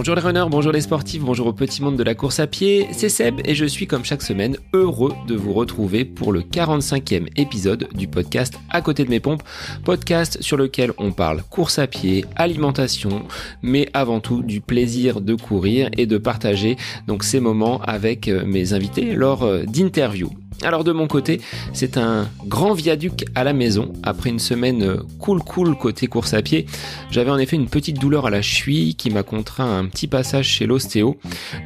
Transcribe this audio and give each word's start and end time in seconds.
Bonjour 0.00 0.14
les 0.14 0.22
runners, 0.22 0.46
bonjour 0.48 0.72
les 0.72 0.80
sportifs, 0.80 1.20
bonjour 1.20 1.48
au 1.48 1.52
petit 1.52 1.82
monde 1.82 1.96
de 1.96 2.02
la 2.02 2.14
course 2.14 2.40
à 2.40 2.46
pied, 2.46 2.86
c'est 2.92 3.10
Seb 3.10 3.40
et 3.44 3.54
je 3.54 3.66
suis 3.66 3.86
comme 3.86 4.02
chaque 4.02 4.22
semaine 4.22 4.56
heureux 4.72 5.12
de 5.26 5.34
vous 5.34 5.52
retrouver 5.52 6.06
pour 6.06 6.32
le 6.32 6.40
45e 6.40 7.28
épisode 7.36 7.88
du 7.94 8.08
podcast 8.08 8.54
À 8.70 8.80
côté 8.80 9.04
de 9.04 9.10
mes 9.10 9.20
pompes, 9.20 9.42
podcast 9.84 10.40
sur 10.40 10.56
lequel 10.56 10.92
on 10.96 11.12
parle 11.12 11.42
course 11.42 11.78
à 11.78 11.86
pied, 11.86 12.24
alimentation, 12.36 13.26
mais 13.62 13.90
avant 13.92 14.20
tout 14.20 14.42
du 14.42 14.62
plaisir 14.62 15.20
de 15.20 15.34
courir 15.34 15.90
et 15.98 16.06
de 16.06 16.16
partager 16.16 16.76
donc 17.06 17.22
ces 17.22 17.40
moments 17.40 17.82
avec 17.82 18.28
euh, 18.28 18.46
mes 18.46 18.72
invités. 18.72 19.12
Lors 19.14 19.42
euh, 19.42 19.64
d'interviews. 19.64 20.30
Alors 20.62 20.84
de 20.84 20.92
mon 20.92 21.06
côté, 21.06 21.40
c'est 21.72 21.96
un 21.96 22.28
grand 22.44 22.74
viaduc 22.74 23.24
à 23.34 23.44
la 23.44 23.54
maison. 23.54 23.92
Après 24.02 24.28
une 24.28 24.38
semaine 24.38 24.82
euh, 24.82 24.96
cool 25.18 25.42
cool 25.42 25.74
côté 25.74 26.06
course 26.06 26.34
à 26.34 26.42
pied, 26.42 26.66
j'avais 27.10 27.30
en 27.30 27.38
effet 27.38 27.56
une 27.56 27.68
petite 27.68 27.98
douleur 27.98 28.26
à 28.26 28.30
la 28.30 28.42
cheville 28.42 28.94
qui 28.94 29.08
m'a 29.08 29.22
contraint 29.22 29.78
un 29.78 29.86
petit 29.86 30.06
passage 30.06 30.46
chez 30.46 30.66
l'ostéo. 30.66 31.16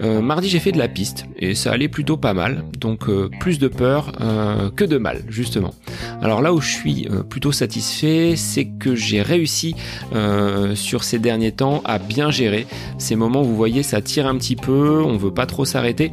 Euh, 0.00 0.20
mardi 0.20 0.48
j'ai 0.48 0.60
fait 0.60 0.70
de 0.70 0.78
la 0.78 0.86
piste 0.86 1.26
et 1.36 1.56
ça 1.56 1.72
allait 1.72 1.88
plutôt 1.88 2.16
pas 2.16 2.34
mal, 2.34 2.64
donc 2.78 3.08
euh, 3.08 3.28
plus 3.40 3.58
de 3.58 3.66
peur 3.66 4.12
que 4.76 4.84
de 4.84 4.98
mal 4.98 5.24
justement. 5.28 5.74
Alors 6.22 6.40
là 6.40 6.54
où 6.54 6.60
je 6.60 6.70
suis 6.70 7.08
plutôt 7.28 7.52
satisfait, 7.52 8.34
c'est 8.36 8.66
que 8.66 8.94
j'ai 8.94 9.22
réussi 9.22 9.74
sur 10.74 11.04
ces 11.04 11.18
derniers 11.18 11.52
temps 11.52 11.82
à 11.84 11.98
bien 11.98 12.30
gérer 12.30 12.66
ces 12.98 13.16
moments. 13.16 13.42
Vous 13.42 13.56
voyez, 13.56 13.82
ça 13.82 14.00
tire 14.00 14.26
un 14.26 14.36
petit 14.36 14.56
peu, 14.56 15.02
on 15.02 15.16
veut 15.16 15.34
pas 15.34 15.46
trop 15.46 15.64
s'arrêter. 15.64 16.12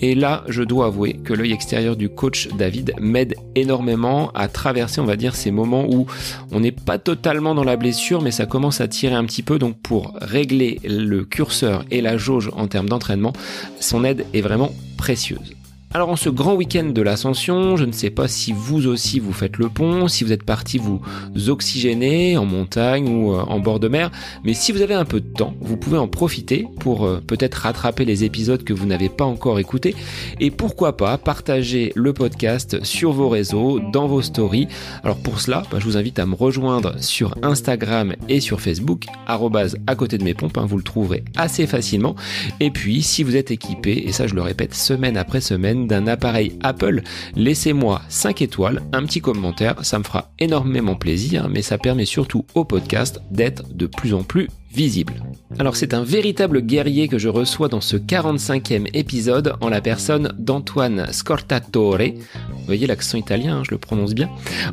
Et 0.00 0.14
là, 0.14 0.44
je 0.48 0.62
dois 0.62 0.86
avouer 0.86 1.14
que 1.14 1.32
l'œil 1.32 1.52
extérieur 1.52 1.96
du 1.96 2.08
coach 2.18 2.48
David 2.48 2.94
m'aide 2.98 3.36
énormément 3.54 4.32
à 4.34 4.48
traverser, 4.48 5.00
on 5.00 5.04
va 5.04 5.14
dire, 5.14 5.36
ces 5.36 5.52
moments 5.52 5.86
où 5.88 6.06
on 6.50 6.58
n'est 6.58 6.72
pas 6.72 6.98
totalement 6.98 7.54
dans 7.54 7.62
la 7.62 7.76
blessure, 7.76 8.22
mais 8.22 8.32
ça 8.32 8.44
commence 8.44 8.80
à 8.80 8.88
tirer 8.88 9.14
un 9.14 9.24
petit 9.24 9.44
peu. 9.44 9.60
Donc 9.60 9.78
pour 9.80 10.14
régler 10.20 10.80
le 10.84 11.24
curseur 11.24 11.84
et 11.92 12.00
la 12.00 12.18
jauge 12.18 12.50
en 12.56 12.66
termes 12.66 12.88
d'entraînement, 12.88 13.32
son 13.78 14.04
aide 14.04 14.26
est 14.34 14.40
vraiment 14.40 14.72
précieuse. 14.96 15.57
Alors 15.94 16.10
en 16.10 16.16
ce 16.16 16.28
grand 16.28 16.54
week-end 16.54 16.84
de 16.84 17.00
l'ascension, 17.00 17.78
je 17.78 17.86
ne 17.86 17.92
sais 17.92 18.10
pas 18.10 18.28
si 18.28 18.52
vous 18.52 18.86
aussi 18.86 19.20
vous 19.20 19.32
faites 19.32 19.56
le 19.56 19.70
pont, 19.70 20.06
si 20.06 20.22
vous 20.22 20.32
êtes 20.32 20.42
parti 20.42 20.76
vous 20.76 21.00
oxygéner 21.48 22.36
en 22.36 22.44
montagne 22.44 23.08
ou 23.08 23.32
euh, 23.32 23.40
en 23.40 23.58
bord 23.58 23.80
de 23.80 23.88
mer, 23.88 24.10
mais 24.44 24.52
si 24.52 24.70
vous 24.70 24.82
avez 24.82 24.92
un 24.92 25.06
peu 25.06 25.18
de 25.18 25.32
temps, 25.32 25.54
vous 25.62 25.78
pouvez 25.78 25.96
en 25.96 26.06
profiter 26.06 26.66
pour 26.80 27.06
euh, 27.06 27.22
peut-être 27.26 27.54
rattraper 27.54 28.04
les 28.04 28.22
épisodes 28.24 28.64
que 28.64 28.74
vous 28.74 28.84
n'avez 28.84 29.08
pas 29.08 29.24
encore 29.24 29.58
écoutés 29.58 29.96
et 30.40 30.50
pourquoi 30.50 30.98
pas 30.98 31.16
partager 31.16 31.90
le 31.94 32.12
podcast 32.12 32.84
sur 32.84 33.12
vos 33.12 33.30
réseaux, 33.30 33.80
dans 33.80 34.08
vos 34.08 34.20
stories. 34.20 34.68
Alors 35.04 35.16
pour 35.16 35.40
cela, 35.40 35.62
bah, 35.70 35.78
je 35.80 35.86
vous 35.86 35.96
invite 35.96 36.18
à 36.18 36.26
me 36.26 36.34
rejoindre 36.34 37.02
sur 37.02 37.34
Instagram 37.42 38.14
et 38.28 38.40
sur 38.40 38.60
Facebook, 38.60 39.06
à 39.26 39.94
côté 39.94 40.18
de 40.18 40.24
mes 40.24 40.34
pompes, 40.34 40.58
hein, 40.58 40.66
vous 40.68 40.76
le 40.76 40.82
trouverez 40.82 41.24
assez 41.34 41.66
facilement. 41.66 42.14
Et 42.60 42.70
puis 42.70 43.00
si 43.00 43.22
vous 43.22 43.36
êtes 43.36 43.50
équipé, 43.50 44.02
et 44.06 44.12
ça 44.12 44.26
je 44.26 44.34
le 44.34 44.42
répète 44.42 44.74
semaine 44.74 45.16
après 45.16 45.40
semaine, 45.40 45.77
d'un 45.86 46.06
appareil 46.06 46.58
Apple, 46.62 47.02
laissez-moi 47.36 48.02
5 48.08 48.42
étoiles, 48.42 48.82
un 48.92 49.04
petit 49.04 49.20
commentaire, 49.20 49.84
ça 49.84 49.98
me 49.98 50.04
fera 50.04 50.30
énormément 50.38 50.96
plaisir, 50.96 51.48
mais 51.48 51.62
ça 51.62 51.78
permet 51.78 52.04
surtout 52.04 52.44
au 52.54 52.64
podcast 52.64 53.20
d'être 53.30 53.74
de 53.74 53.86
plus 53.86 54.14
en 54.14 54.22
plus 54.22 54.48
visible. 54.72 55.22
Alors 55.58 55.76
c'est 55.76 55.94
un 55.94 56.04
véritable 56.04 56.60
guerrier 56.60 57.08
que 57.08 57.18
je 57.18 57.28
reçois 57.28 57.68
dans 57.68 57.80
ce 57.80 57.96
45e 57.96 58.88
épisode 58.94 59.54
en 59.60 59.68
la 59.68 59.80
personne 59.80 60.32
d'Antoine 60.38 61.06
Scortatore. 61.10 61.98
Vous 61.98 62.64
voyez 62.66 62.86
l'accent 62.86 63.18
italien, 63.18 63.58
hein, 63.58 63.62
je 63.64 63.70
le 63.70 63.78
prononce 63.78 64.14
bien. 64.14 64.28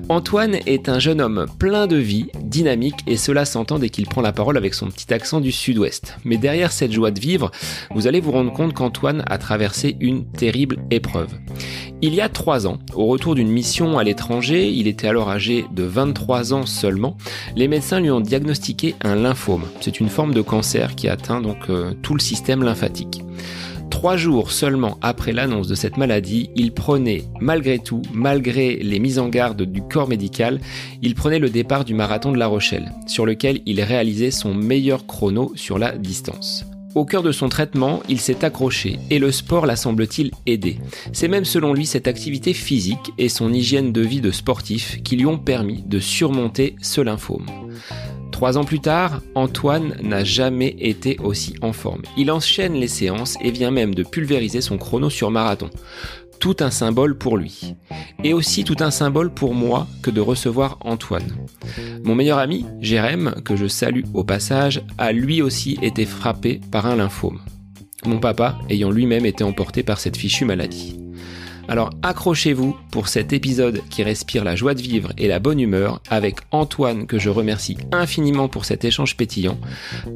Antoine 0.09 0.57
est 0.65 0.89
un 0.89 0.99
jeune 0.99 1.21
homme 1.21 1.45
plein 1.59 1.87
de 1.87 1.95
vie, 1.95 2.27
dynamique 2.41 2.99
et 3.07 3.17
cela 3.17 3.45
s'entend 3.45 3.79
dès 3.79 3.89
qu'il 3.89 4.05
prend 4.05 4.21
la 4.21 4.33
parole 4.33 4.57
avec 4.57 4.73
son 4.73 4.87
petit 4.87 5.13
accent 5.13 5.39
du 5.39 5.51
sud-ouest. 5.51 6.17
Mais 6.25 6.37
derrière 6.37 6.71
cette 6.71 6.91
joie 6.91 7.11
de 7.11 7.19
vivre, 7.19 7.51
vous 7.91 8.07
allez 8.07 8.19
vous 8.19 8.31
rendre 8.31 8.51
compte 8.51 8.73
qu'Antoine 8.73 9.23
a 9.27 9.37
traversé 9.37 9.95
une 9.99 10.25
terrible 10.25 10.77
épreuve. 10.91 11.29
Il 12.01 12.13
y 12.13 12.21
a 12.21 12.29
trois 12.29 12.67
ans, 12.67 12.77
au 12.93 13.05
retour 13.05 13.35
d'une 13.35 13.49
mission 13.49 13.97
à 13.97 14.03
l'étranger, 14.03 14.69
il 14.69 14.87
était 14.87 15.07
alors 15.07 15.29
âgé 15.29 15.65
de 15.71 15.83
23 15.83 16.53
ans 16.53 16.65
seulement, 16.65 17.15
les 17.55 17.67
médecins 17.67 18.01
lui 18.01 18.11
ont 18.11 18.19
diagnostiqué 18.19 18.95
un 19.01 19.15
lymphome. 19.15 19.63
C'est 19.85 19.99
une 19.99 20.09
forme 20.09 20.33
de 20.33 20.41
cancer 20.41 20.95
qui 20.95 21.07
atteint 21.07 21.41
donc 21.41 21.69
euh, 21.69 21.93
tout 22.01 22.15
le 22.15 22.19
système 22.19 22.63
lymphatique. 22.63 23.21
Trois 23.91 24.17
jours 24.17 24.49
seulement 24.49 24.97
après 25.03 25.31
l'annonce 25.31 25.67
de 25.67 25.75
cette 25.75 25.97
maladie, 25.97 26.49
il 26.55 26.73
prenait, 26.73 27.25
malgré 27.39 27.77
tout, 27.77 28.01
malgré 28.11 28.77
les 28.77 28.97
mises 28.97 29.19
en 29.19 29.27
garde 29.27 29.61
du 29.61 29.83
corps 29.83 30.07
médical, 30.07 30.59
il 31.03 31.13
prenait 31.13 31.37
le 31.37 31.51
départ 31.51 31.85
du 31.85 31.93
marathon 31.93 32.31
de 32.31 32.39
La 32.39 32.47
Rochelle, 32.47 32.93
sur 33.05 33.27
lequel 33.27 33.61
il 33.67 33.79
réalisait 33.79 34.31
son 34.31 34.55
meilleur 34.55 35.05
chrono 35.05 35.51
sur 35.53 35.77
la 35.77 35.95
distance. 35.95 36.65
Au 36.95 37.05
cœur 37.05 37.21
de 37.21 37.31
son 37.31 37.47
traitement, 37.47 38.01
il 38.09 38.19
s'est 38.19 38.43
accroché 38.43 38.97
et 39.11 39.19
le 39.19 39.31
sport 39.31 39.67
l'a 39.67 39.75
semble-t-il 39.75 40.31
aidé. 40.47 40.79
C'est 41.13 41.27
même 41.27 41.45
selon 41.45 41.73
lui 41.73 41.85
cette 41.85 42.07
activité 42.07 42.53
physique 42.53 43.13
et 43.19 43.29
son 43.29 43.53
hygiène 43.53 43.91
de 43.91 44.01
vie 44.01 44.21
de 44.21 44.31
sportif 44.31 45.03
qui 45.03 45.15
lui 45.15 45.27
ont 45.27 45.37
permis 45.37 45.83
de 45.85 45.99
surmonter 45.99 46.75
ce 46.81 47.01
lymphome. 47.01 47.45
Trois 48.35 48.57
ans 48.57 48.65
plus 48.65 48.81
tard, 48.81 49.21
Antoine 49.33 49.95
n'a 50.03 50.25
jamais 50.25 50.75
été 50.77 51.17
aussi 51.23 51.55
en 51.61 51.71
forme. 51.71 52.01
Il 52.17 52.29
enchaîne 52.29 52.73
les 52.73 52.89
séances 52.89 53.37
et 53.39 53.49
vient 53.49 53.71
même 53.71 53.95
de 53.95 54.03
pulvériser 54.03 54.59
son 54.59 54.77
chrono 54.77 55.09
sur 55.09 55.31
marathon 55.31 55.69
tout 56.41 56.57
un 56.59 56.69
symbole 56.69 57.17
pour 57.17 57.37
lui. 57.37 57.75
Et 58.25 58.33
aussi 58.33 58.65
tout 58.65 58.75
un 58.81 58.91
symbole 58.91 59.33
pour 59.33 59.53
moi 59.53 59.87
que 60.03 60.11
de 60.11 60.19
recevoir 60.19 60.77
Antoine. 60.81 61.31
Mon 62.03 62.13
meilleur 62.13 62.37
ami, 62.37 62.65
Jérém, 62.81 63.35
que 63.45 63.55
je 63.55 63.67
salue 63.67 64.03
au 64.13 64.25
passage, 64.25 64.81
a 64.97 65.13
lui 65.13 65.41
aussi 65.41 65.79
été 65.81 66.05
frappé 66.05 66.59
par 66.71 66.87
un 66.87 66.97
lymphome. 66.97 67.39
Mon 68.05 68.19
papa 68.19 68.59
ayant 68.69 68.91
lui-même 68.91 69.25
été 69.25 69.45
emporté 69.45 69.81
par 69.81 70.01
cette 70.01 70.17
fichue 70.17 70.43
maladie. 70.43 71.04
Alors 71.67 71.89
accrochez-vous 72.03 72.77
pour 72.91 73.07
cet 73.07 73.33
épisode 73.33 73.81
qui 73.89 74.03
respire 74.03 74.43
la 74.43 74.55
joie 74.55 74.75
de 74.75 74.81
vivre 74.81 75.11
et 75.17 75.27
la 75.27 75.39
bonne 75.39 75.59
humeur 75.59 76.01
avec 76.09 76.37
Antoine 76.51 77.07
que 77.07 77.17
je 77.17 77.29
remercie 77.29 77.77
infiniment 77.91 78.47
pour 78.47 78.65
cet 78.65 78.85
échange 78.85 79.17
pétillant. 79.17 79.57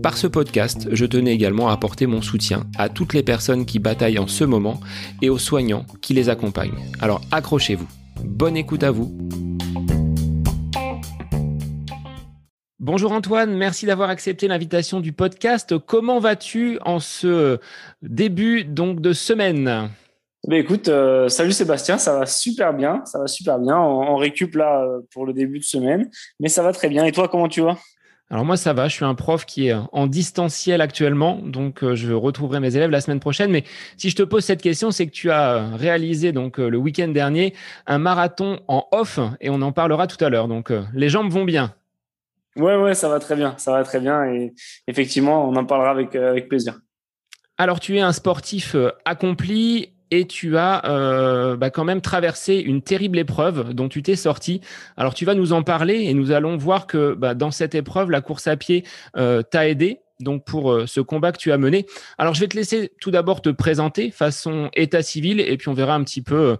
Par 0.03 0.17
ce 0.17 0.27
podcast, 0.27 0.87
je 0.91 1.05
tenais 1.05 1.33
également 1.33 1.69
à 1.69 1.73
apporter 1.73 2.05
mon 2.05 2.21
soutien 2.21 2.67
à 2.77 2.87
toutes 2.89 3.13
les 3.13 3.23
personnes 3.23 3.65
qui 3.65 3.79
bataillent 3.79 4.19
en 4.19 4.27
ce 4.27 4.43
moment 4.43 4.79
et 5.21 5.29
aux 5.29 5.39
soignants 5.39 5.85
qui 6.01 6.13
les 6.13 6.29
accompagnent. 6.29 6.77
Alors 7.01 7.21
accrochez-vous. 7.31 7.87
Bonne 8.23 8.57
écoute 8.57 8.83
à 8.83 8.91
vous. 8.91 9.17
Bonjour 12.79 13.11
Antoine, 13.11 13.55
merci 13.55 13.85
d'avoir 13.85 14.09
accepté 14.09 14.47
l'invitation 14.47 14.99
du 14.99 15.13
podcast. 15.13 15.77
Comment 15.77 16.19
vas-tu 16.19 16.79
en 16.85 16.99
ce 16.99 17.59
début 18.01 18.63
donc 18.63 19.01
de 19.01 19.13
semaine? 19.13 19.89
Bah, 20.47 20.57
écoute, 20.57 20.87
euh, 20.87 21.27
salut 21.27 21.51
Sébastien, 21.51 21.97
ça 21.97 22.17
va 22.17 22.25
super 22.25 22.73
bien, 22.73 23.03
ça 23.05 23.19
va 23.19 23.27
super 23.27 23.59
bien. 23.59 23.77
On, 23.77 24.15
récup 24.15 24.55
là 24.55 24.83
euh, 24.83 25.01
pour 25.11 25.25
le 25.25 25.33
début 25.33 25.59
de 25.59 25.63
semaine, 25.63 26.09
mais 26.39 26.47
ça 26.47 26.63
va 26.63 26.71
très 26.71 26.87
bien. 26.87 27.03
Et 27.05 27.11
toi, 27.11 27.27
comment 27.27 27.49
tu 27.49 27.61
vas? 27.61 27.77
Alors 28.31 28.45
moi 28.45 28.57
ça 28.57 28.73
va, 28.73 28.87
je 28.87 28.93
suis 28.93 29.05
un 29.05 29.15
prof 29.15 29.43
qui 29.43 29.69
est 29.69 29.75
en 29.91 30.05
distanciel 30.05 30.81
actuellement, 30.81 31.39
donc 31.43 31.83
euh, 31.83 31.95
je 31.95 32.13
retrouverai 32.13 32.59
mes 32.59 32.75
élèves 32.75 32.91
la 32.91 33.01
semaine 33.01 33.19
prochaine. 33.19 33.49
Mais 33.49 33.63
si 33.97 34.11
je 34.11 34.15
te 34.15 34.21
pose 34.21 34.45
cette 34.45 34.61
question, 34.61 34.91
c'est 34.91 35.07
que 35.07 35.11
tu 35.11 35.31
as 35.31 35.75
réalisé 35.75 36.31
donc 36.31 36.59
le 36.59 36.77
week-end 36.77 37.07
dernier 37.07 37.55
un 37.87 37.97
marathon 37.97 38.59
en 38.67 38.85
off 38.91 39.19
et 39.41 39.49
on 39.49 39.63
en 39.63 39.71
parlera 39.71 40.05
tout 40.05 40.23
à 40.23 40.29
l'heure. 40.29 40.47
Donc 40.47 40.71
les 40.93 41.09
jambes 41.09 41.31
vont 41.31 41.43
bien. 41.43 41.73
Ouais 42.55 42.75
ouais, 42.75 42.93
ça 42.93 43.09
va 43.09 43.19
très 43.19 43.35
bien, 43.35 43.55
ça 43.57 43.71
va 43.71 43.83
très 43.83 43.99
bien 43.99 44.23
et 44.25 44.53
effectivement 44.87 45.49
on 45.49 45.55
en 45.55 45.65
parlera 45.65 45.89
avec 45.89 46.15
avec 46.15 46.49
plaisir. 46.49 46.79
Alors 47.57 47.79
tu 47.79 47.97
es 47.97 48.01
un 48.01 48.13
sportif 48.13 48.75
accompli 49.05 49.95
et 50.11 50.25
tu 50.25 50.57
as 50.57 50.85
euh, 50.85 51.55
bah, 51.55 51.69
quand 51.69 51.83
même 51.83 52.01
traversé 52.01 52.55
une 52.55 52.81
terrible 52.81 53.19
épreuve 53.19 53.73
dont 53.73 53.89
tu 53.89 54.01
t'es 54.03 54.15
sorti. 54.15 54.61
Alors 54.97 55.13
tu 55.13 55.25
vas 55.25 55.35
nous 55.35 55.53
en 55.53 55.63
parler 55.63 56.03
et 56.03 56.13
nous 56.13 56.31
allons 56.31 56.57
voir 56.57 56.87
que 56.87 57.13
bah, 57.13 57.33
dans 57.33 57.51
cette 57.51 57.75
épreuve, 57.75 58.11
la 58.11 58.21
course 58.21 58.47
à 58.47 58.57
pied 58.57 58.83
euh, 59.17 59.41
t'a 59.41 59.67
aidé. 59.67 59.99
Donc 60.19 60.43
pour 60.43 60.73
euh, 60.73 60.85
ce 60.85 60.99
combat 60.99 61.31
que 61.31 61.37
tu 61.37 61.53
as 61.53 61.57
mené. 61.57 61.85
Alors 62.17 62.33
je 62.33 62.41
vais 62.41 62.47
te 62.47 62.57
laisser 62.57 62.91
tout 62.99 63.09
d'abord 63.09 63.41
te 63.41 63.49
présenter 63.49 64.11
façon 64.11 64.69
état 64.73 65.01
civil 65.01 65.39
et 65.39 65.55
puis 65.55 65.69
on 65.69 65.73
verra 65.73 65.95
un 65.95 66.03
petit 66.03 66.21
peu 66.21 66.57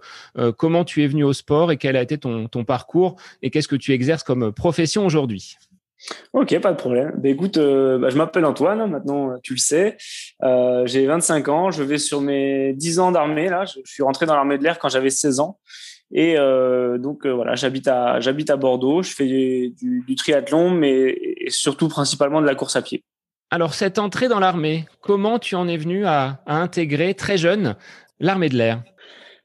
comment 0.58 0.86
tu 0.86 1.04
es 1.04 1.08
venu 1.08 1.26
au 1.26 1.34
sport 1.34 1.70
et 1.74 1.76
quel 1.76 1.98
a 1.98 2.02
été 2.02 2.18
ton 2.18 2.64
parcours 2.66 3.18
et 3.42 3.50
qu'est-ce 3.50 3.68
que 3.68 3.76
tu 3.76 3.92
exerces 3.92 4.24
comme 4.24 4.54
profession 4.54 5.06
aujourd'hui. 5.06 5.58
Ok, 6.34 6.58
pas 6.60 6.72
de 6.72 6.78
problème. 6.78 7.14
Bah, 7.18 7.30
écoute, 7.30 7.58
euh, 7.58 7.98
bah, 7.98 8.10
je 8.10 8.18
m'appelle 8.18 8.46
Antoine, 8.46 8.90
maintenant 8.90 9.38
tu 9.44 9.54
le 9.54 9.60
sais. 9.60 9.98
Euh, 10.44 10.86
j'ai 10.86 11.06
25 11.06 11.48
ans, 11.50 11.72
je 11.72 11.84
vais 11.84 11.98
sur 11.98 12.22
mes 12.22 12.74
10 12.74 13.00
ans 13.00 13.12
d'armée. 13.12 13.50
Là, 13.50 13.66
je, 13.66 13.80
suis 13.86 14.04
rentré 14.04 14.26
dans 14.26 14.36
l'armée 14.36 14.58
de 14.58 14.64
l'air 14.64 14.80
quand 14.80 14.90
j'avais 14.90 15.10
16 15.10 15.40
ans. 15.40 15.60
Et 16.12 16.38
euh, 16.38 16.98
donc 16.98 17.28
voilà, 17.28 17.56
j'habite 17.56 17.88
à 17.88 18.20
j'habite 18.20 18.50
à 18.50 18.58
Bordeaux. 18.58 19.04
Je 19.04 19.14
fais 19.14 19.26
du, 19.26 20.04
du, 20.08 20.16
triathlon, 20.16 20.72
mais 20.72 21.18
surtout 21.50 21.88
principalement 21.88 22.42
de 22.42 22.48
la 22.48 22.56
course 22.56 22.76
à 22.76 22.82
pied. 22.82 23.04
Alors 23.52 23.74
cette 23.74 24.00
entrée 24.00 24.28
dans 24.28 24.40
l'armée, 24.40 24.86
comment 25.02 25.38
tu 25.40 25.56
en 25.56 25.68
es 25.68 25.78
venu 25.78 26.06
à, 26.06 26.42
à 26.46 26.56
intégrer 26.56 27.14
très 27.14 27.38
jeune 27.38 27.76
l'armée 28.20 28.50
de 28.50 28.56
l'air? 28.56 28.84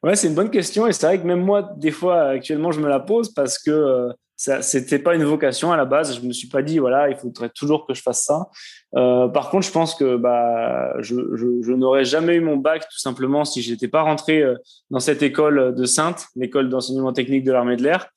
Ouais, 0.03 0.17
c'est 0.17 0.29
une 0.29 0.35
bonne 0.35 0.51
question 0.51 0.87
et 0.87 0.93
c'est 0.93 1.07
vrai 1.07 1.19
que 1.19 1.27
même 1.27 1.43
moi, 1.43 1.71
des 1.77 1.91
fois, 1.91 2.25
actuellement, 2.25 2.73
je 2.73 2.81
me 2.81 2.89
la 2.89 3.01
pose 3.01 3.33
parce 3.33 3.59
que 3.59 4.11
Ça, 4.37 4.63
c'était 4.63 4.99
pas 4.99 5.15
une 5.15 5.25
vocation 5.25 5.71
à 5.71 5.77
la 5.77 5.85
base. 5.85 6.21
Je 6.21 6.27
me 6.27 6.33
suis 6.33 6.49
pas 6.49 6.63
dit 6.63 6.79
voilà, 6.79 7.09
il 7.09 7.17
faudrait 7.17 7.51
toujours 7.51 7.87
que 7.87 7.95
je 7.95 8.03
fasse 8.03 8.25
ça. 8.25 8.49
Euh, 8.97 9.29
par 9.29 9.51
contre, 9.51 9.67
je 9.67 9.73
pense 9.73 9.95
que 9.95 10.17
bah, 10.17 10.93
je, 11.01 11.15
je, 11.35 11.63
je 11.63 11.73
n'aurais 11.73 12.05
jamais 12.05 12.35
eu 12.35 12.41
mon 12.41 12.57
bac 12.57 12.83
tout 12.83 12.99
simplement 12.99 13.45
si 13.45 13.63
j'étais 13.63 13.89
pas 13.89 14.03
rentré 14.03 14.43
euh, 14.43 14.57
dans 14.91 15.01
cette 15.01 15.23
école 15.23 15.75
de 15.75 15.85
Sainte, 15.85 16.27
l'école 16.35 16.69
d'enseignement 16.69 17.13
technique 17.13 17.45
de 17.45 17.53
l'armée 17.53 17.77
de 17.77 17.85
l'air, 17.85 18.09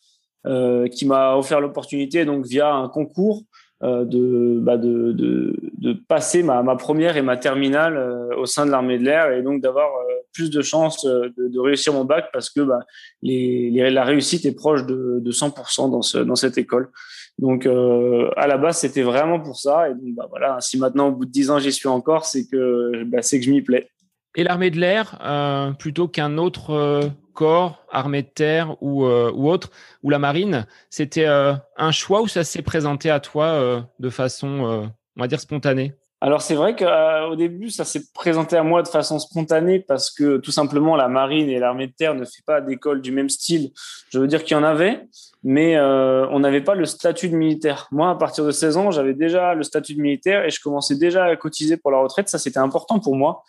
euh, 0.47 0.87
qui 0.87 1.05
m'a 1.05 1.35
offert 1.35 1.59
l'opportunité 1.59 2.23
donc 2.25 2.45
via 2.45 2.73
un 2.73 2.87
concours 2.89 3.43
de, 3.81 4.57
bah 4.59 4.77
de, 4.77 5.94
passer 6.07 6.41
ma, 6.41 6.63
première 6.75 7.15
et 7.15 7.21
ma 7.21 7.38
terminale 7.38 7.95
euh, 7.95 8.35
au 8.38 8.45
sein 8.45 8.65
de 8.65 8.71
l'armée 8.71 8.97
de 8.97 9.03
l'air 9.03 9.31
et 9.31 9.44
donc 9.44 9.62
d'avoir 9.62 9.88
euh, 9.88 10.13
plus 10.33 10.50
de 10.50 10.62
chances 10.62 11.06
de, 11.06 11.59
réussir 11.59 11.94
mon 11.94 12.03
bac 12.03 12.29
parce 12.33 12.50
que 12.50 12.62
bah, 12.62 12.79
la 13.21 14.03
réussite 14.03 14.45
est 14.45 14.56
proche 14.56 14.85
de, 14.85 15.19
de 15.19 15.31
100% 15.31 15.91
dans, 15.91 16.01
ce, 16.01 16.18
dans 16.18 16.35
cette 16.35 16.57
école. 16.57 16.89
Donc 17.38 17.68
à 17.68 18.47
la 18.47 18.57
base 18.57 18.79
c'était 18.79 19.03
vraiment 19.03 19.39
pour 19.39 19.57
ça 19.57 19.89
et 19.89 19.94
donc 19.94 20.15
bah, 20.15 20.25
voilà 20.29 20.57
si 20.59 20.79
maintenant 20.79 21.09
au 21.09 21.12
bout 21.12 21.25
de 21.25 21.31
10 21.31 21.51
ans 21.51 21.59
j'y 21.59 21.71
suis 21.71 21.88
encore 21.88 22.25
c'est 22.25 22.47
que 22.47 23.06
c'est 23.21 23.39
que 23.39 23.45
je 23.45 23.51
m'y 23.51 23.62
plais. 23.62 23.89
Et 24.35 24.44
l'armée 24.44 24.71
de 24.71 24.79
l'air 24.79 25.19
plutôt 25.77 26.07
qu'un 26.07 26.38
autre 26.38 27.01
corps, 27.38 27.86
armée 27.92 28.24
de 28.24 28.28
terre 28.28 28.75
ou, 28.81 29.06
euh, 29.06 29.31
ou 29.34 29.48
autre, 29.48 29.69
ou 30.01 30.10
la 30.10 30.18
marine, 30.18 30.66
c'était 30.89 31.28
euh, 31.28 31.54
un 31.78 31.92
choix 31.92 32.22
ou 32.22 32.28
ça 32.28 32.44
s'est 32.44 32.63
présenté 32.63 33.12
à 33.12 33.19
toi 33.19 33.45
euh, 33.45 33.80
de 34.00 34.10
façon, 34.10 34.89
on 35.16 35.22
va 35.22 35.28
dire, 35.28 35.39
spontanée? 35.39 35.94
Alors 36.19 36.42
c'est 36.42 36.56
vrai 36.56 36.75
qu'au 36.75 37.36
début 37.36 37.69
ça 37.69 37.86
s'est 37.86 38.01
présenté 38.12 38.57
à 38.57 38.63
moi 38.63 38.81
de 38.81 38.88
façon 38.88 39.19
spontanée 39.19 39.78
parce 39.78 40.10
que 40.10 40.38
tout 40.38 40.50
simplement 40.50 40.95
la 40.95 41.07
marine 41.07 41.48
et 41.48 41.60
l'armée 41.60 41.86
de 41.86 41.92
terre 41.92 42.16
ne 42.16 42.25
fait 42.25 42.42
pas 42.44 42.60
d'école 42.60 43.01
du 43.01 43.12
même 43.12 43.30
style. 43.30 43.69
Je 44.10 44.18
veux 44.18 44.25
dire 44.25 44.44
qu'il 44.44 44.57
y 44.57 44.60
en 44.60 44.63
avait, 44.63 45.06
mais 45.44 45.80
on 45.80 46.39
n'avait 46.39 46.63
pas 46.63 46.74
le 46.74 46.86
statut 46.86 47.30
de 47.30 47.36
militaire. 47.36 47.88
Moi 47.92 48.10
à 48.10 48.16
partir 48.16 48.45
de 48.45 48.50
16 48.50 48.78
ans 48.78 48.89
j'avais 48.89 49.13
déjà 49.13 49.54
le 49.54 49.62
statut 49.62 49.94
de 49.94 50.01
militaire 50.01 50.44
et 50.44 50.50
je 50.50 50.60
commençais 50.60 50.95
déjà 50.95 51.25
à 51.25 51.36
cotiser 51.36 51.78
pour 51.78 51.92
la 51.92 52.00
retraite. 52.00 52.30
Ça 52.30 52.39
c'était 52.39 52.57
important 52.57 53.00
pour 53.00 53.16
moi 53.16 53.44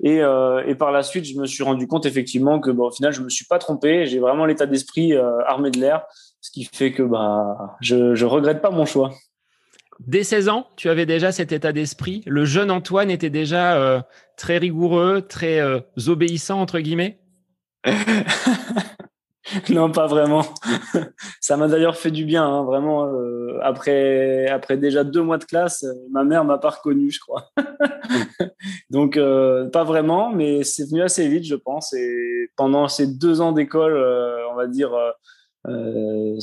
et, 0.00 0.20
euh, 0.20 0.64
et, 0.66 0.74
par 0.74 0.90
la 0.90 1.02
suite, 1.02 1.24
je 1.24 1.38
me 1.38 1.46
suis 1.46 1.62
rendu 1.62 1.86
compte 1.86 2.04
effectivement 2.06 2.60
que, 2.60 2.70
bon, 2.70 2.88
au 2.88 2.90
final, 2.90 3.12
je 3.12 3.20
me 3.20 3.28
suis 3.28 3.44
pas 3.44 3.58
trompé. 3.58 4.06
J'ai 4.06 4.18
vraiment 4.18 4.44
l'état 4.44 4.66
d'esprit 4.66 5.14
euh, 5.14 5.38
armé 5.46 5.70
de 5.70 5.78
l'air, 5.78 6.04
ce 6.40 6.50
qui 6.50 6.64
fait 6.64 6.92
que 6.92 7.02
bah, 7.02 7.76
je, 7.80 8.14
je 8.14 8.26
regrette 8.26 8.60
pas 8.60 8.70
mon 8.70 8.86
choix. 8.86 9.12
Dès 10.00 10.24
16 10.24 10.48
ans, 10.48 10.66
tu 10.76 10.88
avais 10.88 11.06
déjà 11.06 11.32
cet 11.32 11.52
état 11.52 11.72
d'esprit. 11.72 12.22
Le 12.26 12.44
jeune 12.44 12.70
Antoine 12.70 13.10
était 13.10 13.30
déjà 13.30 13.76
euh, 13.76 14.00
très 14.36 14.58
rigoureux, 14.58 15.22
très 15.22 15.60
euh, 15.60 15.80
obéissant 16.06 16.60
entre 16.60 16.80
guillemets? 16.80 17.20
non, 19.70 19.90
pas 19.90 20.06
vraiment. 20.06 20.44
ça 21.40 21.56
m'a 21.56 21.68
d'ailleurs 21.68 21.96
fait 21.96 22.10
du 22.10 22.24
bien, 22.24 22.44
hein, 22.44 22.64
vraiment. 22.64 23.06
Euh, 23.06 23.58
après, 23.62 24.48
après 24.48 24.76
déjà 24.76 25.04
deux 25.04 25.22
mois 25.22 25.38
de 25.38 25.44
classe, 25.44 25.84
euh, 25.84 25.92
ma 26.10 26.24
mère 26.24 26.44
m'a 26.44 26.58
pas 26.58 26.70
reconnu, 26.70 27.10
je 27.10 27.20
crois. 27.20 27.50
Donc, 28.90 29.16
euh, 29.16 29.68
pas 29.70 29.84
vraiment, 29.84 30.30
mais 30.30 30.64
c'est 30.64 30.88
venu 30.88 31.02
assez 31.02 31.28
vite, 31.28 31.44
je 31.44 31.54
pense. 31.54 31.92
Et 31.92 32.50
pendant 32.56 32.88
ces 32.88 33.06
deux 33.06 33.40
ans 33.40 33.52
d'école, 33.52 33.96
on 34.50 34.54
va 34.54 34.66
dire 34.66 34.92
euh, 35.68 36.38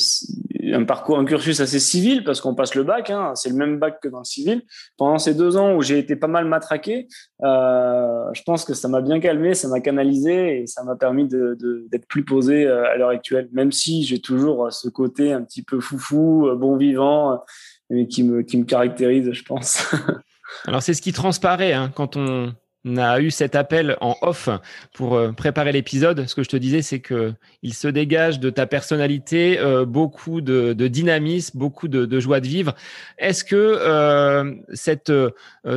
un 0.74 0.84
parcours, 0.84 1.20
un 1.20 1.26
cursus 1.26 1.60
assez 1.60 1.80
civil 1.80 2.24
parce 2.24 2.42
qu'on 2.42 2.56
passe 2.56 2.76
le 2.76 2.84
bac, 2.84 3.10
hein, 3.10 3.34
c'est 3.36 3.50
le 3.50 3.56
même 3.56 3.78
bac 3.78 4.00
que 4.02 4.08
dans 4.08 4.20
le 4.20 4.24
civil. 4.24 4.64
Pendant 4.98 5.18
ces 5.18 5.36
deux 5.36 5.58
ans 5.58 5.76
où 5.76 5.82
j'ai 5.82 6.00
été 6.00 6.16
pas 6.16 6.28
mal 6.28 6.46
matraqué, 6.46 7.08
euh, 7.44 8.26
je 8.34 8.42
pense 8.44 8.66
que 8.66 8.74
ça 8.74 8.88
m'a 8.88 9.02
bien 9.02 9.20
calmé, 9.20 9.54
ça 9.54 9.68
m'a 9.68 9.80
canalisé 9.80 10.62
et 10.62 10.68
ça 10.68 10.84
m'a 10.84 10.96
permis 10.96 11.28
d'être 11.28 11.58
de, 11.58 11.88
d'être 11.92 12.08
plus 12.08 12.26
posé 12.26 12.66
euh, 12.66 12.92
à 12.92 12.96
l'heure 12.96 13.10
actuelle. 13.10 13.50
Même 13.52 13.72
si 13.72 14.04
j'ai 14.04 14.20
toujours 14.20 14.72
ce 14.72 14.90
côté 14.90 15.34
un 15.34 15.44
petit 15.44 15.64
peu 15.64 15.80
foufou, 15.80 16.50
bon 16.56 16.78
vivant, 16.78 17.44
mais 17.90 18.08
qui 18.08 18.24
me 18.24 18.42
qui 18.42 18.58
me 18.58 18.66
caractérise, 18.66 19.32
je 19.32 19.44
pense. 19.44 19.84
Alors 20.68 20.82
c'est 20.82 20.94
ce 20.94 21.02
qui 21.02 21.14
transparaît 21.14 21.74
hein, 21.74 21.92
quand 21.96 22.18
on 22.18 22.54
on 22.84 22.98
a 22.98 23.20
eu 23.20 23.30
cet 23.32 23.56
appel 23.56 23.98
en 24.02 24.16
off 24.22 24.50
pour 24.94 25.16
euh, 25.16 25.32
préparer 25.32 25.72
l'épisode. 25.72 26.28
Ce 26.28 26.36
que 26.36 26.44
je 26.44 26.50
te 26.50 26.58
disais, 26.58 26.82
c'est 26.82 27.00
que 27.00 27.34
il 27.62 27.74
se 27.74 27.88
dégage 27.88 28.40
de 28.40 28.50
ta 28.50 28.66
personnalité 28.66 29.60
euh, 29.60 29.86
beaucoup 29.86 30.42
de, 30.42 30.74
dynamisme, 30.74 31.58
beaucoup 31.58 31.88
de, 31.88 32.20
joie 32.20 32.40
de 32.40 32.48
vivre. 32.48 32.76
Est-ce 33.18 33.44
que 33.44 33.56
euh, 33.56 34.56
cette 34.74 35.12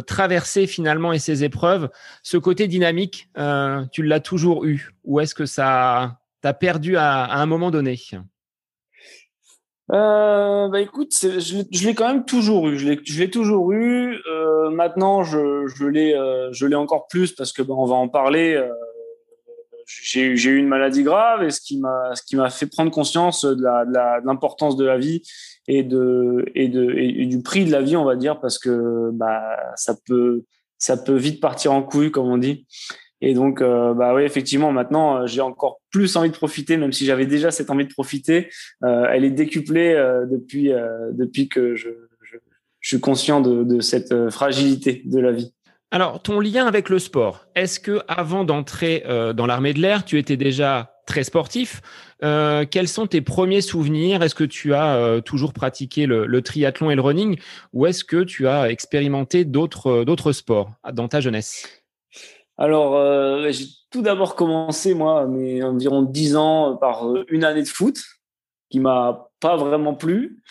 traversée 0.06 0.66
finalement 0.66 1.12
et 1.12 1.18
ces 1.18 1.44
épreuves, 1.44 1.90
ce 2.22 2.36
côté 2.36 2.68
dynamique, 2.68 3.28
tu 3.92 4.02
l'as 4.02 4.20
toujours 4.20 4.64
eu, 4.64 4.94
ou 5.04 5.20
est-ce 5.20 5.34
que 5.34 5.46
ça 5.46 6.18
t'a 6.40 6.54
perdu 6.54 6.96
à 6.96 7.34
un 7.34 7.46
moment 7.46 7.70
donné? 7.70 7.98
Euh, 9.92 10.69
bah 10.69 10.81
écoute, 10.81 11.12
je 11.20 11.86
l'ai 11.86 11.94
quand 11.94 12.08
même 12.08 12.25
toujours 12.25 12.69
eu. 12.69 12.78
Je 12.78 13.19
l'ai 13.19 13.31
toujours 13.31 13.72
eu. 13.72 14.16
Euh, 14.31 14.70
maintenant, 14.70 15.25
je, 15.25 15.84
l'ai, 15.86 16.14
euh, 16.14 16.50
je 16.52 16.66
l'ai 16.66 16.76
encore 16.76 17.06
plus 17.08 17.32
parce 17.32 17.52
que 17.52 17.62
bah, 17.62 17.75
on 17.76 17.84
va 17.84 17.94
en 17.94 18.08
parler. 18.08 18.54
Euh, 18.54 18.70
j'ai 19.86 20.32
eu 20.32 20.56
une 20.56 20.69
maladie 20.69 21.02
grave 21.02 21.42
et 21.42 21.50
ce 21.50 21.60
qui 21.60 21.78
m'a, 21.78 22.14
ce 22.14 22.22
qui 22.22 22.36
m'a 22.36 22.48
fait 22.48 22.66
prendre 22.66 22.90
conscience 22.90 23.44
de 23.44 23.62
la, 23.62 23.84
de 23.84 24.26
l'importance 24.26 24.76
de 24.76 24.84
la 24.86 24.96
vie 24.96 25.22
et 25.69 25.82
de 25.82 26.46
et 26.54 26.69
de 26.69 26.90
et 26.94 27.26
du 27.26 27.42
prix 27.42 27.66
de 27.66 27.70
la 27.70 27.82
vie, 27.82 27.96
on 27.96 28.04
va 28.04 28.16
dire, 28.16 28.40
parce 28.40 28.58
que 28.58 29.10
bah 29.12 29.42
ça 29.76 29.94
peut 30.06 30.44
ça 30.78 30.96
peut 30.96 31.16
vite 31.16 31.40
partir 31.40 31.72
en 31.72 31.82
couille, 31.82 32.10
comme 32.10 32.28
on 32.28 32.38
dit. 32.38 32.66
Et 33.20 33.34
donc, 33.34 33.62
euh, 33.62 33.94
bah 33.94 34.14
oui, 34.14 34.22
effectivement, 34.22 34.72
maintenant, 34.72 35.16
euh, 35.16 35.26
j'ai 35.26 35.40
encore 35.40 35.81
plus 35.90 36.16
envie 36.16 36.31
de 36.31 36.37
profiter, 36.37 36.76
même 36.76 36.93
si 36.93 37.06
j'avais 37.06 37.26
déjà 37.26 37.50
cette 37.50 37.70
envie 37.70 37.87
de 37.87 37.93
profiter. 37.93 38.50
Euh, 38.82 39.06
elle 39.11 39.25
est 39.25 39.31
décuplée 39.31 39.94
depuis 40.31 40.72
depuis 41.12 41.49
que 41.49 41.75
je, 41.75 41.88
je, 42.22 42.37
suis 42.82 43.00
conscient 43.00 43.40
de, 43.40 43.64
de, 43.64 43.81
cette 43.81 44.28
fragilité 44.31 45.02
de 45.06 45.19
la 45.19 45.32
vie. 45.32 45.55
Alors, 45.90 46.20
ton 46.20 46.40
lien 46.40 46.66
avec 46.66 46.88
le 46.88 46.99
sport, 46.99 47.46
est-ce 47.55 47.81
que 47.81 48.00
avant 48.08 48.44
d'entrer 48.44 49.05
dans 49.34 49.46
l'armée 49.46 49.72
de 49.72 49.81
l'air, 49.81 50.05
tu 50.05 50.19
étais 50.19 50.37
déjà 50.37 50.96
très 51.06 51.25
sportif? 51.25 51.81
Quels 52.20 52.88
sont 52.88 53.06
tes 53.06 53.20
premiers 53.20 53.61
souvenirs? 53.61 54.22
Est-ce 54.22 54.34
que 54.34 54.44
tu 54.44 54.75
as 54.75 55.20
toujours 55.25 55.52
pratiqué 55.52 56.06
le, 56.06 56.26
le, 56.26 56.43
triathlon 56.43 56.90
et 56.90 56.94
le 56.94 57.00
running, 57.00 57.38
ou 57.72 57.87
est-ce 57.87 58.05
que 58.05 58.25
tu 58.25 58.49
as 58.49 58.70
expérimenté 58.70 59.44
d'autres 59.44 60.32
sports 60.32 60.72
dans 60.93 61.08
ta 61.08 61.20
jeunesse? 61.20 61.83
Alors, 62.56 62.96
euh, 62.96 63.50
j'ai 63.50 63.66
tout 63.90 64.02
d'abord 64.02 64.36
commencé, 64.36 64.94
moi, 64.94 65.26
mes 65.26 65.62
environ 65.62 66.02
10 66.02 66.36
ans, 66.36 66.76
par 66.76 67.08
euh, 67.08 67.24
une 67.28 67.44
année 67.44 67.62
de 67.62 67.68
foot, 67.68 68.00
qui 68.70 68.80
m'a 68.80 69.28
pas 69.40 69.56
vraiment 69.56 69.94
plu. 69.94 70.42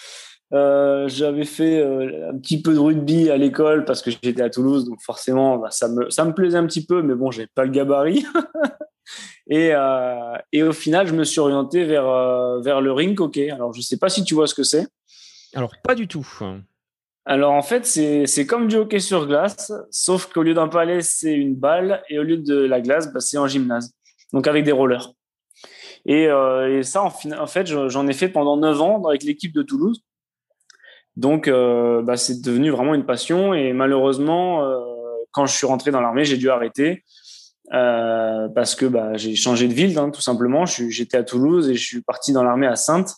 Euh, 0.53 1.07
j'avais 1.07 1.45
fait 1.45 1.79
euh, 1.79 2.29
un 2.31 2.37
petit 2.37 2.61
peu 2.61 2.73
de 2.73 2.79
rugby 2.79 3.31
à 3.31 3.37
l'école 3.37 3.85
parce 3.85 4.03
que 4.03 4.11
j'étais 4.11 4.41
à 4.41 4.51
Toulouse, 4.51 4.85
donc 4.85 5.01
forcément, 5.01 5.57
bah, 5.57 5.71
ça, 5.71 5.87
me, 5.87 6.09
ça 6.11 6.25
me 6.25 6.33
plaisait 6.33 6.57
un 6.57 6.67
petit 6.67 6.85
peu, 6.85 7.01
mais 7.01 7.15
bon, 7.15 7.31
j'ai 7.31 7.47
pas 7.47 7.65
le 7.65 7.71
gabarit. 7.71 8.23
et, 9.47 9.71
euh, 9.73 10.35
et 10.51 10.61
au 10.61 10.71
final, 10.71 11.07
je 11.07 11.13
me 11.13 11.23
suis 11.23 11.39
orienté 11.39 11.85
vers, 11.85 12.07
euh, 12.07 12.61
vers 12.61 12.81
le 12.81 12.91
ring 12.91 13.19
hockey. 13.19 13.49
Alors, 13.49 13.73
je 13.73 13.81
sais 13.81 13.97
pas 13.97 14.09
si 14.09 14.23
tu 14.23 14.35
vois 14.35 14.45
ce 14.45 14.53
que 14.53 14.63
c'est. 14.63 14.87
Alors, 15.55 15.73
pas 15.83 15.95
du 15.95 16.07
tout. 16.07 16.27
Alors 17.25 17.53
en 17.53 17.61
fait, 17.61 17.85
c'est 17.85 18.45
comme 18.45 18.67
du 18.67 18.75
hockey 18.75 18.99
sur 18.99 19.27
glace, 19.27 19.71
sauf 19.91 20.31
qu'au 20.31 20.43
lieu 20.43 20.53
d'un 20.53 20.67
palais, 20.67 21.01
c'est 21.01 21.33
une 21.33 21.55
balle, 21.55 22.03
et 22.09 22.19
au 22.19 22.23
lieu 22.23 22.37
de 22.37 22.55
la 22.55 22.81
glace, 22.81 23.13
bah, 23.13 23.21
c'est 23.21 23.37
en 23.37 23.47
gymnase, 23.47 23.93
donc 24.33 24.47
avec 24.47 24.65
des 24.65 24.73
rollers. 24.73 25.13
Et, 26.05 26.27
euh, 26.27 26.79
et 26.79 26.83
ça, 26.83 27.01
en, 27.03 27.13
en 27.39 27.47
fait, 27.47 27.65
j'en 27.65 28.07
ai 28.07 28.13
fait 28.13 28.27
pendant 28.27 28.57
9 28.57 28.81
ans 28.81 29.07
avec 29.07 29.23
l'équipe 29.23 29.53
de 29.53 29.63
Toulouse. 29.63 30.03
Donc, 31.15 31.47
euh, 31.47 32.01
bah, 32.01 32.17
c'est 32.17 32.41
devenu 32.41 32.71
vraiment 32.71 32.93
une 32.93 33.05
passion. 33.05 33.53
Et 33.53 33.73
malheureusement, 33.73 34.63
euh, 34.63 34.79
quand 35.31 35.45
je 35.45 35.55
suis 35.55 35.67
rentré 35.67 35.91
dans 35.91 36.01
l'armée, 36.01 36.25
j'ai 36.25 36.37
dû 36.37 36.49
arrêter 36.49 37.03
euh, 37.73 38.49
parce 38.49 38.75
que 38.75 38.85
bah, 38.85 39.15
j'ai 39.15 39.35
changé 39.35 39.67
de 39.67 39.73
ville, 39.73 39.97
hein, 39.97 40.09
tout 40.09 40.21
simplement. 40.21 40.65
J'étais 40.65 41.17
à 41.17 41.23
Toulouse 41.23 41.69
et 41.69 41.75
je 41.75 41.85
suis 41.85 42.01
parti 42.01 42.33
dans 42.33 42.43
l'armée 42.43 42.67
à 42.67 42.75
Sainte 42.75 43.13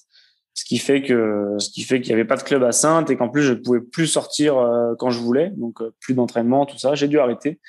ce 0.56 0.64
qui 0.64 0.78
fait 0.78 1.04
que 1.04 1.58
ce 1.60 1.70
qui 1.70 1.84
fait 1.84 2.02
qu'il 2.02 2.12
y 2.12 2.14
avait 2.14 2.26
pas 2.26 2.38
de 2.38 2.44
club 2.44 2.64
à 2.64 2.72
Sainte 2.72 3.10
et 3.12 3.18
qu'en 3.18 3.28
plus 3.28 3.44
je 3.44 3.54
pouvais 3.54 3.82
plus 3.82 4.08
sortir 4.08 4.58
euh, 4.58 4.96
quand 4.98 5.12
je 5.12 5.20
voulais. 5.20 5.52
Donc 5.58 5.82
euh, 5.82 5.94
plus 6.00 6.16
d'entraînement 6.16 6.66
tout 6.66 6.78
ça. 6.78 6.96
J'ai 6.96 7.10
dû 7.10 7.20
arrêter. 7.20 7.60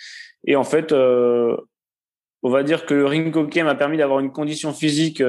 Et 0.44 0.54
en 0.56 0.64
fait 0.64 0.92
euh, 0.92 1.56
on 2.44 2.50
va 2.50 2.62
dire 2.62 2.86
que 2.86 2.94
le 2.94 3.04
ring 3.04 3.36
hockey 3.36 3.62
m'a 3.64 3.74
permis 3.74 3.98
d'avoir 3.98 4.20
une 4.20 4.30
condition 4.30 4.72
physique 4.72 5.22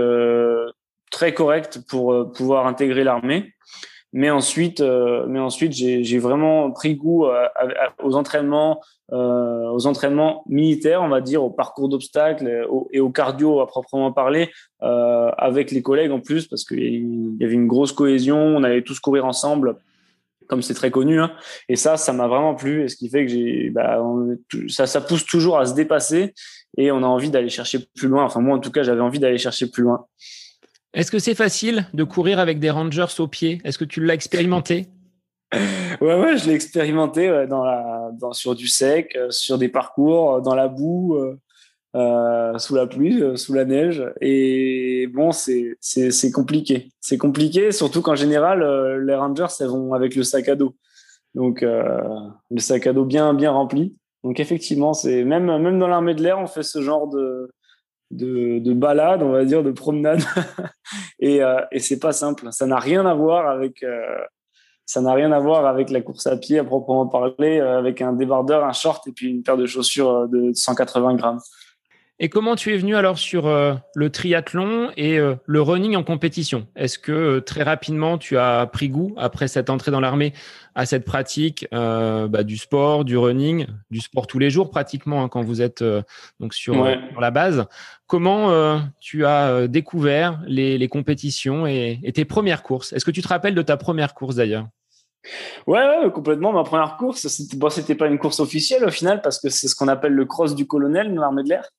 très 1.10 1.34
correcte 1.34 1.80
pour 1.90 2.32
pouvoir 2.32 2.68
intégrer 2.68 3.04
l'armée 3.04 3.56
mais 4.14 4.30
ensuite, 4.30 4.82
euh, 4.82 5.26
mais 5.28 5.40
ensuite, 5.40 5.74
j'ai 5.74 6.20
vraiment 6.20 6.72
pris 6.72 6.96
goût 6.96 7.26
aux 8.02 8.16
entraînements, 8.16 8.82
euh, 9.12 9.70
aux 9.70 9.86
entraînements 9.86 10.44
militaires, 10.48 11.02
on 11.04 11.10
va 11.10 11.22
dire, 11.22 11.44
au 11.44 11.50
parcours 11.50 11.90
d'obstacles 11.90 12.66
et 12.92 13.00
au 13.00 13.10
cardio 13.10 13.60
à 13.60 13.68
proprement 13.68 14.12
parler, 14.12 14.50
euh, 14.84 15.30
avec 15.38 15.72
les 15.72 15.82
collègues 15.82 16.12
en 16.12 16.20
plus, 16.20 16.48
parce 16.48 16.64
qu'il 16.64 17.38
y 17.40 17.44
avait 17.44 17.54
une 17.54 17.68
grosse 17.68 17.92
cohésion, 17.92 18.38
on 18.38 18.64
allait 18.64 18.82
tous 18.82 19.00
courir 19.00 19.26
ensemble 19.26 19.76
comme 20.48 20.62
c'est 20.62 20.74
très 20.74 20.92
connu. 20.92 21.20
Hein. 21.20 21.34
Et 21.68 21.76
ça, 21.76 21.98
ça 21.98 22.14
m'a 22.14 22.28
vraiment 22.28 22.56
plu. 22.56 22.84
Et 22.84 22.88
ce 22.88 22.96
qui 22.96 23.10
fait 23.10 23.26
que 23.26 23.32
j'ai, 23.32 23.70
bah, 23.70 24.02
ça, 24.70 24.88
ça 24.88 25.02
pousse 25.02 25.26
toujours 25.26 25.60
à 25.60 25.66
se 25.66 25.76
dépasser 25.76 26.34
et 26.78 26.90
on 26.92 27.04
a 27.04 27.06
envie 27.06 27.30
d'aller 27.30 27.50
chercher 27.50 27.80
plus 27.96 28.08
loin. 28.08 28.24
Enfin, 28.24 28.40
moi, 28.40 28.56
en 28.56 28.60
tout 28.60 28.72
cas, 28.72 28.84
j'avais 28.84 29.02
envie 29.02 29.20
d'aller 29.20 29.38
chercher 29.38 29.70
plus 29.70 29.84
loin. 29.84 30.06
Est-ce 30.98 31.12
que 31.12 31.20
c'est 31.20 31.36
facile 31.36 31.88
de 31.94 32.04
courir 32.04 32.39
avec 32.39 32.60
des 32.60 32.70
Rangers 32.70 33.20
au 33.20 33.27
pied? 33.27 33.62
Est-ce 33.63 33.77
que 33.77 33.86
tu 33.86 34.04
l'as 34.04 34.13
expérimenté? 34.13 34.88
Ouais, 36.01 36.20
ouais, 36.20 36.38
je 36.38 36.46
l'ai 36.46 36.54
expérimenté 36.54 37.46
dans 37.48 38.34
sur 38.34 38.54
du 38.54 38.68
sec, 38.68 39.18
sur 39.30 39.58
des 39.58 39.70
parcours, 39.70 40.42
dans 40.42 40.54
la 40.54 40.68
boue. 40.68 41.18
Euh, 41.98 42.58
sous 42.60 42.75
la 42.75 42.86
pluie, 42.86 43.24
euh, 43.24 43.38
sous 43.38 43.54
la 43.54 43.66
neige. 43.66 44.04
Et 44.22 45.08
bon, 45.08 45.32
c'est 45.32 45.77
compliqué. 46.32 46.89
C'est 47.00 47.18
compliqué, 47.18 47.72
surtout 47.72 48.01
qu'en 48.01 48.16
général, 48.16 48.62
euh, 48.62 49.04
les 49.04 49.16
Rangers, 49.16 49.48
elles 49.60 49.68
vont 49.68 49.94
avec 49.94 50.16
le 50.16 50.24
sac 50.24 50.48
à 50.50 50.56
dos. 50.56 50.75
Donc, 51.34 51.62
le 51.62 52.60
sac 52.60 52.88
à 52.88 52.94
dos 52.94 53.06
bien 53.06 53.34
bien 53.34 53.51
rempli. 53.51 53.96
Donc 54.24 54.39
effectivement, 54.39 54.94
même 55.06 55.46
même 55.46 55.77
dans 55.77 55.88
l'armée 55.88 56.16
de 56.16 56.24
l'air, 56.24 56.39
on 56.39 56.48
fait 56.48 56.63
ce 56.63 56.82
genre 56.82 57.08
de 57.08 57.51
de, 58.12 58.60
de 58.60 58.74
balade, 58.74 59.22
on 59.24 59.32
va 59.32 59.46
dire, 59.46 59.64
de 59.64 59.72
promenade. 59.72 60.22
et 61.20 61.42
et 61.72 61.80
c'est 61.80 62.00
pas 62.00 62.14
simple. 62.14 62.48
Ça 62.52 62.66
n'a 62.66 62.80
rien 62.80 63.06
à 63.06 63.14
voir 63.14 63.50
avec 63.50 63.84
ça 64.86 65.02
n'a 65.02 65.14
rien 65.14 65.34
à 65.34 65.40
voir 65.40 65.66
avec 65.66 65.90
la 65.90 66.02
course 66.02 66.28
à 66.28 66.38
pied 66.38 66.60
à 66.60 66.64
proprement 66.64 67.08
parler, 67.08 67.60
avec 67.60 68.02
un 68.02 68.14
débardeur, 68.14 68.64
un 68.64 68.72
short 68.72 69.06
et 69.08 69.12
puis 69.12 69.30
une 69.30 69.44
paire 69.44 69.58
de 69.58 69.66
chaussures 69.66 70.30
de 70.30 70.54
180 70.54 71.16
grammes. 71.16 71.42
Et 72.20 72.30
comment 72.30 72.56
tu 72.56 72.74
es 72.74 72.78
venu 72.78 72.96
alors 72.96 73.20
sur 73.20 73.46
euh, 73.46 73.76
le 73.94 74.10
triathlon 74.10 74.90
et 74.98 75.20
euh, 75.20 75.36
le 75.46 75.62
running 75.62 75.96
en 75.96 76.04
compétition? 76.04 76.68
Est-ce 76.76 76.98
que 76.98 77.12
euh, 77.12 77.42
très 77.42 77.62
rapidement 77.62 78.18
tu 78.18 78.40
as 78.40 78.66
pris 78.66 78.90
goût 78.90 79.14
après 79.18 79.48
cette 79.48 79.70
entrée 79.70 79.92
dans 79.92 80.00
l'armée 80.00 80.34
à 80.74 80.88
cette 80.88 81.06
pratique 81.06 81.66
bah, 81.72 82.44
du 82.44 82.58
sport, 82.58 83.04
du 83.04 83.18
running, 83.18 83.66
du 83.90 84.00
sport 84.00 84.28
tous 84.28 84.38
les 84.38 84.52
jours 84.52 84.70
pratiquement 84.70 85.24
hein, 85.24 85.28
quand 85.28 85.42
vous 85.42 85.64
êtes 85.64 85.84
donc 86.40 86.54
sur, 86.54 86.76
la 87.20 87.32
base? 87.32 87.66
Comment 88.06 88.80
tu 89.00 89.26
as 89.26 89.68
découvert 89.68 90.40
les, 90.46 90.78
les 90.78 90.88
compétitions 90.88 91.66
et, 91.66 92.00
et, 92.04 92.14
tes 92.14 92.26
premières 92.26 92.62
courses? 92.62 92.94
Est-ce 92.94 93.06
que 93.06 93.12
tu 93.12 93.24
te 93.24 93.28
rappelles 93.28 93.56
de 93.56 93.62
ta 93.64 93.76
première 93.76 94.14
course 94.14 94.36
d'ailleurs? 94.36 94.68
Ouais, 95.66 96.12
complètement. 96.14 96.54
Ma 96.54 96.64
première 96.64 96.98
course, 96.98 97.28
c'était 97.28 97.58
bon, 97.58 97.70
pas 97.98 98.08
une 98.08 98.20
course 98.20 98.40
officielle 98.40 98.86
au 98.86 98.92
final 98.92 99.22
parce 99.22 99.40
que 99.40 99.50
c'est 99.50 99.68
ce 99.68 99.76
qu'on 99.76 99.88
appelle 99.88 100.14
le 100.14 100.26
cross 100.26 100.56
du 100.56 100.66
colonel 100.66 101.14
dans 101.14 101.22
l'armée 101.22 101.44
de 101.44 101.50
l'air. 101.50 101.70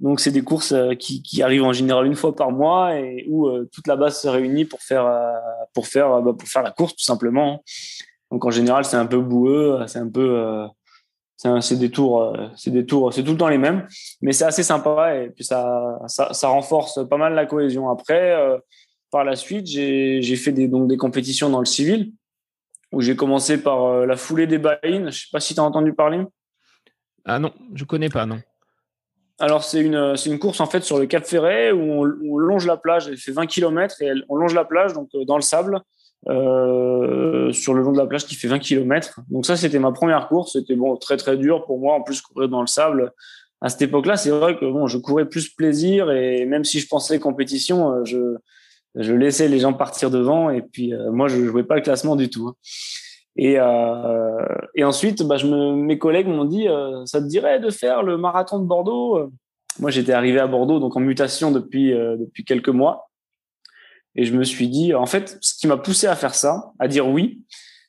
Donc 0.00 0.20
c'est 0.20 0.32
des 0.32 0.42
courses 0.42 0.72
euh, 0.72 0.94
qui, 0.94 1.42
arrivent 1.42 1.64
en 1.64 1.72
général 1.72 2.06
une 2.06 2.16
fois 2.16 2.34
par 2.34 2.50
mois 2.50 2.98
et 2.98 3.24
où 3.28 3.46
euh, 3.46 3.68
toute 3.72 3.86
la 3.86 3.96
base 3.96 4.20
se 4.20 4.28
réunit 4.28 4.64
pour 4.64 4.82
faire 4.82 5.06
euh, 5.06 5.32
pour 5.72 5.86
faire 5.86 6.20
bah, 6.20 6.32
pour 6.38 6.48
faire 6.48 6.62
la 6.62 6.72
course 6.72 6.96
tout 6.96 7.04
simplement. 7.04 7.62
Donc 8.30 8.44
en 8.44 8.50
général 8.50 8.84
c'est 8.84 8.96
un 8.96 9.06
peu 9.06 9.20
boueux, 9.20 9.78
c'est 9.86 10.00
un 10.00 10.08
peu 10.08 10.66
c'est 11.60 11.78
des 11.78 11.90
tours 11.90 12.36
c'est 12.56 12.70
des 12.70 12.84
tours 12.84 13.12
c'est 13.12 13.22
tout 13.22 13.32
le 13.32 13.38
temps 13.38 13.48
les 13.48 13.58
mêmes, 13.58 13.86
mais 14.20 14.32
c'est 14.32 14.44
assez 14.44 14.62
sympa 14.62 15.14
et 15.16 15.30
puis 15.30 15.44
ça, 15.44 16.00
ça, 16.06 16.48
renforce 16.48 17.00
pas 17.08 17.16
mal 17.16 17.34
la 17.34 17.46
cohésion. 17.46 17.88
Après 17.90 18.36
par 19.10 19.24
la 19.24 19.36
suite 19.36 19.66
j'ai 19.66 20.36
fait 20.36 20.52
donc 20.52 20.88
des 20.88 20.96
compétitions 20.96 21.50
dans 21.50 21.60
le 21.60 21.66
civil 21.66 22.12
où 22.94 23.00
j'ai 23.00 23.16
commencé 23.16 23.62
par 23.62 24.06
la 24.06 24.16
foulée 24.16 24.46
des 24.46 24.58
baïnes. 24.58 25.10
Je 25.10 25.20
sais 25.20 25.28
pas 25.32 25.40
si 25.40 25.54
tu 25.54 25.60
as 25.60 25.64
entendu 25.64 25.92
parler. 25.92 26.22
Ah 27.24 27.38
non, 27.38 27.52
je 27.74 27.84
connais 27.84 28.08
pas 28.08 28.26
non. 28.26 28.40
Alors, 29.40 29.64
c'est 29.64 29.80
une, 29.80 30.16
c'est 30.16 30.30
une 30.30 30.38
course 30.38 30.60
en 30.60 30.66
fait 30.66 30.84
sur 30.84 30.98
le 30.98 31.06
Cap 31.06 31.24
Ferret 31.24 31.72
où 31.72 31.80
on, 31.80 32.04
longe 32.38 32.66
la 32.66 32.76
plage. 32.76 33.08
Elle 33.08 33.16
fait 33.16 33.32
20 33.32 33.46
km 33.46 34.00
et 34.00 34.12
on 34.28 34.36
longe 34.36 34.54
la 34.54 34.64
plage 34.64 34.92
donc 34.92 35.08
euh, 35.14 35.24
dans 35.24 35.36
le 35.36 35.42
sable 35.42 35.80
euh, 36.28 37.52
sur 37.52 37.74
le 37.74 37.82
long 37.82 37.92
de 37.92 37.98
la 37.98 38.06
plage 38.06 38.26
qui 38.26 38.36
fait 38.36 38.46
20 38.46 38.60
km. 38.60 39.20
Donc 39.30 39.44
ça, 39.44 39.56
c'était 39.56 39.80
ma 39.80 39.90
première 39.90 40.28
course. 40.28 40.52
C'était 40.52 40.76
bon, 40.76 40.96
très 40.96 41.16
très 41.16 41.36
dur 41.36 41.64
pour 41.64 41.80
moi. 41.80 41.94
En 41.94 42.02
plus, 42.02 42.20
courir 42.20 42.48
dans 42.48 42.60
le 42.60 42.68
sable 42.68 43.12
à 43.60 43.70
cette 43.70 43.82
époque-là, 43.82 44.16
c'est 44.16 44.30
vrai 44.30 44.56
que 44.56 44.66
bon, 44.66 44.86
je 44.86 44.98
courais 44.98 45.24
plus 45.24 45.48
plaisir 45.48 46.10
et 46.10 46.44
même 46.44 46.64
si 46.64 46.80
je 46.80 46.86
pensais 46.86 47.18
compétition, 47.18 47.92
euh, 47.92 48.04
je 48.04 48.36
je 48.94 49.12
laissais 49.12 49.48
les 49.48 49.58
gens 49.58 49.72
partir 49.72 50.10
devant 50.10 50.50
et 50.50 50.62
puis 50.62 50.94
euh, 50.94 51.10
moi, 51.10 51.28
je 51.28 51.44
jouais 51.44 51.64
pas 51.64 51.76
le 51.76 51.82
classement 51.82 52.16
du 52.16 52.30
tout. 52.30 52.48
Hein. 52.48 52.54
Et, 53.36 53.56
euh, 53.58 54.46
et 54.74 54.84
ensuite, 54.84 55.22
bah, 55.22 55.36
je 55.36 55.46
me, 55.46 55.74
mes 55.74 55.98
collègues 55.98 56.28
m'ont 56.28 56.44
dit, 56.44 56.68
euh, 56.68 57.04
ça 57.04 57.20
te 57.20 57.26
dirait 57.26 57.58
de 57.58 57.70
faire 57.70 58.02
le 58.02 58.16
marathon 58.16 58.58
de 58.60 58.64
Bordeaux 58.64 59.30
Moi, 59.80 59.90
j'étais 59.90 60.12
arrivé 60.12 60.38
à 60.38 60.46
Bordeaux, 60.46 60.78
donc 60.78 60.96
en 60.96 61.00
mutation 61.00 61.50
depuis, 61.50 61.92
euh, 61.92 62.16
depuis 62.16 62.44
quelques 62.44 62.68
mois. 62.68 63.10
Et 64.14 64.24
je 64.24 64.36
me 64.36 64.44
suis 64.44 64.68
dit, 64.68 64.94
en 64.94 65.06
fait, 65.06 65.36
ce 65.40 65.54
qui 65.54 65.66
m'a 65.66 65.76
poussé 65.76 66.06
à 66.06 66.14
faire 66.14 66.34
ça, 66.34 66.72
à 66.78 66.86
dire 66.86 67.08
oui, 67.08 67.42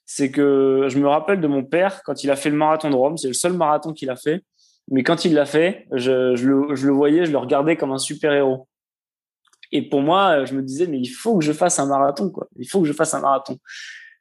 c'est 0.05 0.31
que 0.31 0.87
je 0.89 0.97
me 0.97 1.07
rappelle 1.07 1.39
de 1.39 1.47
mon 1.47 1.63
père 1.63 2.01
quand 2.03 2.23
il 2.23 2.31
a 2.31 2.35
fait 2.35 2.49
le 2.49 2.55
marathon 2.55 2.89
de 2.89 2.95
Rome. 2.95 3.17
C'est 3.17 3.27
le 3.27 3.33
seul 3.33 3.53
marathon 3.53 3.93
qu'il 3.93 4.09
a 4.09 4.15
fait. 4.15 4.43
Mais 4.89 5.03
quand 5.03 5.25
il 5.25 5.33
l'a 5.33 5.45
fait, 5.45 5.87
je, 5.91 6.35
je, 6.35 6.47
le, 6.47 6.75
je 6.75 6.87
le 6.87 6.93
voyais, 6.93 7.25
je 7.25 7.31
le 7.31 7.37
regardais 7.37 7.75
comme 7.75 7.91
un 7.91 7.97
super 7.99 8.33
héros. 8.33 8.67
Et 9.71 9.81
pour 9.81 10.01
moi, 10.01 10.45
je 10.45 10.53
me 10.53 10.61
disais, 10.61 10.87
mais 10.87 10.99
il 10.99 11.07
faut 11.07 11.37
que 11.37 11.43
je 11.43 11.53
fasse 11.53 11.79
un 11.79 11.85
marathon, 11.85 12.29
quoi. 12.29 12.47
Il 12.57 12.67
faut 12.67 12.81
que 12.81 12.87
je 12.87 12.93
fasse 12.93 13.13
un 13.13 13.21
marathon. 13.21 13.57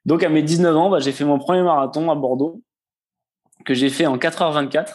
Donc 0.05 0.23
à 0.23 0.29
mes 0.29 0.43
19 0.43 0.75
ans, 0.75 0.89
bah, 0.89 0.99
j'ai 0.99 1.11
fait 1.11 1.25
mon 1.25 1.39
premier 1.39 1.63
marathon 1.63 2.11
à 2.11 2.15
Bordeaux 2.15 2.61
que 3.65 3.73
j'ai 3.73 3.89
fait 3.89 4.05
en 4.05 4.17
4h24. 4.17 4.93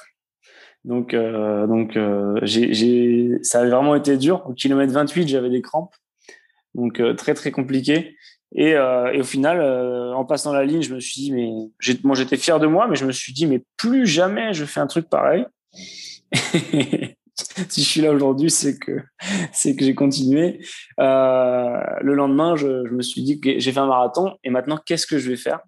Donc 0.85 1.13
euh, 1.13 1.67
donc 1.67 1.97
euh, 1.97 2.41
ça 3.43 3.61
a 3.61 3.67
vraiment 3.67 3.95
été 3.95 4.17
dur. 4.17 4.43
Au 4.47 4.55
kilomètre 4.55 4.93
28, 4.93 5.29
j'avais 5.29 5.51
des 5.51 5.61
crampes. 5.61 5.95
Donc 6.75 7.01
euh, 7.01 7.15
très 7.15 7.35
très 7.35 7.51
compliqué. 7.51 8.17
Et, 8.53 8.75
euh, 8.75 9.21
au 9.21 9.23
final, 9.23 9.61
euh, 9.61 10.13
en 10.13 10.25
passant 10.25 10.53
la 10.53 10.65
ligne, 10.65 10.83
je 10.83 10.93
me 10.93 11.01
suis 11.01 11.21
dit 11.21 11.33
mais 11.33 11.53
j'étais 11.81 12.37
fier 12.37 12.59
de 12.59 12.67
moi, 12.67 12.89
mais 12.89 12.97
je 12.97 13.05
me 13.05 13.13
suis 13.13 13.33
dit 13.33 13.47
mais 13.47 13.63
plus 13.77 14.07
jamais 14.07 14.55
je 14.55 14.65
fais 14.65 14.81
un 14.81 14.87
truc 14.87 15.09
pareil. 15.09 15.45
si 17.69 17.83
je 17.83 17.89
suis 17.89 18.01
là 18.01 18.13
aujourd'hui, 18.13 18.51
c'est 18.51 18.79
que 18.79 19.01
c'est 19.53 19.77
que 19.77 19.85
j'ai 19.85 19.95
continué. 19.95 20.65
Euh, 20.99 21.81
le 22.01 22.15
lendemain, 22.15 22.57
je, 22.57 22.89
me 22.91 23.03
suis 23.03 23.23
dit 23.23 23.41
que 23.41 23.59
j'ai 23.59 23.73
fait 23.73 23.81
un 23.81 23.87
marathon 23.87 24.37
et 24.45 24.51
maintenant, 24.51 24.79
qu'est-ce 24.85 25.07
que 25.07 25.19
je 25.19 25.29
vais 25.29 25.37
faire? 25.37 25.61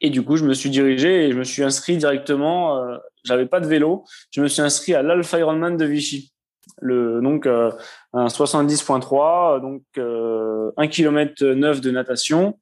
Et 0.00 0.10
du 0.10 0.22
coup, 0.22 0.36
je 0.36 0.44
me 0.44 0.54
suis 0.54 0.70
dirigé 0.70 1.26
et 1.26 1.32
je 1.32 1.38
me 1.38 1.44
suis 1.44 1.62
inscrit 1.62 1.96
directement. 1.96 2.78
Euh, 2.78 2.96
J'avais 3.24 3.46
pas 3.46 3.60
de 3.60 3.66
vélo, 3.66 4.04
je 4.30 4.42
me 4.42 4.48
suis 4.48 4.62
inscrit 4.62 4.94
à 4.94 5.02
l'Alpha 5.02 5.38
Ironman 5.38 5.76
de 5.76 5.84
Vichy. 5.84 6.34
Le 6.80 7.20
donc 7.20 7.46
euh, 7.46 7.70
un 8.12 8.26
70.3, 8.26 9.60
donc 9.60 9.82
euh, 9.98 10.70
1 10.76 10.88
km 10.88 11.44
9 11.44 11.80
de 11.80 11.90
natation, 11.90 12.58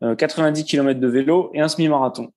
90 0.00 0.60
euh, 0.60 0.64
km 0.64 1.00
de 1.00 1.08
vélo 1.08 1.50
et 1.54 1.60
un 1.60 1.68
semi-marathon. 1.68 2.28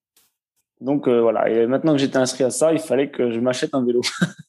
Donc 0.81 1.09
voilà, 1.09 1.49
et 1.49 1.67
maintenant 1.67 1.91
que 1.91 1.97
j'étais 1.97 2.17
inscrit 2.17 2.45
à 2.45 2.51
ça, 2.51 2.71
il 2.71 2.79
fallait 2.79 3.11
que 3.11 3.31
je 3.31 3.39
m'achète 3.39 3.73
un 3.73 3.85
vélo. 3.85 4.01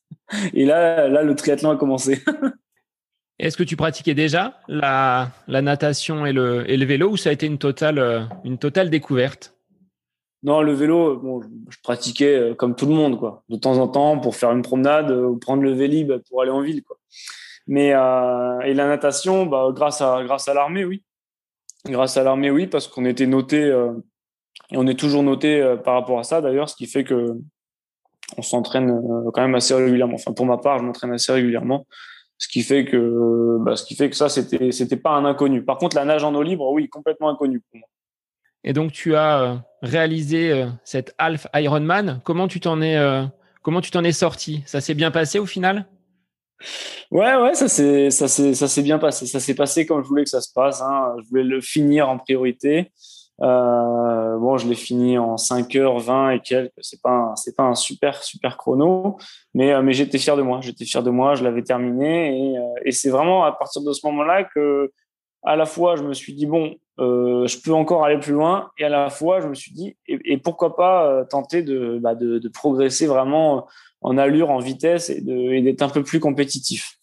Et 0.55 0.65
là, 0.65 1.09
là, 1.09 1.23
le 1.23 1.35
triathlon 1.35 1.71
a 1.71 1.77
commencé. 1.77 2.23
Est-ce 3.39 3.57
que 3.57 3.63
tu 3.63 3.77
pratiquais 3.77 4.15
déjà 4.15 4.61
la, 4.69 5.31
la 5.49 5.63
natation 5.63 6.27
et 6.27 6.33
le, 6.33 6.71
et 6.71 6.77
le, 6.77 6.85
vélo 6.85 7.11
ou 7.11 7.17
ça 7.17 7.31
a 7.31 7.33
été 7.33 7.47
une 7.47 7.57
totale, 7.57 7.99
euh, 7.99 8.21
une 8.45 8.59
totale 8.59 8.91
découverte? 8.91 9.57
Non, 10.43 10.61
le 10.61 10.73
vélo, 10.73 11.17
bon, 11.17 11.41
je 11.69 11.79
pratiquais 11.83 12.37
euh, 12.37 12.55
comme 12.55 12.77
tout 12.77 12.87
le 12.87 12.95
monde, 12.95 13.19
quoi. 13.19 13.43
De 13.49 13.57
temps 13.57 13.79
en 13.79 13.89
temps 13.89 14.19
pour 14.19 14.37
faire 14.37 14.53
une 14.53 14.63
promenade 14.63 15.11
ou 15.11 15.39
prendre 15.39 15.63
le 15.63 15.73
vélib 15.73 16.13
pour 16.29 16.43
aller 16.43 16.51
en 16.51 16.61
ville, 16.61 16.83
quoi. 16.83 16.99
Mais 17.67 17.93
euh, 17.95 18.61
et 18.61 18.75
la 18.75 18.89
natation, 18.89 19.47
bah, 19.47 19.69
grâce 19.73 20.01
à 20.01 20.23
grâce 20.25 20.49
à 20.49 20.55
l'armée, 20.55 20.85
oui. 20.85 21.05
Grâce 21.87 22.17
à 22.17 22.25
l'armée, 22.25 22.51
oui, 22.51 22.67
parce 22.67 22.89
qu'on 22.89 23.05
était 23.05 23.27
noté 23.27 23.63
euh, 23.63 23.93
et 24.73 24.77
on 24.77 24.87
est 24.87 24.99
toujours 24.99 25.23
noté 25.23 25.61
euh, 25.61 25.77
par 25.77 25.95
rapport 25.95 26.19
à 26.19 26.25
ça 26.25 26.41
d'ailleurs, 26.41 26.69
ce 26.69 26.77
qui 26.77 26.87
fait 26.87 27.05
que 27.05 27.37
on 28.37 28.43
s'entraîne 28.43 28.91
euh, 28.91 29.31
quand 29.33 29.43
même 29.43 29.55
assez 29.55 29.75
régulièrement. 29.75 30.15
Enfin, 30.15 30.33
pour 30.33 30.47
ma 30.47 30.59
part, 30.59 30.79
je 30.79 30.85
m'entraîne 30.85 31.13
assez 31.13 31.33
régulièrement, 31.33 31.87
ce 32.39 32.49
qui 32.49 32.63
fait 32.63 32.85
que, 32.85 33.59
bah, 33.61 33.77
ce 33.77 33.85
qui 33.85 33.95
fait 33.95 34.11
que 34.11 34.17
ça, 34.17 34.29
c'était, 34.29 34.73
c'était 34.73 34.97
pas 34.97 35.11
un 35.11 35.25
inconnu. 35.25 35.65
Par 35.65 35.79
contre, 35.79 35.97
la 35.97 36.05
nage 36.05 36.25
en 36.25 36.35
eau 36.35 36.43
libre, 36.43 36.71
oui, 36.73 36.89
complètement 36.89 37.29
inconnu 37.29 37.61
pour 37.61 37.79
moi. 37.81 37.89
Et 38.65 38.73
donc, 38.73 38.93
tu 38.93 39.17
as 39.17 39.41
euh, 39.41 39.55
réalisé 39.83 40.51
euh, 40.51 40.67
cette 40.85 41.15
Half 41.19 41.47
Ironman. 41.55 42.21
Comment 42.25 42.49
tu 42.49 42.61
t'en 42.61 42.81
es, 42.83 42.97
comment 43.63 43.81
tu 43.81 43.91
t'en 43.91 44.05
es 44.05 44.13
sorti? 44.13 44.63
Ça 44.67 44.81
s'est 44.81 44.95
bien 44.95 45.11
passé 45.11 45.39
au 45.39 45.47
final? 45.47 45.87
Ouais, 47.11 47.35
ouais, 47.37 47.55
ça 47.55 47.69
s'est, 47.69 48.11
ça 48.11 48.29
s'est, 48.29 48.55
ça 48.55 48.69
s'est 48.69 48.83
bien 48.83 48.99
passé. 48.99 49.27
Ça 49.27 49.41
s'est 49.41 49.55
passé 49.55 49.87
comme 49.87 50.03
je 50.03 50.09
voulais 50.09 50.25
que 50.25 50.31
ça 50.31 50.41
se 50.41 50.53
passe. 50.53 50.83
Hein. 50.83 51.15
Je 51.23 51.29
voulais 51.29 51.45
le 51.45 51.61
finir 51.61 52.09
en 52.09 52.19
priorité. 52.19 52.93
Euh, 53.43 54.37
bon, 54.39 54.59
je 54.59 54.69
l'ai 54.69 54.75
fini 54.75 55.17
en 55.17 55.37
5h20 55.37 56.37
et 56.37 56.41
quelques. 56.41 56.73
C'est 56.81 57.01
pas 57.01 57.35
pas 57.57 57.63
un 57.65 57.75
super 57.75 58.23
super 58.23 58.57
chrono, 58.57 59.17
mais 59.55 59.73
euh, 59.73 59.83
mais 59.83 59.93
j'étais 59.93 60.19
fier 60.19 60.37
de 60.37 60.43
moi. 60.43 60.61
J'étais 60.63 60.85
fier 60.85 61.03
de 61.03 61.11
moi. 61.11 61.35
Je 61.35 61.45
l'avais 61.45 61.63
terminé 61.63 62.53
et, 62.53 62.59
euh, 62.59 62.63
et 62.85 62.93
c'est 62.93 63.11
vraiment 63.11 63.45
à 63.45 63.53
partir 63.53 63.83
de 63.83 63.93
ce 63.93 64.07
moment-là 64.07 64.45
que 64.45 64.93
à 65.43 65.57
la 65.57 65.65
fois 65.65 65.97
je 65.97 66.03
me 66.03 66.13
suis 66.13 66.35
dit 66.35 66.45
bon, 66.45 66.75
je 66.99 67.63
peux 67.63 67.73
encore 67.73 68.05
aller 68.05 68.19
plus 68.19 68.35
loin 68.35 68.71
et 68.77 68.85
à 68.85 68.91
la 68.91 69.09
fois 69.09 69.41
je 69.41 69.49
me 69.49 69.55
suis 69.55 69.73
dit 69.73 69.97
et, 70.07 70.37
pourquoi 70.37 70.77
pas 70.77 71.25
tenter 71.31 71.63
de, 71.63 71.99
bah 71.99 72.15
de, 72.15 72.39
de 72.39 72.49
progresser 72.51 73.07
vraiment 73.07 73.67
en 74.03 74.19
allure, 74.19 74.51
en 74.51 74.59
vitesse 74.59 75.09
et 75.09 75.23
d'être 75.23 75.81
un 75.81 75.89
peu 75.89 76.03
plus 76.03 76.21
compétitif. 76.21 76.99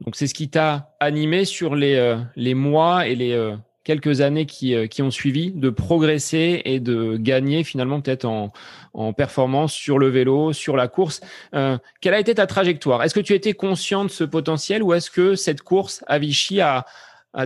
Donc 0.00 0.16
c'est 0.16 0.26
ce 0.26 0.34
qui 0.34 0.50
t'a 0.50 0.90
animé 0.98 1.44
sur 1.44 1.76
les 1.76 2.16
les 2.34 2.54
mois 2.54 3.06
et 3.06 3.14
les 3.14 3.54
quelques 3.84 4.20
années 4.20 4.46
qui, 4.46 4.88
qui 4.88 5.02
ont 5.02 5.10
suivi, 5.10 5.52
de 5.52 5.70
progresser 5.70 6.62
et 6.64 6.80
de 6.80 7.16
gagner 7.16 7.64
finalement 7.64 8.00
peut-être 8.00 8.24
en, 8.24 8.52
en 8.94 9.12
performance 9.12 9.72
sur 9.72 9.98
le 9.98 10.08
vélo, 10.08 10.52
sur 10.52 10.76
la 10.76 10.88
course. 10.88 11.20
quelle 11.52 12.14
a 12.14 12.20
été 12.20 12.34
ta 12.34 12.46
trajectoire? 12.46 13.02
Est-ce 13.02 13.14
que 13.14 13.20
tu 13.20 13.34
étais 13.34 13.52
conscient 13.52 14.04
de 14.04 14.10
ce 14.10 14.24
potentiel 14.24 14.82
ou 14.82 14.92
est-ce 14.92 15.10
que 15.10 15.34
cette 15.34 15.62
course 15.62 16.04
à 16.06 16.18
Vichy 16.18 16.60
a, 16.60 16.84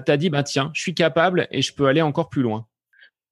t'a 0.04 0.16
dit, 0.16 0.30
bah, 0.30 0.42
tiens, 0.42 0.70
je 0.74 0.80
suis 0.80 0.94
capable 0.94 1.46
et 1.50 1.62
je 1.62 1.74
peux 1.74 1.86
aller 1.86 2.02
encore 2.02 2.28
plus 2.28 2.42
loin? 2.42 2.66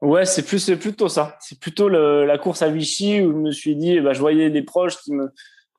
Ouais, 0.01 0.25
c'est 0.25 0.43
plus, 0.43 0.59
c'est 0.59 0.77
plutôt 0.77 1.09
ça. 1.09 1.39
C'est 1.41 1.61
plutôt 1.61 1.89
la 1.89 2.39
course 2.39 2.63
à 2.63 2.69
Vichy 2.69 3.21
où 3.21 3.33
je 3.33 3.37
me 3.37 3.53
suis 3.53 3.77
dit, 3.77 4.01
bah, 4.01 4.13
je 4.13 4.21
voyais 4.21 4.51
des 4.51 4.63
proches 4.63 4.99
qui 4.99 5.13
me, 5.13 5.29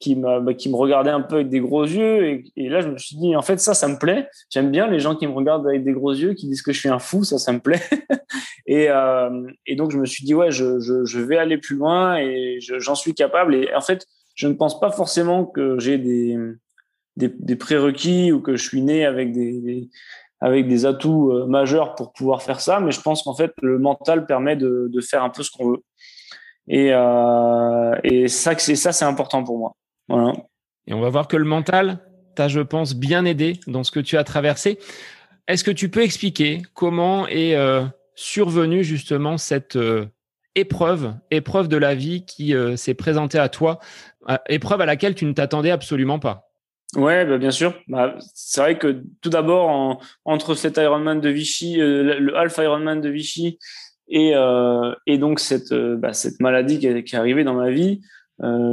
qui 0.04 0.18
me, 0.18 0.42
bah, 0.42 0.52
regardaient 0.78 1.12
un 1.12 1.22
peu 1.22 1.36
avec 1.36 1.50
des 1.50 1.62
gros 1.62 1.86
yeux. 1.86 2.44
Et, 2.58 2.70
là, 2.70 2.82
je 2.82 2.90
me 2.90 2.98
suis 2.98 3.16
dit, 3.16 3.36
en 3.36 3.42
fait, 3.42 3.58
ça, 3.60 3.74
ça 3.74 3.88
me 3.88 3.98
plaît. 3.98 4.28
J'aime 4.50 4.70
bien 4.70 4.88
les 4.88 5.00
gens 5.00 5.16
qui 5.16 5.26
me 5.26 5.32
regardent 5.32 5.66
avec 5.66 5.86
des 5.86 5.94
gros 5.94 6.12
yeux, 6.12 6.34
qui 6.34 6.48
disent 6.48 6.62
que 6.62 6.74
je 6.74 6.80
suis 6.80 6.90
un 6.90 7.00
fou. 7.00 7.24
Ça, 7.24 7.38
ça 7.38 7.54
me 7.54 7.60
plaît. 7.60 7.82
et, 8.68 8.90
euh, 8.90 9.48
et 9.66 9.76
donc, 9.78 9.92
je 9.92 9.98
me 9.98 10.06
suis 10.06 10.26
dit, 10.26 10.36
ouais, 10.36 10.52
je, 10.52 11.20
vais 11.20 11.38
aller 11.38 11.58
plus 11.58 11.78
loin 11.78 12.18
et 12.18 12.60
j'en 12.60 12.96
suis 12.96 13.14
capable. 13.14 13.56
Et 13.56 13.74
en 13.74 13.82
fait, 13.82 14.06
je 14.36 14.48
ne 14.48 14.54
pense 14.54 14.80
pas 14.80 14.92
forcément 14.92 15.46
que 15.46 15.80
j'ai 15.80 15.98
des, 15.98 17.56
prérequis 17.56 18.34
ou 18.34 18.42
que 18.42 18.58
je 18.58 18.68
suis 18.68 18.82
né 18.82 19.06
avec 19.06 19.32
des, 19.32 19.90
avec 20.42 20.68
des 20.68 20.86
atouts 20.86 21.32
euh, 21.32 21.46
majeurs 21.46 21.96
pour 21.96 22.12
pouvoir 22.12 22.44
faire 22.44 22.60
ça, 22.60 22.82
mais 22.82 22.92
je 22.92 23.00
pense 23.00 23.24
qu'en 23.24 23.36
fait 23.36 23.54
le 23.62 23.80
mental 23.80 24.26
permet 24.26 24.58
de, 24.58 24.92
faire 25.00 25.24
un 25.24 25.30
peu 25.30 25.44
ce 25.44 25.52
qu'on 25.52 25.70
veut. 25.72 25.84
Et, 26.68 26.94
euh, 26.94 28.28
ça, 28.28 28.58
c'est 28.58 29.06
important 29.06 29.44
pour 29.44 29.58
moi. 29.58 29.76
Voilà. 30.08 30.34
Et 30.88 30.94
on 30.94 31.02
va 31.02 31.10
voir 31.10 31.28
que 31.28 31.38
le 31.38 31.46
mental 31.46 32.00
t'a, 32.36 32.48
je 32.48 32.60
pense, 32.60 32.96
bien 32.96 33.26
aidé 33.26 33.60
dans 33.68 33.84
ce 33.84 33.92
que 33.92 34.00
tu 34.00 34.18
as 34.18 34.24
traversé. 34.24 34.80
Est-ce 35.48 35.64
que 35.64 35.72
tu 35.72 35.90
peux 35.90 36.02
expliquer 36.02 36.62
comment 36.74 37.28
est 37.28 37.56
euh, 37.56 37.84
survenue 38.16 38.84
justement 38.84 39.38
cette 39.38 39.76
euh, 39.76 40.06
épreuve, 40.56 41.14
épreuve 41.32 41.68
de 41.68 41.78
la 41.78 41.96
vie 41.96 42.26
qui 42.26 42.56
euh, 42.56 42.76
s'est 42.76 42.94
présentée 42.94 43.40
à 43.40 43.50
toi, 43.50 43.80
épreuve 44.48 44.82
à 44.82 44.86
laquelle 44.86 45.16
tu 45.16 45.26
ne 45.26 45.34
t'attendais 45.34 45.72
absolument 45.72 46.20
pas? 46.20 46.50
Ouais, 46.96 47.26
bah 47.26 47.40
bien 47.40 47.52
sûr. 47.52 47.74
Bah, 47.88 48.16
c'est 48.36 48.62
vrai 48.62 48.78
que 48.78 49.04
tout 49.22 49.30
d'abord, 49.30 50.00
entre 50.26 50.54
cet 50.54 50.78
Ironman 50.78 51.20
de 51.20 51.30
Vichy, 51.30 51.78
le 51.78 52.38
Alpha 52.38 52.64
Ironman 52.64 53.02
de 53.02 53.10
Vichy, 53.10 53.58
et, 54.08 54.34
et 55.08 55.18
donc 55.18 55.40
cette, 55.40 55.74
bah, 55.74 56.14
cette 56.14 56.40
maladie 56.40 56.78
qui 56.78 56.86
est, 56.86 57.04
qui 57.04 57.16
est, 57.16 57.18
arrivée 57.18 57.44
dans 57.44 57.56
ma 57.56 57.72
vie, 57.72 58.02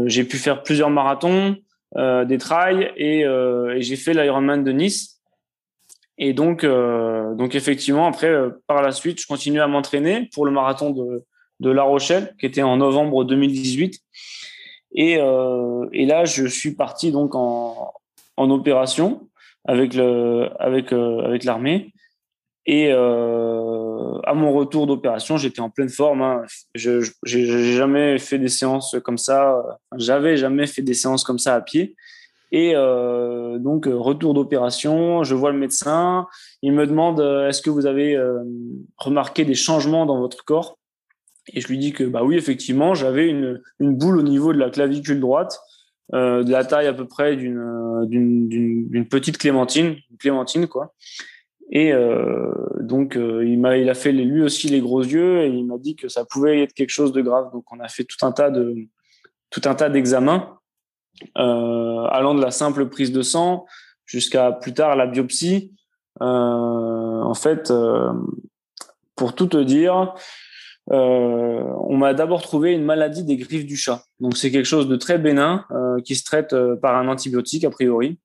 j'ai 0.06 0.24
pu 0.24 0.36
faire 0.36 0.62
plusieurs 0.62 0.90
marathons, 0.90 1.56
euh, 1.96 2.24
des 2.24 2.38
trails, 2.38 2.92
et, 2.96 3.20
et 3.20 3.82
j'ai 3.82 3.96
fait 3.96 4.14
l'Ironman 4.14 4.64
de 4.64 4.72
Nice. 4.72 5.20
Et 6.18 6.34
donc, 6.34 6.64
donc 6.64 7.54
effectivement, 7.54 8.06
après, 8.06 8.30
par 8.66 8.82
la 8.82 8.92
suite, 8.92 9.20
je 9.20 9.26
continue 9.26 9.60
à 9.60 9.66
m'entraîner 9.66 10.28
pour 10.34 10.44
le 10.44 10.52
marathon 10.52 10.90
de, 10.90 11.70
La 11.70 11.82
Rochelle, 11.82 12.34
qui 12.38 12.46
était 12.46 12.62
en 12.62 12.76
novembre 12.76 13.24
2018. 13.24 14.00
Et, 14.92 15.18
euh, 15.18 15.86
là, 15.92 16.24
je 16.24 16.46
suis 16.46 16.74
parti 16.74 17.12
donc 17.12 17.34
en, 17.34 17.92
opération 18.36 19.28
avec 19.66 19.92
le 19.92 20.48
avec 20.58 20.94
euh, 20.94 21.20
avec 21.20 21.44
l'armée 21.44 21.92
et 22.64 22.88
euh, 22.90 23.79
à 24.24 24.34
mon 24.34 24.52
retour 24.52 24.86
d'opération 24.86 25.36
j'étais 25.36 25.60
en 25.60 25.70
pleine 25.70 25.88
forme 25.88 26.22
hein. 26.22 26.42
je 26.74 27.08
j'ai 27.24 27.74
jamais 27.74 28.18
fait 28.18 28.38
des 28.38 28.48
séances 28.48 28.96
comme 29.04 29.18
ça 29.18 29.62
j'avais 29.96 30.36
jamais 30.36 30.66
fait 30.66 30.82
des 30.82 30.94
séances 30.94 31.24
comme 31.24 31.38
ça 31.38 31.54
à 31.54 31.60
pied 31.60 31.96
et 32.52 32.72
euh, 32.74 33.58
donc 33.58 33.86
retour 33.86 34.34
d'opération 34.34 35.22
je 35.22 35.34
vois 35.34 35.52
le 35.52 35.58
médecin 35.58 36.26
il 36.62 36.72
me 36.72 36.86
demande 36.86 37.20
est-ce 37.48 37.62
que 37.62 37.70
vous 37.70 37.86
avez 37.86 38.16
euh, 38.16 38.42
remarqué 38.96 39.44
des 39.44 39.54
changements 39.54 40.06
dans 40.06 40.18
votre 40.18 40.44
corps? 40.44 40.78
Et 41.52 41.60
je 41.60 41.68
lui 41.68 41.78
dis 41.78 41.92
que 41.92 42.04
bah 42.04 42.22
oui 42.22 42.36
effectivement 42.36 42.94
j'avais 42.94 43.28
une 43.28 43.60
boule 43.80 44.18
au 44.18 44.22
niveau 44.22 44.52
de 44.52 44.58
la 44.58 44.70
clavicule 44.70 45.20
droite 45.20 45.60
euh, 46.12 46.42
de 46.42 46.50
la 46.50 46.64
taille 46.64 46.88
à 46.88 46.92
peu 46.92 47.06
près 47.06 47.36
d'une 47.36 49.06
petite 49.08 49.38
clémentine, 49.38 49.96
une 50.10 50.16
clémentine 50.18 50.66
quoi. 50.66 50.92
Et 51.70 51.92
euh, 51.92 52.52
donc 52.80 53.16
euh, 53.16 53.46
il 53.46 53.58
m'a 53.60 53.76
il 53.76 53.88
a 53.88 53.94
fait 53.94 54.10
lui 54.10 54.42
aussi 54.42 54.68
les 54.68 54.80
gros 54.80 55.02
yeux 55.02 55.42
et 55.42 55.46
il 55.46 55.64
m'a 55.64 55.78
dit 55.78 55.94
que 55.94 56.08
ça 56.08 56.24
pouvait 56.24 56.62
être 56.62 56.74
quelque 56.74 56.90
chose 56.90 57.12
de 57.12 57.22
grave. 57.22 57.50
Donc 57.52 57.64
on 57.72 57.78
a 57.78 57.88
fait 57.88 58.04
tout 58.04 58.26
un 58.26 58.32
tas 58.32 58.50
de 58.50 58.74
tout 59.50 59.62
un 59.64 59.74
tas 59.76 59.88
d'examens 59.88 60.58
euh, 61.38 62.04
allant 62.10 62.34
de 62.34 62.42
la 62.42 62.50
simple 62.50 62.88
prise 62.88 63.12
de 63.12 63.22
sang 63.22 63.66
jusqu'à 64.04 64.50
plus 64.50 64.74
tard 64.74 64.96
la 64.96 65.06
biopsie. 65.06 65.72
En 66.22 67.34
fait, 67.34 67.72
pour 69.14 69.34
tout 69.34 69.46
te 69.46 69.56
dire, 69.56 70.12
on 70.88 71.96
m'a 71.96 72.12
d'abord 72.12 72.42
trouvé 72.42 72.72
une 72.72 72.84
maladie 72.84 73.24
des 73.24 73.38
griffes 73.38 73.64
du 73.64 73.76
chat. 73.76 74.02
Donc 74.18 74.36
c'est 74.36 74.50
quelque 74.50 74.66
chose 74.66 74.88
de 74.88 74.96
très 74.96 75.16
bénin 75.16 75.64
qui 76.04 76.16
se 76.16 76.24
traite 76.24 76.54
par 76.82 76.96
un 76.96 77.08
antibiotique 77.08 77.64
a 77.64 77.70
priori. 77.70 78.18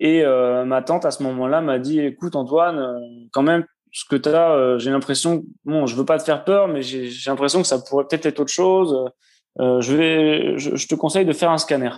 Et 0.00 0.24
ma 0.24 0.82
tante 0.82 1.04
à 1.04 1.10
ce 1.10 1.22
moment-là 1.22 1.60
m'a 1.60 1.78
dit 1.78 2.00
écoute 2.00 2.34
Antoine, 2.34 3.00
quand 3.32 3.42
même 3.42 3.64
ce 3.92 4.04
que 4.04 4.16
tu 4.16 4.28
as, 4.28 4.76
j'ai 4.78 4.90
l'impression, 4.90 5.44
bon, 5.64 5.86
je 5.86 5.94
veux 5.94 6.04
pas 6.04 6.18
te 6.18 6.24
faire 6.24 6.44
peur, 6.44 6.66
mais 6.66 6.82
j'ai 6.82 7.10
l'impression 7.30 7.62
que 7.62 7.68
ça 7.68 7.78
pourrait 7.78 8.04
peut-être 8.08 8.26
être 8.26 8.40
autre 8.40 8.52
chose. 8.52 9.10
je 9.58 9.96
vais, 9.96 10.58
je, 10.58 10.86
te 10.88 10.94
conseille 10.96 11.24
de 11.24 11.32
faire 11.32 11.50
un 11.50 11.58
scanner. 11.58 11.92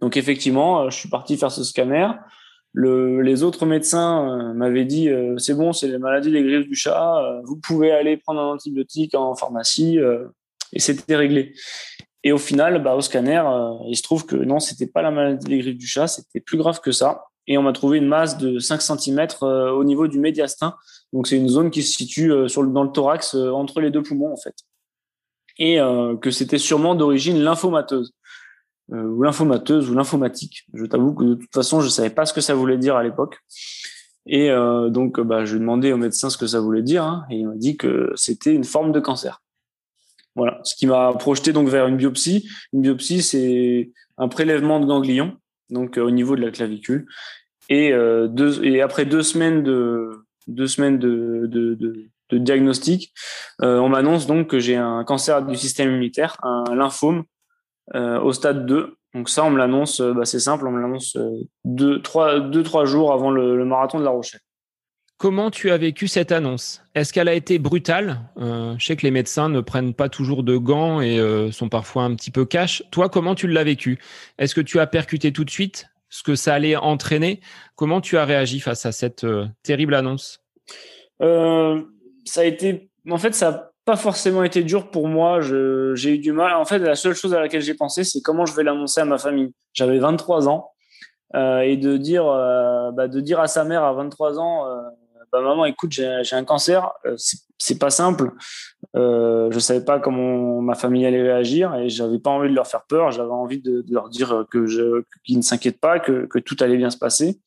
Donc 0.00 0.16
effectivement, 0.16 0.90
je 0.90 0.96
suis 0.96 1.08
parti 1.08 1.36
faire 1.36 1.50
ce 1.50 1.64
scanner. 1.64 2.08
Le, 2.72 3.20
les 3.20 3.42
autres 3.42 3.66
médecins 3.66 4.28
euh, 4.28 4.52
m'avaient 4.52 4.84
dit 4.84 5.08
euh, 5.08 5.36
c'est 5.38 5.54
bon, 5.54 5.72
c'est 5.72 5.88
les 5.88 5.98
maladies 5.98 6.30
des 6.30 6.42
griffes 6.42 6.68
du 6.68 6.76
chat, 6.76 7.18
euh, 7.18 7.40
vous 7.44 7.56
pouvez 7.56 7.90
aller 7.90 8.16
prendre 8.16 8.40
un 8.40 8.52
antibiotique 8.52 9.14
en 9.16 9.34
pharmacie 9.34 9.98
et 10.72 10.78
c'était 10.78 11.16
réglé. 11.16 11.52
Et 12.22 12.32
au 12.32 12.38
final, 12.38 12.82
bah, 12.82 12.94
au 12.94 13.00
scanner, 13.00 13.42
il 13.88 13.96
se 13.96 14.02
trouve 14.02 14.26
que 14.26 14.36
non, 14.36 14.60
c'était 14.60 14.86
pas 14.86 15.02
la 15.02 15.10
maladie 15.10 15.46
des 15.46 15.58
griffes 15.58 15.78
du 15.78 15.86
chat, 15.86 16.06
c'était 16.06 16.40
plus 16.40 16.58
grave 16.58 16.80
que 16.80 16.92
ça. 16.92 17.24
Et 17.46 17.56
on 17.56 17.62
m'a 17.62 17.72
trouvé 17.72 17.98
une 17.98 18.06
masse 18.06 18.36
de 18.38 18.58
5 18.58 18.82
cm 18.82 19.26
au 19.42 19.82
niveau 19.84 20.06
du 20.06 20.20
médiastin. 20.20 20.76
Donc 21.12 21.26
c'est 21.26 21.36
une 21.36 21.48
zone 21.48 21.70
qui 21.70 21.82
se 21.82 21.92
situe 21.92 22.28
le, 22.28 22.46
dans 22.72 22.84
le 22.84 22.92
thorax 22.92 23.34
entre 23.34 23.80
les 23.80 23.90
deux 23.90 24.02
poumons 24.02 24.32
en 24.32 24.36
fait. 24.36 24.54
Et 25.58 25.78
que 26.20 26.30
c'était 26.30 26.58
sûrement 26.58 26.94
d'origine 26.94 27.42
lymphomateuse. 27.42 28.12
Euh, 28.92 29.04
ou 29.04 29.22
lymphomateuse 29.22 29.88
ou 29.88 29.94
lymphomatique. 29.94 30.64
Je 30.74 30.84
t'avoue 30.84 31.14
que 31.14 31.22
de 31.22 31.34
toute 31.34 31.54
façon, 31.54 31.80
je 31.80 31.88
savais 31.88 32.10
pas 32.10 32.26
ce 32.26 32.32
que 32.32 32.40
ça 32.40 32.54
voulait 32.54 32.78
dire 32.78 32.96
à 32.96 33.04
l'époque. 33.04 33.38
Et 34.26 34.50
euh, 34.50 34.88
donc, 34.88 35.20
bah, 35.20 35.44
je 35.44 35.56
demandé 35.56 35.92
au 35.92 35.96
médecin 35.96 36.28
ce 36.28 36.36
que 36.36 36.46
ça 36.46 36.60
voulait 36.60 36.82
dire, 36.82 37.04
hein, 37.04 37.24
et 37.30 37.36
il 37.36 37.48
m'a 37.48 37.54
dit 37.54 37.76
que 37.76 38.12
c'était 38.16 38.52
une 38.52 38.64
forme 38.64 38.90
de 38.90 38.98
cancer. 38.98 39.42
Voilà, 40.40 40.58
ce 40.62 40.74
qui 40.74 40.86
m'a 40.86 41.12
projeté 41.12 41.52
donc 41.52 41.68
vers 41.68 41.86
une 41.86 41.98
biopsie. 41.98 42.48
Une 42.72 42.80
biopsie, 42.80 43.20
c'est 43.20 43.90
un 44.16 44.28
prélèvement 44.28 44.80
de 44.80 44.86
ganglions, 44.86 45.36
donc 45.68 45.98
euh, 45.98 46.02
au 46.02 46.10
niveau 46.10 46.34
de 46.34 46.40
la 46.40 46.50
clavicule. 46.50 47.06
Et, 47.68 47.92
euh, 47.92 48.26
deux, 48.26 48.64
et 48.64 48.80
après 48.80 49.04
deux 49.04 49.22
semaines 49.22 49.62
de 49.62 50.24
deux 50.46 50.66
semaines 50.66 50.98
de, 50.98 51.42
de, 51.46 51.74
de, 52.30 52.38
diagnostic, 52.38 53.12
euh, 53.60 53.76
on 53.80 53.90
m'annonce 53.90 54.26
donc 54.26 54.46
que 54.46 54.58
j'ai 54.58 54.76
un 54.76 55.04
cancer 55.04 55.44
du 55.44 55.56
système 55.56 55.90
immunitaire, 55.90 56.38
un 56.42 56.74
lymphome 56.74 57.24
au 57.94 58.32
stade 58.32 58.64
2. 58.64 58.96
Donc 59.12 59.28
ça, 59.28 59.44
on 59.44 59.50
me 59.50 59.58
l'annonce, 59.58 60.00
bah, 60.00 60.24
c'est 60.24 60.40
simple, 60.40 60.66
on 60.66 60.70
me 60.70 60.80
l'annonce 60.80 61.18
deux, 61.66 62.00
trois, 62.00 62.40
deux, 62.40 62.62
trois 62.62 62.86
jours 62.86 63.12
avant 63.12 63.30
le, 63.30 63.62
marathon 63.66 63.98
de 63.98 64.04
La 64.04 64.10
Rochelle. 64.10 64.40
Comment 65.20 65.50
tu 65.50 65.70
as 65.70 65.76
vécu 65.76 66.08
cette 66.08 66.32
annonce? 66.32 66.82
Est-ce 66.94 67.12
qu'elle 67.12 67.28
a 67.28 67.34
été 67.34 67.58
brutale? 67.58 68.20
Je 68.38 68.82
sais 68.82 68.96
que 68.96 69.02
les 69.02 69.10
médecins 69.10 69.50
ne 69.50 69.60
prennent 69.60 69.92
pas 69.92 70.08
toujours 70.08 70.42
de 70.42 70.56
gants 70.56 71.02
et 71.02 71.20
sont 71.52 71.68
parfois 71.68 72.04
un 72.04 72.14
petit 72.14 72.30
peu 72.30 72.46
cash. 72.46 72.82
Toi, 72.90 73.10
comment 73.10 73.34
tu 73.34 73.46
l'as 73.46 73.62
vécu? 73.62 73.98
Est-ce 74.38 74.54
que 74.54 74.62
tu 74.62 74.80
as 74.80 74.86
percuté 74.86 75.30
tout 75.30 75.44
de 75.44 75.50
suite 75.50 75.90
ce 76.08 76.22
que 76.22 76.34
ça 76.34 76.54
allait 76.54 76.74
entraîner? 76.74 77.42
Comment 77.76 78.00
tu 78.00 78.16
as 78.16 78.24
réagi 78.24 78.60
face 78.60 78.86
à 78.86 78.92
cette 78.92 79.26
terrible 79.62 79.94
annonce? 79.94 80.42
Ça 81.20 82.40
a 82.40 82.44
été, 82.44 82.88
en 83.10 83.18
fait, 83.18 83.34
ça 83.34 83.72
pas 83.84 83.96
forcément 83.96 84.42
été 84.42 84.62
dur 84.62 84.90
pour 84.90 85.06
moi. 85.06 85.40
J'ai 85.42 86.14
eu 86.14 86.18
du 86.18 86.32
mal. 86.32 86.54
En 86.54 86.64
fait, 86.64 86.78
la 86.78 86.94
seule 86.94 87.14
chose 87.14 87.34
à 87.34 87.40
laquelle 87.40 87.60
j'ai 87.60 87.74
pensé, 87.74 88.04
c'est 88.04 88.22
comment 88.22 88.46
je 88.46 88.54
vais 88.54 88.62
l'annoncer 88.62 89.02
à 89.02 89.04
ma 89.04 89.18
famille. 89.18 89.52
J'avais 89.74 89.98
23 89.98 90.48
ans 90.48 90.70
euh, 91.34 91.60
et 91.60 91.76
de 91.76 91.98
dire, 91.98 92.26
euh, 92.26 92.90
bah, 92.90 93.06
de 93.06 93.20
dire 93.20 93.38
à 93.38 93.48
sa 93.48 93.64
mère 93.64 93.84
à 93.84 93.92
23 93.92 94.38
ans, 94.38 94.66
euh, 94.66 94.80
bah, 95.32 95.40
maman, 95.40 95.64
écoute, 95.64 95.92
j'ai 95.92 96.32
un 96.32 96.44
cancer. 96.44 96.92
Euh, 97.06 97.16
c'est 97.58 97.78
pas 97.78 97.90
simple. 97.90 98.32
Euh, 98.96 99.50
je 99.50 99.58
savais 99.58 99.84
pas 99.84 100.00
comment 100.00 100.60
ma 100.60 100.74
famille 100.74 101.06
allait 101.06 101.22
réagir 101.22 101.74
et 101.74 101.88
j'avais 101.88 102.18
pas 102.18 102.30
envie 102.30 102.48
de 102.48 102.54
leur 102.54 102.66
faire 102.66 102.84
peur. 102.86 103.10
J'avais 103.10 103.30
envie 103.30 103.60
de, 103.60 103.84
leur 103.90 104.08
dire 104.08 104.46
que 104.50 104.66
je, 104.66 105.02
qu'ils 105.24 105.36
ne 105.36 105.42
s'inquiètent 105.42 105.80
pas, 105.80 106.00
que, 106.00 106.26
que 106.26 106.38
tout 106.38 106.56
allait 106.60 106.76
bien 106.76 106.90
se 106.90 106.98
passer. 106.98 107.40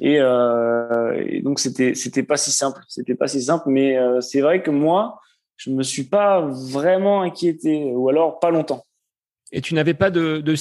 Et, 0.00 0.20
euh, 0.20 1.40
donc 1.42 1.60
c'était 1.60 1.94
c'était 1.94 2.22
pas 2.22 2.36
si 2.36 2.52
simple. 2.52 2.82
C'était 2.88 3.14
pas 3.14 3.26
si 3.26 3.42
simple, 3.42 3.68
mais 3.68 3.96
c'est 4.20 4.40
vrai 4.40 4.62
que 4.62 4.70
moi 4.70 5.20
je 5.56 5.70
me 5.70 5.82
suis 5.82 6.04
pas 6.04 6.40
vraiment 6.40 7.22
inquiété, 7.22 7.90
ou 7.92 8.08
alors 8.08 8.38
pas 8.38 8.50
longtemps. 8.50 8.84
Et 9.50 9.62
tu 9.62 9.74
n'avais 9.74 9.94
pas 9.94 10.10
de, 10.10 10.40
de 10.40 10.54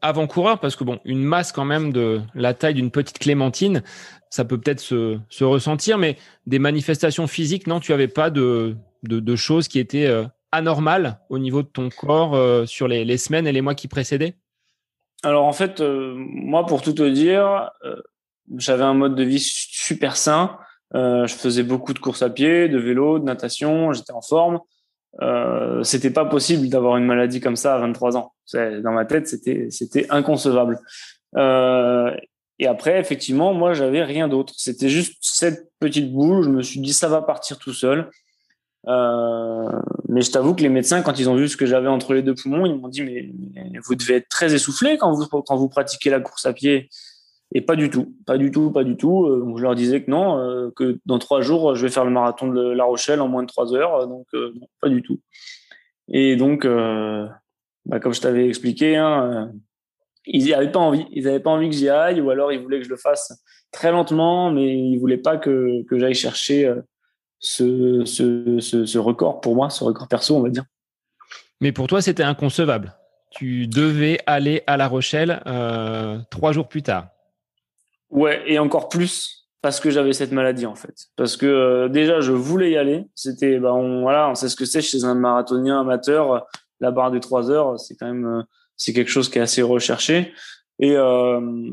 avant-coureur 0.00 0.58
parce 0.58 0.74
que 0.74 0.84
bon, 0.84 1.00
une 1.04 1.22
masse 1.22 1.52
quand 1.52 1.66
même 1.66 1.92
de 1.92 2.22
la 2.34 2.54
taille 2.54 2.74
d'une 2.74 2.90
petite 2.90 3.18
clémentine, 3.18 3.82
ça 4.30 4.46
peut 4.46 4.58
peut-être 4.58 4.80
se, 4.80 5.18
se, 5.28 5.44
ressentir, 5.44 5.98
mais 5.98 6.16
des 6.46 6.58
manifestations 6.58 7.26
physiques, 7.26 7.66
non, 7.66 7.78
tu 7.78 7.92
avais 7.92 8.08
pas 8.08 8.30
de, 8.30 8.76
de, 9.02 9.20
de 9.20 9.36
choses 9.36 9.68
qui 9.68 9.78
étaient 9.78 10.06
euh, 10.06 10.24
anormales 10.50 11.20
au 11.28 11.38
niveau 11.38 11.62
de 11.62 11.68
ton 11.68 11.90
corps 11.90 12.34
euh, 12.34 12.64
sur 12.64 12.88
les, 12.88 13.04
les, 13.04 13.18
semaines 13.18 13.46
et 13.46 13.52
les 13.52 13.60
mois 13.60 13.74
qui 13.74 13.88
précédaient? 13.88 14.34
Alors 15.22 15.44
en 15.44 15.52
fait, 15.52 15.80
euh, 15.80 16.14
moi 16.16 16.64
pour 16.64 16.80
tout 16.80 16.94
te 16.94 17.08
dire, 17.08 17.70
j'avais 18.56 18.84
un 18.84 18.94
mode 18.94 19.14
de 19.14 19.24
vie 19.24 19.40
super 19.40 20.16
sain. 20.16 20.56
je 20.94 21.34
faisais 21.36 21.62
beaucoup 21.62 21.92
de 21.92 21.98
courses 21.98 22.22
à 22.22 22.30
pied, 22.30 22.70
de 22.70 22.78
vélo, 22.78 23.18
de 23.18 23.24
natation, 23.24 23.92
j'étais 23.92 24.12
en 24.12 24.22
forme 24.22 24.60
euh, 25.20 25.82
c'était 25.82 26.10
pas 26.10 26.24
possible 26.24 26.68
d'avoir 26.68 26.96
une 26.96 27.04
maladie 27.04 27.40
comme 27.40 27.56
ça 27.56 27.74
à 27.74 27.78
23 27.78 28.16
ans. 28.16 28.32
Dans 28.54 28.92
ma 28.92 29.04
tête, 29.04 29.28
c'était 29.28 29.68
c'était 29.70 30.06
inconcevable. 30.10 30.78
Euh, 31.36 32.14
et 32.58 32.66
après, 32.66 32.98
effectivement, 32.98 33.52
moi, 33.54 33.72
j'avais 33.72 34.02
rien 34.02 34.28
d'autre. 34.28 34.54
C'était 34.56 34.88
juste 34.88 35.18
cette 35.20 35.70
petite 35.80 36.12
boule. 36.12 36.44
Je 36.44 36.48
me 36.48 36.62
suis 36.62 36.80
dit, 36.80 36.92
ça 36.92 37.08
va 37.08 37.22
partir 37.22 37.58
tout 37.58 37.72
seul. 37.72 38.08
Euh, 38.88 39.68
mais 40.08 40.22
je 40.22 40.30
t'avoue 40.30 40.54
que 40.54 40.62
les 40.62 40.68
médecins, 40.68 41.02
quand 41.02 41.18
ils 41.18 41.28
ont 41.28 41.36
vu 41.36 41.48
ce 41.48 41.56
que 41.56 41.66
j'avais 41.66 41.88
entre 41.88 42.14
les 42.14 42.22
deux 42.22 42.34
poumons, 42.34 42.66
ils 42.66 42.74
m'ont 42.74 42.88
dit, 42.88 43.02
mais, 43.02 43.30
mais, 43.54 43.78
vous 43.84 43.94
devez 43.94 44.16
être 44.16 44.28
très 44.28 44.54
essoufflé 44.54 44.98
quand 44.98 45.12
vous 45.12 45.26
quand 45.26 45.56
vous 45.56 45.68
pratiquez 45.68 46.10
la 46.10 46.20
course 46.20 46.46
à 46.46 46.52
pied. 46.52 46.88
Et 47.54 47.60
pas 47.60 47.76
du 47.76 47.90
tout, 47.90 48.14
pas 48.26 48.38
du 48.38 48.50
tout, 48.50 48.70
pas 48.70 48.82
du 48.82 48.96
tout. 48.96 49.26
Euh, 49.26 49.54
je 49.56 49.62
leur 49.62 49.74
disais 49.74 50.02
que 50.02 50.10
non, 50.10 50.38
euh, 50.38 50.70
que 50.74 50.98
dans 51.04 51.18
trois 51.18 51.42
jours, 51.42 51.74
je 51.74 51.84
vais 51.84 51.92
faire 51.92 52.04
le 52.04 52.10
marathon 52.10 52.48
de 52.48 52.62
La 52.62 52.84
Rochelle 52.84 53.20
en 53.20 53.28
moins 53.28 53.42
de 53.42 53.48
trois 53.48 53.74
heures. 53.74 53.94
Euh, 53.96 54.06
donc 54.06 54.26
non, 54.32 54.66
pas 54.80 54.88
du 54.88 55.02
tout. 55.02 55.20
Et 56.08 56.36
donc, 56.36 56.66
bah, 56.66 58.00
comme 58.00 58.12
je 58.12 58.20
t'avais 58.20 58.48
expliqué, 58.48 58.96
hein, 58.96 59.52
ils 60.26 60.48
n'avaient 60.48 60.72
pas 60.72 60.78
envie. 60.78 61.06
Ils 61.12 61.24
n'avaient 61.24 61.40
pas 61.40 61.50
envie 61.50 61.68
que 61.68 61.76
j'y 61.76 61.88
aille, 61.88 62.20
ou 62.20 62.30
alors 62.30 62.52
ils 62.52 62.60
voulaient 62.60 62.78
que 62.78 62.84
je 62.84 62.90
le 62.90 62.96
fasse 62.96 63.42
très 63.70 63.92
lentement, 63.92 64.50
mais 64.50 64.74
ils 64.74 64.98
voulaient 64.98 65.16
pas 65.16 65.36
que, 65.36 65.84
j'aille 65.90 66.14
chercher 66.14 66.72
ce, 67.38 68.98
record 68.98 69.40
pour 69.40 69.54
moi, 69.54 69.70
ce 69.70 69.84
record 69.84 70.08
perso, 70.08 70.36
on 70.36 70.42
va 70.42 70.48
dire. 70.48 70.64
Mais 71.60 71.72
pour 71.72 71.86
toi, 71.86 72.02
c'était 72.02 72.24
inconcevable. 72.24 72.94
Tu 73.30 73.66
devais 73.68 74.18
aller 74.26 74.62
à 74.66 74.76
La 74.76 74.88
Rochelle 74.88 75.40
trois 76.30 76.52
jours 76.52 76.68
plus 76.68 76.82
tard. 76.82 77.11
Ouais, 78.12 78.42
et 78.46 78.58
encore 78.58 78.88
plus 78.88 79.42
parce 79.62 79.80
que 79.80 79.90
j'avais 79.90 80.12
cette 80.12 80.32
maladie 80.32 80.66
en 80.66 80.74
fait. 80.74 80.94
Parce 81.16 81.36
que 81.36 81.46
euh, 81.46 81.88
déjà 81.88 82.20
je 82.20 82.32
voulais 82.32 82.72
y 82.72 82.76
aller. 82.76 83.06
C'était, 83.14 83.58
bah, 83.58 83.72
on, 83.72 84.02
voilà, 84.02 84.28
on 84.28 84.34
sait 84.34 84.48
ce 84.48 84.56
que 84.56 84.66
c'est 84.66 84.82
chez 84.82 85.04
un 85.04 85.14
marathonien 85.14 85.80
amateur. 85.80 86.46
La 86.80 86.90
barre 86.90 87.10
des 87.10 87.20
trois 87.20 87.50
heures, 87.50 87.80
c'est 87.80 87.94
quand 87.96 88.06
même, 88.06 88.26
euh, 88.26 88.42
c'est 88.76 88.92
quelque 88.92 89.10
chose 89.10 89.30
qui 89.30 89.38
est 89.38 89.42
assez 89.42 89.62
recherché. 89.62 90.34
Et, 90.78 90.96
euh, 90.96 91.70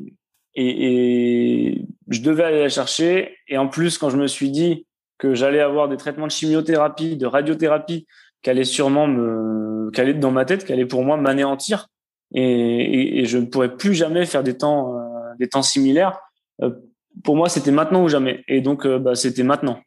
et, 0.54 1.72
et 1.72 1.86
je 2.08 2.22
devais 2.22 2.44
aller 2.44 2.62
la 2.62 2.70
chercher. 2.70 3.36
Et 3.48 3.58
en 3.58 3.68
plus, 3.68 3.98
quand 3.98 4.10
je 4.10 4.18
me 4.18 4.28
suis 4.28 4.52
dit 4.52 4.86
que 5.18 5.34
j'allais 5.34 5.60
avoir 5.60 5.90
des 5.90 5.98
traitements 5.98 6.28
de 6.28 6.32
chimiothérapie, 6.32 7.18
de 7.18 7.26
radiothérapie, 7.26 8.08
qui 8.44 8.50
allaient 8.50 8.64
sûrement 8.64 9.08
me, 9.08 9.90
qui 9.92 10.00
allaient 10.00 10.14
dans 10.14 10.32
ma 10.32 10.46
tête, 10.46 10.64
qui 10.64 10.72
allaient 10.72 10.86
pour 10.86 11.04
moi 11.04 11.18
m'anéantir, 11.18 11.88
et, 12.34 12.42
et, 12.44 13.20
et, 13.20 13.26
je 13.26 13.40
ne 13.40 13.48
pourrais 13.48 13.76
plus 13.76 13.96
jamais 13.96 14.26
faire 14.26 14.44
des 14.44 14.56
temps, 14.56 14.96
euh, 14.96 15.02
des 15.40 15.50
temps 15.50 15.64
similaires 15.64 16.20
pour 17.24 17.36
moi, 17.36 17.50
c'était 17.50 17.72
maintenant 17.72 18.04
ou 18.04 18.10
jamais. 18.10 18.44
Et 18.48 18.62
donc, 18.62 18.86
euh, 18.86 19.00
bah, 19.00 19.16
c'était 19.16 19.44
maintenant. 19.44 19.82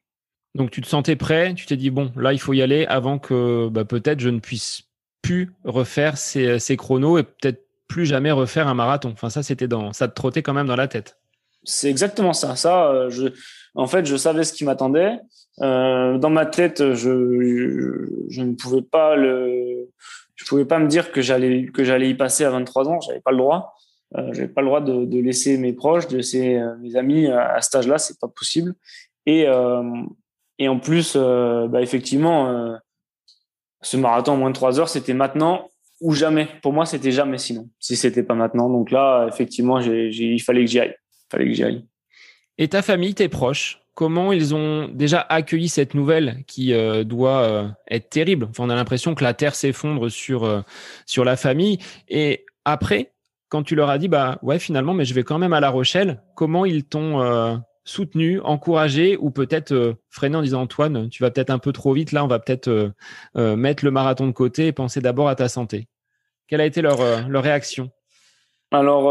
Donc, 0.55 0.71
tu 0.71 0.81
te 0.83 0.87
sentais 0.87 1.17
prêt, 1.17 1.55
tu 1.55 1.67
t'es 1.67 1.77
dit, 1.77 1.91
bon, 1.91 2.13
là, 2.17 2.33
il 2.33 2.39
faut 2.39 2.53
y 2.53 2.63
aller 2.63 2.85
avant 2.87 3.19
que 3.19 3.69
bah, 3.69 3.85
peut-être 3.85 4.21
je 4.21 4.29
ne 4.29 4.39
puisse 4.39 4.85
plus 5.23 5.53
refaire 5.65 6.19
ces, 6.19 6.59
ces 6.59 6.77
chronos 6.77 7.19
et 7.19 7.23
peut-être 7.23 7.65
plus 7.89 8.07
jamais 8.07 8.33
refaire 8.33 8.69
un 8.69 8.75
marathon. 8.75 9.11
Enfin, 9.13 9.31
ça, 9.31 9.43
c'était 9.43 9.69
dans, 9.69 9.93
ça 9.93 10.09
te 10.09 10.15
trottait 10.15 10.43
quand 10.43 10.53
même 10.53 10.67
dans 10.67 10.77
la 10.77 10.89
tête. 10.89 11.19
C'est 11.65 11.89
exactement 11.89 12.33
ça. 12.33 12.57
Ça, 12.57 12.89
euh, 12.89 13.09
je, 13.09 13.29
en 13.75 13.87
fait, 13.87 14.05
je 14.05 14.17
savais 14.17 14.45
ce 14.45 14.53
qui 14.53 14.65
m'attendait. 14.65 15.19
Euh, 15.61 16.19
dans 16.19 16.31
ma 16.31 16.47
tête, 16.47 16.95
je, 16.95 16.95
je, 16.95 18.09
je, 18.29 18.43
ne 18.43 18.55
pouvais 18.55 18.83
pas 18.83 19.15
le, 19.15 19.89
je 20.35 20.45
pouvais 20.47 20.65
pas 20.65 20.79
me 20.79 20.89
dire 20.89 21.13
que 21.13 21.23
j'allais 21.23 21.67
que 21.67 21.85
j'allais 21.85 22.11
y 22.11 22.15
passer 22.15 22.45
à 22.45 22.51
23 22.51 22.89
ans. 22.89 23.01
J'avais 23.01 23.21
pas 23.21 23.31
le 23.31 23.37
droit. 23.37 23.75
Euh, 24.17 24.33
j'avais 24.33 24.49
pas 24.49 24.61
le 24.61 24.67
droit 24.67 24.81
de, 24.81 25.19
laisser 25.19 25.57
mes 25.57 25.73
proches, 25.73 26.09
de 26.09 26.19
laisser 26.19 26.57
euh, 26.57 26.77
mes 26.79 26.97
amis 26.97 27.27
à, 27.29 27.61
cet 27.61 27.77
âge-là, 27.77 27.99
c'est 27.99 28.19
pas 28.19 28.29
possible. 28.29 28.75
Et 29.27 29.47
euh, 29.47 29.83
et 30.59 30.69
en 30.69 30.79
plus, 30.79 31.15
euh, 31.17 31.67
bah 31.67 31.81
effectivement, 31.81 32.79
ce 33.81 33.97
marathon 33.97 34.33
en 34.33 34.37
moins 34.37 34.51
de 34.51 34.55
trois 34.55 34.79
heures, 34.79 34.89
c'était 34.89 35.15
maintenant 35.15 35.71
ou 36.01 36.13
jamais. 36.13 36.49
Pour 36.63 36.73
moi, 36.73 36.85
c'était 36.85 37.11
jamais 37.11 37.39
sinon, 37.39 37.69
si 37.79 37.97
c'était 37.97 38.23
pas 38.23 38.35
maintenant. 38.35 38.69
Donc 38.69 38.91
là, 38.91 39.27
effectivement, 39.29 39.81
il 39.81 40.43
fallait 40.43 40.65
que 40.65 40.71
j'y 40.71 40.81
aille. 40.81 40.95
Il 40.95 41.31
fallait 41.31 41.47
que 41.47 41.53
j'y. 41.53 41.85
Et 42.59 42.69
ta 42.69 42.83
famille, 42.83 43.15
tes 43.15 43.29
proches, 43.29 43.81
comment 43.95 44.31
ils 44.33 44.55
ont 44.55 44.89
déjà 44.89 45.21
accueilli 45.21 45.69
cette 45.69 45.95
nouvelle 45.95 46.45
qui 46.47 46.73
doit 47.05 47.75
être 47.89 48.11
terrible? 48.11 48.49
On 48.59 48.71
a 48.71 48.75
l'impression 48.75 49.15
que 49.15 49.25
la 49.25 49.35
terre 49.35 49.55
s'effondre 49.55 50.11
sur, 50.11 50.65
sur 51.07 51.25
la 51.25 51.37
famille. 51.37 51.79
Et 52.09 52.45
après, 52.65 53.13
quand 53.53 53.63
tu 53.63 53.75
leur 53.75 53.91
as 53.91 53.99
dit, 53.99 54.09
bah 54.09 54.39
ouais, 54.41 54.59
finalement, 54.59 54.95
mais 54.95 55.05
je 55.05 55.13
vais 55.13 55.25
quand 55.25 55.39
même 55.39 55.53
à 55.53 55.61
La 55.61 55.69
Rochelle, 55.69 56.23
comment 56.35 56.65
ils 56.65 56.85
t'ont 56.85 57.21
euh, 57.21 57.55
soutenu, 57.85 58.41
encouragé 58.41 59.19
ou 59.19 59.31
peut-être 59.31 59.73
euh, 59.73 59.93
freiné 60.09 60.37
en 60.37 60.41
disant, 60.41 60.63
Antoine, 60.63 61.11
tu 61.11 61.23
vas 61.23 61.31
peut-être 61.31 61.51
un 61.51 61.59
peu 61.59 61.71
trop 61.71 61.93
vite, 61.93 62.13
là, 62.13 62.25
on 62.25 62.29
va 62.29 62.39
peut-être 62.39 62.69
euh, 62.69 63.57
mettre 63.57 63.85
le 63.85 63.91
marathon 63.91 64.27
de 64.27 64.33
côté 64.33 64.69
et 64.69 64.73
penser 64.73 65.03
d'abord 65.03 65.29
à 65.29 65.35
ta 65.35 65.51
santé. 65.51 65.87
Quelle 66.49 66.63
a 66.63 66.65
été 66.65 66.81
leur, 66.81 67.29
leur 67.29 67.43
réaction? 67.43 67.91
Alors, 68.71 69.03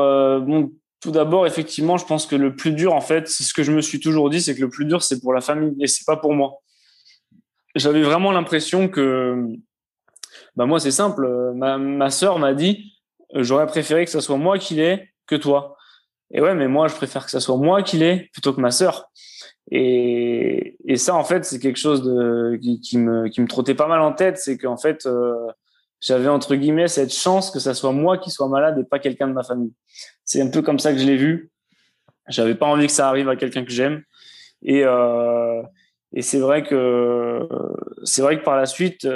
bon, 0.41 0.71
tout 1.01 1.12
d'abord, 1.12 1.45
effectivement, 1.45 1.97
je 1.97 2.06
pense 2.08 2.25
que 2.25 2.36
le 2.36 2.56
plus 2.56 2.71
dur, 2.71 2.93
en 2.93 3.01
fait, 3.01 3.27
c'est 3.27 3.43
ce 3.43 3.54
que 3.54 3.62
je 3.62 3.71
me 3.71 3.82
suis 3.82 3.99
toujours 3.99 4.32
dit, 4.32 4.41
c'est 4.41 4.56
que 4.56 4.62
le 4.62 4.69
plus 4.69 4.86
dur, 4.86 5.04
c'est 5.04 5.21
pour 5.21 5.34
la 5.34 5.41
famille 5.41 5.75
et 5.80 5.86
c'est 5.86 6.06
pas 6.06 6.17
pour 6.17 6.34
moi. 6.34 6.62
J'avais 7.75 8.01
vraiment 8.01 8.32
l'impression 8.32 8.89
que, 8.89 9.36
bah 10.56 10.65
moi, 10.65 10.80
c'est 10.80 10.89
simple. 10.89 11.30
Ma, 11.54 11.77
ma 11.77 12.10
sœur 12.10 12.39
m'a 12.39 12.56
dit, 12.56 12.91
j'aurais 13.36 13.67
préféré 13.67 14.06
que 14.06 14.12
ce 14.12 14.20
soit 14.20 14.38
moi 14.38 14.58
qui 14.58 14.76
l'ai 14.76 15.10
que 15.28 15.36
toi. 15.36 15.78
Et 16.34 16.41
ouais, 16.41 16.56
mais 16.56 16.67
moi, 16.67 16.88
je 16.88 16.96
préfère 16.96 17.26
que 17.26 17.32
ce 17.32 17.39
soit 17.39 17.58
moi 17.58 17.84
qui 17.84 17.98
l'ai 17.98 18.30
plutôt 18.32 18.54
que 18.54 18.62
ma 18.62 18.72
sœur. 18.72 19.10
Et, 19.70 20.78
et 20.86 20.96
ça, 20.98 21.15
en 21.15 21.24
fait, 21.24 21.44
c'est 21.46 21.60
quelque 21.60 21.80
chose 21.80 22.04
de, 22.04 22.58
qui, 22.82 22.98
me, 22.98 23.28
qui 23.28 23.41
me 23.41 23.48
trottait 23.48 23.76
pas 23.76 23.88
mal 23.88 24.02
en 24.02 24.13
tête. 24.13 24.38
C'est 24.38 24.58
qu'en 24.58 24.78
fait, 24.78 25.06
euh, 25.06 25.36
j'avais 26.00 26.30
entre 26.30 26.56
guillemets 26.56 26.88
cette 26.88 27.13
chance 27.13 27.52
que 27.52 27.60
ça 27.60 27.74
soit 27.74 27.91
moi 27.91 28.17
qui 28.17 28.32
soit 28.32 28.48
malade 28.48 28.80
et 28.80 28.84
pas 28.84 29.00
quelqu'un 29.00 29.28
de 29.28 29.34
ma 29.34 29.44
famille. 29.44 29.74
C'est 30.24 30.41
un 30.41 30.50
peu 30.50 30.62
comme 30.62 30.80
ça 30.80 30.94
que 30.94 31.00
je 31.00 31.06
l'ai 31.06 31.17
vu. 31.17 31.52
J'avais 32.28 32.56
pas 32.56 32.65
envie 32.65 32.88
que 32.88 32.94
ça 32.94 33.10
arrive 33.10 33.30
à 33.30 33.36
quelqu'un 33.36 33.65
que 33.65 33.72
j'aime. 33.72 34.04
Et, 34.63 34.84
euh, 34.86 35.62
et 36.13 36.22
c'est 36.22 36.39
vrai 36.39 36.63
que 36.63 37.48
c'est 38.04 38.22
vrai 38.22 38.39
que 38.39 38.44
par 38.44 38.56
la 38.56 38.65
suite, 38.65 39.08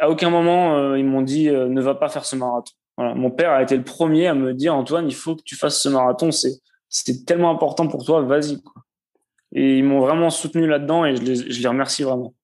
à 0.00 0.10
aucun 0.10 0.30
moment 0.30 0.76
euh, 0.76 0.98
ils 0.98 1.04
m'ont 1.04 1.22
dit 1.22 1.48
euh, 1.48 1.68
ne 1.68 1.80
va 1.80 1.94
pas 1.94 2.08
faire 2.08 2.24
ce 2.24 2.36
marathon. 2.36 2.72
Mon 2.98 3.30
père 3.30 3.52
a 3.52 3.62
été 3.62 3.76
le 3.76 3.84
premier 3.84 4.26
à 4.26 4.34
me 4.34 4.52
dire 4.52 4.74
Antoine, 4.74 5.06
il 5.08 5.14
faut 5.14 5.34
que 5.34 5.42
tu 5.42 5.56
fasses 5.56 5.80
ce 5.80 5.88
marathon. 5.88 6.30
C'est 6.30 7.24
tellement 7.24 7.50
important 7.50 7.88
pour 7.88 8.04
toi, 8.04 8.20
vas-y. 8.22 8.58
Et 9.54 9.78
ils 9.78 9.84
m'ont 9.84 10.00
vraiment 10.00 10.30
soutenu 10.30 10.66
là-dedans 10.66 11.04
et 11.04 11.16
je 11.16 11.60
les, 11.60 11.68
remercie 11.68 12.02
vraiment. 12.02 12.34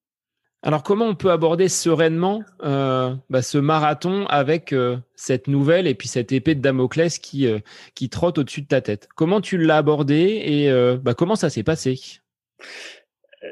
Alors 0.63 0.83
comment 0.83 1.07
on 1.07 1.15
peut 1.15 1.31
aborder 1.31 1.69
sereinement 1.69 2.43
euh, 2.65 3.15
bah, 3.31 3.43
ce 3.43 3.59
marathon 3.59 4.27
avec 4.27 4.73
euh, 4.73 4.99
cette 5.15 5.47
nouvelle 5.47 5.87
et 5.87 5.95
puis 5.95 6.09
cette 6.09 6.33
épée 6.33 6.57
de 6.57 6.61
Damoclès 6.61 7.19
qui 7.19 7.47
euh, 7.47 7.61
qui 7.95 8.11
trotte 8.11 8.39
au-dessus 8.39 8.63
de 8.63 8.67
ta 8.67 8.81
tête? 8.81 9.09
Comment 9.15 9.41
tu 9.41 9.57
l'as 9.57 9.79
abordé 9.79 10.43
et 10.45 10.99
bah, 11.01 11.15
comment 11.15 11.37
ça 11.37 11.49
s'est 11.49 11.63
passé? 11.63 12.21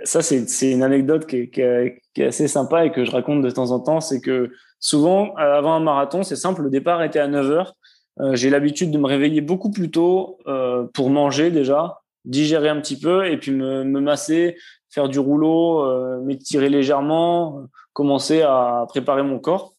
Ça 0.06 0.22
c'est 0.22 0.70
une 0.70 0.82
anecdote 0.82 1.26
qui 1.26 1.50
est, 1.56 2.00
assez 2.20 2.48
sympa 2.48 2.86
et 2.86 2.92
que 2.92 3.04
je 3.04 3.10
raconte 3.10 3.42
de 3.42 3.50
temps 3.50 3.72
en 3.72 3.80
temps. 3.80 4.00
C'est 4.00 4.20
que 4.20 4.50
souvent, 4.80 5.34
avant 5.34 5.74
un 5.74 5.80
marathon, 5.80 6.22
c'est 6.22 6.36
simple, 6.36 6.62
le 6.62 6.70
départ 6.70 7.02
était 7.02 7.18
à 7.18 7.28
9 7.28 7.50
heures. 7.50 7.76
Euh, 8.20 8.34
j'ai 8.34 8.48
l'habitude 8.48 8.90
de 8.90 8.98
me 8.98 9.06
réveiller 9.06 9.42
beaucoup 9.42 9.70
plus 9.70 9.90
tôt 9.90 10.38
euh, 10.46 10.86
pour 10.94 11.10
manger 11.10 11.50
déjà, 11.50 12.00
digérer 12.24 12.68
un 12.70 12.80
petit 12.80 12.98
peu 12.98 13.26
et 13.26 13.36
puis 13.36 13.50
me, 13.50 13.82
masser, 13.84 14.56
faire 14.88 15.08
du 15.08 15.18
rouleau, 15.18 15.84
euh, 15.84 16.22
m'étirer 16.22 16.70
légèrement, 16.70 17.66
commencer 17.92 18.42
à 18.42 18.86
préparer 18.88 19.22
mon 19.22 19.38
corps. 19.38 19.74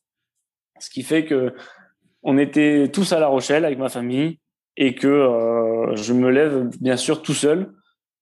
Ce 0.79 0.89
qui 0.89 1.01
fait 1.03 1.25
que 1.25 1.53
on 2.21 2.37
était 2.37 2.89
tous 2.91 3.13
à 3.13 3.19
La 3.19 3.27
Rochelle 3.27 3.63
avec 3.63 3.79
ma 3.79 3.89
famille 3.89 4.39
et 4.75 4.95
que 4.95 5.07
euh, 5.07 5.95
je 5.95 6.13
me 6.13 6.29
lève 6.29 6.69
bien 6.79 6.97
sûr 6.97 7.21
tout 7.21 7.33
seul 7.33 7.71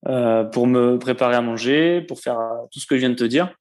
euh, 0.07 0.43
pour 0.43 0.67
me 0.67 0.97
préparer 0.97 1.35
à 1.35 1.41
manger, 1.41 2.01
pour 2.01 2.19
faire 2.19 2.39
tout 2.71 2.79
ce 2.79 2.85
que 2.85 2.95
je 2.95 3.01
viens 3.01 3.09
de 3.09 3.15
te 3.15 3.23
dire. 3.23 3.55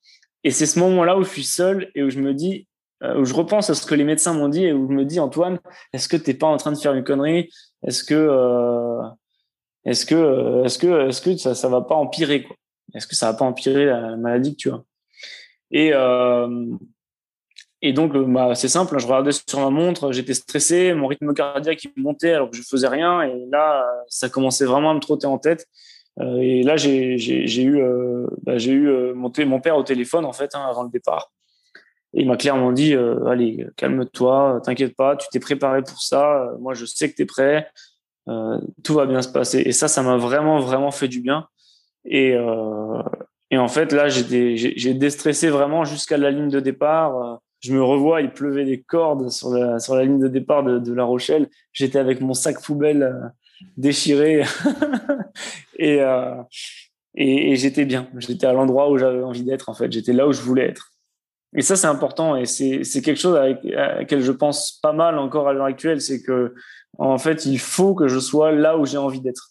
Et 0.45 0.51
c'est 0.51 0.67
ce 0.67 0.79
moment-là 0.79 1.17
où 1.17 1.23
je 1.23 1.29
suis 1.29 1.45
seul 1.45 1.91
et 1.95 2.03
où 2.03 2.11
je 2.11 2.19
me 2.21 2.35
dis, 2.35 2.69
euh, 3.03 3.19
où 3.19 3.25
je 3.25 3.35
repense 3.35 3.71
à 3.71 3.75
ce 3.75 3.87
que 3.87 3.95
les 3.95 4.05
médecins 4.05 4.35
m'ont 4.35 4.49
dit 4.49 4.65
et 4.65 4.73
où 4.73 4.89
je 4.89 4.95
me 4.95 5.05
dis 5.05 5.21
Antoine, 5.21 5.59
est-ce 5.93 6.09
que 6.09 6.17
t'es 6.17 6.35
pas 6.35 6.47
en 6.47 6.57
train 6.57 6.73
de 6.73 6.79
faire 6.79 6.95
une 6.95 7.05
connerie? 7.05 7.51
Est-ce 7.87 8.05
que 8.05 8.15
euh, 8.15 9.03
est-ce 9.85 10.07
que 10.07 10.65
est-ce 10.65 10.79
que 10.79 11.09
est-ce 11.09 11.21
que 11.23 11.37
ça 11.37 11.55
ça 11.55 11.69
va 11.69 11.81
pas 11.83 11.95
empirer 11.95 12.47
Est-ce 12.95 13.07
que 13.07 13.15
ça 13.15 13.31
va 13.33 13.39
pas 13.39 13.45
empirer 13.45 13.87
la 13.87 14.17
maladie 14.17 14.53
que 14.53 14.61
tu 14.61 14.71
as? 14.71 14.83
Et 15.71 15.91
euh, 15.93 16.77
Et 17.83 17.93
donc, 17.93 18.17
bah, 18.17 18.55
c'est 18.55 18.69
simple, 18.69 18.99
je 18.99 19.07
regardais 19.07 19.33
sur 19.33 19.61
ma 19.61 19.69
montre, 19.69 20.11
j'étais 20.11 20.33
stressé, 20.33 20.95
mon 20.95 21.07
rythme 21.07 21.35
cardiaque 21.35 21.87
montait 21.97 22.33
alors 22.33 22.51
que 22.51 22.57
je 22.57 22.63
faisais 22.63 22.89
rien. 22.89 23.21
Et 23.23 23.47
là, 23.53 23.85
ça 24.09 24.31
commençait 24.31 24.65
vraiment 24.65 24.91
à 24.93 24.95
me 24.95 25.01
trotter 25.01 25.27
en 25.27 25.39
tête. 25.39 25.67
Et 26.21 26.63
là, 26.63 26.77
j'ai 26.77 27.63
eu, 27.63 27.83
bah, 28.43 28.59
j'ai 28.59 28.73
eu 28.73 29.13
mon, 29.15 29.33
mon, 29.47 29.61
père 29.61 29.77
au 29.77 29.83
téléphone, 29.83 30.25
en 30.25 30.33
fait, 30.33 30.55
hein, 30.55 30.65
avant 30.69 30.85
le 30.85 30.91
départ. 30.91 31.33
Et 32.13 32.21
il 32.21 32.29
m'a 32.29 32.37
clairement 32.37 32.73
dit, 32.73 32.95
allez, 33.27 33.67
calme-toi, 33.77 34.61
t'inquiète 34.65 34.95
pas, 34.95 35.17
tu 35.17 35.27
t'es 35.33 35.41
préparé 35.41 35.83
pour 35.83 36.01
ça. 36.01 36.53
Moi, 36.61 36.75
je 36.75 36.85
sais 36.85 37.11
que 37.11 37.17
tu 37.17 37.23
es 37.23 37.27
prêt. 37.27 37.69
tout 38.85 38.95
va 38.95 39.07
bien 39.07 39.23
se 39.23 39.29
passer. 39.29 39.61
Et 39.61 39.73
ça, 39.73 39.89
ça 39.89 40.03
m'a 40.03 40.17
vraiment, 40.17 40.61
vraiment 40.61 40.93
fait 40.93 41.09
du 41.09 41.21
bien. 41.21 41.49
Et, 42.05 42.37
et 43.51 43.59
en 43.59 43.69
fait, 43.69 43.93
là, 43.93 44.09
j'ai 44.09 44.95
déstressé 44.95 45.49
vraiment 45.49 45.85
jusqu'à 45.85 46.17
la 46.17 46.31
ligne 46.31 46.51
de 46.51 46.61
départ 46.61 47.41
je 47.65 47.73
me 47.73 47.83
revois, 47.83 48.21
il 48.21 48.31
pleuvait 48.31 48.67
des 48.67 48.83
cordes 48.83 49.31
sur 49.31 49.49
la, 49.49 49.79
sur 49.79 49.97
la 49.97 50.05
ligne 50.05 50.19
de 50.19 50.29
départ 50.29 50.63
de, 50.65 50.93
La 50.93 51.05
Rochelle. 51.05 51.49
J'étais 51.73 51.99
avec 51.99 52.21
mon 52.21 52.35
sac 52.35 52.63
poubelle 52.63 53.33
déchiré 53.77 54.43
euh, 55.81 56.43
et, 57.15 57.53
et, 57.53 57.57
j'étais 57.57 57.85
bien. 57.85 58.09
J'étais 58.19 58.47
à 58.47 58.53
l'endroit 58.53 58.91
où 58.91 58.99
j'avais 58.99 59.23
envie 59.23 59.45
d'être, 59.45 59.69
en 59.69 59.75
fait. 59.75 59.91
J'étais 59.93 60.13
là 60.13 60.27
où 60.27 60.33
je 60.33 60.41
voulais 60.41 60.67
être. 60.67 60.91
Et 61.57 61.63
ça, 61.63 61.77
c'est 61.77 61.87
important 61.87 62.35
et 62.35 62.47
c'est 62.47 62.83
quelque 63.03 63.21
chose 63.21 63.37
avec, 63.37 63.65
à 63.77 63.99
laquelle 63.99 64.23
je 64.23 64.33
pense 64.33 64.81
pas 64.83 64.93
mal 64.93 65.19
encore 65.19 65.49
à 65.49 65.53
l'heure 65.53 65.67
actuelle. 65.67 66.01
C'est 66.01 66.21
que, 66.21 66.55
en 66.99 67.19
fait, 67.19 67.47
il 67.47 67.61
faut 67.61 67.95
que 67.95 68.09
je 68.09 68.19
sois 68.19 68.51
là 68.51 68.77
où 68.77 68.87
j'ai 68.87 68.99
envie 68.99 69.21
d'être. 69.21 69.51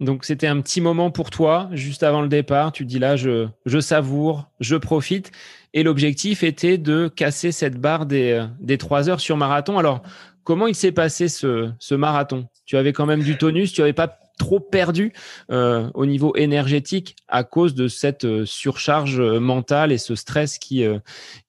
Donc 0.00 0.24
c'était 0.24 0.48
un 0.48 0.60
petit 0.60 0.80
moment 0.80 1.12
pour 1.12 1.30
toi, 1.30 1.68
juste 1.72 2.02
avant 2.02 2.20
le 2.20 2.28
départ. 2.28 2.72
Tu 2.72 2.84
dis 2.84 2.98
là, 2.98 3.14
je, 3.14 3.46
je 3.64 3.78
savoure, 3.78 4.50
je 4.58 4.74
profite. 4.74 5.30
Et 5.72 5.84
l'objectif 5.84 6.42
était 6.42 6.78
de 6.78 7.06
casser 7.06 7.52
cette 7.52 7.80
barre 7.80 8.06
des, 8.06 8.32
euh, 8.32 8.46
des 8.60 8.76
3 8.76 9.08
heures 9.08 9.20
sur 9.20 9.36
marathon. 9.36 9.78
Alors, 9.78 10.02
comment 10.44 10.66
il 10.66 10.74
s'est 10.74 10.92
passé 10.92 11.28
ce, 11.28 11.94
marathon? 11.94 12.46
Tu 12.66 12.76
avais 12.76 12.92
quand 12.92 13.06
même 13.06 13.22
du 13.22 13.36
tonus, 13.36 13.72
tu 13.72 13.80
n'avais 13.80 13.92
pas 13.92 14.18
trop 14.38 14.60
perdu 14.60 15.12
euh, 15.50 15.90
au 15.94 16.06
niveau 16.06 16.34
énergétique 16.34 17.16
à 17.28 17.44
cause 17.44 17.74
de 17.74 17.86
cette 17.88 18.24
euh, 18.24 18.44
surcharge 18.44 19.20
mentale 19.20 19.92
et 19.92 19.98
ce 19.98 20.14
stress 20.14 20.58
qui, 20.58 20.84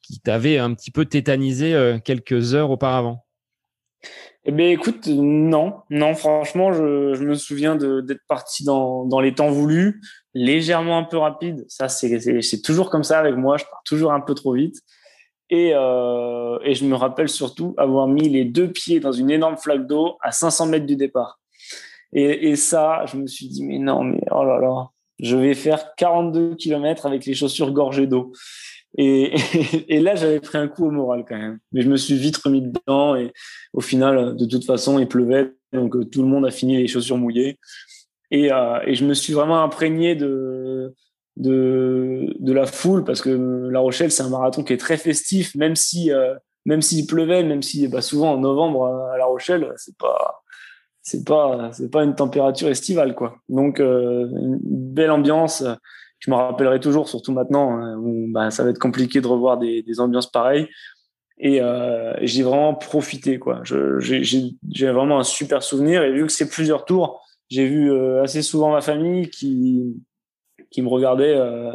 qui 0.01 0.19
t'avait 0.19 0.57
un 0.57 0.73
petit 0.73 0.91
peu 0.91 1.05
tétanisé 1.05 1.97
quelques 2.03 2.53
heures 2.53 2.71
auparavant? 2.71 3.25
Eh 4.47 4.51
bien, 4.51 4.69
écoute, 4.69 5.07
non, 5.07 5.81
non, 5.89 6.13
franchement, 6.13 6.71
je, 6.71 7.15
je 7.15 7.23
me 7.23 7.33
souviens 7.33 7.75
d'être 7.75 8.21
parti 8.27 8.63
dans, 8.63 9.03
dans 9.05 9.19
les 9.19 9.33
temps 9.33 9.49
voulus, 9.49 10.01
légèrement 10.35 10.99
un 10.99 11.03
peu 11.03 11.17
rapide. 11.17 11.65
Ça, 11.67 11.89
c'est 11.89 12.61
toujours 12.63 12.91
comme 12.91 13.03
ça 13.03 13.17
avec 13.17 13.35
moi. 13.35 13.57
Je 13.57 13.63
pars 13.63 13.81
toujours 13.85 14.13
un 14.13 14.21
peu 14.21 14.35
trop 14.35 14.53
vite. 14.53 14.75
Et, 15.49 15.71
euh, 15.73 16.57
et 16.63 16.73
je 16.73 16.85
me 16.85 16.95
rappelle 16.95 17.29
surtout 17.29 17.75
avoir 17.77 18.07
mis 18.07 18.29
les 18.29 18.45
deux 18.45 18.71
pieds 18.71 18.99
dans 18.99 19.11
une 19.11 19.29
énorme 19.29 19.57
flaque 19.57 19.85
d'eau 19.85 20.17
à 20.21 20.31
500 20.31 20.67
mètres 20.67 20.85
du 20.85 20.95
départ. 20.95 21.39
Et, 22.13 22.49
et 22.49 22.55
ça, 22.55 23.05
je 23.05 23.17
me 23.17 23.27
suis 23.27 23.47
dit, 23.47 23.63
mais 23.63 23.77
non, 23.77 24.03
mais 24.03 24.21
oh 24.31 24.43
là 24.43 24.59
là, 24.59 24.89
je 25.19 25.35
vais 25.35 25.53
faire 25.53 25.95
42 25.95 26.55
km 26.55 27.05
avec 27.05 27.25
les 27.25 27.33
chaussures 27.33 27.71
gorgées 27.71 28.07
d'eau. 28.07 28.31
Et, 28.97 29.33
et, 29.89 29.99
là, 29.99 30.15
j'avais 30.15 30.39
pris 30.39 30.57
un 30.57 30.67
coup 30.67 30.85
au 30.85 30.91
moral 30.91 31.25
quand 31.27 31.37
même. 31.37 31.59
Mais 31.71 31.81
je 31.81 31.89
me 31.89 31.97
suis 31.97 32.15
vite 32.15 32.37
remis 32.37 32.61
dedans 32.61 33.15
et 33.15 33.31
au 33.73 33.81
final, 33.81 34.35
de 34.35 34.45
toute 34.45 34.65
façon, 34.65 34.99
il 34.99 35.07
pleuvait. 35.07 35.53
Donc, 35.73 35.95
euh, 35.95 36.05
tout 36.05 36.21
le 36.21 36.27
monde 36.27 36.45
a 36.45 36.51
fini 36.51 36.77
les 36.77 36.87
chaussures 36.87 37.17
mouillées. 37.17 37.59
Et, 38.31 38.51
euh, 38.51 38.79
je 38.93 39.05
me 39.05 39.13
suis 39.13 39.33
vraiment 39.33 39.61
imprégné 39.63 40.15
de, 40.15 40.93
de, 41.37 42.33
de, 42.39 42.53
la 42.53 42.65
foule 42.65 43.03
parce 43.03 43.21
que 43.21 43.69
La 43.69 43.79
Rochelle, 43.79 44.11
c'est 44.11 44.23
un 44.23 44.29
marathon 44.29 44.63
qui 44.63 44.73
est 44.73 44.77
très 44.77 44.97
festif, 44.97 45.53
même 45.55 45.75
si, 45.75 46.11
euh, 46.11 46.35
même 46.65 46.81
s'il 46.81 47.05
pleuvait, 47.07 47.43
même 47.43 47.61
si 47.61 47.87
bah, 47.87 48.01
souvent 48.01 48.33
en 48.33 48.37
novembre 48.37 48.85
à 48.85 49.17
La 49.17 49.25
Rochelle, 49.25 49.73
c'est 49.77 49.97
pas, 49.97 50.43
c'est 51.01 51.25
pas, 51.25 51.69
c'est 51.73 51.91
pas 51.91 52.03
une 52.03 52.15
température 52.15 52.69
estivale, 52.69 53.15
quoi. 53.15 53.37
Donc, 53.49 53.79
euh, 53.79 54.27
une 54.29 54.59
belle 54.61 55.11
ambiance 55.11 55.63
je 56.19 56.31
me 56.31 56.35
rappellerai 56.35 56.79
toujours, 56.79 57.07
surtout 57.07 57.31
maintenant, 57.31 57.77
hein, 57.77 57.97
où 57.97 58.25
bah, 58.29 58.49
ça 58.49 58.63
va 58.63 58.71
être 58.71 58.79
compliqué 58.79 59.21
de 59.21 59.27
revoir 59.27 59.57
des, 59.57 59.83
des 59.83 59.99
ambiances 59.99 60.31
pareilles. 60.31 60.67
Et 61.37 61.61
euh, 61.61 62.13
j'ai 62.21 62.43
vraiment 62.43 62.73
profité, 62.73 63.39
quoi. 63.39 63.61
J'ai 63.63 64.91
vraiment 64.91 65.19
un 65.19 65.23
super 65.23 65.61
souvenir. 65.61 66.03
Et 66.03 66.11
vu 66.13 66.25
que 66.25 66.31
c'est 66.31 66.49
plusieurs 66.49 66.85
tours, 66.85 67.23
j'ai 67.49 67.67
vu 67.67 67.91
euh, 67.91 68.23
assez 68.23 68.41
souvent 68.41 68.71
ma 68.71 68.81
famille 68.81 69.29
qui, 69.29 70.01
qui 70.75 70.81
me 70.81 70.89
regardait 70.89 71.33
euh, 71.35 71.71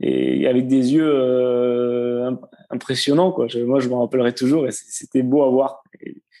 et 0.00 0.46
avec 0.46 0.68
des 0.68 0.92
yeux 0.94 1.10
euh, 1.10 2.30
impressionnants, 2.70 3.32
quoi. 3.32 3.48
Je, 3.48 3.60
moi, 3.60 3.80
je 3.80 3.88
me 3.88 3.94
rappellerai 3.94 4.34
toujours 4.34 4.66
et 4.66 4.70
c'était 4.70 5.22
beau 5.22 5.42
à 5.42 5.48
voir. 5.48 5.82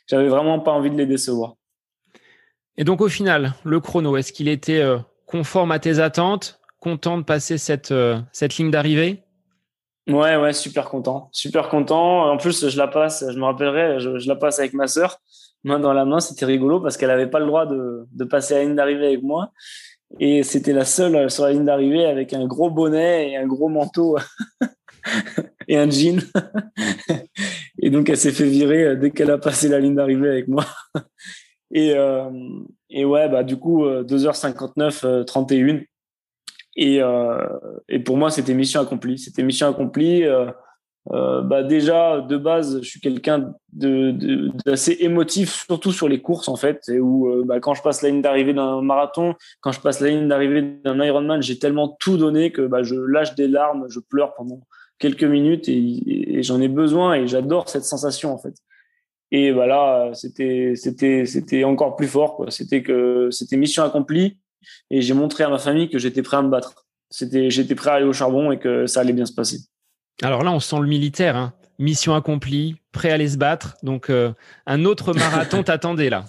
J'avais 0.06 0.28
vraiment 0.28 0.60
pas 0.60 0.70
envie 0.70 0.90
de 0.90 0.96
les 0.96 1.06
décevoir. 1.06 1.54
Et 2.76 2.84
donc, 2.84 3.00
au 3.00 3.08
final, 3.08 3.54
le 3.64 3.80
chrono, 3.80 4.16
est-ce 4.16 4.32
qu'il 4.32 4.48
était 4.48 4.80
euh, 4.80 4.98
conforme 5.26 5.72
à 5.72 5.78
tes 5.78 5.98
attentes 5.98 6.60
content 6.78 7.18
de 7.18 7.24
passer 7.24 7.58
cette, 7.58 7.90
euh, 7.90 8.20
cette 8.32 8.56
ligne 8.58 8.70
d'arrivée? 8.70 9.24
Ouais, 10.06 10.36
ouais, 10.36 10.52
super 10.52 10.88
content. 10.88 11.28
Super 11.32 11.68
content. 11.68 12.30
En 12.30 12.36
plus, 12.36 12.68
je 12.68 12.78
la 12.78 12.86
passe, 12.86 13.24
je 13.28 13.38
me 13.38 13.44
rappellerai, 13.44 13.98
je, 13.98 14.28
la 14.28 14.36
passe 14.36 14.58
avec 14.58 14.72
ma 14.72 14.86
sœur, 14.86 15.18
main 15.64 15.80
dans 15.80 15.92
la 15.92 16.04
main. 16.04 16.20
C'était 16.20 16.46
rigolo 16.46 16.80
parce 16.80 16.96
qu'elle 16.96 17.08
n'avait 17.08 17.26
pas 17.26 17.40
le 17.40 17.46
droit 17.46 17.66
de, 17.66 18.06
de 18.12 18.24
passer 18.24 18.54
la 18.54 18.62
ligne 18.62 18.76
d'arrivée 18.76 19.06
avec 19.06 19.22
moi. 19.22 19.50
Et 20.20 20.42
c'était 20.42 20.72
la 20.72 20.84
seule 20.84 21.30
sur 21.30 21.44
la 21.44 21.52
ligne 21.52 21.64
d'arrivée 21.64 22.06
avec 22.06 22.32
un 22.32 22.46
gros 22.46 22.70
bonnet 22.70 23.30
et 23.30 23.36
un 23.36 23.46
gros 23.46 23.68
manteau 23.68 24.16
et 25.68 25.76
un 25.76 25.90
jean. 25.90 26.20
et 27.78 27.90
donc, 27.90 28.08
elle 28.08 28.16
s'est 28.16 28.32
fait 28.32 28.48
virer 28.48 28.84
euh, 28.84 28.96
dès 28.96 29.10
qu'elle 29.10 29.30
a 29.30 29.38
passé 29.38 29.68
la 29.68 29.78
ligne 29.80 29.94
d'arrivée 29.94 30.30
avec 30.30 30.48
moi. 30.48 30.64
et, 31.72 31.92
euh, 31.94 32.30
et 32.90 33.04
ouais, 33.04 33.28
bah, 33.28 33.44
du 33.44 33.56
coup, 33.56 33.84
2h59, 33.84 35.24
31. 35.24 35.80
Et, 36.80 37.02
euh, 37.02 37.44
et 37.88 37.98
pour 37.98 38.16
moi, 38.16 38.30
c'était 38.30 38.54
mission 38.54 38.80
accomplie. 38.80 39.18
C'était 39.18 39.42
mission 39.42 39.68
accomplie. 39.68 40.22
Euh, 40.22 40.46
euh, 41.12 41.40
bah 41.42 41.62
déjà 41.62 42.20
de 42.20 42.36
base, 42.36 42.80
je 42.82 42.88
suis 42.88 43.00
quelqu'un 43.00 43.54
d'assez 43.72 44.96
émotif, 45.00 45.64
surtout 45.66 45.92
sur 45.92 46.08
les 46.08 46.20
courses 46.20 46.48
en 46.48 46.56
fait, 46.56 46.82
et 46.88 47.00
où 47.00 47.44
bah, 47.46 47.60
quand 47.60 47.74
je 47.74 47.82
passe 47.82 48.02
la 48.02 48.10
ligne 48.10 48.20
d'arrivée 48.20 48.52
d'un 48.52 48.82
marathon, 48.82 49.34
quand 49.60 49.72
je 49.72 49.80
passe 49.80 50.00
la 50.00 50.08
ligne 50.08 50.28
d'arrivée 50.28 50.62
d'un 50.84 51.02
Ironman, 51.02 51.40
j'ai 51.40 51.58
tellement 51.58 51.96
tout 52.00 52.18
donné 52.18 52.52
que 52.52 52.62
bah, 52.62 52.82
je 52.82 52.94
lâche 52.94 53.34
des 53.34 53.48
larmes, 53.48 53.86
je 53.88 54.00
pleure 54.00 54.34
pendant 54.34 54.60
quelques 54.98 55.24
minutes 55.24 55.68
et, 55.68 56.38
et 56.38 56.42
j'en 56.42 56.60
ai 56.60 56.68
besoin 56.68 57.14
et 57.14 57.26
j'adore 57.26 57.68
cette 57.68 57.84
sensation 57.84 58.34
en 58.34 58.38
fait. 58.38 58.54
Et 59.30 59.52
voilà, 59.52 60.10
c'était 60.14 60.72
c'était 60.74 61.26
c'était 61.26 61.64
encore 61.64 61.96
plus 61.96 62.08
fort 62.08 62.36
quoi. 62.36 62.50
C'était 62.50 62.82
que 62.82 63.28
c'était 63.30 63.56
mission 63.56 63.82
accomplie 63.82 64.38
et 64.90 65.02
j'ai 65.02 65.14
montré 65.14 65.44
à 65.44 65.48
ma 65.48 65.58
famille 65.58 65.88
que 65.88 65.98
j'étais 65.98 66.22
prêt 66.22 66.36
à 66.36 66.42
me 66.42 66.48
battre. 66.48 66.86
C'était, 67.10 67.50
j'étais 67.50 67.74
prêt 67.74 67.90
à 67.90 67.94
aller 67.94 68.06
au 68.06 68.12
charbon 68.12 68.52
et 68.52 68.58
que 68.58 68.86
ça 68.86 69.00
allait 69.00 69.12
bien 69.12 69.26
se 69.26 69.32
passer. 69.32 69.58
Alors 70.22 70.42
là, 70.42 70.50
on 70.50 70.60
sent 70.60 70.80
le 70.80 70.86
militaire, 70.86 71.36
hein. 71.36 71.52
mission 71.78 72.14
accomplie, 72.14 72.76
prêt 72.92 73.10
à 73.10 73.14
aller 73.14 73.28
se 73.28 73.36
battre. 73.36 73.76
Donc 73.82 74.10
euh, 74.10 74.32
un 74.66 74.84
autre 74.84 75.14
marathon 75.14 75.62
t'attendait 75.64 76.10
là. 76.10 76.24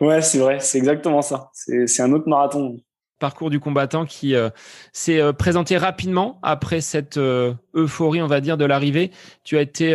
Ouais, 0.00 0.22
c'est 0.22 0.38
vrai, 0.38 0.58
c'est 0.60 0.78
exactement 0.78 1.22
ça. 1.22 1.50
C'est, 1.52 2.00
un 2.00 2.12
autre 2.12 2.28
marathon. 2.28 2.78
Parcours 3.20 3.50
du 3.50 3.60
combattant 3.60 4.04
qui 4.06 4.34
euh, 4.34 4.50
s'est 4.92 5.20
euh, 5.20 5.32
présenté 5.32 5.76
rapidement 5.76 6.40
après 6.42 6.80
cette 6.80 7.18
euphorie, 7.18 8.22
on 8.22 8.26
va 8.26 8.40
dire, 8.40 8.56
de 8.56 8.64
l'arrivée. 8.64 9.12
Tu 9.44 9.58
as 9.58 9.60
été 9.60 9.94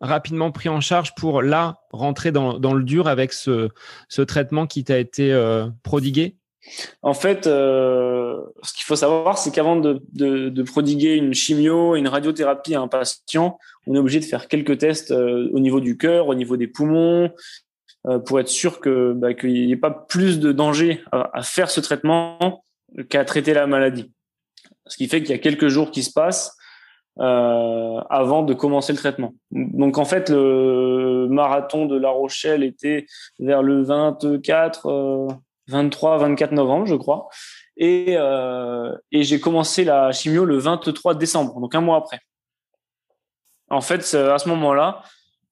rapidement 0.00 0.52
pris 0.52 0.68
en 0.68 0.80
charge 0.80 1.14
pour 1.16 1.42
là 1.42 1.80
rentrer 1.90 2.30
dans, 2.30 2.58
dans 2.58 2.72
le 2.72 2.84
dur 2.84 3.08
avec 3.08 3.32
ce, 3.32 3.68
ce 4.08 4.22
traitement 4.22 4.66
qui 4.66 4.84
t'a 4.84 4.98
été 4.98 5.36
prodigué 5.82 6.36
en 7.02 7.14
fait, 7.14 7.46
euh, 7.46 8.40
ce 8.62 8.72
qu'il 8.72 8.84
faut 8.84 8.96
savoir, 8.96 9.38
c'est 9.38 9.50
qu'avant 9.52 9.76
de, 9.76 10.62
prodiguer 10.62 11.14
une 11.14 11.34
chimio, 11.34 11.96
une 11.96 12.08
radiothérapie 12.08 12.74
à 12.74 12.80
un 12.80 12.88
patient, 12.88 13.58
on 13.86 13.94
est 13.94 13.98
obligé 13.98 14.20
de 14.20 14.24
faire 14.24 14.48
quelques 14.48 14.78
tests 14.78 15.10
euh, 15.10 15.50
au 15.52 15.60
niveau 15.60 15.80
du 15.80 15.96
cœur, 15.96 16.28
au 16.28 16.34
niveau 16.34 16.56
des 16.56 16.66
poumons, 16.66 17.30
euh, 18.06 18.18
pour 18.18 18.40
être 18.40 18.48
sûr 18.48 18.80
que 18.80 19.12
bah, 19.12 19.34
qu'il 19.34 19.52
n'y 19.52 19.72
ait 19.72 19.76
pas 19.76 19.90
plus 19.90 20.40
de 20.40 20.52
danger 20.52 21.02
à, 21.12 21.42
faire 21.42 21.70
ce 21.70 21.80
traitement 21.80 22.64
qu'à 23.08 23.24
traiter 23.24 23.54
la 23.54 23.66
maladie. 23.66 24.12
Ce 24.86 24.96
qui 24.96 25.08
fait 25.08 25.20
qu'il 25.20 25.30
y 25.30 25.34
a 25.34 25.38
quelques 25.38 25.68
jours 25.68 25.90
qui 25.90 26.02
se 26.02 26.12
passent 26.12 26.56
avant 27.16 28.42
de 28.42 28.54
commencer 28.54 28.92
le 28.92 28.98
traitement. 28.98 29.34
Donc 29.52 29.98
en 29.98 30.04
fait, 30.04 30.30
le 30.30 31.28
marathon 31.30 31.86
de 31.86 31.96
La 31.96 32.10
Rochelle 32.10 32.64
était 32.64 33.06
vers 33.38 33.62
le 33.62 33.84
24 33.84 35.28
23, 35.68 36.18
24 36.18 36.52
novembre, 36.52 36.86
je 36.86 36.94
crois. 36.94 37.28
Et, 37.76 38.14
euh, 38.16 38.94
et 39.10 39.24
j'ai 39.24 39.40
commencé 39.40 39.84
la 39.84 40.12
chimio 40.12 40.44
le 40.44 40.58
23 40.58 41.14
décembre, 41.14 41.60
donc 41.60 41.74
un 41.74 41.80
mois 41.80 41.96
après. 41.96 42.20
En 43.70 43.80
fait, 43.80 44.14
à 44.14 44.38
ce 44.38 44.48
moment-là, 44.48 45.02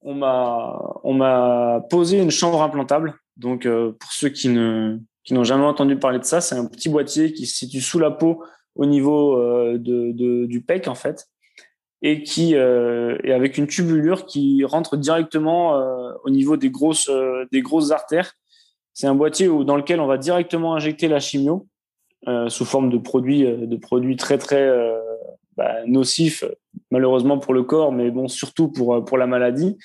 on 0.02 0.14
m'a 0.14 0.78
on 1.02 1.14
m'a 1.14 1.80
posé 1.90 2.18
une 2.18 2.30
chambre 2.30 2.62
implantable. 2.62 3.14
Donc 3.36 3.66
euh, 3.66 3.92
pour 3.98 4.12
ceux 4.12 4.28
qui 4.28 4.48
ne 4.48 4.98
qui 5.24 5.34
n'ont 5.34 5.44
jamais 5.44 5.64
entendu 5.64 5.96
parler 5.96 6.18
de 6.18 6.24
ça, 6.24 6.40
c'est 6.40 6.54
un 6.54 6.66
petit 6.66 6.88
boîtier 6.88 7.32
qui 7.32 7.46
se 7.46 7.56
situe 7.56 7.80
sous 7.80 7.98
la 7.98 8.10
peau 8.10 8.44
au 8.74 8.86
niveau 8.86 9.36
euh, 9.36 9.78
de, 9.78 10.12
de, 10.12 10.46
du 10.46 10.62
pec 10.62 10.88
en 10.88 10.94
fait. 10.94 11.28
et 12.02 12.22
qui 12.22 12.54
est 12.54 13.32
avec 13.32 13.58
une 13.58 13.66
tubulure 13.66 14.26
qui 14.26 14.64
rentre 14.64 14.96
directement 14.96 15.74
au 16.24 16.30
niveau 16.30 16.56
des 16.56 16.70
grosses 16.70 17.10
des 17.50 17.62
grosses 17.62 17.90
artères. 17.90 18.34
C'est 18.94 19.06
un 19.06 19.14
boîtier 19.14 19.48
où, 19.48 19.64
dans 19.64 19.76
lequel 19.76 20.00
on 20.00 20.06
va 20.06 20.18
directement 20.18 20.74
injecter 20.74 21.08
la 21.08 21.20
chimio 21.20 21.66
sous 22.48 22.64
forme 22.64 22.88
de 22.90 22.98
produits 22.98 23.42
de 23.42 23.76
produits 23.76 24.14
très 24.14 24.38
très 24.38 24.70
bah, 25.56 25.84
nocifs 25.86 26.44
malheureusement 26.92 27.38
pour 27.38 27.52
le 27.52 27.64
corps, 27.64 27.90
mais 27.90 28.10
bon 28.10 28.28
surtout 28.28 28.68
pour 28.68 29.04
pour 29.04 29.18
la 29.18 29.26
maladie. 29.26 29.76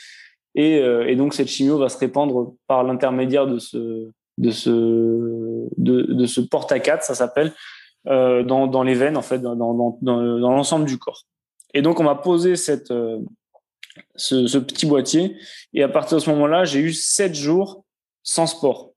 Et, 0.53 0.75
et 0.75 1.15
donc 1.15 1.33
cette 1.33 1.47
chimio 1.47 1.79
va 1.79 1.89
se 1.89 1.97
répandre 1.97 2.53
par 2.67 2.83
l'intermédiaire 2.83 3.47
de 3.47 3.57
ce 3.57 4.11
de 4.37 4.51
ce 4.51 5.67
de, 5.77 6.25
ce 6.25 6.41
porte 6.41 6.71
à 6.71 6.79
4 6.79 7.03
ça 7.03 7.15
s'appelle, 7.15 7.53
euh, 8.07 8.43
dans, 8.43 8.67
dans 8.67 8.83
les 8.83 8.93
veines 8.93 9.17
en 9.17 9.21
fait, 9.21 9.39
dans, 9.39 9.55
dans, 9.55 9.97
dans, 10.01 10.21
l'ensemble 10.51 10.85
du 10.85 10.97
corps. 10.97 11.23
Et 11.73 11.81
donc 11.81 11.99
on 11.99 12.03
m'a 12.03 12.15
posé 12.15 12.55
cette 12.55 12.91
euh, 12.91 13.19
ce, 14.15 14.47
ce, 14.47 14.57
petit 14.57 14.85
boîtier 14.85 15.35
et 15.73 15.83
à 15.83 15.89
partir 15.89 16.17
de 16.17 16.23
ce 16.23 16.29
moment-là, 16.31 16.65
j'ai 16.65 16.79
eu 16.79 16.93
sept 16.93 17.33
jours 17.33 17.83
sans 18.23 18.45
sport. 18.45 18.91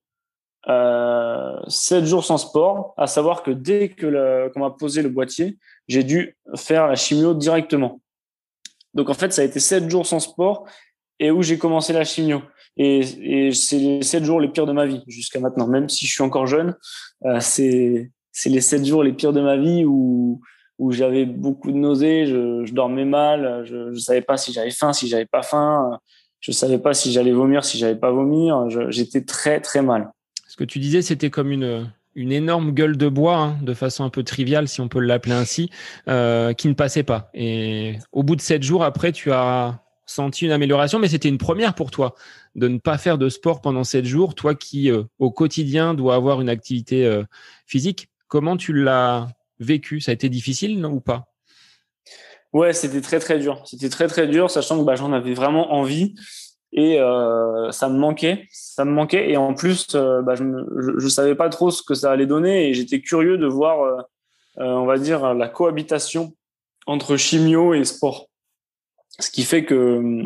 Euh, 0.69 1.57
sept 1.69 2.05
jours 2.05 2.25
sans 2.25 2.37
sport, 2.37 2.93
à 2.99 3.07
savoir 3.07 3.43
que 3.43 3.51
dès 3.51 3.89
que 3.89 4.49
qu'on 4.53 4.61
m'a 4.61 4.71
posé 4.71 5.03
le 5.03 5.09
boîtier, 5.09 5.59
j'ai 5.89 6.05
dû 6.05 6.37
faire 6.55 6.87
la 6.87 6.97
chimio 6.97 7.35
directement. 7.35 8.01
Donc 8.93 9.09
en 9.09 9.15
fait, 9.15 9.33
ça 9.33 9.43
a 9.43 9.45
été 9.45 9.59
sept 9.61 9.89
jours 9.89 10.07
sans 10.07 10.21
sport 10.21 10.67
et 11.19 11.31
où 11.31 11.43
j'ai 11.43 11.59
commencé 11.59 11.93
la 11.93 12.05
chimio. 12.05 12.43
Et, 12.77 12.99
et 13.49 13.53
c'est 13.53 13.79
les 13.79 14.03
sept 14.03 14.25
jours 14.25 14.41
les 14.41 14.49
pires 14.49 14.67
de 14.67 14.73
ma 14.73 14.87
vie 14.87 15.03
jusqu'à 15.07 15.41
maintenant. 15.41 15.67
Même 15.67 15.89
si 15.89 16.07
je 16.07 16.13
suis 16.13 16.23
encore 16.23 16.47
jeune, 16.47 16.77
euh, 17.25 17.39
c'est 17.41 18.11
les 18.47 18.61
sept 18.61 18.85
jours 18.85 19.03
les 19.03 19.13
pires 19.13 19.33
de 19.33 19.41
ma 19.41 19.57
vie 19.57 19.85
où 19.87 20.41
où 20.79 20.93
j'avais 20.93 21.27
beaucoup 21.27 21.71
de 21.73 21.77
nausées, 21.77 22.27
je, 22.27 22.65
je 22.65 22.73
dormais 22.73 23.05
mal, 23.05 23.65
je 23.67 23.91
ne 23.91 23.95
savais 23.97 24.23
pas 24.23 24.39
si 24.39 24.51
j'avais 24.51 24.71
faim, 24.71 24.95
si 24.95 25.09
j'avais 25.09 25.27
pas 25.27 25.43
faim, 25.43 26.01
je 26.41 26.53
savais 26.53 26.79
pas 26.79 26.95
si 26.95 27.13
j'allais 27.13 27.33
vomir, 27.33 27.67
si 27.67 27.77
j'allais 27.77 27.99
pas 27.99 28.11
vomir. 28.11 28.67
J'étais 28.89 29.21
très 29.23 29.61
très 29.61 29.83
mal. 29.83 30.11
Ce 30.51 30.57
que 30.57 30.65
tu 30.65 30.81
disais, 30.81 31.01
c'était 31.01 31.31
comme 31.31 31.53
une 31.53 32.33
énorme 32.33 32.73
gueule 32.73 32.97
de 32.97 33.09
bois, 33.09 33.37
hein, 33.37 33.59
de 33.63 33.73
façon 33.73 34.03
un 34.03 34.11
peu 34.11 34.25
triviale, 34.25 34.67
si 34.67 34.81
on 34.81 34.89
peut 34.89 34.99
l'appeler 34.99 35.37
ainsi, 35.37 35.71
euh, 36.09 36.55
qui 36.55 36.67
ne 36.67 36.75
passait 36.75 37.05
pas. 37.05 37.31
Et 37.35 38.01
au 38.11 38.25
bout 38.25 38.35
de 38.35 38.41
sept 38.41 38.65
jours, 38.65 38.83
après, 38.83 39.13
tu 39.13 39.31
as 39.31 39.81
senti 40.07 40.47
une 40.47 40.51
amélioration, 40.51 40.99
mais 40.99 41.07
c'était 41.07 41.29
une 41.29 41.39
première 41.39 41.77
pour 41.77 41.93
toi 41.93 42.17
de 42.57 42.67
ne 42.67 42.79
pas 42.79 42.99
faire 42.99 43.17
de 43.17 43.29
sport 43.29 43.61
pendant 43.61 43.85
sept 43.85 44.05
jours, 44.05 44.35
toi 44.35 44.57
qui 44.57 44.91
euh, 44.91 45.05
au 45.21 45.31
quotidien 45.31 45.95
dois 45.95 46.17
avoir 46.17 46.41
une 46.41 46.49
activité 46.49 47.07
euh, 47.07 47.23
physique. 47.65 48.09
Comment 48.27 48.57
tu 48.57 48.73
l'as 48.73 49.29
vécu? 49.61 50.01
Ça 50.01 50.11
a 50.11 50.15
été 50.15 50.29
difficile 50.29 50.81
non, 50.81 50.91
ou 50.91 51.01
pas? 51.01 51.29
Ouais, 52.53 52.73
c'était 52.73 53.03
très 53.03 53.21
très 53.21 53.39
dur. 53.39 53.63
C'était 53.67 53.89
très 53.89 54.09
très 54.09 54.27
dur, 54.27 54.51
sachant 54.51 54.81
que 54.81 54.85
bah, 54.85 54.97
j'en 54.97 55.13
avais 55.13 55.33
vraiment 55.33 55.75
envie 55.75 56.17
et 56.73 57.01
euh, 57.01 57.71
ça 57.73 57.89
me 57.89 57.99
manquait, 57.99 58.47
ça 58.51 58.85
me 58.85 58.93
manquait. 58.93 59.31
Et 59.31 59.37
en 59.37 59.55
plus, 59.55 59.89
bah, 59.95 60.35
je, 60.35 60.45
ne 60.45 61.09
savais 61.09 61.35
pas 61.35 61.49
trop 61.49 61.71
ce 61.71 61.83
que 61.83 61.95
ça 61.95 62.13
allait 62.13 62.27
donner 62.27 62.69
et 62.69 62.75
j'étais 62.75 63.01
curieux 63.01 63.39
de 63.39 63.47
voir, 63.47 64.07
on 64.57 64.87
va 64.87 64.99
dire, 64.99 65.35
la 65.35 65.49
cohabitation 65.49 66.35
entre 66.87 67.17
chimio 67.17 67.75
et 67.75 67.85
sport. 67.85 68.29
Ce 69.19 69.31
qui 69.31 69.43
fait 69.43 69.65
que, 69.65 70.23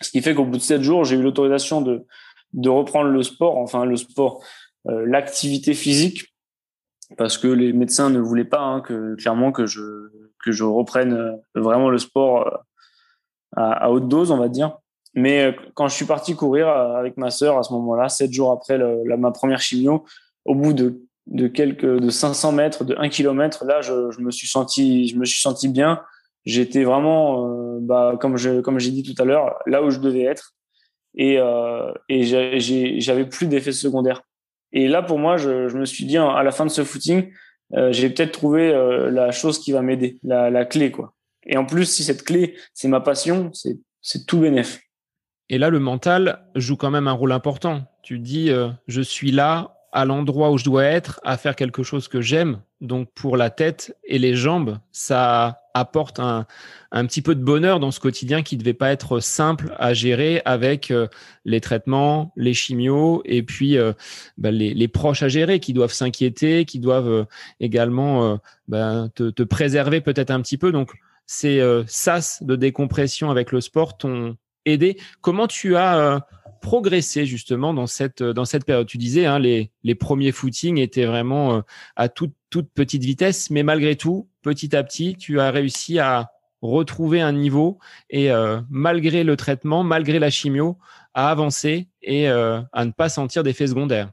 ce 0.00 0.10
qui 0.10 0.20
fait 0.22 0.34
qu'au 0.34 0.44
bout 0.44 0.58
de 0.58 0.62
sept 0.62 0.82
jours, 0.82 1.04
j'ai 1.04 1.16
eu 1.16 1.22
l'autorisation 1.22 1.80
de, 1.80 2.06
de 2.52 2.68
reprendre 2.68 3.10
le 3.10 3.22
sport, 3.22 3.56
enfin 3.58 3.84
le 3.84 3.96
sport, 3.96 4.42
euh, 4.88 5.04
l'activité 5.06 5.74
physique, 5.74 6.34
parce 7.16 7.38
que 7.38 7.48
les 7.48 7.72
médecins 7.72 8.10
ne 8.10 8.18
voulaient 8.18 8.44
pas 8.44 8.60
hein, 8.60 8.80
que 8.80 9.14
clairement 9.16 9.52
que 9.52 9.66
je 9.66 10.10
que 10.44 10.52
je 10.52 10.64
reprenne 10.64 11.12
euh, 11.12 11.36
vraiment 11.54 11.90
le 11.90 11.98
sport 11.98 12.46
euh, 12.46 12.56
à 13.56 13.90
haute 13.90 14.08
dose, 14.08 14.30
on 14.30 14.38
va 14.38 14.48
dire. 14.48 14.78
Mais 15.16 15.56
quand 15.74 15.88
je 15.88 15.94
suis 15.94 16.04
parti 16.04 16.36
courir 16.36 16.68
avec 16.68 17.16
ma 17.16 17.30
sœur 17.30 17.58
à 17.58 17.62
ce 17.62 17.72
moment-là, 17.72 18.08
sept 18.08 18.32
jours 18.32 18.52
après 18.52 18.78
la, 18.78 19.16
ma 19.16 19.32
première 19.32 19.60
chimio, 19.60 20.04
au 20.44 20.54
bout 20.54 20.72
de, 20.72 21.00
de 21.26 21.48
quelques 21.48 21.98
de 21.98 22.10
500 22.10 22.52
mètres, 22.52 22.84
de 22.84 22.94
1 22.98 23.08
km, 23.08 23.64
là, 23.64 23.80
je, 23.80 24.10
je 24.10 24.20
me 24.20 24.30
suis 24.30 24.46
senti, 24.46 25.08
je 25.08 25.16
me 25.16 25.24
suis 25.24 25.40
senti 25.40 25.68
bien 25.68 26.02
j'étais 26.46 26.84
vraiment, 26.84 27.48
euh, 27.48 27.78
bah, 27.80 28.16
comme 28.18 28.36
je 28.36 28.60
comme 28.60 28.78
j'ai 28.78 28.92
dit 28.92 29.02
tout 29.02 29.20
à 29.20 29.26
l'heure, 29.26 29.58
là 29.66 29.82
où 29.82 29.90
je 29.90 29.98
devais 29.98 30.22
être, 30.22 30.54
et 31.14 31.38
euh, 31.38 31.92
et 32.08 32.22
j'avais 32.22 33.26
plus 33.26 33.48
d'effets 33.48 33.72
secondaires. 33.72 34.22
Et 34.72 34.88
là, 34.88 35.02
pour 35.02 35.18
moi, 35.18 35.36
je, 35.36 35.68
je, 35.68 35.76
me 35.76 35.84
suis 35.84 36.06
dit 36.06 36.16
à 36.16 36.42
la 36.42 36.50
fin 36.50 36.64
de 36.64 36.70
ce 36.70 36.84
footing, 36.84 37.32
euh, 37.74 37.92
j'ai 37.92 38.10
peut-être 38.10 38.32
trouvé 38.32 38.68
euh, 38.70 39.10
la 39.10 39.30
chose 39.32 39.58
qui 39.58 39.72
va 39.72 39.82
m'aider, 39.82 40.18
la, 40.22 40.50
la 40.50 40.64
clé, 40.64 40.90
quoi. 40.90 41.14
Et 41.46 41.56
en 41.56 41.64
plus, 41.64 41.84
si 41.86 42.02
cette 42.02 42.24
clé, 42.24 42.56
c'est 42.74 42.88
ma 42.88 43.00
passion, 43.00 43.50
c'est 43.52 43.78
c'est 44.00 44.26
tout 44.26 44.38
bénéf. 44.38 44.80
Et 45.48 45.58
là, 45.58 45.70
le 45.70 45.78
mental 45.78 46.40
joue 46.54 46.76
quand 46.76 46.90
même 46.90 47.08
un 47.08 47.12
rôle 47.12 47.32
important. 47.32 47.84
Tu 48.02 48.18
dis, 48.18 48.50
euh, 48.50 48.68
je 48.88 49.00
suis 49.00 49.30
là 49.30 49.76
à 49.96 50.04
l'endroit 50.04 50.50
où 50.50 50.58
je 50.58 50.64
dois 50.64 50.84
être, 50.84 51.20
à 51.24 51.38
faire 51.38 51.56
quelque 51.56 51.82
chose 51.82 52.06
que 52.08 52.20
j'aime. 52.20 52.60
Donc 52.82 53.08
pour 53.14 53.38
la 53.38 53.48
tête 53.48 53.96
et 54.04 54.18
les 54.18 54.34
jambes, 54.34 54.78
ça 54.92 55.62
apporte 55.72 56.20
un, 56.20 56.46
un, 56.92 57.06
petit 57.06 57.22
peu 57.22 57.34
de 57.34 57.42
bonheur 57.42 57.80
dans 57.80 57.90
ce 57.90 57.98
quotidien 57.98 58.42
qui 58.42 58.58
devait 58.58 58.74
pas 58.74 58.92
être 58.92 59.20
simple 59.20 59.74
à 59.78 59.94
gérer 59.94 60.42
avec 60.44 60.90
euh, 60.90 61.08
les 61.46 61.62
traitements, 61.62 62.32
les 62.36 62.52
chimios 62.52 63.22
et 63.24 63.42
puis 63.42 63.78
euh, 63.78 63.94
bah, 64.36 64.50
les, 64.50 64.74
les, 64.74 64.88
proches 64.88 65.22
à 65.22 65.28
gérer 65.28 65.60
qui 65.60 65.72
doivent 65.72 65.92
s'inquiéter, 65.92 66.66
qui 66.66 66.78
doivent 66.78 67.08
euh, 67.08 67.24
également 67.60 68.38
bah, 68.68 69.08
te, 69.14 69.30
te, 69.30 69.42
préserver 69.42 70.02
peut-être 70.02 70.30
un 70.30 70.42
petit 70.42 70.58
peu. 70.58 70.72
Donc 70.72 70.92
ces 71.24 71.62
sas 71.86 72.42
de 72.42 72.54
décompression 72.54 73.30
avec 73.30 73.50
le 73.50 73.62
sport 73.62 73.96
t'ont 73.96 74.36
aidé. 74.66 74.98
Comment 75.22 75.46
tu 75.46 75.76
as 75.76 76.26
progressé 76.66 77.26
justement 77.26 77.72
dans 77.72 77.86
cette 77.86 78.24
dans 78.24 78.44
cette 78.44 78.64
période? 78.64 78.88
Tu 78.88 78.98
disais 78.98 79.24
hein, 79.24 79.38
les 79.38 79.70
les 79.84 79.94
premiers 79.94 80.32
footings 80.32 80.78
étaient 80.78 81.04
vraiment 81.04 81.54
euh, 81.54 81.60
à 81.94 82.08
toute 82.08 82.34
toute 82.50 82.70
petite 82.72 83.04
vitesse, 83.04 83.50
mais 83.50 83.62
malgré 83.62 83.94
tout, 83.94 84.28
petit 84.42 84.74
à 84.74 84.82
petit, 84.82 85.14
tu 85.16 85.38
as 85.38 85.52
réussi 85.52 86.00
à 86.00 86.30
retrouver 86.62 87.20
un 87.20 87.32
niveau 87.32 87.78
et 88.10 88.32
euh, 88.32 88.60
malgré 88.68 89.22
le 89.22 89.36
traitement, 89.36 89.84
malgré 89.84 90.18
la 90.18 90.30
chimio, 90.30 90.76
à 91.14 91.30
avancer 91.30 91.86
et 92.02 92.28
euh, 92.28 92.60
à 92.72 92.84
ne 92.84 92.90
pas 92.90 93.08
sentir 93.08 93.44
d'effets 93.44 93.68
secondaires. 93.68 94.10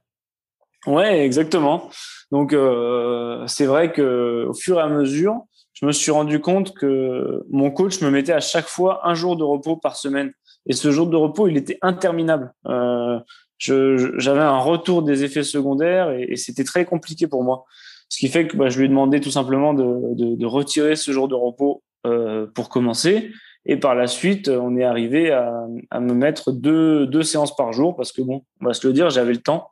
Ouais, 0.85 1.25
exactement. 1.25 1.89
Donc 2.31 2.55
c'est 3.47 3.65
vrai 3.65 3.93
que 3.93 4.45
au 4.49 4.53
fur 4.53 4.77
et 4.77 4.81
à 4.81 4.89
mesure, 4.89 5.41
je 5.73 5.87
me 5.87 5.91
suis 5.91 6.11
rendu 6.11 6.39
compte 6.39 6.73
que 6.73 7.43
mon 7.49 7.71
coach 7.71 8.01
me 8.01 8.11
mettait 8.11 8.33
à 8.33 8.41
chaque 8.41 8.67
fois 8.67 9.07
un 9.07 9.15
jour 9.15 9.37
de 9.37 9.43
repos 9.43 9.77
par 9.77 9.95
semaine. 9.95 10.33
Et 10.67 10.73
ce 10.73 10.91
jour 10.91 11.07
de 11.07 11.15
repos, 11.15 11.47
il 11.47 11.57
était 11.57 11.77
interminable. 11.81 12.53
Euh, 12.67 13.19
j'avais 13.57 14.41
un 14.41 14.57
retour 14.57 15.03
des 15.03 15.23
effets 15.23 15.43
secondaires 15.43 16.11
et, 16.11 16.35
c'était 16.35 16.63
très 16.63 16.85
compliqué 16.85 17.27
pour 17.27 17.43
moi. 17.43 17.65
Ce 18.09 18.17
qui 18.17 18.27
fait 18.27 18.47
que 18.47 18.57
bah, 18.57 18.69
je 18.69 18.77
lui 18.77 18.85
ai 18.85 18.89
demandé 18.89 19.21
tout 19.21 19.31
simplement 19.31 19.73
de, 19.73 20.45
retirer 20.45 20.95
ce 20.95 21.11
jour 21.11 21.27
de 21.27 21.35
repos 21.35 21.83
euh, 22.05 22.47
pour 22.53 22.69
commencer. 22.69 23.31
Et 23.65 23.77
par 23.77 23.95
la 23.95 24.07
suite, 24.07 24.49
on 24.49 24.75
est 24.75 24.83
arrivé 24.83 25.31
à, 25.31 25.99
me 25.99 26.13
mettre 26.13 26.51
deux, 26.51 27.23
séances 27.23 27.55
par 27.55 27.71
jour 27.71 27.95
parce 27.95 28.11
que 28.11 28.21
bon, 28.21 28.43
on 28.61 28.65
va 28.65 28.73
se 28.73 28.85
le 28.85 28.93
dire, 28.93 29.09
j'avais 29.09 29.33
le 29.33 29.41
temps. 29.41 29.69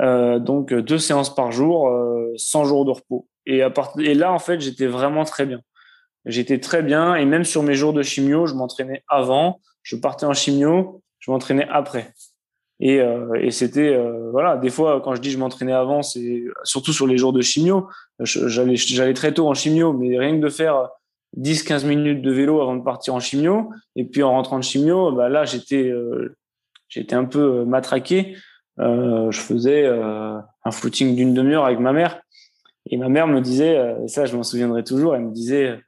Euh, 0.00 0.38
donc 0.38 0.72
deux 0.72 0.98
séances 0.98 1.34
par 1.34 1.52
jour, 1.52 1.88
euh, 1.88 2.32
100 2.36 2.64
jours 2.64 2.84
de 2.86 2.90
repos. 2.90 3.28
Et 3.44 3.58
là, 4.14 4.32
en 4.32 4.38
fait, 4.38 4.60
j'étais 4.60 4.86
vraiment 4.86 5.24
très 5.24 5.44
bien. 5.44 5.60
J'étais 6.24 6.58
très 6.58 6.82
bien 6.82 7.16
et 7.16 7.24
même 7.26 7.44
sur 7.44 7.62
mes 7.62 7.74
jours 7.74 7.92
de 7.92 8.02
chimio, 8.02 8.46
je 8.46 8.54
m'entraînais 8.54 9.02
avant 9.08 9.60
je 9.82 9.96
partais 9.96 10.26
en 10.26 10.34
chimio, 10.34 11.02
je 11.18 11.30
m'entraînais 11.30 11.66
après. 11.70 12.12
Et, 12.80 13.00
euh, 13.00 13.34
et 13.40 13.52
c'était 13.52 13.94
euh, 13.94 14.30
voilà, 14.32 14.56
des 14.56 14.68
fois 14.68 15.00
quand 15.00 15.14
je 15.14 15.20
dis 15.20 15.30
je 15.30 15.38
m'entraînais 15.38 15.72
avant, 15.72 16.02
c'est 16.02 16.42
surtout 16.64 16.92
sur 16.92 17.06
les 17.06 17.16
jours 17.16 17.32
de 17.32 17.40
chimio. 17.40 17.88
J'allais 18.18 18.74
j'allais 18.74 19.14
très 19.14 19.32
tôt 19.32 19.48
en 19.48 19.54
chimio, 19.54 19.92
mais 19.92 20.18
rien 20.18 20.36
que 20.36 20.42
de 20.42 20.48
faire 20.48 20.88
10-15 21.38 21.86
minutes 21.86 22.22
de 22.22 22.32
vélo 22.32 22.60
avant 22.60 22.74
de 22.74 22.82
partir 22.82 23.14
en 23.14 23.20
chimio, 23.20 23.70
et 23.94 24.04
puis 24.04 24.24
en 24.24 24.32
rentrant 24.32 24.58
de 24.58 24.64
chimio, 24.64 25.12
bah 25.12 25.28
là 25.28 25.44
j'étais 25.44 25.88
euh, 25.88 26.36
j'étais 26.88 27.14
un 27.14 27.24
peu 27.24 27.64
matraqué. 27.64 28.36
je 28.78 29.38
faisais 29.38 29.86
un 29.86 30.70
footing 30.72 31.14
d'une 31.14 31.34
demi-heure 31.34 31.64
avec 31.64 31.78
ma 31.78 31.92
mère, 31.92 32.20
et 32.90 32.96
ma 32.96 33.08
mère 33.08 33.28
me 33.28 33.40
disait, 33.40 33.78
ça 34.08 34.26
je 34.26 34.36
m'en 34.36 34.42
souviendrai 34.42 34.82
toujours, 34.82 35.14
elle 35.14 35.22
me 35.22 35.32
disait 35.32 35.78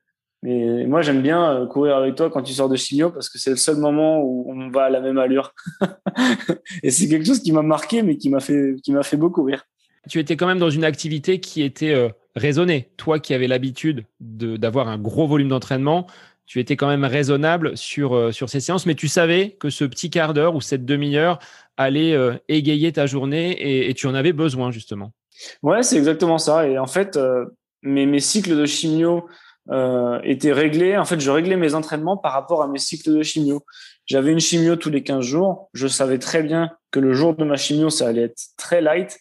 mais 0.44 0.84
moi, 0.86 1.00
j'aime 1.00 1.22
bien 1.22 1.52
euh, 1.52 1.66
courir 1.66 1.96
avec 1.96 2.16
toi 2.16 2.28
quand 2.28 2.42
tu 2.42 2.52
sors 2.52 2.68
de 2.68 2.76
chimio 2.76 3.08
parce 3.10 3.30
que 3.30 3.38
c'est 3.38 3.48
le 3.48 3.56
seul 3.56 3.76
moment 3.76 4.20
où 4.20 4.44
on 4.52 4.68
va 4.68 4.84
à 4.84 4.90
la 4.90 5.00
même 5.00 5.16
allure. 5.16 5.54
et 6.82 6.90
c'est 6.90 7.08
quelque 7.08 7.24
chose 7.24 7.40
qui 7.40 7.50
m'a 7.50 7.62
marqué, 7.62 8.02
mais 8.02 8.18
qui 8.18 8.28
m'a 8.28 8.40
fait, 8.40 8.76
qui 8.84 8.92
m'a 8.92 9.02
fait 9.02 9.16
beaucoup 9.16 9.42
rire. 9.42 9.64
Tu 10.06 10.18
étais 10.18 10.36
quand 10.36 10.46
même 10.46 10.58
dans 10.58 10.68
une 10.68 10.84
activité 10.84 11.40
qui 11.40 11.62
était 11.62 11.94
euh, 11.94 12.10
raisonnée. 12.36 12.90
Toi 12.98 13.20
qui 13.20 13.32
avais 13.32 13.46
l'habitude 13.46 14.04
d'avoir 14.20 14.88
un 14.88 14.98
gros 14.98 15.26
volume 15.26 15.48
d'entraînement, 15.48 16.06
tu 16.44 16.60
étais 16.60 16.76
quand 16.76 16.88
même 16.88 17.06
raisonnable 17.06 17.74
sur, 17.74 18.14
euh, 18.14 18.30
sur 18.30 18.50
ces 18.50 18.60
séances, 18.60 18.84
mais 18.84 18.94
tu 18.94 19.08
savais 19.08 19.56
que 19.58 19.70
ce 19.70 19.86
petit 19.86 20.10
quart 20.10 20.34
d'heure 20.34 20.54
ou 20.54 20.60
cette 20.60 20.84
demi-heure 20.84 21.38
allait 21.78 22.14
égayer 22.48 22.92
ta 22.92 23.06
journée 23.06 23.52
et, 23.52 23.88
et, 23.88 23.94
tu 23.94 24.06
en 24.06 24.14
avais 24.14 24.34
besoin 24.34 24.70
justement. 24.70 25.12
Ouais, 25.62 25.82
c'est 25.82 25.96
exactement 25.96 26.36
ça. 26.36 26.68
Et 26.68 26.78
en 26.78 26.86
fait, 26.86 27.18
mes, 27.82 28.04
mes 28.04 28.20
cycles 28.20 28.56
de 28.56 28.66
chimio 28.66 29.26
euh, 29.70 30.20
était 30.24 30.52
réglé. 30.52 30.96
En 30.96 31.04
fait, 31.04 31.20
je 31.20 31.30
réglais 31.30 31.56
mes 31.56 31.74
entraînements 31.74 32.16
par 32.16 32.32
rapport 32.32 32.62
à 32.62 32.68
mes 32.68 32.78
cycles 32.78 33.16
de 33.16 33.22
chimio. 33.22 33.64
J'avais 34.06 34.32
une 34.32 34.40
chimio 34.40 34.76
tous 34.76 34.90
les 34.90 35.02
15 35.02 35.24
jours. 35.24 35.70
Je 35.72 35.86
savais 35.86 36.18
très 36.18 36.42
bien 36.42 36.70
que 36.90 37.00
le 37.00 37.14
jour 37.14 37.34
de 37.34 37.44
ma 37.44 37.56
chimio, 37.56 37.90
ça 37.90 38.08
allait 38.08 38.22
être 38.22 38.42
très 38.56 38.82
light 38.82 39.18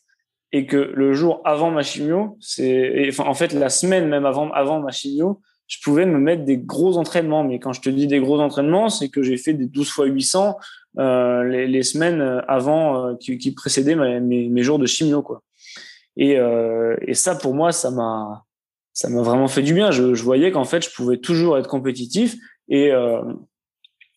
et 0.51 0.67
que 0.67 0.77
le 0.77 1.13
jour 1.13 1.41
avant 1.45 1.71
ma 1.71 1.81
chimio, 1.81 2.37
c'est, 2.39 3.07
enfin, 3.09 3.23
en 3.25 3.33
fait, 3.33 3.53
la 3.53 3.69
semaine 3.69 4.07
même 4.07 4.25
avant, 4.25 4.51
avant 4.51 4.79
ma 4.81 4.91
chimio, 4.91 5.41
je 5.67 5.77
pouvais 5.81 6.05
me 6.05 6.19
mettre 6.19 6.43
des 6.43 6.57
gros 6.57 6.97
entraînements. 6.97 7.43
Mais 7.43 7.59
quand 7.59 7.73
je 7.73 7.81
te 7.81 7.89
dis 7.89 8.05
des 8.05 8.19
gros 8.19 8.39
entraînements, 8.39 8.89
c'est 8.89 9.09
que 9.09 9.23
j'ai 9.23 9.37
fait 9.37 9.53
des 9.53 9.65
12 9.65 9.89
fois 9.89 10.05
800 10.05 10.57
euh, 10.99 11.43
les, 11.45 11.67
les, 11.67 11.81
semaines 11.81 12.43
avant 12.47 13.07
euh, 13.07 13.15
qui, 13.15 13.37
qui, 13.39 13.51
précédaient 13.51 13.95
mes, 13.95 14.19
mes, 14.19 14.63
jours 14.63 14.77
de 14.77 14.85
chimio, 14.85 15.23
quoi. 15.23 15.41
Et, 16.17 16.37
euh, 16.37 16.95
et 17.01 17.15
ça, 17.15 17.33
pour 17.33 17.55
moi, 17.55 17.71
ça 17.71 17.89
m'a, 17.89 18.43
ça 18.93 19.09
m'a 19.09 19.21
vraiment 19.21 19.47
fait 19.47 19.61
du 19.61 19.73
bien. 19.73 19.91
Je, 19.91 20.13
je 20.13 20.23
voyais 20.23 20.51
qu'en 20.51 20.65
fait, 20.65 20.83
je 20.83 20.93
pouvais 20.93 21.17
toujours 21.17 21.57
être 21.57 21.67
compétitif 21.67 22.35
et, 22.69 22.91
euh, 22.91 23.21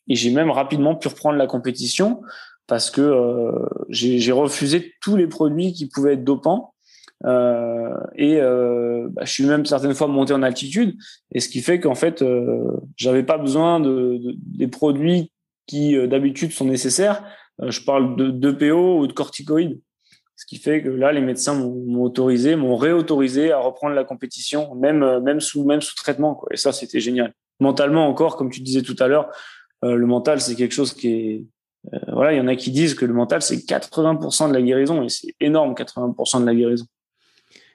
et 0.08 0.14
j'ai 0.14 0.30
même 0.30 0.50
rapidement 0.50 0.94
pu 0.94 1.08
reprendre 1.08 1.38
la 1.38 1.46
compétition 1.46 2.20
parce 2.66 2.90
que 2.90 3.00
euh, 3.00 3.66
j'ai 3.88 4.32
refusé 4.32 4.92
tous 5.00 5.16
les 5.16 5.26
produits 5.26 5.72
qui 5.72 5.88
pouvaient 5.88 6.14
être 6.14 6.24
dopants. 6.24 6.74
Euh, 7.24 7.94
et 8.14 8.40
euh, 8.40 9.08
bah, 9.10 9.22
je 9.24 9.32
suis 9.32 9.46
même 9.46 9.64
certaines 9.64 9.94
fois 9.94 10.06
monté 10.06 10.34
en 10.34 10.42
altitude, 10.42 10.96
et 11.32 11.40
ce 11.40 11.48
qui 11.48 11.62
fait 11.62 11.80
qu'en 11.80 11.94
fait, 11.94 12.20
euh, 12.20 12.76
j'avais 12.96 13.22
pas 13.22 13.38
besoin 13.38 13.80
de, 13.80 14.18
de, 14.18 14.34
des 14.36 14.68
produits 14.68 15.32
qui 15.66 15.96
euh, 15.96 16.06
d'habitude 16.06 16.52
sont 16.52 16.66
nécessaires. 16.66 17.24
Je 17.66 17.80
parle 17.80 18.16
de 18.16 18.30
d'EPO 18.30 18.98
ou 18.98 19.06
de 19.06 19.14
corticoïdes, 19.14 19.80
ce 20.36 20.46
qui 20.46 20.58
fait 20.58 20.82
que 20.82 20.88
là, 20.88 21.12
les 21.12 21.20
médecins 21.20 21.54
m'ont 21.54 22.02
autorisé, 22.02 22.56
m'ont 22.56 22.76
réautorisé 22.76 23.52
à 23.52 23.58
reprendre 23.58 23.94
la 23.94 24.04
compétition, 24.04 24.74
même 24.74 25.20
même 25.20 25.40
sous 25.40 25.64
traitement. 25.96 26.42
Et 26.50 26.56
ça, 26.56 26.72
c'était 26.72 27.00
génial. 27.00 27.32
Mentalement 27.58 28.06
encore, 28.06 28.36
comme 28.36 28.50
tu 28.50 28.60
disais 28.60 28.82
tout 28.82 28.96
à 28.98 29.08
l'heure, 29.08 29.30
le 29.82 30.06
mental, 30.06 30.40
c'est 30.40 30.54
quelque 30.54 30.74
chose 30.74 30.92
qui 30.92 31.08
est 31.08 31.44
voilà, 32.12 32.32
il 32.32 32.38
y 32.38 32.40
en 32.40 32.48
a 32.48 32.56
qui 32.56 32.70
disent 32.70 32.94
que 32.94 33.04
le 33.04 33.14
mental, 33.14 33.42
c'est 33.42 33.56
80% 33.56 34.48
de 34.48 34.54
la 34.54 34.62
guérison, 34.62 35.02
et 35.02 35.08
c'est 35.08 35.34
énorme, 35.40 35.74
80% 35.74 36.40
de 36.40 36.46
la 36.46 36.54
guérison. 36.54 36.86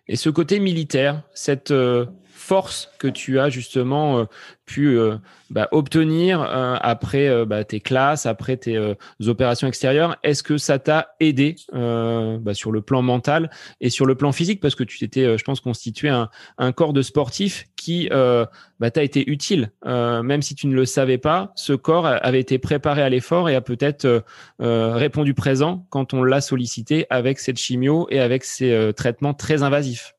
Et 0.07 0.15
ce 0.15 0.29
côté 0.29 0.59
militaire, 0.59 1.23
cette 1.33 1.71
euh, 1.71 2.05
force 2.41 2.89
que 2.97 3.07
tu 3.07 3.39
as 3.39 3.49
justement 3.49 4.19
euh, 4.19 4.23
pu 4.65 4.97
euh, 4.97 5.17
bah, 5.49 5.67
obtenir 5.71 6.41
après 6.41 7.45
bah, 7.45 7.63
tes 7.63 7.79
classes, 7.79 8.25
après 8.25 8.57
tes 8.57 8.95
opérations 9.25 9.67
extérieures, 9.67 10.17
est-ce 10.23 10.43
que 10.43 10.57
ça 10.57 10.79
t'a 10.79 11.13
aidé 11.19 11.55
bah, 11.71 12.53
sur 12.53 12.71
le 12.71 12.81
plan 12.81 13.01
mental 13.01 13.49
et 13.81 13.89
sur 13.89 14.05
le 14.05 14.15
plan 14.15 14.31
physique? 14.31 14.61
Parce 14.61 14.75
que 14.75 14.83
tu 14.83 14.97
t'étais, 14.97 15.37
je 15.37 15.43
pense, 15.43 15.59
constitué 15.59 16.07
un, 16.07 16.29
un, 16.57 16.71
corps 16.71 16.93
de 16.93 17.01
sportif 17.01 17.67
qui 17.75 18.09
t'a 18.09 19.03
été 19.03 19.29
utile. 19.29 19.71
même 19.85 20.41
si 20.41 20.55
tu 20.55 20.67
ne 20.67 20.75
le 20.75 20.85
savais 20.85 21.17
pas, 21.17 21.51
ce 21.55 21.73
corps 21.73 22.05
avait 22.05 22.39
été 22.39 22.57
préparé 22.57 23.01
à 23.01 23.09
l'effort 23.09 23.49
et 23.49 23.55
a 23.55 23.61
peut-être 23.61 24.23
répondu 24.59 25.33
présent 25.33 25.85
quand 25.89 26.13
on 26.13 26.23
l'a 26.23 26.39
sollicité 26.39 27.07
avec 27.09 27.39
cette 27.39 27.57
chimio 27.57 28.07
et 28.09 28.21
avec 28.21 28.45
ces 28.45 28.91
traitements 28.95 29.33
très 29.33 29.63
invasifs. 29.63 30.15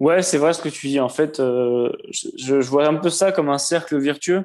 Ouais, 0.00 0.22
c'est 0.22 0.38
vrai 0.38 0.52
ce 0.52 0.62
que 0.62 0.68
tu 0.68 0.88
dis. 0.88 1.00
En 1.00 1.08
fait, 1.08 1.40
euh, 1.40 1.90
je, 2.10 2.28
je, 2.60 2.70
vois 2.70 2.86
un 2.86 2.94
peu 2.94 3.10
ça 3.10 3.32
comme 3.32 3.48
un 3.48 3.58
cercle 3.58 3.98
vertueux. 3.98 4.44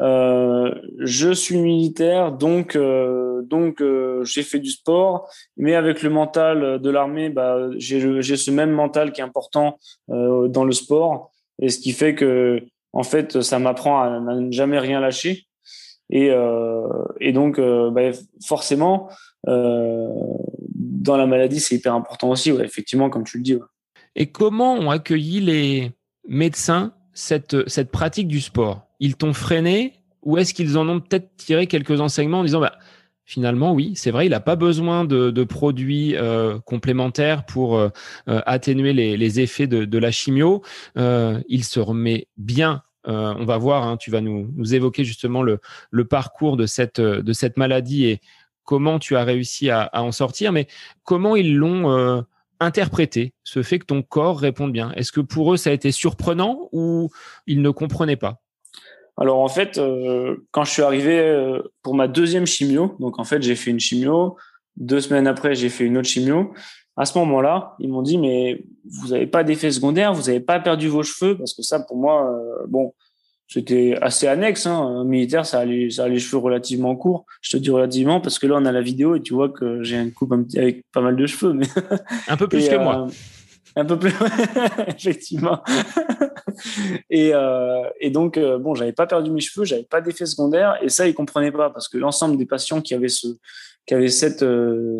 Euh, 0.00 0.74
je 1.00 1.32
suis 1.32 1.58
militaire, 1.58 2.32
donc 2.32 2.76
euh, 2.76 3.42
donc 3.42 3.82
euh, 3.82 4.24
j'ai 4.24 4.42
fait 4.42 4.58
du 4.58 4.70
sport, 4.70 5.28
mais 5.58 5.74
avec 5.74 6.02
le 6.02 6.08
mental 6.08 6.80
de 6.80 6.90
l'armée, 6.90 7.28
bah, 7.28 7.68
j'ai 7.76 8.22
j'ai 8.22 8.36
ce 8.36 8.50
même 8.50 8.70
mental 8.70 9.12
qui 9.12 9.20
est 9.20 9.24
important 9.24 9.78
euh, 10.10 10.48
dans 10.48 10.64
le 10.64 10.72
sport, 10.72 11.30
et 11.60 11.68
ce 11.68 11.78
qui 11.78 11.92
fait 11.92 12.14
que 12.14 12.62
en 12.94 13.02
fait 13.02 13.42
ça 13.42 13.58
m'apprend 13.58 14.00
à, 14.00 14.20
ne 14.20 14.50
jamais 14.50 14.78
rien 14.78 14.98
lâcher, 14.98 15.46
et 16.08 16.30
et 17.20 17.32
donc 17.32 17.60
bah, 17.60 18.10
forcément 18.46 19.10
dans 19.46 21.16
la 21.16 21.26
maladie 21.26 21.60
c'est 21.60 21.74
hyper 21.74 21.94
important 21.94 22.30
aussi, 22.30 22.50
ouais, 22.50 22.64
effectivement 22.64 23.10
comme 23.10 23.24
tu 23.24 23.36
le 23.36 23.42
dis. 23.42 23.56
Ouais. 23.56 23.62
Et 24.16 24.26
comment 24.26 24.74
ont 24.74 24.90
accueilli 24.90 25.40
les 25.40 25.92
médecins 26.28 26.92
cette, 27.14 27.68
cette 27.68 27.90
pratique 27.90 28.28
du 28.28 28.40
sport? 28.40 28.86
Ils 29.00 29.16
t'ont 29.16 29.32
freiné 29.32 29.94
ou 30.22 30.38
est-ce 30.38 30.54
qu'ils 30.54 30.78
en 30.78 30.88
ont 30.88 31.00
peut-être 31.00 31.36
tiré 31.36 31.66
quelques 31.66 32.00
enseignements 32.00 32.40
en 32.40 32.44
disant 32.44 32.60
bah, 32.60 32.78
finalement 33.24 33.72
oui, 33.72 33.92
c'est 33.96 34.10
vrai, 34.10 34.26
il 34.26 34.30
n'a 34.30 34.40
pas 34.40 34.56
besoin 34.56 35.04
de, 35.04 35.30
de 35.30 35.44
produits 35.44 36.16
euh, 36.16 36.58
complémentaires 36.60 37.44
pour 37.44 37.76
euh, 37.76 37.88
euh 38.28 38.40
atténuer 38.46 38.92
les, 38.92 39.16
les, 39.16 39.40
effets 39.40 39.66
de, 39.66 39.98
la 39.98 40.10
chimio. 40.10 40.62
Il 40.96 41.64
se 41.64 41.80
remet 41.80 42.28
bien. 42.36 42.82
On 43.04 43.44
va 43.44 43.58
voir, 43.58 43.84
hein, 43.84 43.96
tu 43.96 44.10
vas 44.12 44.20
nous, 44.20 44.48
nous 44.54 44.74
évoquer 44.74 45.02
justement 45.04 45.42
le, 45.42 45.58
le 45.90 46.04
parcours 46.04 46.56
de 46.56 46.66
cette, 46.66 47.00
de 47.00 47.32
cette 47.32 47.56
maladie 47.56 48.06
et 48.06 48.20
comment 48.62 49.00
tu 49.00 49.16
as 49.16 49.24
réussi 49.24 49.70
à, 49.70 49.82
à 49.82 50.02
en 50.02 50.12
sortir, 50.12 50.52
mais 50.52 50.68
comment 51.02 51.34
ils 51.34 51.56
l'ont 51.56 52.24
interpréter 52.62 53.34
ce 53.44 53.62
fait 53.62 53.78
que 53.78 53.86
ton 53.86 54.02
corps 54.02 54.38
réponde 54.38 54.72
bien. 54.72 54.92
Est-ce 54.92 55.12
que 55.12 55.20
pour 55.20 55.52
eux, 55.52 55.56
ça 55.56 55.70
a 55.70 55.72
été 55.72 55.92
surprenant 55.92 56.68
ou 56.72 57.10
ils 57.46 57.62
ne 57.62 57.70
comprenaient 57.70 58.16
pas? 58.16 58.40
Alors 59.16 59.40
en 59.40 59.48
fait, 59.48 59.78
euh, 59.78 60.36
quand 60.52 60.64
je 60.64 60.70
suis 60.70 60.82
arrivé 60.82 61.18
euh, 61.18 61.60
pour 61.82 61.94
ma 61.94 62.08
deuxième 62.08 62.46
chimio, 62.46 62.96
donc 62.98 63.18
en 63.18 63.24
fait 63.24 63.42
j'ai 63.42 63.56
fait 63.56 63.70
une 63.70 63.80
chimio, 63.80 64.36
deux 64.76 65.00
semaines 65.00 65.26
après 65.26 65.54
j'ai 65.54 65.68
fait 65.68 65.84
une 65.84 65.98
autre 65.98 66.08
chimio. 66.08 66.52
À 66.96 67.04
ce 67.06 67.16
moment-là, 67.18 67.74
ils 67.78 67.90
m'ont 67.90 68.02
dit 68.02 68.18
mais 68.18 68.64
vous 68.84 69.08
n'avez 69.08 69.26
pas 69.26 69.44
d'effet 69.44 69.70
secondaire, 69.70 70.14
vous 70.14 70.24
n'avez 70.24 70.40
pas 70.40 70.60
perdu 70.60 70.88
vos 70.88 71.02
cheveux 71.02 71.36
parce 71.36 71.54
que 71.54 71.62
ça 71.62 71.80
pour 71.80 71.96
moi, 71.96 72.30
euh, 72.30 72.66
bon, 72.68 72.94
c'était 73.52 73.98
assez 74.00 74.26
annexe. 74.26 74.66
Hein. 74.66 74.80
Un 74.80 75.04
militaire, 75.04 75.44
ça 75.44 75.60
a, 75.60 75.64
les, 75.66 75.90
ça 75.90 76.04
a 76.04 76.08
les 76.08 76.18
cheveux 76.18 76.38
relativement 76.38 76.96
courts. 76.96 77.26
Je 77.42 77.50
te 77.50 77.62
dis 77.62 77.68
relativement 77.68 78.20
parce 78.20 78.38
que 78.38 78.46
là, 78.46 78.54
on 78.56 78.64
a 78.64 78.72
la 78.72 78.80
vidéo 78.80 79.14
et 79.14 79.20
tu 79.20 79.34
vois 79.34 79.50
que 79.50 79.82
j'ai 79.82 79.96
une 79.96 80.12
coupe 80.12 80.32
avec 80.56 80.84
pas 80.90 81.02
mal 81.02 81.16
de 81.16 81.26
cheveux. 81.26 81.52
Mais... 81.52 81.66
Un 82.28 82.36
peu 82.38 82.48
plus 82.48 82.66
que 82.68 82.76
moi. 82.76 83.06
Euh, 83.06 83.12
un 83.74 83.84
peu 83.86 83.98
plus, 83.98 84.12
effectivement. 84.86 85.62
et, 87.10 87.32
euh, 87.34 87.82
et 88.00 88.10
donc, 88.10 88.36
euh, 88.36 88.58
bon, 88.58 88.74
j'avais 88.74 88.92
pas 88.92 89.06
perdu 89.06 89.30
mes 89.30 89.40
cheveux, 89.40 89.64
j'avais 89.64 89.84
pas 89.84 90.02
d'effet 90.02 90.26
secondaire, 90.26 90.76
et 90.82 90.90
ça, 90.90 91.08
ils 91.08 91.14
comprenaient 91.14 91.52
pas 91.52 91.70
parce 91.70 91.88
que 91.88 91.96
l'ensemble 91.96 92.36
des 92.36 92.44
patients 92.44 92.82
qui 92.82 92.92
avaient 92.92 93.08
ce, 93.08 93.28
qui 93.86 93.94
avaient 93.94 94.08
cette, 94.08 94.44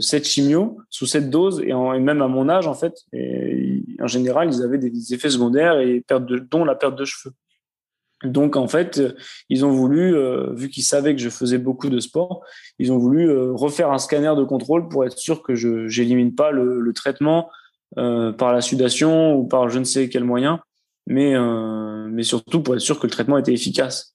cette 0.00 0.26
chimio 0.26 0.78
sous 0.88 1.04
cette 1.04 1.28
dose 1.28 1.62
et, 1.66 1.74
en, 1.74 1.92
et, 1.92 2.00
même 2.00 2.22
à 2.22 2.28
mon 2.28 2.48
âge, 2.48 2.66
en 2.66 2.72
fait, 2.72 2.94
et, 3.12 3.82
en 4.00 4.06
général, 4.06 4.48
ils 4.50 4.62
avaient 4.62 4.78
des 4.78 5.12
effets 5.12 5.30
secondaires 5.30 5.78
et 5.78 6.00
perte 6.00 6.24
de, 6.24 6.38
dont 6.38 6.64
la 6.64 6.74
perte 6.74 6.96
de 6.96 7.04
cheveux. 7.04 7.34
Donc 8.24 8.56
en 8.56 8.68
fait, 8.68 9.00
ils 9.48 9.64
ont 9.64 9.70
voulu, 9.70 10.14
euh, 10.14 10.52
vu 10.54 10.68
qu'ils 10.68 10.84
savaient 10.84 11.14
que 11.14 11.20
je 11.20 11.28
faisais 11.28 11.58
beaucoup 11.58 11.88
de 11.88 12.00
sport, 12.00 12.42
ils 12.78 12.92
ont 12.92 12.98
voulu 12.98 13.28
euh, 13.28 13.52
refaire 13.52 13.90
un 13.90 13.98
scanner 13.98 14.34
de 14.36 14.44
contrôle 14.44 14.88
pour 14.88 15.04
être 15.04 15.18
sûr 15.18 15.42
que 15.42 15.54
je 15.54 15.86
n'élimine 16.00 16.34
pas 16.34 16.50
le, 16.50 16.92
traitement 16.92 17.50
euh, 17.98 18.32
par 18.32 18.52
la 18.52 18.60
sudation 18.60 19.34
ou 19.34 19.46
par 19.46 19.68
je 19.68 19.78
ne 19.78 19.84
sais 19.84 20.08
quel 20.08 20.24
moyen, 20.24 20.60
mais 21.06 21.34
euh, 21.34 22.06
mais 22.10 22.22
surtout 22.22 22.62
pour 22.62 22.74
être 22.74 22.80
sûr 22.80 23.00
que 23.00 23.06
le 23.06 23.12
traitement 23.12 23.38
était 23.38 23.52
efficace. 23.52 24.14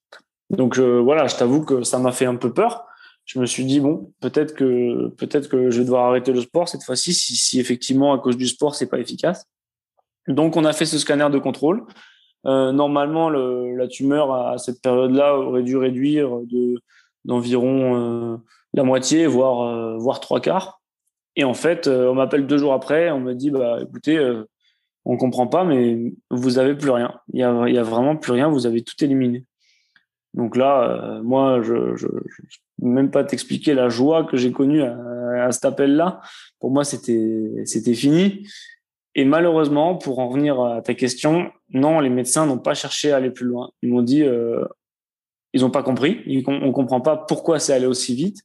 Donc 0.49 0.79
voilà, 0.79 1.27
je 1.27 1.35
t'avoue 1.35 1.65
que 1.65 1.83
ça 1.83 1.99
m'a 1.99 2.13
fait 2.13 2.25
un 2.25 2.35
peu 2.35 2.53
peur. 2.53 2.85
Je 3.25 3.39
me 3.39 3.45
suis 3.45 3.65
dit 3.65 3.81
bon, 3.81 4.13
peut-être 4.21 4.55
que 4.55 5.09
peut-être 5.17 5.49
que 5.49 5.69
je 5.69 5.79
vais 5.79 5.83
devoir 5.83 6.05
arrêter 6.05 6.31
le 6.31 6.39
sport 6.39 6.69
cette 6.69 6.83
fois-ci 6.83 7.13
si, 7.13 7.35
si 7.35 7.59
effectivement 7.59 8.13
à 8.13 8.19
cause 8.19 8.37
du 8.37 8.47
sport 8.47 8.73
c'est 8.73 8.87
pas 8.87 8.99
efficace. 8.99 9.45
Donc 10.27 10.55
on 10.55 10.63
a 10.63 10.71
fait 10.71 10.85
ce 10.85 10.97
scanner 10.97 11.29
de 11.29 11.37
contrôle. 11.37 11.83
Euh, 12.45 12.71
normalement, 12.71 13.29
le, 13.29 13.75
la 13.75 13.87
tumeur 13.87 14.31
à 14.31 14.57
cette 14.57 14.81
période-là 14.81 15.37
aurait 15.37 15.63
dû 15.63 15.75
réduire 15.77 16.29
de 16.45 16.75
d'environ 17.25 18.33
euh, 18.33 18.37
la 18.73 18.83
moitié, 18.83 19.27
voire 19.27 19.61
euh, 19.67 19.97
voire 19.97 20.19
trois 20.19 20.39
quarts. 20.39 20.79
Et 21.35 21.43
en 21.43 21.53
fait, 21.53 21.87
on 21.87 22.15
m'appelle 22.15 22.47
deux 22.47 22.57
jours 22.57 22.73
après, 22.73 23.11
on 23.11 23.19
me 23.19 23.33
dit 23.33 23.51
bah 23.51 23.79
écoutez, 23.81 24.17
on 25.05 25.17
comprend 25.17 25.45
pas, 25.47 25.63
mais 25.63 26.13
vous 26.31 26.57
avez 26.57 26.73
plus 26.73 26.89
rien. 26.89 27.13
Il 27.33 27.39
y 27.39 27.43
a, 27.43 27.67
il 27.67 27.75
y 27.75 27.77
a 27.77 27.83
vraiment 27.83 28.15
plus 28.15 28.31
rien. 28.31 28.49
Vous 28.49 28.65
avez 28.65 28.81
tout 28.81 28.95
éliminé. 29.03 29.45
Donc 30.33 30.57
là, 30.57 31.19
moi, 31.23 31.61
je, 31.61 31.95
je, 31.95 32.07
je 32.07 32.57
peux 32.81 32.87
même 32.87 33.11
pas 33.11 33.23
t'expliquer 33.23 33.75
la 33.75 33.87
joie 33.87 34.23
que 34.23 34.35
j'ai 34.35 34.51
connue 34.51 34.81
à, 34.81 34.97
à 35.45 35.51
cet 35.51 35.65
appel-là. 35.65 36.21
Pour 36.59 36.71
moi, 36.71 36.83
c'était 36.83 37.51
c'était 37.65 37.93
fini. 37.93 38.47
Et 39.17 39.25
malheureusement, 39.25 39.95
pour 39.95 40.19
en 40.19 40.29
revenir 40.29 40.61
à 40.61 40.81
ta 40.83 40.93
question, 40.93 41.51
non, 41.71 41.99
les 41.99 42.09
médecins 42.09 42.45
n'ont 42.45 42.59
pas 42.59 42.75
cherché 42.75 43.11
à 43.11 43.17
aller 43.17 43.31
plus 43.31 43.47
loin. 43.47 43.71
Ils 43.81 43.89
m'ont 43.89 44.03
dit, 44.03 44.21
euh, 44.21 44.63
ils 45.53 45.61
n'ont 45.61 45.71
pas 45.71 45.81
compris, 45.81 46.43
on 46.45 46.71
comprend 46.71 47.01
pas 47.01 47.17
pourquoi 47.17 47.57
c'est 47.57 47.73
allé 47.73 47.87
aussi 47.87 48.13
vite. 48.13 48.41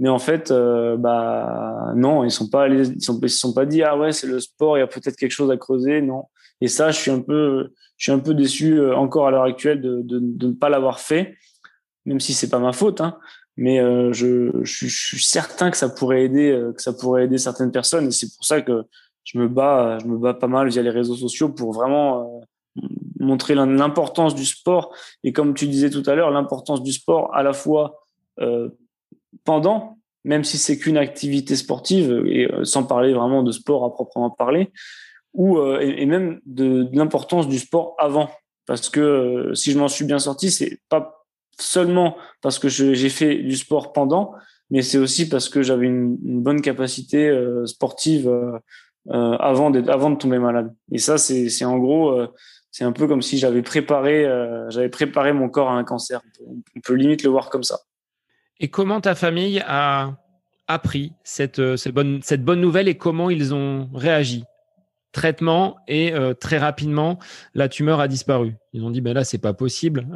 Mais 0.00 0.08
en 0.08 0.18
fait, 0.18 0.50
euh, 0.50 0.96
bah 0.96 1.92
non, 1.94 2.24
ils 2.24 2.32
sont 2.32 2.48
pas 2.48 2.66
sont, 3.00 3.20
sont 3.28 3.54
pas 3.54 3.64
dit 3.64 3.82
ah 3.82 3.96
ouais 3.96 4.12
c'est 4.12 4.28
le 4.28 4.38
sport, 4.38 4.76
il 4.76 4.80
y 4.80 4.82
a 4.82 4.86
peut-être 4.86 5.16
quelque 5.16 5.32
chose 5.32 5.50
à 5.52 5.56
creuser, 5.56 6.00
non. 6.02 6.24
Et 6.60 6.66
ça, 6.66 6.90
je 6.90 6.98
suis 6.98 7.10
un 7.12 7.20
peu, 7.20 7.72
je 7.96 8.04
suis 8.04 8.12
un 8.12 8.18
peu 8.18 8.34
déçu 8.34 8.78
euh, 8.78 8.96
encore 8.96 9.28
à 9.28 9.30
l'heure 9.30 9.44
actuelle 9.44 9.80
de, 9.80 10.18
ne 10.18 10.52
pas 10.52 10.68
l'avoir 10.68 10.98
fait, 10.98 11.36
même 12.06 12.18
si 12.18 12.34
c'est 12.34 12.50
pas 12.50 12.58
ma 12.58 12.72
faute. 12.72 13.00
Hein. 13.00 13.18
Mais 13.56 13.78
je, 14.12 14.52
je, 14.62 14.86
suis 14.86 15.24
certain 15.24 15.72
que 15.72 15.76
ça 15.76 15.88
pourrait 15.88 16.22
aider, 16.22 16.56
que 16.76 16.80
ça 16.80 16.92
pourrait 16.92 17.24
aider 17.24 17.38
certaines 17.38 17.72
personnes, 17.72 18.06
et 18.06 18.10
c'est 18.12 18.32
pour 18.36 18.44
ça 18.44 18.62
que 18.62 18.84
je 19.28 19.38
me 19.38 19.46
bats, 19.46 19.98
je 20.00 20.06
me 20.06 20.16
bats 20.16 20.32
pas 20.32 20.46
mal 20.46 20.68
via 20.68 20.80
les 20.80 20.90
réseaux 20.90 21.14
sociaux 21.14 21.50
pour 21.50 21.72
vraiment 21.72 22.40
euh, 22.76 22.82
montrer 23.20 23.54
l'importance 23.54 24.34
du 24.34 24.46
sport. 24.46 24.94
Et 25.22 25.32
comme 25.32 25.52
tu 25.52 25.66
disais 25.66 25.90
tout 25.90 26.02
à 26.06 26.14
l'heure, 26.14 26.30
l'importance 26.30 26.82
du 26.82 26.92
sport 26.92 27.34
à 27.34 27.42
la 27.42 27.52
fois 27.52 28.06
euh, 28.40 28.70
pendant, 29.44 29.98
même 30.24 30.44
si 30.44 30.56
c'est 30.56 30.78
qu'une 30.78 30.96
activité 30.96 31.56
sportive 31.56 32.24
et 32.26 32.50
euh, 32.50 32.64
sans 32.64 32.84
parler 32.84 33.12
vraiment 33.12 33.42
de 33.42 33.52
sport 33.52 33.84
à 33.84 33.92
proprement 33.92 34.30
parler, 34.30 34.72
ou 35.34 35.60
et, 35.78 36.06
même 36.06 36.40
de, 36.46 36.88
l'importance 36.92 37.48
du 37.48 37.58
sport 37.58 37.94
avant, 37.98 38.30
parce 38.66 38.88
que 38.88 39.52
si 39.54 39.72
je 39.72 39.78
m'en 39.78 39.86
suis 39.86 40.06
bien 40.06 40.18
sorti, 40.18 40.50
c'est 40.50 40.80
pas 40.88 41.26
seulement 41.60 42.16
parce 42.40 42.58
que 42.58 42.68
j'ai 42.68 43.08
fait 43.10 43.36
du 43.36 43.54
sport 43.56 43.92
pendant, 43.92 44.32
mais 44.70 44.80
c'est 44.80 44.98
aussi 44.98 45.28
parce 45.28 45.50
que 45.50 45.62
j'avais 45.62 45.86
une, 45.86 46.16
bonne 46.16 46.62
capacité 46.62 47.30
sportive 47.66 48.28
avant, 49.10 49.72
avant 49.72 50.10
de 50.10 50.16
tomber 50.16 50.38
malade. 50.38 50.74
Et 50.92 50.98
ça, 50.98 51.18
c'est 51.18 51.64
en 51.64 51.78
gros 51.78 52.28
c'est 52.70 52.84
un 52.84 52.92
peu 52.92 53.08
comme 53.08 53.22
si 53.22 53.38
j'avais 53.38 53.62
préparé, 53.62 54.24
euh, 54.24 54.70
j'avais 54.70 54.88
préparé 54.88 55.32
mon 55.32 55.48
corps 55.48 55.70
à 55.70 55.74
un 55.74 55.84
cancer. 55.84 56.20
On 56.46 56.80
peut, 56.80 56.94
limite 56.94 57.22
le 57.22 57.30
voir 57.30 57.50
comme 57.50 57.62
ça. 57.62 57.80
Et 58.60 58.68
comment 58.68 59.00
ta 59.00 59.14
famille 59.14 59.62
a 59.66 60.16
appris 60.66 61.12
cette, 61.24 61.58
euh, 61.58 61.76
cette, 61.76 61.94
bonne, 61.94 62.20
cette 62.22 62.44
bonne 62.44 62.60
nouvelle 62.60 62.88
et 62.88 62.96
comment 62.96 63.30
ils 63.30 63.54
ont 63.54 63.88
réagi? 63.94 64.44
Traitement 65.12 65.78
et 65.88 66.12
euh, 66.12 66.34
très 66.34 66.58
rapidement, 66.58 67.18
la 67.54 67.68
tumeur 67.68 67.98
a 67.98 68.08
disparu. 68.08 68.54
Ils 68.72 68.84
ont 68.84 68.90
dit, 68.90 69.00
ben 69.00 69.14
là, 69.14 69.24
c'est 69.24 69.38
pas 69.38 69.54
possible 69.54 70.06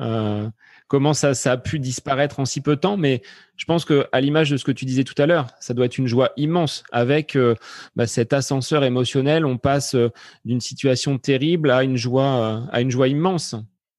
comment 0.93 1.15
ça, 1.15 1.33
a 1.47 1.57
pu 1.57 1.79
disparaître 1.79 2.39
en 2.39 2.45
si 2.45 2.61
peu 2.61 2.77
de 2.77 2.81
temps. 2.81 2.99
Mais 2.99 3.23
je 3.57 3.65
pense 3.65 3.87
que 3.87 4.07
à 4.13 4.21
l'image 4.21 4.51
de 4.51 4.59
ce 4.59 4.65
que 4.65 4.73
tu 4.73 4.85
disais 4.85 5.05
tout 5.05 5.15
à 5.17 5.25
l'heure, 5.25 5.47
ça 5.59 5.73
doit 5.73 5.87
être 5.87 5.97
une 5.97 6.07
joie 6.07 6.33
immense 6.37 6.85
avec 6.93 7.35
euh, 7.35 7.55
bah, 7.97 8.07
cet 8.07 8.35
ascenseur 8.35 8.85
émotionnel. 8.85 9.47
On 9.47 9.57
passe 9.57 9.95
euh, 9.95 10.11
d'une 10.45 10.61
situation 10.61 11.17
terrible 11.17 11.71
à 11.71 11.83
une 11.83 11.97
joie, 11.97 12.25
euh, 12.25 12.61
à 12.71 12.83
une 12.83 12.91
joie 12.91 13.09
immense. 13.09 13.55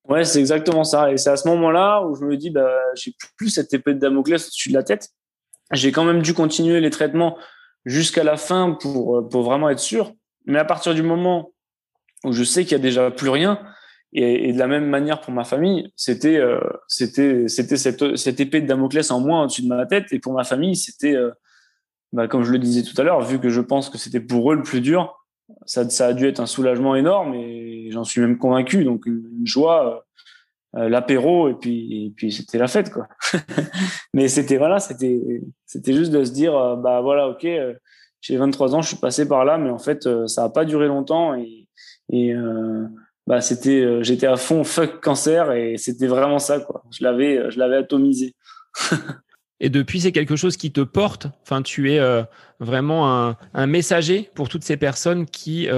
Ouais, 0.08 0.24
c'est 0.24 0.40
exactement 0.40 0.84
ça. 0.84 1.12
Et 1.12 1.18
c'est 1.18 1.32
à 1.32 1.36
ce 1.36 1.48
moment-là 1.48 2.06
où 2.06 2.14
je 2.14 2.26
me 2.26 2.38
dis, 2.38 2.52
bah, 2.52 2.70
j'ai 2.94 3.16
plus 3.38 3.50
cette 3.50 3.74
épée 3.74 3.96
de 3.96 4.00
Damoclès 4.00 4.46
au-dessus 4.46 4.70
de 4.70 4.76
la 4.76 4.84
tête. 4.84 5.10
J'ai 5.72 5.92
quand 5.92 6.06
même 6.06 6.22
dû 6.22 6.36
continuer 6.36 6.80
les 6.80 6.92
traitements 6.92 7.40
jusqu'à 7.86 8.24
la 8.24 8.38
fin 8.38 8.78
pour, 8.80 9.28
pour 9.30 9.42
vraiment 9.42 9.72
être 9.72 9.80
sûr. 9.80 10.14
Mais 10.46 10.60
à 10.60 10.66
partir 10.66 10.94
du 10.94 11.02
moment 11.02 11.54
où 12.24 12.34
je 12.34 12.44
sais 12.44 12.66
qu'il 12.66 12.74
y 12.74 12.76
a 12.76 12.84
déjà 12.84 13.10
plus 13.10 13.30
rien, 13.30 13.60
et, 14.14 14.54
de 14.54 14.60
la 14.60 14.68
même 14.68 14.88
manière 14.88 15.22
pour 15.22 15.34
ma 15.34 15.44
famille, 15.44 15.92
c'était 15.96 16.38
euh, 16.38 16.60
c'était 16.88 17.48
c'était 17.48 17.78
cette, 17.78 18.16
cette 18.16 18.40
épée 18.40 18.62
de 18.62 18.68
Damoclès 18.68 19.10
en 19.10 19.20
moins 19.20 19.44
au-dessus 19.44 19.64
de 19.64 19.68
ma 19.68 19.86
tête. 19.86 20.06
Et 20.12 20.20
pour 20.20 20.34
ma 20.34 20.44
famille, 20.44 20.76
c'était 20.76 21.16
euh, 21.16 21.32
bah, 22.12 22.28
comme 22.28 22.44
je 22.44 22.52
le 22.52 22.60
disais 22.60 22.84
tout 22.84 23.00
à 23.02 23.04
l'heure, 23.04 23.22
vu 23.22 23.40
que 23.40 23.50
je 23.50 23.62
pense 23.62 23.90
que 23.90 23.98
c'était 23.98 24.20
pour 24.20 24.52
eux 24.52 24.56
le 24.56 24.62
plus 24.62 24.82
dur, 24.82 25.20
ça, 25.66 25.90
ça 25.90 26.08
a 26.08 26.14
dû 26.14 26.28
être 26.28 26.40
un 26.40 26.46
soulagement 26.46 26.96
énorme 26.96 27.34
et 27.34 27.90
j'en 27.92 28.04
suis 28.04 28.22
même 28.22 28.38
convaincu. 28.38 28.84
Donc 28.84 29.08
une, 29.08 29.46
joie, 29.46 30.06
euh, 30.76 30.80
euh, 30.82 30.90
l'apéro 30.90 31.50
et 31.50 31.56
puis 31.56 32.06
et 32.06 32.14
puis 32.16 32.32
c'était 32.32 32.60
la 32.60 32.68
fête 32.68 32.92
quoi. 32.92 33.08
Mais 34.14 34.28
c'était 34.28 34.58
voilà, 34.58 34.80
c'était 34.80 35.42
c'était 35.66 35.94
juste 35.94 36.12
de 36.12 36.24
se 36.24 36.32
dire 36.32 36.78
bah 36.78 37.02
voilà 37.02 37.30
ok, 37.30 37.48
j'ai 38.22 38.38
23 38.38 38.76
ans, 38.76 38.82
je 38.84 38.90
suis 38.90 38.98
passé 38.98 39.28
par 39.28 39.44
là, 39.44 39.58
mais 39.58 39.70
en 39.70 39.80
fait 39.80 40.08
ça 40.28 40.46
a 40.46 40.50
pas 40.50 40.66
duré 40.66 40.88
longtemps 40.88 41.34
et 41.36 41.68
et 42.12 42.34
bah 43.26 43.42
c'était 43.42 43.82
euh, 43.82 44.04
j'étais 44.04 44.28
à 44.28 44.36
fond 44.36 44.64
fuck 44.64 45.02
cancer 45.02 45.52
et 45.54 45.78
c'était 45.78 46.08
vraiment 46.08 46.40
ça 46.40 46.60
quoi. 46.60 46.84
Je 46.92 47.04
l'avais 47.04 47.38
euh, 47.38 47.50
je 47.52 47.58
l'avais 47.58 47.78
atomisé. 47.78 48.36
et 49.62 49.70
depuis 49.70 50.02
c'est 50.02 50.12
quelque 50.12 50.36
chose 50.36 50.58
qui 50.58 50.74
te 50.74 50.82
porte? 50.82 51.28
Enfin 51.42 51.62
tu 51.62 51.94
es 51.94 52.00
euh, 52.00 52.24
vraiment 52.60 53.28
un, 53.28 53.38
un, 53.54 53.66
messager 53.66 54.30
pour 54.36 54.50
toutes 54.50 54.64
ces 54.64 54.76
personnes 54.76 55.26
qui 55.26 55.70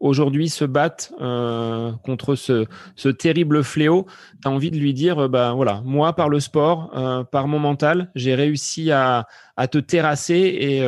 aujourd'hui 0.00 0.48
se 0.48 0.64
battent 0.64 1.12
contre 1.18 2.34
ce, 2.34 2.66
ce 2.96 3.08
terrible 3.08 3.62
fléau? 3.62 4.06
Tu 4.42 4.48
as 4.48 4.50
envie 4.50 4.70
de 4.70 4.78
lui 4.78 4.92
dire 4.92 5.28
bah 5.28 5.52
voilà, 5.54 5.82
moi 5.84 6.14
par 6.14 6.28
le 6.28 6.40
sport, 6.40 7.26
par 7.30 7.48
mon 7.48 7.58
mental, 7.58 8.10
j'ai 8.14 8.34
réussi 8.34 8.90
à, 8.90 9.26
à 9.56 9.68
te 9.68 9.78
terrasser 9.78 10.34
et 10.36 10.82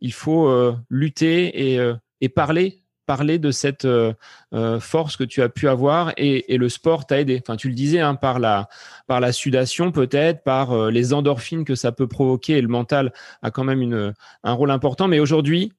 il 0.00 0.12
faut 0.12 0.74
lutter 0.88 1.74
et 1.74 1.92
et 2.20 2.28
parler 2.28 2.81
parler 3.12 3.38
de 3.38 3.50
cette 3.50 3.84
euh, 3.84 4.14
euh, 4.54 4.80
force 4.80 5.18
que 5.18 5.24
tu 5.24 5.42
as 5.42 5.50
pu 5.50 5.68
avoir 5.68 6.14
et, 6.16 6.56
le 6.56 6.68
sport 6.70 7.06
t'a 7.06 7.20
aidé. 7.20 7.42
Enfin, 7.42 7.56
tu 7.56 7.68
le 7.68 7.74
disais, 7.74 8.00
hein, 8.00 8.14
par 8.14 8.38
la 8.38 8.70
par 9.06 9.20
la 9.20 9.32
sudation 9.32 9.92
peut-être, 9.92 10.42
par 10.44 10.72
euh, 10.72 10.90
les 10.90 11.12
endorphines 11.12 11.66
que 11.66 11.74
ça 11.74 11.92
peut 11.92 12.06
provoquer 12.06 12.54
et 12.54 12.62
le 12.62 12.68
mental 12.68 13.12
a 13.42 13.50
quand 13.50 13.64
même 13.64 14.14
un 14.44 14.52
rôle 14.54 14.70
important. 14.70 15.08
Mais 15.08 15.20
aujourd'hui, 15.20 15.74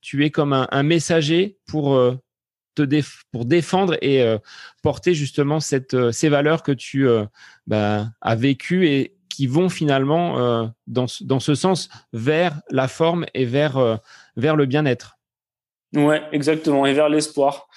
tu 0.00 0.24
es 0.24 0.30
comme 0.30 0.54
un, 0.54 0.82
messager 0.82 1.58
pour 1.66 2.00
te 2.74 3.02
pour 3.30 3.44
défendre 3.44 3.98
et 4.00 4.24
porter 4.82 5.12
justement 5.12 5.60
cette, 5.60 6.12
ces 6.12 6.30
valeurs 6.30 6.62
que 6.62 6.72
tu 6.72 7.06
bah, 7.66 8.06
as 8.22 8.36
vécues 8.36 8.86
et 8.88 9.16
qui 9.28 9.46
vont 9.46 9.68
finalement 9.68 10.72
dans, 10.86 11.06
dans 11.20 11.40
ce 11.40 11.54
sens 11.54 11.90
vers 12.14 12.62
la 12.70 12.88
forme 12.88 13.26
et 13.34 13.44
vers, 13.44 14.00
vers 14.36 14.56
le 14.56 14.64
bien-être. 14.64 15.18
Ouais, 15.94 16.22
exactement, 16.32 16.86
et 16.86 16.92
vers 16.92 17.08
l'espoir. 17.08 17.68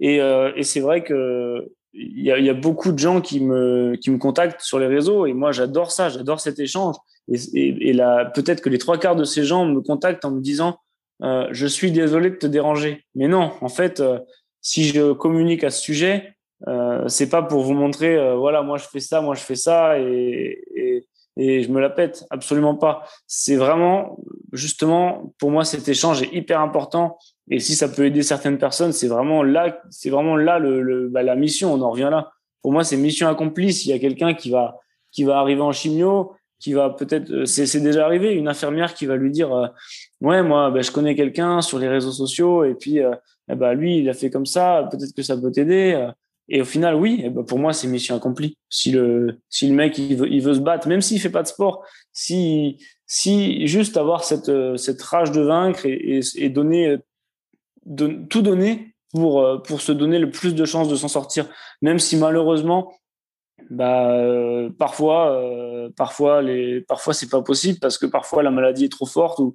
Et, 0.00 0.20
euh, 0.20 0.52
et 0.56 0.62
c'est 0.62 0.80
vrai 0.80 1.04
que 1.04 1.68
il 1.92 2.22
y 2.22 2.30
a, 2.30 2.38
y 2.38 2.50
a, 2.50 2.54
beaucoup 2.54 2.92
de 2.92 2.98
gens 2.98 3.20
qui 3.20 3.40
me 3.40 3.96
qui 3.96 4.10
me 4.10 4.18
contactent 4.18 4.60
sur 4.60 4.78
les 4.78 4.86
réseaux 4.86 5.26
et 5.26 5.32
moi 5.32 5.52
j'adore 5.52 5.90
ça, 5.90 6.08
j'adore 6.08 6.38
cet 6.38 6.58
échange. 6.58 6.94
Et, 7.54 7.92
là, 7.92 8.24
peut-être 8.24 8.62
que 8.62 8.70
les 8.70 8.78
trois 8.78 8.98
quarts 8.98 9.16
de 9.16 9.24
ces 9.24 9.44
gens 9.44 9.66
me 9.66 9.82
contactent 9.82 10.24
en 10.24 10.30
me 10.30 10.40
disant 10.40 10.78
euh, 11.22 11.46
je 11.50 11.66
suis 11.66 11.92
désolé 11.92 12.30
de 12.30 12.36
te 12.36 12.46
déranger. 12.46 13.04
Mais 13.14 13.28
non, 13.28 13.52
en 13.60 13.68
fait, 13.68 14.00
euh, 14.00 14.18
si 14.62 14.84
je 14.84 15.12
communique 15.12 15.62
à 15.64 15.70
ce 15.70 15.82
sujet, 15.82 16.34
euh, 16.66 17.06
c'est 17.08 17.28
pas 17.28 17.42
pour 17.42 17.62
vous 17.62 17.74
montrer 17.74 18.16
euh, 18.16 18.34
voilà 18.34 18.62
moi 18.62 18.78
je 18.78 18.84
fais 18.84 18.98
ça, 18.98 19.20
moi 19.20 19.36
je 19.36 19.42
fais 19.42 19.54
ça 19.54 19.96
et, 20.00 20.60
et, 20.74 21.06
et 21.36 21.62
je 21.62 21.70
me 21.70 21.80
la 21.80 21.90
pète 21.90 22.24
absolument 22.30 22.74
pas. 22.74 23.04
C'est 23.26 23.56
vraiment 23.56 24.18
justement 24.52 25.34
pour 25.38 25.50
moi 25.50 25.64
cet 25.64 25.88
échange 25.88 26.22
est 26.22 26.32
hyper 26.32 26.60
important 26.60 27.18
et 27.50 27.60
si 27.60 27.74
ça 27.74 27.88
peut 27.88 28.04
aider 28.04 28.22
certaines 28.22 28.58
personnes, 28.58 28.92
c'est 28.92 29.08
vraiment 29.08 29.42
là, 29.42 29.80
c'est 29.90 30.10
vraiment 30.10 30.36
là 30.36 30.58
le, 30.58 31.08
bah, 31.08 31.22
la 31.22 31.36
mission. 31.36 31.72
On 31.72 31.80
en 31.80 31.90
revient 31.90 32.08
là. 32.10 32.32
Pour 32.62 32.72
moi, 32.72 32.84
c'est 32.84 32.96
mission 32.96 33.28
accomplie. 33.28 33.72
S'il 33.72 33.90
y 33.90 33.94
a 33.94 33.98
quelqu'un 33.98 34.34
qui 34.34 34.50
va 34.50 34.76
qui 35.10 35.24
va 35.24 35.38
arriver 35.38 35.62
en 35.62 35.72
chimio, 35.72 36.32
qui 36.58 36.74
va 36.74 36.90
peut-être, 36.90 37.30
euh, 37.30 37.44
c'est 37.46 37.80
déjà 37.80 38.04
arrivé, 38.04 38.34
une 38.34 38.48
infirmière 38.48 38.92
qui 38.92 39.06
va 39.06 39.16
lui 39.16 39.30
dire, 39.30 39.54
euh, 39.54 39.68
ouais, 40.20 40.42
moi, 40.42 40.70
bah, 40.70 40.82
je 40.82 40.90
connais 40.90 41.14
quelqu'un 41.14 41.62
sur 41.62 41.78
les 41.78 41.88
réseaux 41.88 42.12
sociaux 42.12 42.64
et 42.64 42.74
puis, 42.74 43.00
euh, 43.00 43.14
eh 43.50 43.54
bah, 43.54 43.72
lui, 43.74 43.98
il 43.98 44.08
a 44.10 44.12
fait 44.12 44.28
comme 44.28 44.46
ça. 44.46 44.86
Peut-être 44.90 45.14
que 45.14 45.22
ça 45.22 45.36
peut 45.36 45.50
t'aider. 45.50 46.08
Et 46.50 46.60
au 46.60 46.64
final, 46.64 46.94
oui, 46.94 47.22
eh 47.24 47.30
ben, 47.30 47.42
pour 47.42 47.58
moi, 47.58 47.72
c'est 47.72 47.88
mission 47.88 48.16
accomplie. 48.16 48.56
Si 48.68 48.90
le, 48.90 49.38
si 49.48 49.68
le 49.68 49.74
mec, 49.74 49.96
il 49.98 50.16
veut, 50.16 50.30
il 50.30 50.42
veut 50.42 50.54
se 50.54 50.60
battre, 50.60 50.88
même 50.88 51.00
s'il 51.00 51.20
fait 51.20 51.30
pas 51.30 51.42
de 51.42 51.48
sport, 51.48 51.84
si, 52.12 52.84
si 53.06 53.66
juste 53.66 53.96
avoir 53.96 54.24
cette, 54.24 54.50
cette 54.76 55.00
rage 55.00 55.30
de 55.32 55.40
vaincre 55.40 55.86
et, 55.86 56.20
et 56.36 56.48
donner 56.50 56.98
tout 58.28 58.42
donner 58.42 58.94
pour, 59.12 59.42
euh, 59.42 59.58
pour 59.58 59.80
se 59.80 59.92
donner 59.92 60.18
le 60.18 60.30
plus 60.30 60.54
de 60.54 60.64
chances 60.64 60.88
de 60.88 60.96
s'en 60.96 61.08
sortir. 61.08 61.46
Même 61.82 61.98
si 61.98 62.16
malheureusement, 62.16 62.92
bah, 63.70 64.12
euh, 64.12 64.70
parfois, 64.78 65.32
euh, 65.32 65.90
parfois, 65.96 66.42
les, 66.42 66.80
parfois 66.82 67.14
c'est 67.14 67.28
pas 67.28 67.42
possible 67.42 67.78
parce 67.80 67.98
que 67.98 68.06
parfois 68.06 68.42
la 68.42 68.50
maladie 68.50 68.84
est 68.84 68.92
trop 68.92 69.06
forte 69.06 69.38
ou 69.40 69.54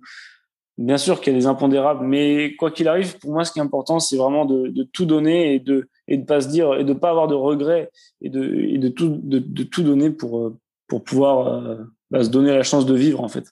bien 0.77 0.97
sûr 0.97 1.21
qu'il 1.21 1.33
y 1.33 1.35
a 1.35 1.39
des 1.39 1.45
impondérables. 1.45 2.05
Mais 2.05 2.55
quoi 2.55 2.71
qu'il 2.71 2.87
arrive, 2.87 3.17
pour 3.19 3.31
moi, 3.31 3.45
ce 3.45 3.51
qui 3.51 3.59
est 3.59 3.63
important, 3.63 3.99
c'est 3.99 4.17
vraiment 4.17 4.45
de, 4.45 4.83
tout 4.91 5.05
donner 5.05 5.55
et 5.55 5.59
de, 5.59 5.87
et 6.07 6.17
de 6.17 6.25
pas 6.25 6.41
se 6.41 6.47
dire 6.47 6.75
et 6.75 6.83
de 6.83 6.93
pas 6.93 7.09
avoir 7.09 7.27
de 7.27 7.35
regrets 7.35 7.89
et 8.21 8.29
de, 8.29 8.55
et 8.55 8.77
de 8.77 8.89
tout, 8.89 9.19
de, 9.23 9.63
tout 9.63 9.83
donner 9.83 10.09
pour, 10.09 10.51
pour 10.87 11.03
pouvoir 11.03 11.77
bah, 12.11 12.23
se 12.23 12.29
donner 12.29 12.51
la 12.51 12.63
chance 12.63 12.85
de 12.85 12.95
vivre 12.95 13.21
en 13.21 13.29
fait. 13.29 13.45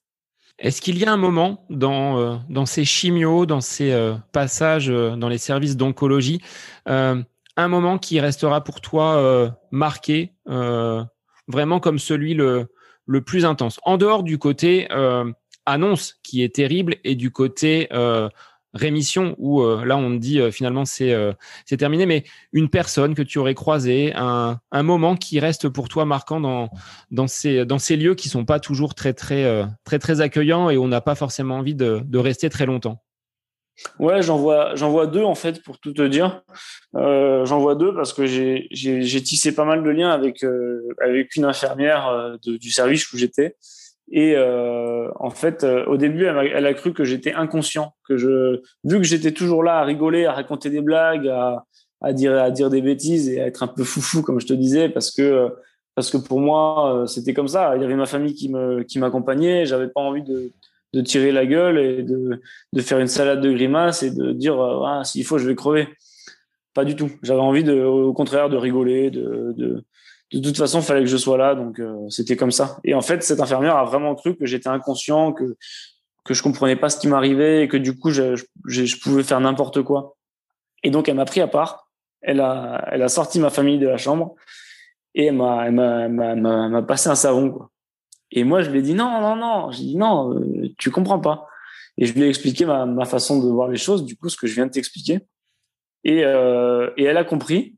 Est-ce 0.61 0.79
qu'il 0.79 0.99
y 0.99 1.05
a 1.05 1.11
un 1.11 1.17
moment 1.17 1.65
dans, 1.71 2.19
euh, 2.19 2.65
ces 2.65 2.85
chimios, 2.85 3.47
dans 3.47 3.61
ces 3.61 3.91
euh, 3.91 4.13
passages 4.31 4.91
euh, 4.91 5.15
dans 5.15 5.27
les 5.27 5.39
services 5.39 5.75
d'oncologie, 5.75 6.39
un 6.85 7.67
moment 7.67 7.97
qui 7.97 8.19
restera 8.19 8.63
pour 8.63 8.79
toi 8.79 9.53
marqué, 9.71 10.33
vraiment 11.47 11.79
comme 11.79 11.99
celui 11.99 12.33
le 12.33 12.67
plus 13.25 13.45
intense, 13.45 13.79
en 13.83 13.97
dehors 13.97 14.23
du 14.23 14.37
côté 14.39 14.87
annonce 15.65 16.15
qui 16.23 16.43
est 16.43 16.55
terrible 16.55 16.95
et 17.03 17.15
du 17.15 17.29
côté 17.29 17.89
rémission 18.73 19.35
où 19.37 19.61
euh, 19.61 19.83
là 19.85 19.97
on 19.97 20.11
te 20.11 20.17
dit 20.17 20.39
euh, 20.39 20.51
finalement 20.51 20.85
c'est 20.85 21.13
euh, 21.13 21.33
c'est 21.65 21.77
terminé. 21.77 22.05
Mais 22.05 22.23
une 22.53 22.69
personne 22.69 23.15
que 23.15 23.21
tu 23.21 23.37
aurais 23.37 23.53
croisée 23.53 24.13
un, 24.15 24.59
un 24.71 24.83
moment 24.83 25.15
qui 25.15 25.39
reste 25.39 25.69
pour 25.69 25.89
toi 25.89 26.05
marquant 26.05 26.39
dans 26.39 26.69
dans 27.11 27.27
ces 27.27 27.65
dans 27.65 27.79
ces 27.79 27.97
lieux 27.97 28.15
qui 28.15 28.29
sont 28.29 28.45
pas 28.45 28.59
toujours 28.59 28.95
très 28.95 29.13
très 29.13 29.65
très 29.83 29.99
très 29.99 30.21
accueillants 30.21 30.69
et 30.69 30.77
on 30.77 30.87
n'a 30.87 31.01
pas 31.01 31.15
forcément 31.15 31.57
envie 31.57 31.75
de, 31.75 32.01
de 32.03 32.19
rester 32.19 32.49
très 32.49 32.65
longtemps. 32.65 33.01
Ouais, 33.97 34.21
j'en 34.21 34.37
vois, 34.37 34.75
j'en 34.75 34.91
vois 34.91 35.07
deux 35.07 35.23
en 35.23 35.33
fait 35.33 35.63
pour 35.63 35.79
tout 35.79 35.93
te 35.93 36.01
dire. 36.03 36.43
J'en 36.93 37.59
vois 37.59 37.75
deux 37.75 37.93
parce 37.95 38.13
que 38.13 38.25
j'ai, 38.25 38.67
tissé 39.23 39.55
pas 39.55 39.65
mal 39.65 39.83
de 39.83 39.89
liens 39.89 40.11
avec 40.11 40.45
avec 41.01 41.35
une 41.35 41.45
infirmière 41.45 42.37
du 42.43 42.69
service 42.71 43.11
où 43.11 43.17
j'étais 43.17 43.55
et 44.11 44.35
euh, 44.35 45.09
en 45.19 45.29
fait, 45.29 45.63
euh, 45.63 45.85
au 45.85 45.95
début, 45.95 46.25
elle 46.25 46.65
a, 46.65 46.73
cru 46.73 46.93
que 46.93 47.05
j'étais 47.05 47.33
inconscient, 47.33 47.95
que 48.07 48.17
je, 48.17 48.61
vu 48.83 48.97
que 48.97 49.03
j'étais 49.03 49.31
toujours 49.31 49.63
là 49.63 49.79
à 49.79 49.83
rigoler, 49.85 50.25
à 50.25 50.33
raconter 50.33 50.69
des 50.69 50.81
blagues, 50.81 51.29
à, 51.29 51.65
à 52.01 52.11
dire 52.11 52.37
à 52.37 52.51
dire 52.51 52.69
des 52.69 52.81
bêtises 52.81 53.29
et 53.29 53.39
à 53.39 53.47
être 53.47 53.63
un 53.63 53.67
peu 53.67 53.83
foufou 53.85 54.21
comme 54.21 54.41
je 54.41 54.47
te 54.47 54.53
disais 54.53 54.89
parce 54.89 55.11
que 55.11 55.49
parce 55.95 56.09
que 56.09 56.17
pour 56.17 56.39
moi 56.39 57.05
c'était 57.07 57.33
comme 57.33 57.47
ça. 57.47 57.75
Il 57.75 57.81
y 57.81 57.85
avait 57.85 57.95
ma 57.95 58.05
famille 58.05 58.33
qui 58.33 58.49
me 58.49 58.83
qui 58.83 58.99
m'accompagnait. 58.99 59.65
J'avais 59.65 59.87
pas 59.87 60.01
envie 60.01 60.23
de 60.23 60.51
de 60.93 61.01
tirer 61.01 61.31
la 61.31 61.45
gueule 61.45 61.79
et 61.79 62.03
de 62.03 62.41
de 62.73 62.81
faire 62.81 62.99
une 62.99 63.07
salade 63.07 63.39
de 63.39 63.51
grimaces 63.51 64.03
et 64.03 64.11
de 64.11 64.31
dire 64.33 64.59
ah, 64.59 65.03
s'il 65.05 65.23
faut 65.23 65.37
je 65.37 65.47
vais 65.47 65.55
crever. 65.55 65.87
Pas 66.73 66.85
du 66.85 66.95
tout. 66.95 67.11
J'avais 67.23 67.39
envie 67.39 67.63
de 67.63 67.81
au 67.81 68.13
contraire 68.13 68.49
de 68.49 68.57
rigoler 68.57 69.09
de 69.11 69.53
de 69.55 69.83
de 70.39 70.47
toute 70.47 70.57
façon, 70.57 70.79
il 70.79 70.85
fallait 70.85 71.01
que 71.01 71.07
je 71.07 71.17
sois 71.17 71.37
là, 71.37 71.55
donc 71.55 71.81
c'était 72.09 72.37
comme 72.37 72.51
ça. 72.51 72.77
Et 72.83 72.93
en 72.93 73.01
fait, 73.01 73.21
cette 73.23 73.41
infirmière 73.41 73.75
a 73.75 73.85
vraiment 73.85 74.15
cru 74.15 74.35
que 74.37 74.45
j'étais 74.45 74.69
inconscient, 74.69 75.33
que 75.33 75.57
que 76.23 76.35
je 76.35 76.43
comprenais 76.43 76.75
pas 76.75 76.89
ce 76.89 76.99
qui 76.99 77.07
m'arrivait 77.07 77.63
et 77.63 77.67
que 77.67 77.77
du 77.77 77.97
coup, 77.97 78.11
je, 78.11 78.35
je, 78.67 78.85
je 78.85 78.99
pouvais 78.99 79.23
faire 79.23 79.39
n'importe 79.39 79.81
quoi. 79.81 80.15
Et 80.83 80.91
donc, 80.91 81.09
elle 81.09 81.15
m'a 81.15 81.25
pris 81.25 81.41
à 81.41 81.47
part 81.47 81.91
elle 82.21 82.39
a, 82.39 82.87
elle 82.91 83.01
a 83.01 83.09
sorti 83.09 83.39
ma 83.39 83.49
famille 83.49 83.79
de 83.79 83.87
la 83.87 83.97
chambre 83.97 84.35
et 85.13 85.25
elle 85.25 85.35
m'a, 85.35 85.65
elle 85.65 85.73
m'a, 85.73 86.07
m'a, 86.07 86.69
m'a 86.69 86.81
passé 86.83 87.09
un 87.09 87.15
savon, 87.15 87.51
quoi. 87.51 87.69
Et 88.33 88.45
moi, 88.45 88.61
je 88.61 88.69
lui 88.69 88.79
ai 88.79 88.81
dit 88.81 88.93
non, 88.93 89.19
non, 89.19 89.35
non. 89.35 89.71
J'ai 89.71 89.83
dit 89.83 89.97
non, 89.97 90.33
euh, 90.33 90.69
tu 90.77 90.89
comprends 90.89 91.19
pas. 91.19 91.47
Et 91.97 92.05
je 92.05 92.13
lui 92.13 92.21
ai 92.21 92.29
expliqué 92.29 92.65
ma, 92.65 92.85
ma 92.85 93.03
façon 93.03 93.43
de 93.43 93.49
voir 93.49 93.67
les 93.67 93.77
choses, 93.77 94.05
du 94.05 94.15
coup, 94.15 94.29
ce 94.29 94.37
que 94.37 94.47
je 94.47 94.55
viens 94.55 94.67
de 94.67 94.71
t'expliquer. 94.71 95.19
Et, 96.05 96.23
euh, 96.23 96.89
et 96.95 97.03
elle 97.03 97.17
a 97.17 97.25
compris. 97.25 97.75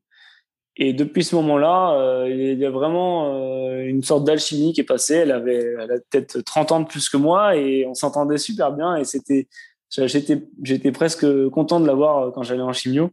Et 0.75 0.93
depuis 0.93 1.23
ce 1.23 1.35
moment-là, 1.35 1.93
euh, 1.99 2.29
il 2.29 2.59
y 2.59 2.65
a 2.65 2.71
vraiment 2.71 3.35
euh, 3.35 3.83
une 3.85 4.01
sorte 4.01 4.23
d'alchimie 4.23 4.73
qui 4.73 4.81
est 4.81 4.85
passée. 4.85 5.15
Elle 5.15 5.31
avait, 5.31 5.75
elle 5.79 5.91
a 5.91 5.99
peut-être 6.09 6.41
30 6.41 6.71
ans 6.71 6.79
de 6.79 6.87
plus 6.87 7.09
que 7.09 7.17
moi 7.17 7.55
et 7.55 7.85
on 7.85 7.93
s'entendait 7.93 8.39
super 8.39 8.71
bien. 8.71 8.95
Et 8.95 9.03
c'était, 9.03 9.47
j'étais, 9.89 10.41
j'étais 10.63 10.91
presque 10.91 11.27
content 11.49 11.79
de 11.79 11.85
l'avoir 11.85 12.31
quand 12.31 12.41
j'allais 12.43 12.63
en 12.63 12.73
chimio. 12.73 13.11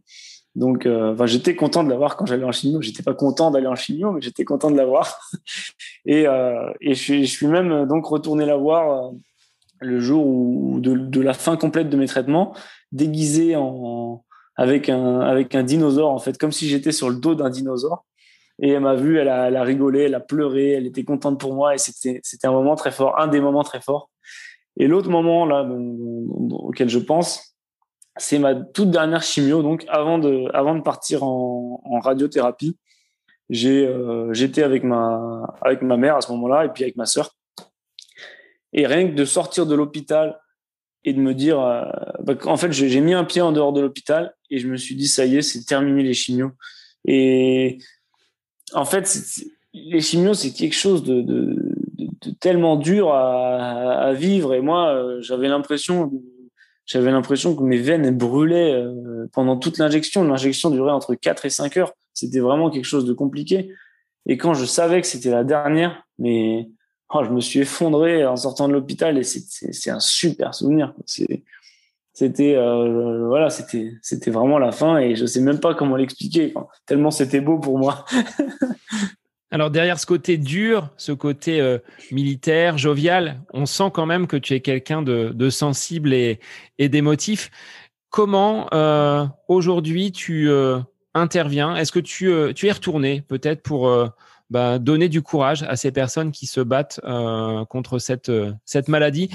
Donc, 0.55 0.85
euh, 0.85 1.13
enfin, 1.13 1.25
j'étais 1.27 1.55
content 1.55 1.83
de 1.83 1.89
l'avoir 1.89 2.17
quand 2.17 2.25
j'allais 2.25 2.43
en 2.43 2.51
chimio. 2.51 2.81
J'étais 2.81 3.03
pas 3.03 3.13
content 3.13 3.51
d'aller 3.51 3.67
en 3.67 3.75
chimio, 3.75 4.11
mais 4.11 4.21
j'étais 4.21 4.43
content 4.43 4.69
de 4.69 4.77
l'avoir. 4.77 5.19
et, 6.05 6.27
euh, 6.27 6.71
et 6.81 6.93
je 6.93 7.23
suis, 7.23 7.47
même 7.47 7.85
donc 7.87 8.05
retourné 8.05 8.45
la 8.45 8.57
voir 8.57 9.05
euh, 9.05 9.11
le 9.79 9.99
jour 9.99 10.25
où, 10.25 10.79
de, 10.79 10.95
de, 10.95 11.21
la 11.21 11.33
fin 11.33 11.55
complète 11.55 11.89
de 11.89 11.97
mes 11.97 12.07
traitements, 12.07 12.53
déguisé 12.91 13.55
en 13.55 14.23
avec 14.55 14.89
un 14.89 15.21
avec 15.21 15.55
un 15.55 15.63
dinosaure 15.63 16.11
en 16.11 16.19
fait, 16.19 16.37
comme 16.37 16.51
si 16.51 16.67
j'étais 16.67 16.91
sur 16.91 17.09
le 17.09 17.15
dos 17.15 17.35
d'un 17.35 17.49
dinosaure. 17.49 18.05
Et 18.59 18.69
elle 18.69 18.81
m'a 18.81 18.93
vu, 18.93 19.17
elle 19.17 19.29
a, 19.29 19.47
elle 19.47 19.55
a 19.55 19.63
rigolé, 19.63 20.01
elle 20.03 20.13
a 20.13 20.19
pleuré, 20.19 20.73
elle 20.73 20.85
était 20.85 21.03
contente 21.03 21.39
pour 21.39 21.55
moi 21.55 21.73
et 21.73 21.79
c'était 21.79 22.21
un 22.43 22.51
moment 22.51 22.75
très 22.75 22.91
fort, 22.91 23.19
un 23.19 23.27
des 23.27 23.41
moments 23.41 23.63
très 23.63 23.81
forts. 23.81 24.11
Et 24.77 24.87
l'autre 24.87 25.09
moment 25.09 25.45
là 25.45 25.67
auquel 26.51 26.87
je 26.87 26.99
pense, 26.99 27.55
c'est 28.17 28.39
ma 28.39 28.55
toute 28.55 28.91
dernière 28.91 29.23
chimio. 29.23 29.61
Donc, 29.63 29.85
avant 29.87 30.19
de, 30.19 30.45
avant 30.53 30.75
de 30.75 30.81
partir 30.81 31.23
en, 31.23 31.81
en 31.83 31.99
radiothérapie, 31.99 32.77
j'ai, 33.49 33.85
euh, 33.85 34.33
j'étais 34.33 34.63
avec 34.63 34.83
ma, 34.83 35.55
avec 35.61 35.81
ma 35.81 35.97
mère 35.97 36.15
à 36.15 36.21
ce 36.21 36.31
moment-là 36.31 36.65
et 36.65 36.69
puis 36.69 36.83
avec 36.83 36.95
ma 36.95 37.05
sœur. 37.05 37.35
Et 38.73 38.87
rien 38.87 39.09
que 39.09 39.15
de 39.15 39.25
sortir 39.25 39.65
de 39.65 39.75
l'hôpital 39.75 40.39
et 41.03 41.13
de 41.13 41.19
me 41.19 41.33
dire, 41.33 41.59
euh, 41.59 41.83
bah, 42.23 42.35
en 42.45 42.57
fait, 42.57 42.71
j'ai 42.71 43.01
mis 43.01 43.13
un 43.13 43.23
pied 43.23 43.41
en 43.41 43.51
dehors 43.51 43.73
de 43.73 43.81
l'hôpital 43.81 44.35
et 44.49 44.59
je 44.59 44.67
me 44.67 44.77
suis 44.77 44.95
dit, 44.95 45.07
ça 45.07 45.25
y 45.25 45.37
est, 45.37 45.41
c'est 45.41 45.63
terminé 45.65 46.03
les 46.03 46.13
chimios. 46.13 46.51
Et 47.05 47.79
en 48.73 48.85
fait, 48.85 49.09
les 49.73 50.01
chimios, 50.01 50.35
c'est 50.35 50.51
quelque 50.51 50.75
chose 50.75 51.03
de, 51.03 51.55
tellement 52.39 52.75
dur 52.75 53.11
à, 53.11 54.07
à 54.07 54.13
vivre. 54.13 54.53
Et 54.53 54.61
moi, 54.61 54.93
euh, 54.93 55.21
j'avais 55.21 55.47
l'impression 55.47 56.11
j'avais 56.91 57.11
l'impression 57.11 57.55
que 57.55 57.63
mes 57.63 57.77
veines 57.77 58.15
brûlaient 58.17 58.73
euh, 58.73 59.25
pendant 59.31 59.55
toute 59.55 59.77
l'injection. 59.77 60.25
L'injection 60.25 60.69
durait 60.69 60.91
entre 60.91 61.15
4 61.15 61.45
et 61.45 61.49
5 61.49 61.77
heures. 61.77 61.93
C'était 62.13 62.39
vraiment 62.39 62.69
quelque 62.69 62.85
chose 62.85 63.05
de 63.05 63.13
compliqué. 63.13 63.71
Et 64.25 64.37
quand 64.37 64.53
je 64.53 64.65
savais 64.65 64.99
que 64.99 65.07
c'était 65.07 65.29
la 65.29 65.45
dernière, 65.45 66.03
mais 66.19 66.67
oh, 67.13 67.23
je 67.23 67.29
me 67.29 67.41
suis 67.41 67.59
effondré 67.59 68.25
en 68.25 68.35
sortant 68.35 68.67
de 68.67 68.73
l'hôpital 68.73 69.17
et 69.17 69.23
c'est 69.23 69.89
un 69.89 69.99
super 69.99 70.53
souvenir. 70.53 70.93
C'était 72.13 72.55
euh, 72.55 73.25
voilà, 73.27 73.49
c'était 73.49 73.93
c'était 74.01 74.31
vraiment 74.31 74.59
la 74.59 74.71
fin 74.71 74.97
et 74.97 75.15
je 75.15 75.25
sais 75.25 75.41
même 75.41 75.59
pas 75.59 75.73
comment 75.73 75.95
l'expliquer. 75.95 76.53
Tellement 76.85 77.11
c'était 77.11 77.41
beau 77.41 77.57
pour 77.57 77.77
moi. 77.77 78.05
Alors 79.51 79.69
derrière 79.69 79.99
ce 79.99 80.05
côté 80.05 80.37
dur, 80.37 80.89
ce 80.97 81.11
côté 81.11 81.59
euh, 81.59 81.79
militaire, 82.11 82.77
jovial, 82.77 83.41
on 83.53 83.65
sent 83.65 83.91
quand 83.93 84.05
même 84.05 84.27
que 84.27 84.37
tu 84.37 84.53
es 84.53 84.61
quelqu'un 84.61 85.01
de, 85.01 85.49
sensible 85.49 86.13
et, 86.13 86.39
d'émotif. 86.79 87.49
Comment 88.09 88.67
euh, 88.73 89.25
aujourd'hui 89.47 90.11
tu 90.11 90.49
interviens? 91.13 91.75
Est-ce 91.75 91.91
que 91.91 91.99
tu, 91.99 92.31
tu 92.55 92.67
es 92.67 92.71
retourné 92.71 93.21
peut-être 93.27 93.61
pour 93.61 93.89
bah, 94.51 94.77
donner 94.77 95.09
du 95.09 95.23
courage 95.23 95.63
à 95.63 95.75
ces 95.75 95.91
personnes 95.91 96.31
qui 96.31 96.45
se 96.45 96.61
battent 96.61 97.01
contre 97.69 97.97
cette, 97.97 98.31
cette 98.65 98.87
maladie 98.87 99.29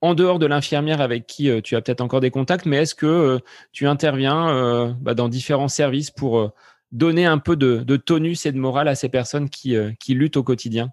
en 0.00 0.14
dehors 0.14 0.38
de 0.38 0.46
l'infirmière 0.46 1.00
avec 1.00 1.26
qui 1.26 1.50
tu 1.62 1.76
as 1.76 1.80
peut-être 1.80 2.00
encore 2.00 2.20
des 2.20 2.30
contacts, 2.30 2.66
mais 2.66 2.78
est-ce 2.78 2.94
que 2.94 3.40
tu 3.72 3.86
interviens 3.86 4.96
bah, 5.00 5.14
dans 5.14 5.28
différents 5.28 5.68
services 5.68 6.10
pour 6.10 6.52
donner 6.92 7.26
un 7.26 7.38
peu 7.38 7.56
de, 7.56 7.96
tonus 7.96 8.46
et 8.46 8.52
de 8.52 8.58
morale 8.58 8.88
à 8.88 8.94
ces 8.94 9.08
personnes 9.08 9.48
qui, 9.48 9.76
euh, 9.76 9.92
qui 10.00 10.14
luttent 10.14 10.36
au 10.36 10.42
quotidien? 10.42 10.90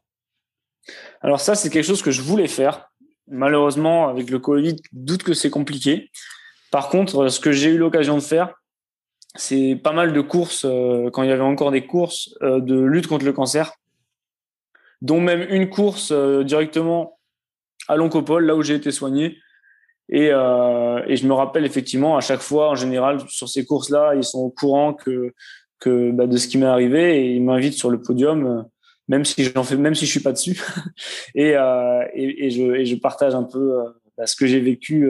Alors 1.22 1.40
ça, 1.40 1.56
c'est 1.56 1.70
quelque 1.70 1.86
chose 1.86 2.02
que 2.02 2.12
je 2.12 2.22
voulais 2.22 2.48
faire. 2.48 2.90
Malheureusement, 3.28 4.10
avec 4.10 4.30
le 4.30 4.40
Covid, 4.40 4.76
doute 4.92 5.24
que 5.24 5.34
c'est 5.34 5.50
compliqué. 5.50 6.12
Par 6.72 6.90
contre, 6.90 7.30
ce 7.30 7.40
que 7.40 7.52
j'ai 7.52 7.70
eu 7.70 7.78
l'occasion 7.78 8.16
de 8.16 8.22
faire, 8.22 8.54
c'est 9.36 9.76
pas 9.76 9.94
mal 9.94 10.14
de 10.14 10.22
courses, 10.22 10.66
euh, 10.66 11.10
quand 11.12 11.24
il 11.24 11.30
y 11.30 11.32
avait 11.32 11.42
encore 11.42 11.72
des 11.72 11.86
courses 11.86 12.36
euh, 12.42 12.60
de 12.60 12.80
lutte 12.80 13.08
contre 13.08 13.26
le 13.26 13.34
cancer, 13.34 13.74
dont 15.02 15.20
même 15.20 15.46
une 15.50 15.70
course 15.70 16.12
euh, 16.12 16.44
directement 16.44 17.20
à 17.88 17.96
l'Oncopole, 17.96 18.46
là 18.46 18.56
où 18.56 18.64
j'ai 18.64 18.76
été 18.76 18.92
soigné. 18.92 19.38
Et, 20.10 20.30
euh, 20.32 21.02
et, 21.08 21.16
je 21.16 21.28
me 21.28 21.34
rappelle 21.34 21.66
effectivement, 21.66 22.18
à 22.18 22.22
chaque 22.22 22.42
fois, 22.42 22.70
en 22.70 22.76
général, 22.76 23.20
sur 23.30 23.48
ces 23.50 23.66
courses-là, 23.66 24.16
ils 24.16 24.24
sont 24.24 24.40
au 24.40 24.50
courant 24.50 24.94
que 24.94 25.34
que 25.80 26.12
bah, 26.12 26.28
de 26.28 26.38
ce 26.38 26.48
qui 26.48 26.58
m'est 26.58 26.66
arrivé 26.66 27.20
et 27.20 27.34
il 27.34 27.44
m'invite 27.44 27.74
sur 27.74 27.90
le 27.90 28.02
podium 28.02 28.48
euh, 28.48 28.62
même 29.10 29.26
si 29.26 29.44
j'en 29.44 29.64
fais 29.64 29.76
même 29.76 29.96
si 29.96 30.06
je 30.06 30.12
suis 30.12 30.22
pas 30.22 30.32
dessus 30.32 30.58
et, 31.36 31.58
euh, 31.58 32.06
et, 32.14 32.46
et, 32.46 32.50
je, 32.52 32.64
et 32.74 32.86
je 32.86 32.96
partage 32.96 33.36
un 33.36 33.44
peu 33.44 33.84
bah, 34.18 34.26
ce 34.26 34.38
que 34.38 34.46
j'ai 34.46 34.62
vécu 34.62 35.10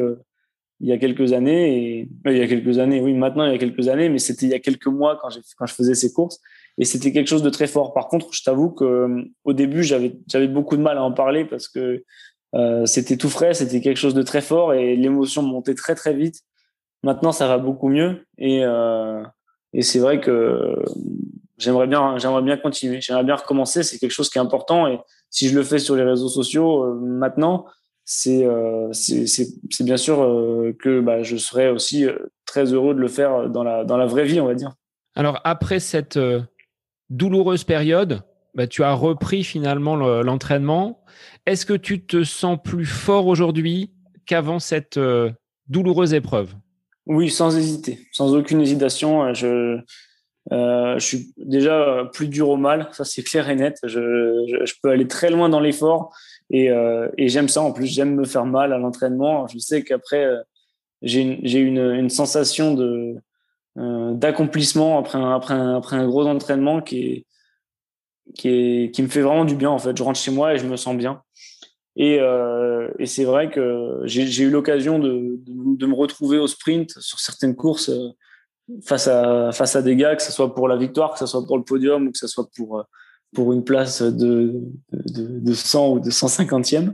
il 0.83 0.89
y 0.89 0.91
a 0.91 0.97
quelques 0.97 1.31
années 1.31 1.77
et 1.77 2.09
il 2.25 2.37
y 2.37 2.41
a 2.41 2.47
quelques 2.47 2.77
années 2.77 2.99
oui 3.01 3.13
maintenant 3.13 3.45
il 3.45 3.51
y 3.53 3.55
a 3.55 3.57
quelques 3.57 3.87
années 3.87 4.09
mais 4.09 4.19
c'était 4.19 4.45
il 4.45 4.51
y 4.51 4.55
a 4.55 4.59
quelques 4.59 4.87
mois 4.87 5.17
quand 5.21 5.29
quand 5.57 5.65
je 5.65 5.73
faisais 5.73 5.95
ces 5.95 6.11
courses 6.11 6.39
et 6.77 6.85
c'était 6.85 7.11
quelque 7.11 7.27
chose 7.27 7.41
de 7.41 7.49
très 7.49 7.67
fort 7.67 7.93
par 7.93 8.07
contre 8.09 8.33
je 8.33 8.43
t'avoue 8.43 8.69
que 8.69 9.07
au 9.45 9.53
début 9.53 9.83
j'avais 9.83 10.47
beaucoup 10.47 10.77
de 10.77 10.81
mal 10.81 10.97
à 10.97 11.03
en 11.03 11.13
parler 11.13 11.45
parce 11.45 11.67
que 11.67 12.03
euh, 12.55 12.85
c'était 12.85 13.17
tout 13.17 13.29
frais 13.29 13.53
c'était 13.53 13.81
quelque 13.81 13.97
chose 13.97 14.13
de 14.13 14.23
très 14.23 14.41
fort 14.41 14.73
et 14.73 14.95
l'émotion 14.95 15.41
montait 15.41 15.75
très 15.75 15.95
très 15.95 16.13
vite 16.13 16.41
maintenant 17.01 17.31
ça 17.31 17.47
va 17.47 17.57
beaucoup 17.57 17.87
mieux 17.87 18.25
et 18.37 18.65
euh, 18.65 19.23
et 19.73 19.81
c'est 19.81 19.99
vrai 19.99 20.19
que 20.19 20.75
j'aimerais 21.57 21.87
bien, 21.87 22.17
bien 22.41 22.57
continuer. 22.57 23.01
J'aimerais 23.01 23.23
bien 23.23 23.35
recommencer. 23.35 23.83
C'est 23.83 23.97
quelque 23.97 24.11
chose 24.11 24.29
qui 24.29 24.37
est 24.37 24.41
important. 24.41 24.87
Et 24.87 24.99
si 25.29 25.49
je 25.49 25.55
le 25.55 25.63
fais 25.63 25.79
sur 25.79 25.95
les 25.95 26.03
réseaux 26.03 26.29
sociaux 26.29 26.83
euh, 26.83 26.93
maintenant, 26.95 27.65
c'est 28.05 28.45
euh, 28.45 28.91
c'est 28.91 29.83
bien 29.83 29.97
sûr 29.97 30.21
euh, 30.21 30.75
que 30.77 30.99
bah, 30.99 31.23
je 31.23 31.37
serais 31.37 31.69
aussi 31.69 32.05
euh, 32.05 32.17
très 32.45 32.73
heureux 32.73 32.93
de 32.93 32.99
le 32.99 33.07
faire 33.07 33.49
dans 33.49 33.63
la, 33.63 33.85
dans 33.85 33.97
la 33.97 34.05
vraie 34.05 34.25
vie, 34.25 34.39
on 34.39 34.47
va 34.47 34.55
dire. 34.55 34.73
Alors, 35.15 35.39
après 35.43 35.79
cette 35.79 36.19
douloureuse 37.09 37.63
période, 37.63 38.21
bah, 38.55 38.67
tu 38.67 38.83
as 38.83 38.93
repris 38.93 39.43
finalement 39.43 39.95
l'entraînement. 39.95 41.03
Est-ce 41.45 41.65
que 41.65 41.73
tu 41.73 42.05
te 42.05 42.23
sens 42.23 42.57
plus 42.63 42.85
fort 42.85 43.27
aujourd'hui 43.27 43.91
qu'avant 44.25 44.59
cette 44.59 44.97
euh, 44.97 45.31
douloureuse 45.67 46.13
épreuve? 46.13 46.53
Oui, 47.05 47.29
sans 47.29 47.57
hésiter, 47.57 47.99
sans 48.11 48.35
aucune 48.35 48.61
hésitation. 48.61 49.33
Je, 49.33 49.79
euh, 50.51 50.99
je 50.99 51.05
suis 51.05 51.33
déjà 51.37 52.09
plus 52.13 52.27
dur 52.27 52.49
au 52.49 52.57
mal, 52.57 52.89
ça 52.91 53.03
c'est 53.03 53.23
clair 53.23 53.49
et 53.49 53.55
net. 53.55 53.77
Je, 53.83 54.45
je, 54.47 54.65
je, 54.65 54.73
peux 54.81 54.89
aller 54.89 55.07
très 55.07 55.29
loin 55.29 55.49
dans 55.49 55.59
l'effort 55.59 56.13
et, 56.49 56.69
euh, 56.69 57.09
et 57.17 57.29
j'aime 57.29 57.49
ça. 57.49 57.61
En 57.61 57.71
plus, 57.71 57.87
j'aime 57.87 58.15
me 58.15 58.25
faire 58.25 58.45
mal 58.45 58.73
à 58.73 58.77
l'entraînement. 58.77 59.47
Je 59.47 59.57
sais 59.59 59.83
qu'après, 59.83 60.25
euh, 60.25 60.41
j'ai 61.01 61.21
une, 61.21 62.09
sensation 62.09 62.73
de 62.73 63.15
euh, 63.77 64.13
d'accomplissement 64.13 64.99
après 64.99 65.17
un, 65.53 66.07
gros 66.07 66.27
entraînement 66.27 66.81
qui 66.81 67.25
me 68.43 69.07
fait 69.07 69.21
vraiment 69.21 69.45
du 69.45 69.55
bien. 69.55 69.69
En 69.69 69.79
fait, 69.79 69.97
je 69.97 70.03
rentre 70.03 70.19
chez 70.19 70.31
moi 70.31 70.53
et 70.53 70.57
je 70.57 70.65
me 70.65 70.77
sens 70.77 70.95
bien. 70.95 71.21
Et, 71.95 72.19
c'est 73.05 73.25
vrai 73.25 73.49
que 73.49 74.01
j'ai 74.05 74.43
eu 74.43 74.49
l'occasion 74.49 74.99
de, 74.99 75.39
me 75.47 75.93
retrouver 75.95 76.37
au 76.37 76.47
sprint 76.47 76.91
sur 76.99 77.19
certaines 77.19 77.55
courses 77.55 77.91
face 78.85 79.07
à, 79.07 79.51
face 79.51 79.75
à 79.75 79.81
des 79.81 79.95
gars, 79.95 80.15
que 80.15 80.23
ce 80.23 80.31
soit 80.31 80.55
pour 80.55 80.67
la 80.67 80.77
victoire, 80.77 81.11
que 81.11 81.19
ce 81.19 81.25
soit 81.25 81.45
pour 81.45 81.57
le 81.57 81.63
podium 81.63 82.07
ou 82.07 82.11
que 82.11 82.17
ce 82.17 82.27
soit 82.27 82.47
pour, 82.55 82.85
pour 83.33 83.53
une 83.53 83.63
place 83.63 84.01
de, 84.01 84.53
de, 84.91 85.39
de 85.39 85.53
100 85.53 85.89
ou 85.91 85.99
de 85.99 86.09
150e. 86.09 86.93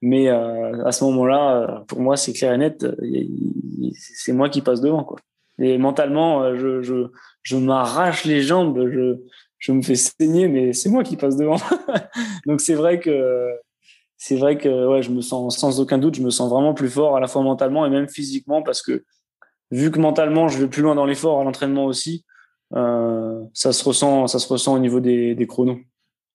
Mais 0.00 0.28
euh, 0.28 0.84
à 0.84 0.92
ce 0.92 1.04
moment-là, 1.04 1.84
pour 1.88 2.00
moi, 2.00 2.16
c'est 2.16 2.32
clair 2.32 2.52
et 2.52 2.58
net, 2.58 2.86
c'est 3.94 4.32
moi 4.32 4.48
qui 4.48 4.60
passe 4.60 4.80
devant. 4.80 5.04
Quoi. 5.04 5.18
Et 5.58 5.76
mentalement, 5.78 6.54
je, 6.56 6.82
je, 6.82 7.08
je 7.42 7.56
m'arrache 7.56 8.24
les 8.24 8.42
jambes, 8.42 8.88
je, 8.90 9.16
je 9.58 9.72
me 9.72 9.82
fais 9.82 9.96
saigner, 9.96 10.48
mais 10.48 10.72
c'est 10.72 10.88
moi 10.88 11.02
qui 11.02 11.16
passe 11.16 11.36
devant. 11.36 11.56
Donc 12.46 12.60
c'est 12.60 12.74
vrai 12.74 13.00
que 13.00 13.48
c'est 14.16 14.36
vrai 14.36 14.58
que 14.58 14.86
ouais, 14.88 15.02
je 15.02 15.10
me 15.10 15.20
sens 15.20 15.58
sans 15.58 15.80
aucun 15.80 15.98
doute, 15.98 16.16
je 16.16 16.22
me 16.22 16.30
sens 16.30 16.50
vraiment 16.50 16.74
plus 16.74 16.88
fort 16.88 17.16
à 17.16 17.20
la 17.20 17.28
fois 17.28 17.42
mentalement 17.42 17.86
et 17.86 17.90
même 17.90 18.08
physiquement 18.08 18.62
parce 18.62 18.82
que 18.82 19.04
vu 19.70 19.90
que 19.90 19.98
mentalement 19.98 20.48
je 20.48 20.58
vais 20.58 20.68
plus 20.68 20.82
loin 20.82 20.94
dans 20.94 21.06
l'effort, 21.06 21.40
à 21.40 21.44
l'entraînement 21.44 21.84
aussi, 21.84 22.24
euh, 22.74 23.42
ça 23.54 23.72
se 23.72 23.84
ressent, 23.84 24.26
ça 24.26 24.38
se 24.38 24.48
ressent 24.48 24.74
au 24.74 24.78
niveau 24.78 25.00
des, 25.00 25.46
chronos. 25.48 25.80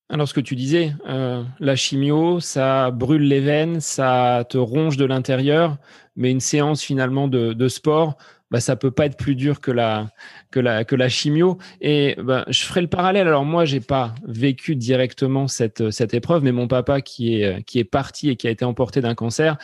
Alors 0.09 0.27
ce 0.27 0.33
que 0.33 0.41
tu 0.41 0.55
disais, 0.55 0.93
euh, 1.07 1.43
la 1.59 1.75
chimio, 1.75 2.39
ça 2.39 2.91
brûle 2.91 3.23
les 3.23 3.39
veines, 3.39 3.79
ça 3.79 4.45
te 4.49 4.57
ronge 4.57 4.97
de 4.97 5.05
l'intérieur, 5.05 5.77
mais 6.15 6.29
une 6.29 6.39
séance 6.39 6.81
finalement 6.81 7.27
de, 7.27 7.53
de 7.53 7.67
sport, 7.67 8.17
bah, 8.53 8.59
ça 8.59 8.75
peut 8.75 8.91
pas 8.91 9.07
être 9.07 9.17
plus 9.17 9.33
dur 9.33 9.61
que 9.61 9.71
la 9.71 10.11
que 10.51 10.59
la 10.59 10.83
que 10.83 10.95
la 10.95 11.09
chimio. 11.09 11.57
Et 11.81 12.15
bah, 12.21 12.45
je 12.49 12.63
ferai 12.65 12.81
le 12.81 12.87
parallèle. 12.87 13.27
Alors 13.27 13.45
moi, 13.45 13.65
j'ai 13.65 13.79
pas 13.79 14.13
vécu 14.27 14.75
directement 14.75 15.47
cette 15.47 15.89
cette 15.89 16.13
épreuve, 16.13 16.43
mais 16.43 16.51
mon 16.51 16.67
papa 16.67 17.01
qui 17.01 17.41
est 17.41 17.63
qui 17.63 17.79
est 17.79 17.83
parti 17.83 18.29
et 18.29 18.35
qui 18.35 18.47
a 18.47 18.51
été 18.51 18.63
emporté 18.63 19.01
d'un 19.01 19.15
cancer. 19.15 19.57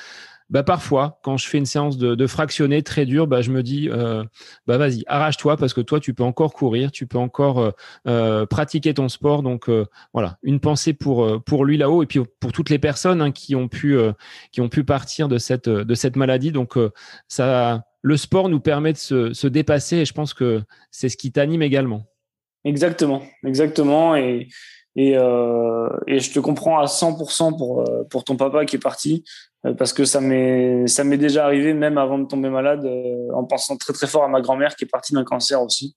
Bah 0.50 0.64
parfois, 0.64 1.20
quand 1.24 1.38
je 1.38 1.48
fais 1.48 1.58
une 1.58 1.66
séance 1.66 1.98
de, 1.98 2.16
de 2.16 2.28
fractionné 2.28 2.82
très 2.82 3.06
dur, 3.06 3.28
bah 3.28 3.42
je 3.42 3.52
me 3.52 3.62
dis, 3.62 3.90
euh, 3.90 4.24
bah 4.68 4.78
vas-y, 4.78 5.04
arrache-toi 5.08 5.58
parce 5.58 5.74
que 5.74 5.82
toi 5.82 6.00
tu 6.00 6.14
peux 6.14 6.24
encore 6.24 6.54
courir, 6.54 6.92
tu 6.92 7.06
peux 7.06 7.18
encore 7.18 7.60
euh, 7.60 7.72
euh 8.08 8.46
pratiquer 8.46 8.94
ton 8.94 9.10
sport. 9.10 9.44
Donc 9.44 9.70
voilà, 10.14 10.38
une 10.44 10.60
pensée 10.60 10.94
pour 10.94 11.44
pour 11.44 11.66
lui 11.66 11.78
là-haut 11.78 12.04
et 12.04 12.06
puis 12.06 12.20
pour 12.40 12.52
toutes 12.52 12.70
les 12.70 12.80
personnes 12.80 13.22
hein, 13.22 13.32
qui 13.32 13.56
ont 13.56 13.68
pu 13.68 13.98
qui 14.52 14.62
ont 14.62 14.70
pu 14.70 14.84
partir 14.84 15.28
de 15.28 15.38
cette 15.38 15.70
de 15.70 15.96
cette 15.96 16.16
maladie. 16.16 16.52
Donc 16.52 16.78
ça 17.28 17.84
le 18.02 18.18
sport 18.18 18.50
nous 18.50 18.60
permet 18.60 18.94
de 18.94 18.98
se, 18.98 19.48
dépasser 19.48 19.98
et 19.98 20.06
je 20.06 20.14
pense 20.14 20.34
que 20.34 20.62
c'est 20.92 21.10
ce 21.10 21.18
qui 21.18 21.32
t'anime 21.32 21.62
également. 21.62 22.06
Exactement, 22.66 23.24
exactement. 23.44 24.16
Et, 24.16 24.48
et, 24.96 25.14
euh, 25.16 25.88
et, 26.08 26.20
je 26.20 26.32
te 26.34 26.40
comprends 26.40 26.80
à 26.80 26.86
100% 26.86 27.58
pour, 27.58 27.82
euh, 27.82 28.04
pour 28.10 28.24
ton 28.24 28.36
papa 28.36 28.66
qui 28.66 28.76
est 28.76 28.80
parti 28.80 29.24
euh, 29.66 29.74
parce 29.74 29.94
que 29.94 30.04
ça 30.04 30.20
m'est, 30.20 31.18
déjà 31.18 31.46
arrivé 31.46 31.74
même 31.74 31.98
avant 31.98 32.18
de 32.18 32.26
tomber 32.26 32.50
malade 32.50 32.90
en 33.34 33.44
pensant 33.44 33.78
très 33.78 33.94
très 33.94 34.08
fort 34.08 34.24
à 34.24 34.28
ma 34.28 34.42
grand-mère 34.42 34.76
qui 34.76 34.86
est 34.86 34.88
partie 34.88 35.14
d'un 35.14 35.24
cancer 35.24 35.62
aussi. 35.62 35.96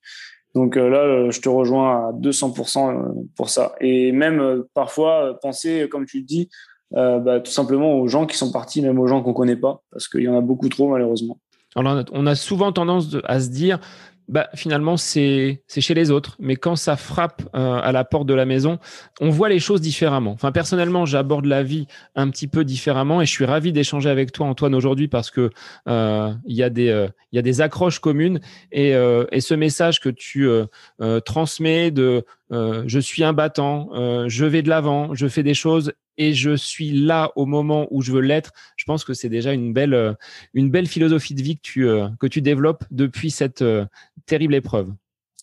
Donc 0.55 0.77
là, 0.77 1.31
je 1.31 1.41
te 1.41 1.49
rejoins 1.49 2.09
à 2.09 2.13
200% 2.13 3.27
pour 3.35 3.49
ça. 3.49 3.75
Et 3.81 4.13
même 4.13 4.65
parfois 4.75 5.39
penser, 5.41 5.89
comme 5.91 6.05
tu 6.05 6.19
le 6.19 6.25
dis, 6.25 6.51
bah, 6.91 7.41
tout 7.41 7.51
simplement 7.51 7.95
aux 7.95 8.07
gens 8.07 8.27
qui 8.27 8.37
sont 8.37 8.53
partis, 8.53 8.83
même 8.83 8.99
aux 8.99 9.07
gens 9.07 9.23
qu'on 9.23 9.33
connaît 9.33 9.57
pas, 9.57 9.83
parce 9.91 10.09
qu'il 10.09 10.21
y 10.21 10.29
en 10.29 10.37
a 10.37 10.43
beaucoup 10.43 10.69
trop 10.69 10.91
malheureusement. 10.91 11.39
Alors, 11.75 12.05
on 12.13 12.27
a 12.27 12.35
souvent 12.35 12.71
tendance 12.71 13.17
à 13.25 13.41
se 13.41 13.49
dire, 13.49 13.81
bah, 14.29 14.49
finalement, 14.55 14.97
c'est 14.97 15.63
chez 15.69 15.95
les 15.95 16.11
autres. 16.11 16.37
Mais 16.39 16.57
quand 16.57 16.77
ça 16.77 16.97
frappe 16.97 17.43
euh, 17.55 17.81
à 17.83 17.93
la 17.93 18.05
porte 18.05 18.27
de 18.27 18.35
la 18.35 18.47
maison, 18.47 18.79
on 19.21 19.31
voit 19.31 19.49
les 19.49 19.59
choses 19.59 19.81
différemment. 19.81 20.33
Enfin, 20.33 20.53
personnellement, 20.53 21.07
j'aborde 21.07 21.45
la 21.47 21.63
vie 21.63 21.87
un 22.15 22.31
petit 22.31 22.49
peu 22.49 22.65
différemment 22.65 23.21
et 23.21 23.27
je 23.27 23.31
suis 23.31 23.45
ravi 23.45 23.73
d'échanger 23.73 24.11
avec 24.11 24.33
toi, 24.33 24.47
Antoine, 24.47 24.75
aujourd'hui 24.75 25.09
parce 25.09 25.31
que 25.31 25.51
euh, 25.89 26.33
il 26.47 26.57
y 26.57 26.63
a 26.63 26.71
des 26.71 26.89
euh, 26.89 27.09
y 27.33 27.39
a 27.39 27.43
des 27.43 27.61
accroches 27.61 27.99
communes 27.99 28.41
et, 28.71 28.95
euh, 28.95 29.25
et 29.33 29.41
ce 29.41 29.55
message 29.55 30.01
que 30.01 30.09
tu 30.09 30.47
euh, 30.49 31.21
transmets 31.21 31.91
de 31.91 32.25
je 32.51 32.99
suis 32.99 33.25
un 33.25 33.33
battant, 33.33 33.89
je 34.29 34.45
vais 34.45 34.61
de 34.61 34.69
l'avant, 34.69 35.15
je 35.15 35.27
fais 35.27 35.43
des 35.43 35.55
choses 35.55 35.95
et 36.19 36.35
je 36.35 36.55
suis 36.57 36.91
là 36.93 37.33
au 37.37 37.47
moment 37.47 37.87
où 37.91 38.03
je 38.03 38.13
veux 38.13 38.21
l'être, 38.21 38.53
je 38.77 38.85
pense 38.85 39.05
que 39.05 39.15
c'est 39.15 39.29
déjà 39.29 39.53
une 39.53 39.73
belle, 39.73 39.95
euh, 39.95 40.13
une 40.55 40.71
belle 40.71 40.87
philosophie 40.87 41.35
de 41.35 41.43
vie 41.43 41.57
que 41.57 41.63
tu, 41.63 41.89
euh, 41.89 42.09
que 42.21 42.27
tu 42.27 42.43
développes 42.43 42.85
depuis 42.91 43.31
cette 43.31 43.63
euh, 43.63 43.85
terrible 44.27 44.55
épreuve. 44.55 44.93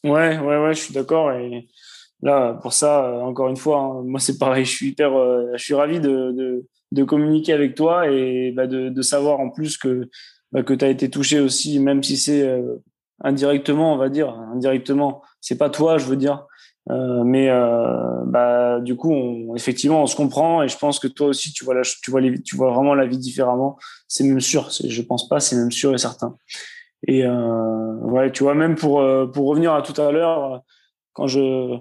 Ouais, 0.03 0.37
ouais, 0.37 0.57
ouais, 0.57 0.73
je 0.73 0.79
suis 0.79 0.93
d'accord. 0.93 1.31
Et 1.31 1.67
là, 2.21 2.53
pour 2.61 2.73
ça, 2.73 3.11
encore 3.23 3.49
une 3.49 3.57
fois, 3.57 3.79
hein, 3.79 4.03
moi 4.05 4.19
c'est 4.19 4.37
pareil, 4.37 4.65
je 4.65 4.71
suis 4.71 4.87
hyper, 4.89 5.11
je 5.55 5.63
suis 5.63 5.73
ravi 5.73 5.99
de, 5.99 6.63
de, 6.91 7.03
communiquer 7.03 7.53
avec 7.53 7.75
toi 7.75 8.09
et 8.09 8.51
bah, 8.51 8.67
de, 8.67 8.89
de, 8.89 9.01
savoir 9.01 9.39
en 9.39 9.49
plus 9.49 9.77
que, 9.77 10.09
bah, 10.51 10.63
que 10.63 10.73
tu 10.73 10.85
as 10.85 10.89
été 10.89 11.09
touché 11.09 11.39
aussi, 11.39 11.79
même 11.79 12.01
si 12.01 12.15
c'est 12.17 12.49
indirectement, 13.21 13.93
on 13.93 13.97
va 13.97 14.09
dire, 14.09 14.29
indirectement, 14.53 15.21
c'est 15.41 15.57
pas 15.57 15.69
toi, 15.69 15.97
je 15.97 16.05
veux 16.05 16.15
dire, 16.15 16.45
euh, 16.89 17.23
mais 17.23 17.49
euh, 17.49 18.23
bah, 18.25 18.79
du 18.79 18.95
coup, 18.95 19.53
effectivement, 19.55 20.01
on 20.01 20.07
se 20.07 20.15
comprend 20.15 20.63
et 20.63 20.67
je 20.67 20.77
pense 20.77 20.99
que 20.99 21.07
toi 21.07 21.27
aussi, 21.27 21.53
tu 21.53 21.63
vois, 21.63 21.75
la, 21.75 21.81
tu 21.83 22.09
vois, 22.09 22.21
les, 22.21 22.41
tu 22.41 22.55
vois 22.55 22.71
vraiment 22.71 22.95
la 22.95 23.05
vie 23.05 23.17
différemment. 23.17 23.77
C'est 24.07 24.23
même 24.23 24.39
sûr. 24.39 24.69
Je 24.71 25.01
pense 25.01 25.27
pas, 25.29 25.39
c'est 25.39 25.55
même 25.55 25.71
sûr 25.71 25.93
et 25.93 25.97
certain. 25.97 26.35
Et 27.07 27.25
euh, 27.25 28.29
tu 28.31 28.43
vois, 28.43 28.55
même 28.55 28.75
pour 28.75 29.01
euh, 29.01 29.27
pour 29.27 29.47
revenir 29.47 29.73
à 29.73 29.81
tout 29.81 29.99
à 30.01 30.11
l'heure, 30.11 30.63
quand 31.13 31.27
je 31.27 31.77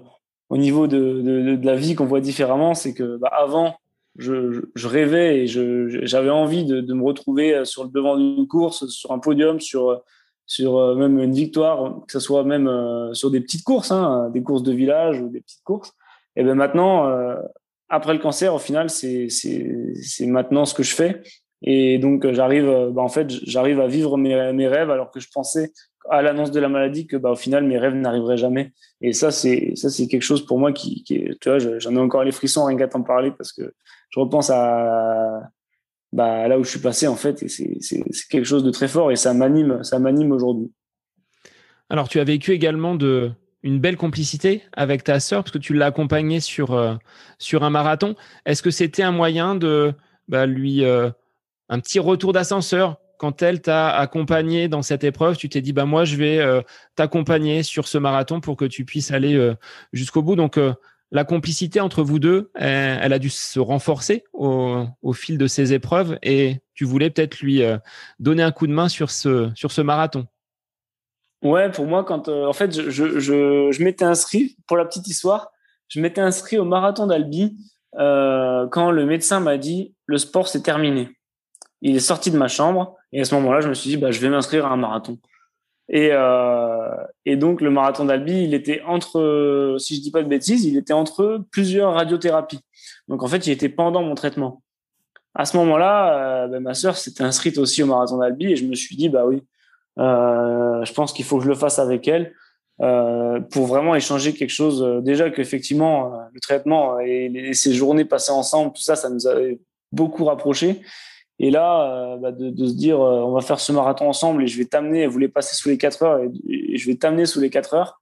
au 0.49 0.57
niveau 0.57 0.87
de, 0.87 1.21
de, 1.57 1.65
la 1.65 1.75
vie 1.75 1.95
qu'on 1.95 2.05
voit 2.05 2.21
différemment, 2.21 2.73
c'est 2.73 2.93
que 2.93 3.17
bah, 3.17 3.31
avant, 3.31 3.75
je, 4.17 4.63
je, 4.73 4.87
rêvais 4.87 5.41
et 5.41 5.47
j'avais 5.47 6.31
envie 6.31 6.65
de, 6.65 6.81
de 6.81 6.93
me 6.93 7.03
retrouver 7.03 7.65
sur 7.65 7.83
le 7.83 7.91
devant 7.91 8.17
d'une 8.17 8.47
course, 8.47 8.87
sur 8.87 9.11
un 9.11 9.19
podium, 9.19 9.59
sur 9.59 10.01
sur 10.49 10.79
euh, 10.79 10.95
même 10.95 11.19
une 11.19 11.31
victoire, 11.31 12.01
que 12.07 12.11
ce 12.11 12.19
soit 12.19 12.43
même 12.43 12.67
euh, 12.67 13.13
sur 13.13 13.29
des 13.29 13.39
petites 13.39 13.63
courses, 13.63 13.91
hein, 13.91 14.31
des 14.33 14.41
courses 14.41 14.63
de 14.63 14.73
village 14.73 15.21
ou 15.21 15.29
des 15.29 15.41
petites 15.41 15.63
courses. 15.63 15.93
Et 16.35 16.43
ben 16.43 16.55
maintenant, 16.55 17.07
euh, 17.07 17.35
après 17.87 18.13
le 18.13 18.19
cancer, 18.19 18.53
au 18.55 18.57
final, 18.57 18.89
c'est 18.89 19.29
c'est 19.29 20.25
maintenant 20.25 20.65
ce 20.65 20.73
que 20.73 20.81
je 20.81 20.95
fais. 20.95 21.21
Et 21.61 21.99
donc 21.99 22.29
j'arrive, 22.31 22.89
bah, 22.91 23.03
en 23.03 23.09
fait, 23.09 23.29
j'arrive 23.29 23.79
à 23.79 23.87
vivre 23.87 24.17
mes, 24.17 24.51
mes 24.53 24.67
rêves 24.67 24.89
alors 24.89 25.11
que 25.11 25.19
je 25.19 25.27
pensais 25.31 25.71
à 26.09 26.23
l'annonce 26.23 26.49
de 26.49 26.59
la 26.59 26.69
maladie 26.69 27.05
que 27.05 27.17
bah, 27.17 27.31
au 27.31 27.35
final 27.35 27.65
mes 27.65 27.77
rêves 27.77 27.93
n'arriveraient 27.93 28.37
jamais. 28.37 28.71
Et 29.01 29.13
ça 29.13 29.29
c'est 29.29 29.73
ça 29.75 29.89
c'est 29.91 30.07
quelque 30.07 30.23
chose 30.23 30.43
pour 30.43 30.57
moi 30.57 30.73
qui, 30.73 31.03
qui 31.03 31.27
tu 31.39 31.49
vois, 31.49 31.59
j'en 31.59 31.95
ai 31.95 31.99
encore 31.99 32.23
les 32.23 32.31
frissons 32.31 32.65
rien 32.65 32.77
qu'à 32.77 32.87
t'en 32.87 33.03
parler 33.03 33.29
parce 33.29 33.53
que 33.53 33.73
je 34.09 34.19
repense 34.19 34.49
à 34.49 35.43
bah, 36.11 36.47
là 36.47 36.59
où 36.59 36.63
je 36.63 36.69
suis 36.69 36.79
passé 36.79 37.07
en 37.07 37.15
fait, 37.15 37.47
c'est 37.47 38.03
quelque 38.29 38.45
chose 38.45 38.63
de 38.63 38.71
très 38.71 38.87
fort 38.87 39.11
et 39.11 39.15
ça 39.15 39.33
m'anime, 39.33 39.83
ça 39.83 39.99
m'anime 39.99 40.31
aujourd'hui. 40.31 40.71
Alors, 41.89 42.07
tu 42.07 42.19
as 42.19 42.23
vécu 42.23 42.51
également 42.51 42.95
de 42.95 43.31
une 43.63 43.79
belle 43.79 43.97
complicité 43.97 44.63
avec 44.73 45.03
ta 45.03 45.19
sœur 45.19 45.43
parce 45.43 45.51
que 45.51 45.57
tu 45.57 45.73
l'as 45.73 45.87
accompagnée 45.87 46.39
sur 46.39 46.73
euh, 46.73 46.95
sur 47.39 47.63
un 47.63 47.69
marathon. 47.69 48.15
Est-ce 48.45 48.63
que 48.63 48.71
c'était 48.71 49.03
un 49.03 49.11
moyen 49.11 49.55
de 49.55 49.93
bah, 50.27 50.45
lui 50.45 50.85
euh, 50.85 51.09
un 51.67 51.79
petit 51.79 51.99
retour 51.99 52.31
d'ascenseur 52.31 52.97
quand 53.17 53.41
elle 53.41 53.61
t'a 53.61 53.89
accompagné 53.89 54.69
dans 54.69 54.81
cette 54.81 55.03
épreuve? 55.03 55.35
Tu 55.35 55.49
t'es 55.49 55.61
dit 55.61 55.73
bah 55.73 55.85
moi 55.85 56.05
je 56.05 56.15
vais 56.15 56.39
euh, 56.39 56.61
t'accompagner 56.95 57.63
sur 57.63 57.87
ce 57.87 57.97
marathon 57.97 58.39
pour 58.39 58.55
que 58.55 58.65
tu 58.65 58.85
puisses 58.85 59.11
aller 59.11 59.53
jusqu'au 59.91 60.21
bout. 60.21 60.37
Donc 60.37 60.57
la 61.11 61.23
complicité 61.23 61.79
entre 61.79 62.03
vous 62.03 62.19
deux, 62.19 62.51
elle, 62.55 63.13
a 63.13 63.19
dû 63.19 63.29
se 63.29 63.59
renforcer 63.59 64.23
au, 64.33 65.13
fil 65.13 65.37
de 65.37 65.47
ces 65.47 65.73
épreuves 65.73 66.17
et 66.21 66.61
tu 66.75 66.85
voulais 66.85 67.09
peut-être 67.09 67.39
lui 67.39 67.63
euh, 67.63 67.77
donner 68.19 68.43
un 68.43 68.51
coup 68.51 68.67
de 68.67 68.71
main 68.71 68.89
sur 68.89 69.09
ce, 69.09 69.81
marathon. 69.81 70.27
Ouais, 71.41 71.71
pour 71.71 71.87
moi, 71.87 72.03
quand 72.03 72.27
euh, 72.27 72.45
en 72.45 72.53
fait, 72.53 72.89
je, 72.89 73.83
m'étais 73.83 74.05
inscrit, 74.05 74.57
pour 74.67 74.77
la 74.77 74.85
petite 74.85 75.07
histoire, 75.07 75.51
je 75.87 75.99
m'étais 75.99 76.21
inscrit 76.21 76.57
au 76.57 76.65
marathon 76.65 77.07
d'Albi 77.07 77.57
euh, 77.97 78.67
quand 78.67 78.91
le 78.91 79.05
médecin 79.05 79.39
m'a 79.39 79.57
dit 79.57 79.95
le 80.05 80.17
sport 80.19 80.47
c'est 80.47 80.61
terminé. 80.61 81.09
Il 81.81 81.95
est 81.95 82.01
sorti 82.01 82.29
de 82.29 82.37
ma 82.37 82.47
chambre 82.47 82.97
et 83.11 83.21
à 83.21 83.25
ce 83.25 83.33
moment-là, 83.35 83.61
je 83.61 83.69
me 83.69 83.73
suis 83.73 83.89
dit 83.89 83.97
bah, 83.97 84.11
je 84.11 84.19
vais 84.19 84.29
m'inscrire 84.29 84.67
à 84.67 84.69
un 84.69 84.77
marathon. 84.77 85.17
Et, 85.89 86.09
euh, 86.11 86.95
et 87.25 87.35
donc 87.35 87.61
le 87.61 87.71
marathon 87.71 88.05
d'Albi, 88.05 88.43
il 88.43 88.53
était 88.53 88.81
entre, 88.85 89.75
si 89.79 89.95
je 89.95 90.01
dis 90.01 90.11
pas 90.11 90.21
de 90.21 90.27
bêtises, 90.27 90.63
il 90.65 90.77
était 90.77 90.93
entre 90.93 91.43
plusieurs 91.51 91.93
radiothérapies. 91.93 92.59
Donc 93.07 93.23
en 93.23 93.27
fait, 93.27 93.47
il 93.47 93.51
était 93.51 93.69
pendant 93.69 94.03
mon 94.03 94.13
traitement. 94.13 94.61
À 95.33 95.45
ce 95.45 95.57
moment-là, 95.57 96.43
euh, 96.43 96.47
ben, 96.47 96.61
ma 96.61 96.75
sœur 96.75 96.95
s'était 96.95 97.23
inscrite 97.23 97.57
aussi 97.57 97.81
au 97.81 97.87
marathon 97.87 98.17
d'Albi 98.17 98.51
et 98.51 98.55
je 98.55 98.65
me 98.65 98.75
suis 98.75 98.95
dit 98.95 99.09
bah 99.09 99.25
oui, 99.25 99.43
euh, 99.97 100.85
je 100.85 100.93
pense 100.93 101.11
qu'il 101.11 101.25
faut 101.25 101.37
que 101.37 101.43
je 101.43 101.49
le 101.49 101.55
fasse 101.55 101.79
avec 101.79 102.07
elle 102.07 102.33
pour 103.51 103.67
vraiment 103.67 103.93
échanger 103.93 104.33
quelque 104.33 104.51
chose. 104.51 105.03
Déjà 105.03 105.29
qu'effectivement 105.29 106.13
le 106.33 106.39
traitement 106.39 106.97
et 107.01 107.51
ces 107.51 107.73
journées 107.73 108.05
passées 108.05 108.31
ensemble, 108.31 108.71
tout 108.71 108.81
ça, 108.81 108.95
ça 108.95 109.09
nous 109.09 109.27
avait 109.27 109.59
beaucoup 109.91 110.23
rapprochés. 110.23 110.79
Et 111.39 111.51
là, 111.51 112.13
euh, 112.13 112.17
bah, 112.17 112.31
de, 112.31 112.65
se 112.65 112.73
dire, 112.73 113.01
euh, 113.01 113.21
on 113.21 113.31
va 113.31 113.41
faire 113.41 113.59
ce 113.59 113.71
marathon 113.71 114.09
ensemble 114.09 114.43
et 114.43 114.47
je 114.47 114.57
vais 114.57 114.65
t'amener, 114.65 115.01
elle 115.01 115.09
voulait 115.09 115.29
passer 115.29 115.55
sous 115.55 115.69
les 115.69 115.77
4 115.77 116.03
heures 116.03 116.21
et, 116.21 116.77
je 116.77 116.85
vais 116.85 116.95
t'amener 116.95 117.25
sous 117.25 117.39
les 117.39 117.49
4 117.49 117.73
heures, 117.73 118.01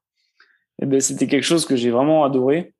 et 0.82 0.86
ben, 0.86 1.00
c'était 1.00 1.28
quelque 1.28 1.44
chose 1.44 1.66
que 1.66 1.76
j'ai 1.76 1.92
vraiment 1.92 2.24
adoré. 2.24 2.74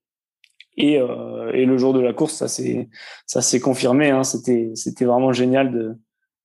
Et, 0.78 1.00
euh, 1.00 1.52
et, 1.54 1.66
le 1.66 1.78
jour 1.78 1.94
de 1.94 2.00
la 2.00 2.14
course, 2.14 2.34
ça 2.34 2.48
s'est 2.48 2.90
ça 3.26 3.42
s'est 3.42 3.60
confirmé. 3.60 4.12
Hein, 4.12 4.24
c'était 4.24 4.72
c'était 4.76 5.06
vraiment 5.06 5.34
génial 5.34 5.72
de 5.72 5.96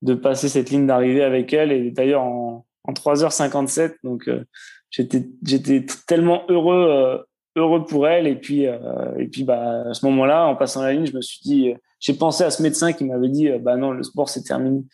de 0.03 0.15
passer 0.15 0.49
cette 0.49 0.71
ligne 0.71 0.87
d'arrivée 0.87 1.23
avec 1.23 1.53
elle. 1.53 1.71
Et 1.71 1.91
d'ailleurs 1.91 2.23
en, 2.23 2.67
en 2.85 2.93
3h57, 2.93 3.97
donc 4.05 4.31
j'étais 4.91 5.27
j'étais 5.45 5.85
tellement 6.07 6.45
heureux 6.49 7.27
heureux 7.57 7.85
pour 7.85 8.09
elle. 8.09 8.27
Et 8.27 8.37
puis 8.37 8.63
et 8.63 9.29
puis 9.31 9.45
bah 9.45 9.83
à 9.91 9.95
ce 9.95 10.07
moment-là, 10.07 10.47
en 10.47 10.57
passant 10.57 10.83
la 10.83 10.95
ligne, 10.95 11.07
je 11.07 11.15
me 11.15 11.21
suis 11.21 11.41
dit 11.43 11.75
j'ai 12.03 12.13
pensé 12.13 12.45
à 12.45 12.51
ce 12.51 12.63
médecin 12.63 12.93
qui 12.93 13.05
m'avait 13.05 13.31
dit, 13.31 13.49
euh, 13.49 13.59
bah 13.59 13.77
non, 13.77 13.93
le 13.93 14.03
sport 14.03 14.29
c'est 14.29 14.43
terminé. 14.43 14.85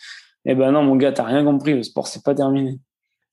Eh 0.45 0.55
ben 0.55 0.71
non, 0.71 0.85
mon 0.85 0.95
gars, 0.95 1.11
t'as 1.11 1.25
rien 1.25 1.43
compris, 1.43 1.75
le 1.75 1.83
sport 1.83 2.07
c'est 2.07 2.23
pas 2.23 2.35
terminé. 2.35 2.79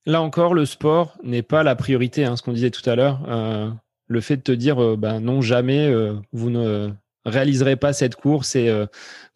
Là 0.06 0.22
encore, 0.22 0.54
le 0.54 0.66
sport 0.66 1.16
n'est 1.22 1.42
pas 1.42 1.62
la 1.62 1.76
priorité, 1.76 2.24
hein, 2.24 2.36
ce 2.36 2.42
qu'on 2.42 2.52
disait 2.52 2.70
tout 2.70 2.88
à 2.88 2.96
l'heure. 2.96 3.20
Euh, 3.28 3.70
le 4.08 4.20
fait 4.20 4.36
de 4.36 4.42
te 4.42 4.52
dire, 4.52 4.96
ben 4.96 5.20
non, 5.20 5.40
jamais, 5.40 5.92
vous 6.32 6.48
ne 6.48 6.90
réaliserez 7.26 7.76
pas 7.76 7.92
cette 7.92 8.14
course 8.14 8.56
et 8.56 8.68
euh, 8.68 8.86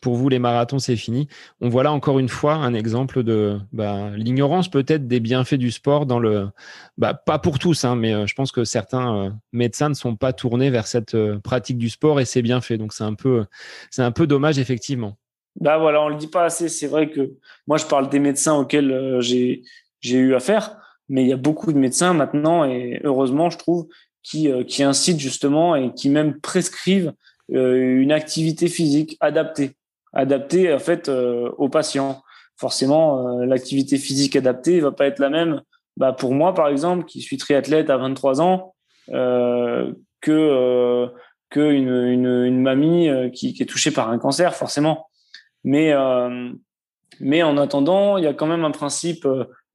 pour 0.00 0.14
vous 0.14 0.28
les 0.28 0.38
marathons 0.38 0.78
c'est 0.78 0.96
fini. 0.96 1.28
On 1.60 1.68
voit 1.68 1.82
là 1.82 1.92
encore 1.92 2.18
une 2.18 2.28
fois 2.28 2.54
un 2.54 2.72
exemple 2.72 3.22
de 3.22 3.58
bah, 3.72 4.10
l'ignorance 4.16 4.70
peut-être 4.70 5.06
des 5.08 5.20
bienfaits 5.20 5.56
du 5.56 5.70
sport 5.70 6.06
dans 6.06 6.18
le 6.18 6.48
bah, 6.96 7.14
pas 7.14 7.38
pour 7.38 7.58
tous 7.58 7.84
hein, 7.84 7.96
mais 7.96 8.14
euh, 8.14 8.26
je 8.26 8.34
pense 8.34 8.52
que 8.52 8.64
certains 8.64 9.16
euh, 9.16 9.30
médecins 9.52 9.88
ne 9.88 9.94
sont 9.94 10.16
pas 10.16 10.32
tournés 10.32 10.70
vers 10.70 10.86
cette 10.86 11.16
pratique 11.40 11.78
du 11.78 11.90
sport 11.90 12.20
et 12.20 12.24
c'est 12.24 12.42
bien 12.42 12.60
fait 12.60 12.78
donc 12.78 12.92
c'est 12.92 13.04
un 13.04 13.14
peu 13.14 13.44
c'est 13.90 14.02
un 14.02 14.12
peu 14.12 14.26
dommage 14.26 14.58
effectivement. 14.58 15.16
Bah 15.60 15.78
voilà, 15.78 16.00
on 16.00 16.08
le 16.08 16.14
dit 16.14 16.28
pas 16.28 16.44
assez, 16.44 16.68
c'est 16.68 16.86
vrai 16.86 17.10
que 17.10 17.32
moi 17.66 17.76
je 17.76 17.84
parle 17.84 18.08
des 18.08 18.20
médecins 18.20 18.54
auxquels 18.54 19.16
j'ai 19.20 19.62
j'ai 20.00 20.16
eu 20.16 20.34
affaire 20.34 20.76
mais 21.08 21.22
il 21.22 21.28
y 21.28 21.32
a 21.32 21.36
beaucoup 21.36 21.72
de 21.72 21.78
médecins 21.78 22.14
maintenant 22.14 22.64
et 22.64 23.00
heureusement 23.02 23.50
je 23.50 23.58
trouve 23.58 23.88
qui 24.22 24.48
qui 24.68 24.84
incitent 24.84 25.18
justement 25.18 25.74
et 25.74 25.92
qui 25.92 26.08
même 26.08 26.40
prescrivent 26.40 27.12
une 27.50 28.12
activité 28.12 28.68
physique 28.68 29.16
adaptée, 29.20 29.72
adaptée 30.12 30.72
en 30.72 30.78
fait 30.78 31.08
euh, 31.08 31.50
aux 31.58 31.68
patients. 31.68 32.22
Forcément, 32.56 33.40
euh, 33.40 33.46
l'activité 33.46 33.96
physique 33.96 34.36
adaptée 34.36 34.80
va 34.80 34.92
pas 34.92 35.06
être 35.06 35.18
la 35.18 35.30
même. 35.30 35.62
Bah, 35.96 36.12
pour 36.12 36.34
moi, 36.34 36.54
par 36.54 36.68
exemple, 36.68 37.04
qui 37.04 37.20
suis 37.20 37.36
triathlète 37.36 37.90
à 37.90 37.96
23 37.96 38.40
ans, 38.40 38.74
que 39.08 41.08
que 41.50 41.60
une, 41.60 41.88
une, 41.88 42.44
une 42.44 42.62
mamie 42.62 43.10
qui, 43.32 43.54
qui, 43.54 43.62
est 43.62 43.66
touchée 43.66 43.90
par 43.90 44.08
un 44.08 44.18
cancer, 44.18 44.54
forcément. 44.54 45.08
Mais 45.64 45.92
mais 47.18 47.42
en 47.42 47.58
attendant, 47.58 48.18
il 48.18 48.24
y 48.24 48.28
a 48.28 48.34
quand 48.34 48.46
même 48.46 48.64
un 48.64 48.70
principe 48.70 49.26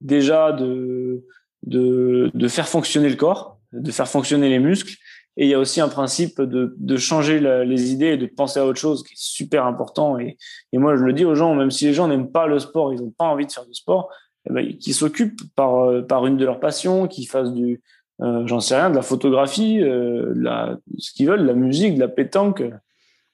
déjà 0.02 0.52
de, 0.52 1.26
de, 1.64 2.32
de 2.34 2.48
faire 2.48 2.68
fonctionner 2.68 3.10
le 3.10 3.16
corps, 3.16 3.60
de 3.74 3.92
faire 3.92 4.08
fonctionner 4.08 4.50
les 4.50 4.60
muscles, 4.60 4.96
et 5.38 5.46
il 5.46 5.50
y 5.50 5.54
a 5.54 5.60
aussi 5.60 5.82
un 5.82 5.90
principe 5.90 6.42
de, 6.42 6.76
de 6.78 6.98
changer 6.98 7.40
les 7.40 7.92
idées 7.92 8.14
et 8.14 8.18
de 8.18 8.26
penser 8.26 8.60
à 8.60 8.66
autre 8.66 8.80
chose 8.80 9.04
qui 9.04 9.14
est 9.14 9.18
super 9.20 9.66
important. 9.66 10.18
Et, 10.18 10.38
et, 10.72 10.78
moi, 10.78 10.96
je 10.96 11.04
le 11.04 11.14
dis 11.14 11.26
aux 11.26 11.36
gens, 11.36 11.56
même 11.56 11.72
si 11.72 11.86
les 11.86 11.94
gens 11.94 12.08
n'aiment 12.08 12.32
pas 12.32 12.48
le 12.48 12.60
sport, 12.60 12.94
ils 12.94 13.02
n'ont 13.02 13.12
pas 13.12 13.26
envie 13.26 13.46
de 13.46 13.52
faire 13.52 13.66
du 13.66 13.74
sport, 13.74 14.10
eh 14.50 14.54
ben, 14.54 14.78
qu'ils 14.78 14.94
s'occupent 14.94 15.42
par, 15.56 16.06
par 16.08 16.26
une 16.26 16.38
de 16.38 16.46
leurs 16.46 16.60
passions, 16.60 17.08
qu'ils 17.08 17.28
fassent 17.28 17.54
du, 17.54 17.82
euh, 18.22 18.48
j'en 18.48 18.60
sais 18.60 18.76
rien, 18.76 18.90
de 18.90 18.96
la 18.96 19.02
photographie, 19.02 19.82
euh, 19.82 20.34
la, 20.36 20.78
ce 20.98 21.12
qu'ils 21.12 21.28
veulent, 21.28 21.42
de 21.42 21.48
la 21.48 21.54
musique, 21.54 21.96
de 21.96 22.00
la 22.00 22.08
pétanque, 22.08 22.64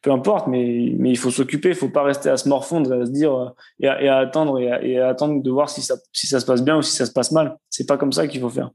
peu 0.01 0.11
importe, 0.11 0.47
mais, 0.47 0.95
mais 0.97 1.11
il 1.11 1.17
faut 1.17 1.29
s'occuper, 1.29 1.69
il 1.69 1.75
faut 1.75 1.89
pas 1.89 2.01
rester 2.03 2.29
à 2.29 2.37
se 2.37 2.49
morfondre, 2.49 2.91
à 2.91 3.05
se 3.05 3.11
dire 3.11 3.35
euh, 3.35 3.49
et 3.79 3.87
à, 3.87 4.01
et 4.01 4.09
attendre 4.09 4.59
et 4.59 4.93
et 4.93 4.99
à, 4.99 5.09
attendre 5.09 5.43
de 5.43 5.51
voir 5.51 5.69
si 5.69 5.81
ça, 5.81 5.95
si 6.11 6.25
ça 6.25 6.39
se 6.39 6.45
passe 6.45 6.63
bien 6.63 6.77
ou 6.77 6.81
si 6.81 6.95
ça 6.95 7.05
se 7.05 7.11
passe 7.11 7.31
mal. 7.31 7.57
C'est 7.69 7.87
pas 7.87 7.97
comme 7.97 8.11
ça 8.11 8.27
qu'il 8.27 8.41
faut 8.41 8.49
faire. 8.49 8.71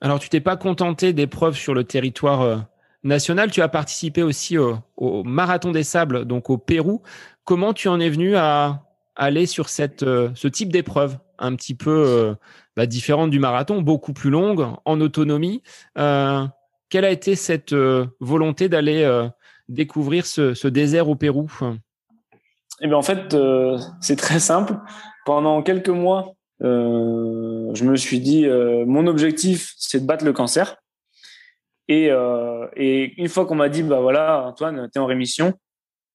Alors, 0.00 0.18
tu 0.18 0.28
t'es 0.28 0.40
pas 0.40 0.56
contenté 0.56 1.12
d'épreuves 1.12 1.56
sur 1.56 1.72
le 1.72 1.84
territoire 1.84 2.42
euh, 2.42 2.56
national, 3.02 3.50
tu 3.50 3.62
as 3.62 3.68
participé 3.68 4.22
aussi 4.22 4.58
au, 4.58 5.24
Marathon 5.24 5.70
des 5.70 5.84
Sables, 5.84 6.26
donc 6.26 6.50
au 6.50 6.58
Pérou. 6.58 7.02
Comment 7.44 7.72
tu 7.72 7.88
en 7.88 7.98
es 8.00 8.10
venu 8.10 8.36
à 8.36 8.82
aller 9.14 9.46
sur 9.46 9.68
cette, 9.68 10.02
euh, 10.02 10.30
ce 10.34 10.48
type 10.48 10.70
d'épreuve 10.70 11.18
un 11.38 11.54
petit 11.54 11.74
peu 11.74 11.90
euh, 11.90 12.34
bah, 12.76 12.86
différente 12.86 13.30
du 13.30 13.38
marathon, 13.38 13.80
beaucoup 13.80 14.12
plus 14.12 14.30
longue, 14.30 14.66
en 14.84 15.00
autonomie 15.00 15.62
Quelle 15.94 17.04
a 17.04 17.10
été 17.10 17.34
cette 17.34 17.74
volonté 18.20 18.68
d'aller 18.68 19.28
découvrir 19.68 20.26
ce, 20.26 20.68
désert 20.68 21.08
au 21.08 21.16
Pérou? 21.16 21.50
Eh 22.80 22.86
bien, 22.86 22.96
en 22.96 23.02
fait, 23.02 23.36
c'est 24.00 24.16
très 24.16 24.40
simple. 24.40 24.78
Pendant 25.24 25.62
quelques 25.62 25.88
mois, 25.88 26.34
je 27.74 27.84
me 27.84 27.96
suis 27.96 28.20
dit, 28.20 28.46
euh, 28.46 28.84
mon 28.86 29.06
objectif, 29.06 29.74
c'est 29.76 30.00
de 30.00 30.06
battre 30.06 30.24
le 30.24 30.32
cancer. 30.32 30.76
Et, 31.88 32.10
euh, 32.10 32.66
et 32.74 33.20
une 33.20 33.28
fois 33.28 33.46
qu'on 33.46 33.54
m'a 33.54 33.68
dit, 33.68 33.82
bah 33.82 34.00
voilà, 34.00 34.46
Antoine, 34.46 34.88
tu 34.92 34.98
es 34.98 35.00
en 35.00 35.06
rémission, 35.06 35.54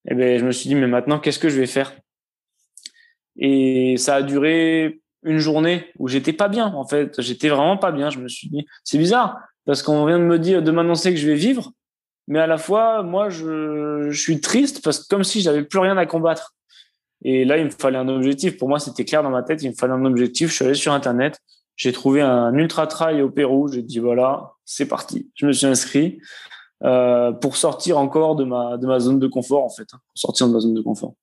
eh 0.10 0.16
ben, 0.16 0.40
je 0.40 0.46
me 0.46 0.52
suis 0.52 0.68
dit, 0.68 0.76
mais 0.76 0.88
maintenant, 0.88 1.20
qu'est-ce 1.20 1.40
que 1.40 1.50
je 1.50 1.60
vais 1.60 1.68
faire? 1.68 1.94
Et 3.38 3.96
ça 3.98 4.16
a 4.16 4.22
duré 4.22 5.02
une 5.24 5.38
journée 5.38 5.92
où 5.98 6.08
j'étais 6.08 6.34
pas 6.34 6.48
bien, 6.48 6.68
en 6.68 6.86
fait. 6.86 7.22
J'étais 7.22 7.50
vraiment 7.50 7.78
pas 7.78 7.92
bien. 7.92 8.10
Je 8.10 8.20
me 8.20 8.28
suis 8.28 8.50
dit, 8.50 8.66
c'est 8.84 8.98
bizarre, 8.98 9.38
parce 9.66 9.84
qu'on 9.84 10.06
vient 10.06 10.20
de 10.20 10.24
me 10.24 10.40
dire, 10.40 10.62
de 10.62 10.72
m'annoncer 10.72 11.12
que 11.12 11.18
je 11.18 11.28
vais 11.28 11.36
vivre, 11.36 11.72
mais 12.28 12.40
à 12.40 12.48
la 12.48 12.58
fois, 12.58 13.04
moi, 13.04 13.30
je, 13.30 14.08
je 14.10 14.22
suis 14.22 14.42
triste 14.42 14.84
parce 14.84 15.00
que 15.00 15.08
comme 15.10 15.24
si 15.24 15.42
j'avais 15.42 15.64
plus 15.64 15.80
rien 15.80 15.98
à 15.98 16.06
combattre. 16.06 16.56
Et 17.24 17.46
là, 17.46 17.58
il 17.58 17.66
me 17.66 17.70
fallait 17.70 17.98
un 17.98 18.08
objectif. 18.08 18.58
Pour 18.58 18.68
moi, 18.68 18.80
c'était 18.80 19.06
clair 19.06 19.24
dans 19.24 19.30
ma 19.30 19.44
tête. 19.44 19.62
Il 19.64 19.70
me 19.70 19.76
fallait 19.76 19.94
un 19.94 20.06
objectif. 20.06 20.50
Je 20.50 20.56
suis 20.56 20.66
allé 20.66 20.74
sur 20.74 20.94
Internet. 20.94 21.40
J'ai 21.76 21.92
trouvé 21.92 22.22
un 22.22 22.54
ultra 22.54 22.88
trail 22.88 23.22
au 23.22 23.30
Pérou. 23.30 23.72
J'ai 23.72 23.82
dit 23.82 24.00
voilà, 24.00 24.54
c'est 24.66 24.88
parti. 24.88 25.32
Je 25.36 25.46
me 25.46 25.52
suis 25.52 25.68
inscrit 25.68 26.20
euh, 26.84 27.32
pour 27.32 27.58
sortir 27.58 27.98
encore 27.98 28.36
de 28.36 28.44
ma 28.44 28.78
de 28.78 28.88
ma 28.88 29.00
zone 29.00 29.20
de 29.20 29.28
confort 29.28 29.64
en 29.64 29.70
fait, 29.70 29.88
hein, 29.94 30.00
pour 30.08 30.18
sortir 30.18 30.48
de 30.48 30.54
ma 30.54 30.60
zone 30.60 30.74
de 30.74 30.82
confort. 30.82 31.14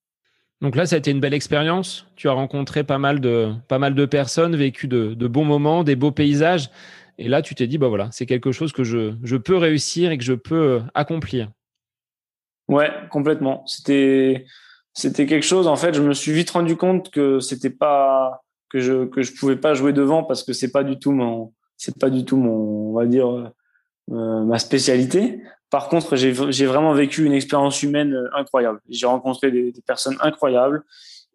Donc 0.61 0.75
là, 0.75 0.87
ça 0.87 0.97
a 0.97 0.99
été 0.99 1.11
une 1.11 1.21
belle 1.21 1.35
expérience. 1.35 2.07
Tu 2.17 2.29
as 2.29 2.33
rencontré 2.33 2.83
pas 2.83 2.99
mal 2.99 3.21
de 3.21 3.53
pas 3.69 3.79
mal 3.79 3.95
de 3.95 4.07
personnes, 4.07 4.57
vécu 4.57 4.89
de, 4.89 5.15
de 5.15 5.29
bons 5.29 5.45
moments, 5.45 5.85
des 5.85 5.97
beaux 5.97 6.11
paysages. 6.11 6.71
Et 7.19 7.29
là, 7.29 7.43
tu 7.43 7.55
t'es 7.55 7.67
dit 7.67 7.79
bah 7.79 7.89
voilà, 7.89 8.09
c'est 8.13 8.27
quelque 8.27 8.53
chose 8.53 8.73
que 8.73 8.85
je 8.85 9.15
je 9.23 9.37
peux 9.37 9.57
réussir 9.57 10.11
et 10.11 10.19
que 10.19 10.25
je 10.25 10.35
peux 10.35 10.81
accomplir. 10.95 11.51
Ouais, 12.69 12.91
complètement. 13.11 13.65
C'était 13.67 14.45
c'était 14.99 15.27
quelque 15.27 15.45
chose. 15.45 15.69
En 15.69 15.77
fait, 15.77 15.95
je 15.95 16.03
me 16.03 16.13
suis 16.13 16.33
vite 16.33 16.51
rendu 16.51 16.77
compte 16.77 17.11
que 17.11 17.39
c'était 17.39 17.71
pas 17.71 18.43
que 18.69 18.81
je 18.81 19.05
que 19.05 19.23
je 19.23 19.33
pouvais 19.33 19.57
pas 19.57 19.73
jouer 19.75 19.93
devant 19.93 20.25
parce 20.25 20.43
que 20.43 20.53
c'est 20.53 20.73
pas 20.73 20.83
du 20.83 20.99
tout 20.99 21.13
mon 21.13 21.53
c'est 21.77 21.97
pas 21.97 22.11
du 22.11 22.25
tout 22.25 22.37
mon 22.37 22.91
on 22.91 22.93
va 22.95 23.07
dire 23.07 23.53
euh, 24.11 24.45
ma 24.45 24.59
spécialité. 24.59 25.41
Par 25.71 25.89
contre, 25.89 26.17
j'ai 26.17 26.67
vraiment 26.67 26.95
vécu 26.95 27.25
une 27.25 27.33
expérience 27.33 27.81
humaine 27.83 28.13
euh, 28.13 28.29
incroyable. 28.35 28.81
J'ai 28.89 29.07
rencontré 29.07 29.53
des, 29.53 29.71
des, 29.71 29.83
personnes 29.83 30.17
incroyables 30.21 30.83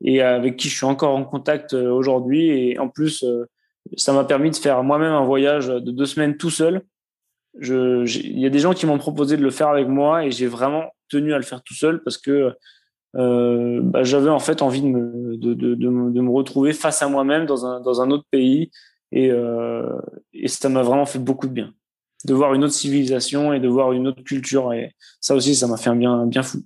et 0.03 0.21
avec 0.21 0.57
qui 0.57 0.67
je 0.67 0.75
suis 0.75 0.85
encore 0.85 1.15
en 1.15 1.23
contact 1.23 1.73
euh, 1.73 1.89
aujourd'hui. 1.89 2.49
Et 2.49 2.79
en 2.79 2.89
plus, 2.89 3.23
ça 3.95 4.11
m'a 4.11 4.25
permis 4.25 4.51
de 4.51 4.57
faire 4.57 4.83
moi-même 4.83 5.13
un 5.13 5.23
voyage 5.23 5.67
de 5.67 5.91
deux 5.91 6.05
semaines 6.05 6.35
tout 6.35 6.49
seul. 6.49 6.81
Il 7.61 8.39
y 8.39 8.45
a 8.45 8.49
des 8.49 8.59
gens 8.59 8.73
qui 8.73 8.85
m'ont 8.87 8.97
proposé 8.97 9.37
de 9.37 9.43
le 9.43 9.51
faire 9.51 9.69
avec 9.69 9.87
moi 9.87 10.25
et 10.25 10.31
j'ai 10.31 10.47
vraiment 10.47 10.91
tenu 11.09 11.33
à 11.33 11.37
le 11.37 11.43
faire 11.43 11.63
tout 11.63 11.75
seul 11.75 12.03
parce 12.03 12.17
que 12.17 12.53
euh, 13.15 13.79
bah, 13.81 14.03
j'avais 14.03 14.29
en 14.29 14.39
fait 14.39 14.61
envie 14.61 14.81
de 14.81 14.87
me, 14.87 16.31
retrouver 16.31 16.73
face 16.73 17.01
à 17.01 17.07
moi-même 17.07 17.45
dans 17.45 17.65
un, 17.65 18.11
autre 18.11 18.25
pays. 18.31 18.71
Et, 19.11 19.29
euh, 19.29 19.87
et 20.33 20.47
ça 20.47 20.69
m'a 20.69 20.81
vraiment 20.81 21.05
fait 21.05 21.19
beaucoup 21.19 21.47
de 21.47 21.53
bien. 21.53 21.73
De 22.25 22.33
voir 22.33 22.53
une 22.53 22.63
autre 22.63 22.73
civilisation 22.73 23.53
et 23.53 23.59
de 23.59 23.67
voir 23.67 23.91
une 23.91 24.07
autre 24.07 24.23
culture. 24.23 24.73
Et 24.73 24.95
ça 25.19 25.35
aussi 25.35 25.55
ça 25.55 25.67
m'a 25.67 25.77
fait 25.77 25.89
un 25.89 26.25
bien 26.25 26.43
fou. 26.43 26.59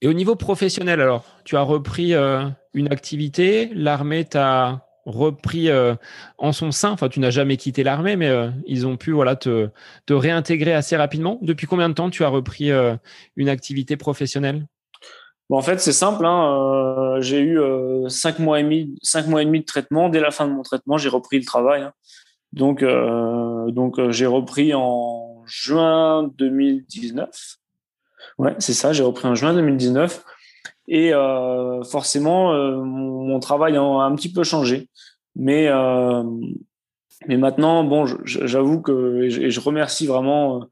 Et 0.00 0.08
au 0.08 0.12
niveau 0.12 0.34
professionnel 0.36 1.00
alors, 1.00 1.24
tu 1.44 1.56
as 1.56 1.62
repris 1.62 2.14
euh, 2.14 2.44
une 2.72 2.92
activité, 2.92 3.70
l'armée 3.74 4.24
t'a 4.24 4.86
repris 5.06 5.68
en 6.38 6.52
son 6.52 6.70
sein, 6.70 6.90
enfin 6.90 7.10
tu 7.10 7.20
n'as 7.20 7.28
jamais 7.28 7.58
quitté 7.58 7.84
l'armée 7.84 8.16
mais 8.16 8.32
ils 8.66 8.86
ont 8.86 8.96
pu 8.96 9.12
voilà 9.12 9.36
te 9.36 9.68
réintégrer 10.08 10.72
assez 10.72 10.96
rapidement. 10.96 11.38
Depuis 11.42 11.66
combien 11.66 11.90
de 11.90 11.94
temps 11.94 12.08
tu 12.08 12.24
as 12.24 12.28
repris 12.28 12.70
une 13.36 13.48
activité 13.50 13.98
professionnelle? 13.98 14.66
Bon, 15.50 15.58
en 15.58 15.62
fait, 15.62 15.78
c'est 15.78 15.92
simple. 15.92 16.24
Hein, 16.24 17.16
euh, 17.16 17.20
j'ai 17.20 17.40
eu 17.40 17.60
euh, 17.60 18.08
cinq 18.08 18.38
mois 18.38 18.60
et 18.60 18.62
demi, 18.62 18.96
cinq 19.02 19.26
mois 19.26 19.42
et 19.42 19.44
demi 19.44 19.60
de 19.60 19.64
traitement. 19.64 20.08
Dès 20.08 20.20
la 20.20 20.30
fin 20.30 20.46
de 20.46 20.52
mon 20.52 20.62
traitement, 20.62 20.96
j'ai 20.96 21.10
repris 21.10 21.38
le 21.38 21.44
travail. 21.44 21.82
Hein. 21.82 21.92
Donc, 22.52 22.82
euh, 22.82 23.70
donc 23.70 24.00
j'ai 24.10 24.26
repris 24.26 24.72
en 24.74 25.42
juin 25.46 26.30
2019. 26.38 27.56
Ouais, 28.38 28.54
c'est 28.58 28.72
ça. 28.72 28.92
J'ai 28.92 29.02
repris 29.02 29.28
en 29.28 29.34
juin 29.34 29.52
2019. 29.54 30.24
Et 30.88 31.12
forcément, 31.90 32.52
mon, 32.52 33.26
mon, 33.26 33.40
travail 33.40 33.74
a 33.76 33.80
un 33.80 34.14
petit 34.14 34.30
peu 34.30 34.44
changé. 34.44 34.90
Mais 35.34 35.70
mais 37.26 37.38
maintenant, 37.38 37.84
bon, 37.84 38.04
j'avoue 38.24 38.82
que 38.82 39.22
et 39.22 39.50
je, 39.50 39.60
remercie 39.60 40.06
vraiment 40.06 40.66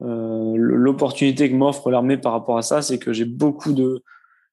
l'opportunité 0.00 1.50
que 1.50 1.56
m'offre 1.56 1.90
l'armée 1.90 2.16
par 2.16 2.30
rapport 2.30 2.58
à 2.58 2.62
ça, 2.62 2.80
c'est 2.80 3.00
que 3.00 3.12
j'ai 3.12 3.24
beaucoup 3.24 3.72
de 3.72 4.04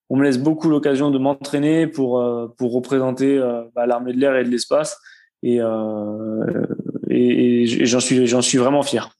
on 0.10 0.18
me 0.18 0.24
laisse 0.24 0.38
beaucoup 0.38 0.70
l'occasion 0.70 1.12
de 1.12 1.18
m'entraîner 1.18 1.88
pour, 1.88 2.20
euh, 2.20 2.48
pour 2.58 2.74
représenter 2.74 3.38
euh, 3.38 3.64
bah, 3.76 3.86
l'armée 3.86 4.14
de 4.14 4.20
l'air 4.20 4.36
et 4.36 4.44
de 4.44 4.50
l'espace. 4.50 5.00
Et, 5.42 5.60
euh, 5.60 6.66
et, 7.10 7.66
j'en 7.86 8.00
suis, 8.00 8.28
j'en 8.28 8.42
suis 8.42 8.58
vraiment 8.58 8.84
fier. 8.84 9.16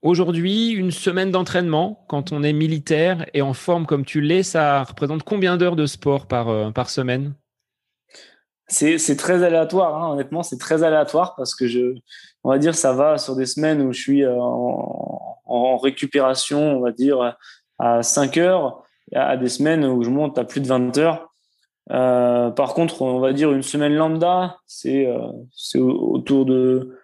Aujourd'hui, 0.00 0.70
une 0.70 0.92
semaine 0.92 1.30
d'entraînement, 1.30 2.04
quand 2.08 2.32
on 2.32 2.44
est 2.44 2.52
militaire 2.52 3.26
et 3.34 3.42
en 3.42 3.52
forme 3.52 3.84
comme 3.84 4.04
tu 4.04 4.20
l'es, 4.20 4.44
ça 4.44 4.84
représente 4.84 5.24
combien 5.24 5.56
d'heures 5.56 5.74
de 5.74 5.86
sport 5.86 6.26
par, 6.26 6.72
par 6.72 6.88
semaine? 6.88 7.34
C'est, 8.68 9.16
très 9.16 9.42
aléatoire, 9.42 9.96
hein. 9.96 10.12
honnêtement, 10.12 10.42
c'est 10.42 10.58
très 10.58 10.82
aléatoire 10.84 11.34
parce 11.34 11.54
que 11.54 11.66
je, 11.66 11.94
on 12.44 12.50
va 12.50 12.58
dire, 12.58 12.76
ça 12.76 12.92
va 12.92 13.18
sur 13.18 13.34
des 13.34 13.46
semaines 13.46 13.82
où 13.82 13.92
je 13.92 14.00
suis 14.00 14.26
en, 14.26 15.38
en 15.46 15.78
récupération, 15.78 16.76
on 16.76 16.80
va 16.80 16.92
dire, 16.92 17.36
à 17.78 18.02
5 18.02 18.36
heures 18.36 18.84
à 19.14 19.36
des 19.36 19.48
semaines 19.48 19.84
où 19.84 20.02
je 20.02 20.10
monte 20.10 20.38
à 20.38 20.44
plus 20.44 20.60
de 20.60 20.66
20 20.66 20.98
heures. 20.98 21.32
par 21.88 22.74
contre, 22.74 23.02
on 23.02 23.20
va 23.20 23.32
dire 23.32 23.52
une 23.52 23.62
semaine 23.62 23.94
lambda, 23.94 24.58
c'est 24.66 25.08
c'est 25.56 25.78
autour 25.78 26.44
de, 26.46 26.96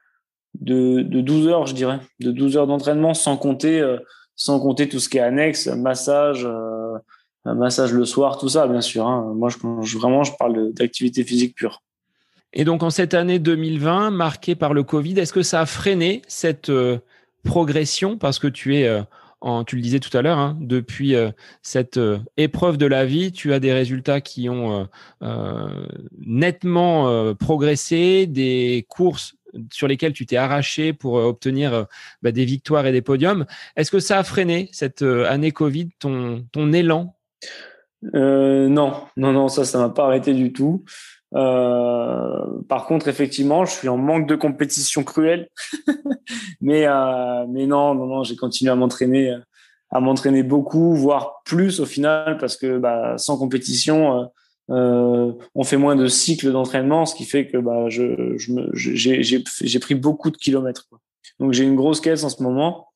de, 0.60 1.02
de 1.02 1.20
12 1.20 1.48
heures, 1.48 1.66
je 1.66 1.74
dirais, 1.74 2.00
de 2.20 2.30
12 2.30 2.56
heures 2.56 2.66
d'entraînement 2.66 3.14
sans 3.14 3.36
compter 3.36 3.82
sans 4.36 4.58
compter 4.60 4.88
tout 4.88 4.98
ce 4.98 5.08
qui 5.08 5.18
est 5.18 5.22
annexe, 5.22 5.68
massage, 5.68 6.46
massage 7.44 7.92
le 7.92 8.04
soir, 8.04 8.38
tout 8.38 8.48
ça, 8.48 8.66
bien 8.66 8.80
sûr. 8.80 9.06
Hein. 9.06 9.32
Moi, 9.34 9.48
je, 9.50 9.98
vraiment, 9.98 10.24
je 10.24 10.32
parle 10.38 10.72
d'activité 10.72 11.24
physique 11.24 11.54
pure. 11.54 11.82
Et 12.52 12.64
donc, 12.64 12.82
en 12.82 12.90
cette 12.90 13.14
année 13.14 13.38
2020, 13.38 14.10
marquée 14.10 14.54
par 14.54 14.74
le 14.74 14.82
Covid, 14.82 15.18
est-ce 15.18 15.32
que 15.32 15.42
ça 15.42 15.60
a 15.60 15.66
freiné 15.66 16.22
cette 16.28 16.70
euh, 16.70 16.98
progression? 17.42 18.16
Parce 18.16 18.38
que 18.38 18.46
tu 18.46 18.76
es, 18.76 18.86
euh, 18.86 19.02
tu 19.66 19.76
le 19.76 19.82
disais 19.82 20.00
tout 20.00 20.16
à 20.16 20.22
l'heure, 20.22 20.38
hein, 20.38 20.56
depuis 20.60 21.14
euh, 21.14 21.30
cette 21.62 22.00
épreuve 22.36 22.76
de 22.76 22.86
la 22.86 23.04
vie, 23.04 23.32
tu 23.32 23.52
as 23.52 23.60
des 23.60 23.72
résultats 23.72 24.20
qui 24.20 24.48
ont 24.48 24.88
nettement 26.18 27.34
progressé, 27.34 28.26
des 28.26 28.86
courses 28.88 29.36
sur 29.72 29.86
lesquelles 29.86 30.12
tu 30.12 30.26
t'es 30.26 30.36
arraché 30.36 30.92
pour 30.92 31.14
obtenir 31.14 31.86
bah, 32.22 32.32
des 32.32 32.44
victoires 32.44 32.86
et 32.86 32.92
des 32.92 33.02
podiums. 33.02 33.46
Est-ce 33.76 33.90
que 33.90 34.00
ça 34.00 34.18
a 34.18 34.24
freiné 34.24 34.68
cette 34.72 35.02
année 35.02 35.52
Covid, 35.52 35.90
ton, 35.98 36.44
ton 36.52 36.72
élan? 36.72 37.14
Euh, 38.14 38.68
non, 38.68 38.92
non, 39.16 39.32
non, 39.32 39.48
ça, 39.48 39.64
ça 39.64 39.78
m'a 39.78 39.88
pas 39.88 40.06
arrêté 40.06 40.34
du 40.34 40.52
tout. 40.52 40.84
Euh, 41.34 42.60
par 42.68 42.86
contre, 42.86 43.08
effectivement, 43.08 43.64
je 43.64 43.72
suis 43.72 43.88
en 43.88 43.96
manque 43.96 44.28
de 44.28 44.36
compétition 44.36 45.02
cruelle, 45.02 45.48
mais 46.60 46.86
euh, 46.86 47.44
mais 47.48 47.66
non, 47.66 47.94
non, 47.94 48.06
non, 48.06 48.22
j'ai 48.22 48.36
continué 48.36 48.70
à 48.70 48.76
m'entraîner, 48.76 49.36
à 49.90 50.00
m'entraîner 50.00 50.42
beaucoup, 50.42 50.94
voire 50.94 51.42
plus 51.44 51.80
au 51.80 51.86
final, 51.86 52.38
parce 52.38 52.56
que 52.56 52.78
bah, 52.78 53.18
sans 53.18 53.36
compétition, 53.36 54.30
euh, 54.70 55.32
on 55.54 55.64
fait 55.64 55.76
moins 55.76 55.96
de 55.96 56.06
cycles 56.06 56.52
d'entraînement, 56.52 57.04
ce 57.04 57.14
qui 57.14 57.24
fait 57.24 57.46
que 57.48 57.58
bah, 57.58 57.88
je, 57.88 58.36
j'ai 58.74 59.78
pris 59.80 59.94
beaucoup 59.94 60.30
de 60.30 60.36
kilomètres. 60.36 60.86
Donc 61.40 61.52
j'ai 61.52 61.64
une 61.64 61.76
grosse 61.76 62.00
caisse 62.00 62.24
en 62.24 62.28
ce 62.28 62.42
moment. 62.42 62.88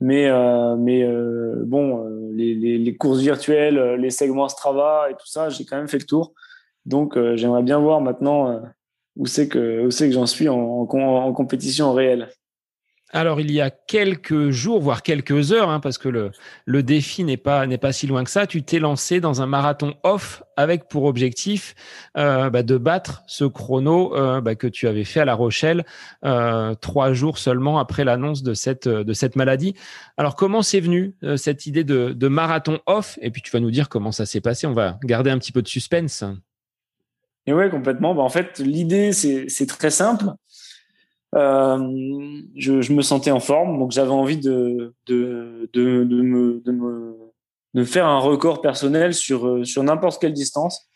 Mais, 0.00 0.28
euh, 0.28 0.76
mais 0.76 1.02
euh, 1.02 1.64
bon, 1.66 2.04
euh, 2.04 2.30
les, 2.32 2.54
les, 2.54 2.78
les, 2.78 2.96
courses 2.96 3.18
virtuelles, 3.18 3.96
les 3.98 4.10
segments 4.10 4.48
Strava 4.48 5.08
et 5.10 5.14
tout 5.14 5.26
ça, 5.26 5.48
j'ai 5.48 5.64
quand 5.64 5.76
même 5.76 5.88
fait 5.88 5.98
le 5.98 6.06
tour. 6.06 6.34
Donc, 6.88 7.18
j'aimerais 7.36 7.62
bien 7.62 7.78
voir 7.78 8.00
maintenant 8.00 8.62
où 9.18 9.26
c'est 9.26 9.48
que, 9.48 9.84
où 9.84 9.90
c'est 9.90 10.08
que 10.08 10.14
j'en 10.14 10.26
suis 10.26 10.48
en, 10.48 10.86
compétition 10.86 11.92
réelle. 11.92 12.30
Alors, 13.10 13.40
il 13.40 13.50
y 13.50 13.62
a 13.62 13.70
quelques 13.70 14.50
jours, 14.50 14.82
voire 14.82 15.02
quelques 15.02 15.52
heures, 15.52 15.70
hein, 15.70 15.80
parce 15.80 15.96
que 15.96 16.10
le, 16.10 16.82
défi 16.82 17.24
n'est 17.24 17.38
pas, 17.38 17.66
si 17.90 18.06
loin 18.06 18.22
que 18.22 18.30
ça, 18.30 18.46
tu 18.46 18.62
t'es 18.62 18.78
lancé 18.78 19.18
dans 19.18 19.40
un 19.40 19.46
marathon 19.46 19.94
off 20.02 20.42
avec 20.58 20.88
pour 20.88 21.04
objectif 21.04 21.74
euh, 22.18 22.50
bah, 22.50 22.62
de 22.62 22.76
battre 22.76 23.22
ce 23.26 23.44
chrono 23.44 24.14
euh, 24.14 24.42
bah, 24.42 24.56
que 24.56 24.66
tu 24.66 24.86
avais 24.88 25.04
fait 25.04 25.20
à 25.20 25.24
La 25.24 25.34
Rochelle 25.34 25.86
euh, 26.26 26.74
trois 26.74 27.14
jours 27.14 27.38
seulement 27.38 27.78
après 27.78 28.04
l'annonce 28.04 28.42
de 28.42 28.52
cette, 28.52 28.88
de 28.88 29.12
cette 29.14 29.36
maladie. 29.36 29.74
Alors, 30.18 30.36
comment 30.36 30.60
c'est 30.60 30.80
venu 30.80 31.14
cette 31.36 31.64
idée 31.64 31.84
de, 31.84 32.12
de 32.12 32.28
marathon 32.28 32.78
off? 32.84 33.18
Et 33.22 33.30
puis, 33.30 33.40
tu 33.40 33.50
vas 33.50 33.60
nous 33.60 33.70
dire 33.70 33.88
comment 33.88 34.12
ça 34.12 34.26
s'est 34.26 34.42
passé. 34.42 34.66
On 34.66 34.74
va 34.74 34.98
garder 35.02 35.30
un 35.30 35.38
petit 35.38 35.52
peu 35.52 35.62
de 35.62 35.68
suspense. 35.68 36.24
Et 37.48 37.54
ouais, 37.54 37.70
complètement. 37.70 38.14
Bah, 38.14 38.20
en 38.20 38.28
fait, 38.28 38.58
l'idée, 38.58 39.12
c'est 39.14 39.66
très 39.66 39.88
simple. 39.88 40.26
Euh, 41.34 41.78
je, 42.56 42.92
me 42.92 43.00
sentais 43.00 43.30
en 43.30 43.40
forme, 43.40 43.78
donc 43.78 43.92
j'avais 43.92 44.10
envie 44.10 44.36
de, 44.36 44.92
me, 47.74 47.84
faire 47.86 48.06
un 48.06 48.18
record 48.18 48.60
personnel 48.60 49.14
sur, 49.14 49.66
sur 49.66 49.82
n'importe 49.82 50.20
quelle 50.20 50.34
distance. 50.34 50.88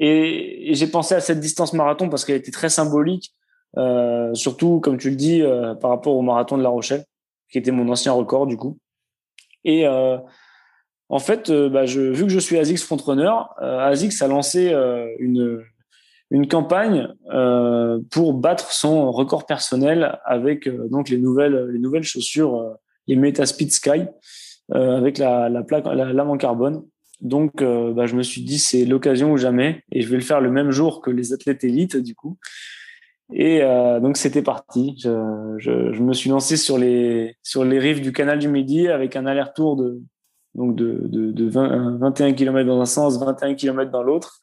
Et, 0.00 0.74
j'ai 0.74 0.88
pensé 0.88 1.14
à 1.14 1.20
cette 1.20 1.38
distance 1.38 1.74
marathon 1.74 2.08
parce 2.08 2.24
qu'elle 2.24 2.36
était 2.38 2.50
très 2.50 2.70
symbolique, 2.70 3.32
euh, 3.76 4.34
surtout, 4.34 4.80
comme 4.80 4.98
tu 4.98 5.10
le 5.10 5.16
dis, 5.16 5.42
euh, 5.42 5.76
par 5.76 5.90
rapport 5.90 6.16
au 6.16 6.22
marathon 6.22 6.58
de 6.58 6.64
La 6.64 6.70
Rochelle, 6.70 7.04
qui 7.52 7.58
était 7.58 7.70
mon 7.70 7.88
ancien 7.88 8.10
record 8.10 8.48
du 8.48 8.56
coup. 8.56 8.78
Et 9.64 9.86
euh, 9.86 10.18
en 11.08 11.20
fait, 11.20 11.50
euh, 11.50 11.68
bah, 11.68 11.86
je, 11.86 12.00
vu 12.00 12.24
que 12.24 12.30
je 12.30 12.40
suis 12.40 12.58
ASICS 12.58 12.82
Frontrunner, 12.82 13.30
euh, 13.62 13.78
ASICS 13.78 14.22
a 14.22 14.26
lancé 14.26 14.74
une, 15.20 15.62
une 16.30 16.46
campagne 16.46 17.08
euh, 17.32 18.00
pour 18.10 18.34
battre 18.34 18.72
son 18.72 19.10
record 19.10 19.46
personnel 19.46 20.18
avec 20.24 20.66
euh, 20.66 20.88
donc 20.88 21.08
les 21.08 21.18
nouvelles 21.18 21.68
les 21.72 21.78
nouvelles 21.78 22.04
chaussures 22.04 22.56
euh, 22.56 22.74
les 23.08 23.16
Metaspeed 23.16 23.72
Sky 23.72 24.04
euh, 24.74 24.96
avec 24.96 25.18
la, 25.18 25.48
la 25.48 25.62
plaque 25.62 25.86
la 25.86 26.12
lame 26.12 26.30
en 26.30 26.36
carbone. 26.36 26.84
Donc 27.20 27.62
bah, 27.62 28.06
je 28.06 28.16
me 28.16 28.22
suis 28.22 28.40
dit 28.40 28.58
c'est 28.58 28.86
l'occasion 28.86 29.30
ou 29.30 29.36
jamais 29.36 29.82
et 29.92 30.00
je 30.00 30.08
vais 30.08 30.16
le 30.16 30.22
faire 30.22 30.40
le 30.40 30.50
même 30.50 30.70
jour 30.70 31.02
que 31.02 31.10
les 31.10 31.34
athlètes 31.34 31.64
élites 31.64 31.98
du 31.98 32.14
coup. 32.14 32.38
Et 33.34 33.60
donc 33.60 34.16
c'était 34.16 34.40
parti. 34.40 34.96
Je, 34.98 35.56
je, 35.58 36.02
me 36.02 36.14
suis 36.14 36.30
lancé 36.30 36.56
sur 36.56 36.78
les 36.78 37.36
sur 37.42 37.62
les 37.62 37.78
rives 37.78 38.00
du 38.00 38.12
canal 38.12 38.38
du 38.38 38.48
Midi 38.48 38.88
avec 38.88 39.16
un 39.16 39.26
aller-retour 39.26 39.76
de 39.76 40.00
donc 40.54 40.76
de, 40.76 41.02
de, 41.04 41.30
de 41.30 41.46
20, 41.46 41.98
21 41.98 42.32
km 42.32 42.66
dans 42.66 42.80
un 42.80 42.86
sens, 42.86 43.20
21 43.20 43.54
km 43.54 43.90
dans 43.90 44.02
l'autre. 44.02 44.40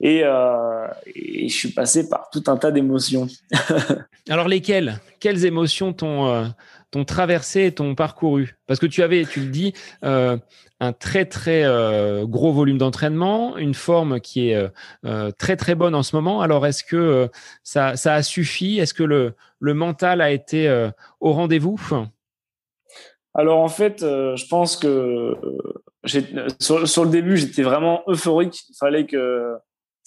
Et, 0.00 0.22
euh, 0.24 0.86
et, 1.14 1.48
je 1.48 1.54
suis 1.54 1.72
passé 1.72 2.08
par 2.08 2.30
tout 2.30 2.42
un 2.46 2.56
tas 2.56 2.70
d'émotions. 2.70 3.28
Alors 4.30 4.48
lesquelles? 4.48 4.98
Quelles 5.20 5.44
émotions 5.44 5.92
t'ont 5.92 6.26
euh, 6.28 6.46
t'ont 6.90 7.04
traversé 7.04 7.66
et 7.66 7.72
t'ont 7.72 7.94
parcouru? 7.94 8.56
Parce 8.66 8.80
que 8.80 8.86
tu 8.86 9.02
avais, 9.02 9.26
tu 9.26 9.40
le 9.40 9.50
dis, 9.50 9.74
euh, 10.02 10.38
un 10.80 10.94
très 10.94 11.26
très 11.26 11.64
gros 12.22 12.52
volume 12.52 12.78
d'entraînement, 12.78 13.58
une 13.58 13.74
forme 13.74 14.20
qui 14.20 14.48
est 14.48 14.72
très 15.36 15.56
très 15.56 15.74
bonne 15.74 15.94
en 15.94 16.02
ce 16.02 16.16
moment. 16.16 16.40
Alors 16.40 16.66
est-ce 16.66 16.82
que 16.82 17.28
ça, 17.62 17.96
ça 17.96 18.14
a 18.14 18.22
suffi? 18.22 18.78
Est-ce 18.78 18.94
que 18.94 19.02
le, 19.02 19.34
le 19.58 19.74
mental 19.74 20.22
a 20.22 20.30
été 20.30 20.90
au 21.20 21.32
rendez-vous? 21.32 21.78
Alors 23.34 23.58
en 23.58 23.68
fait, 23.68 24.00
je 24.00 24.46
pense 24.48 24.78
que 24.78 25.36
sur, 26.58 26.88
sur 26.88 27.04
le 27.04 27.10
début, 27.10 27.36
j'étais 27.36 27.62
vraiment 27.62 28.02
euphorique. 28.08 28.62
Il 28.70 28.76
fallait 28.78 29.04
que 29.04 29.58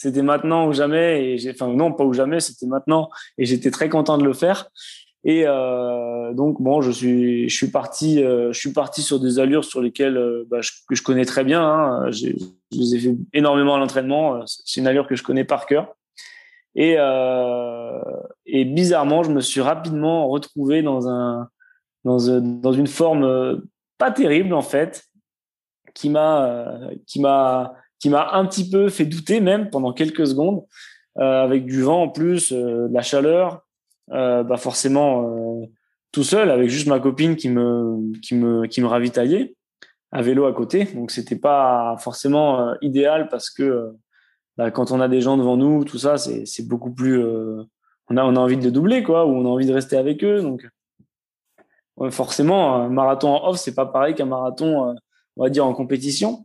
c'était 0.03 0.21
maintenant 0.21 0.67
ou 0.67 0.73
jamais. 0.73 1.23
Et 1.25 1.37
j'ai, 1.37 1.51
enfin 1.51 1.67
non, 1.67 1.93
pas 1.93 2.03
ou 2.03 2.13
jamais, 2.13 2.41
c'était 2.41 2.65
maintenant. 2.65 3.09
Et 3.37 3.45
j'étais 3.45 3.71
très 3.71 3.87
content 3.87 4.17
de 4.17 4.25
le 4.25 4.33
faire. 4.33 4.69
Et 5.23 5.43
euh, 5.47 6.33
donc 6.33 6.61
bon, 6.61 6.81
je 6.81 6.91
suis, 6.91 7.47
je 7.47 7.55
suis 7.55 7.71
parti, 7.71 8.21
euh, 8.21 8.51
je 8.51 8.59
suis 8.59 8.73
parti 8.73 9.01
sur 9.01 9.21
des 9.21 9.39
allures 9.39 9.63
sur 9.63 9.81
lesquelles 9.81 10.17
euh, 10.17 10.45
bah, 10.49 10.59
je, 10.59 10.71
que 10.89 10.95
je 10.95 11.01
connais 11.01 11.23
très 11.23 11.45
bien. 11.45 11.63
Hein. 11.63 12.11
Je 12.11 12.27
les 12.71 12.95
ai 12.95 12.99
fait 12.99 13.15
énormément 13.31 13.75
à 13.75 13.79
l'entraînement. 13.79 14.45
C'est 14.45 14.81
une 14.81 14.87
allure 14.87 15.07
que 15.07 15.15
je 15.15 15.23
connais 15.23 15.45
par 15.45 15.65
cœur. 15.65 15.95
Et, 16.75 16.97
et 18.47 18.65
bizarrement, 18.65 19.21
je 19.21 19.29
me 19.29 19.41
suis 19.41 19.61
rapidement 19.61 20.27
retrouvé 20.27 20.81
dans 20.81 21.07
un, 21.07 21.47
dans, 22.03 22.17
dans 22.41 22.73
une 22.73 22.87
forme 22.87 23.61
pas 23.99 24.09
terrible 24.09 24.55
en 24.55 24.63
fait, 24.63 25.03
qui 25.93 26.09
m'a, 26.09 26.79
qui 27.05 27.21
m'a 27.21 27.75
qui 28.03 28.09
m'a 28.09 28.33
un 28.33 28.45
petit 28.45 28.69
peu 28.69 28.89
fait 28.89 29.05
douter 29.05 29.39
même 29.39 29.69
pendant 29.69 29.93
quelques 29.93 30.27
secondes, 30.27 30.65
euh, 31.19 31.41
avec 31.41 31.65
du 31.65 31.83
vent 31.83 32.01
en 32.01 32.09
plus, 32.09 32.51
euh, 32.51 32.89
de 32.89 32.93
la 32.93 33.01
chaleur, 33.01 33.65
euh, 34.11 34.43
bah 34.43 34.57
forcément 34.57 35.65
tout 36.11 36.25
seul 36.25 36.49
avec 36.49 36.67
juste 36.69 36.87
ma 36.87 36.99
copine 36.99 37.37
qui 37.37 37.47
me 37.47 38.11
qui 38.19 38.35
me 38.35 38.67
qui 38.67 38.81
me 38.81 38.87
ravitaillait 38.87 39.55
à 40.11 40.21
vélo 40.21 40.47
à 40.47 40.53
côté. 40.53 40.83
Donc 40.83 41.11
c'était 41.11 41.37
pas 41.37 41.95
forcément 41.97 42.75
idéal 42.81 43.29
parce 43.29 43.49
que 43.49 43.93
bah, 44.57 44.69
quand 44.69 44.91
on 44.91 44.99
a 44.99 45.07
des 45.07 45.21
gens 45.21 45.37
devant 45.37 45.55
nous, 45.55 45.85
tout 45.85 45.97
ça, 45.97 46.17
c'est 46.17 46.45
c'est 46.45 46.67
beaucoup 46.67 46.91
plus 46.93 47.23
on 48.09 48.17
a 48.17 48.25
on 48.25 48.35
a 48.35 48.39
envie 48.39 48.57
de 48.57 48.69
doubler 48.69 49.01
quoi, 49.01 49.25
ou 49.25 49.29
on 49.29 49.45
a 49.45 49.49
envie 49.49 49.65
de 49.65 49.73
rester 49.73 49.95
avec 49.95 50.25
eux. 50.25 50.41
Donc 50.41 50.67
forcément, 52.09 52.75
un 52.75 52.89
marathon 52.89 53.29
en 53.29 53.47
off, 53.47 53.59
c'est 53.59 53.75
pas 53.75 53.85
pareil 53.85 54.13
qu'un 54.13 54.25
marathon, 54.25 54.93
on 55.37 55.43
va 55.43 55.49
dire 55.49 55.65
en 55.65 55.73
compétition. 55.73 56.43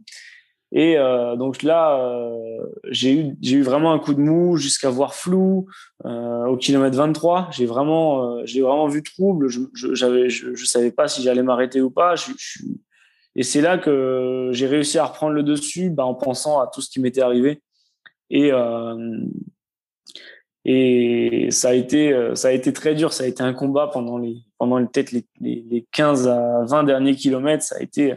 Et 0.72 0.98
euh, 0.98 1.36
donc 1.36 1.62
là, 1.62 1.98
euh, 1.98 2.66
j'ai 2.90 3.12
eu 3.12 3.36
eu 3.42 3.62
vraiment 3.62 3.92
un 3.92 3.98
coup 3.98 4.12
de 4.12 4.20
mou 4.20 4.56
jusqu'à 4.58 4.90
voir 4.90 5.14
flou 5.14 5.66
euh, 6.04 6.46
au 6.46 6.56
kilomètre 6.58 6.96
23. 6.96 7.48
J'ai 7.52 7.64
vraiment 7.64 8.38
euh, 8.38 8.42
j'ai 8.44 8.60
vraiment 8.60 8.86
vu 8.86 9.02
trouble. 9.02 9.48
Je 9.48 9.60
j'avais 9.94 10.28
je, 10.28 10.54
je, 10.54 10.64
savais 10.66 10.90
pas 10.90 11.08
si 11.08 11.22
j'allais 11.22 11.42
m'arrêter 11.42 11.80
ou 11.80 11.90
pas. 11.90 12.16
Je, 12.16 12.32
je, 12.36 12.64
et 13.34 13.42
c'est 13.44 13.62
là 13.62 13.78
que 13.78 14.50
j'ai 14.52 14.66
réussi 14.66 14.98
à 14.98 15.06
reprendre 15.06 15.32
le 15.32 15.42
dessus, 15.42 15.90
bah, 15.90 16.04
en 16.04 16.14
pensant 16.14 16.60
à 16.60 16.66
tout 16.66 16.82
ce 16.82 16.90
qui 16.90 17.00
m'était 17.00 17.22
arrivé. 17.22 17.62
Et 18.30 18.52
euh, 18.52 19.20
et 20.66 21.48
ça 21.50 21.70
a 21.70 21.74
été 21.74 22.14
ça 22.34 22.48
a 22.48 22.52
été 22.52 22.74
très 22.74 22.94
dur. 22.94 23.14
Ça 23.14 23.24
a 23.24 23.26
été 23.26 23.42
un 23.42 23.54
combat 23.54 23.86
pendant 23.90 24.18
les 24.18 24.36
pendant 24.58 24.84
peut-être 24.84 25.12
les, 25.12 25.24
les, 25.40 25.64
les 25.70 25.86
15 25.92 26.28
à 26.28 26.64
20 26.66 26.84
derniers 26.84 27.14
kilomètres. 27.14 27.64
Ça 27.64 27.76
a 27.76 27.82
été 27.82 28.16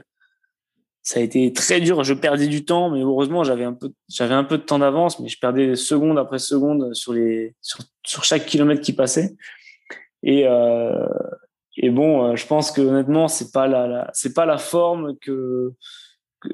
ça 1.03 1.19
a 1.19 1.23
été 1.23 1.51
très 1.53 1.81
dur. 1.81 2.03
Je 2.03 2.13
perdais 2.13 2.47
du 2.47 2.63
temps, 2.63 2.89
mais 2.91 3.01
heureusement, 3.01 3.43
j'avais 3.43 3.63
un 3.63 3.73
peu, 3.73 3.91
j'avais 4.09 4.33
un 4.33 4.43
peu 4.43 4.57
de 4.57 4.63
temps 4.63 4.79
d'avance, 4.79 5.19
mais 5.19 5.29
je 5.29 5.39
perdais 5.39 5.75
seconde 5.75 6.17
après 6.19 6.39
seconde 6.39 6.93
sur 6.93 7.13
les, 7.13 7.55
sur, 7.61 8.23
chaque 8.23 8.45
kilomètre 8.45 8.81
qui 8.81 8.93
passait. 8.93 9.35
Et, 10.23 10.45
euh, 10.45 11.07
et 11.77 11.89
bon, 11.89 12.23
euh, 12.23 12.35
je 12.35 12.45
pense 12.45 12.71
que 12.71 12.81
honnêtement, 12.81 13.27
c'est 13.27 13.51
pas 13.51 13.67
la, 13.67 14.09
c'est 14.13 14.33
pas 14.33 14.45
la 14.45 14.57
forme 14.57 15.17
que 15.19 15.73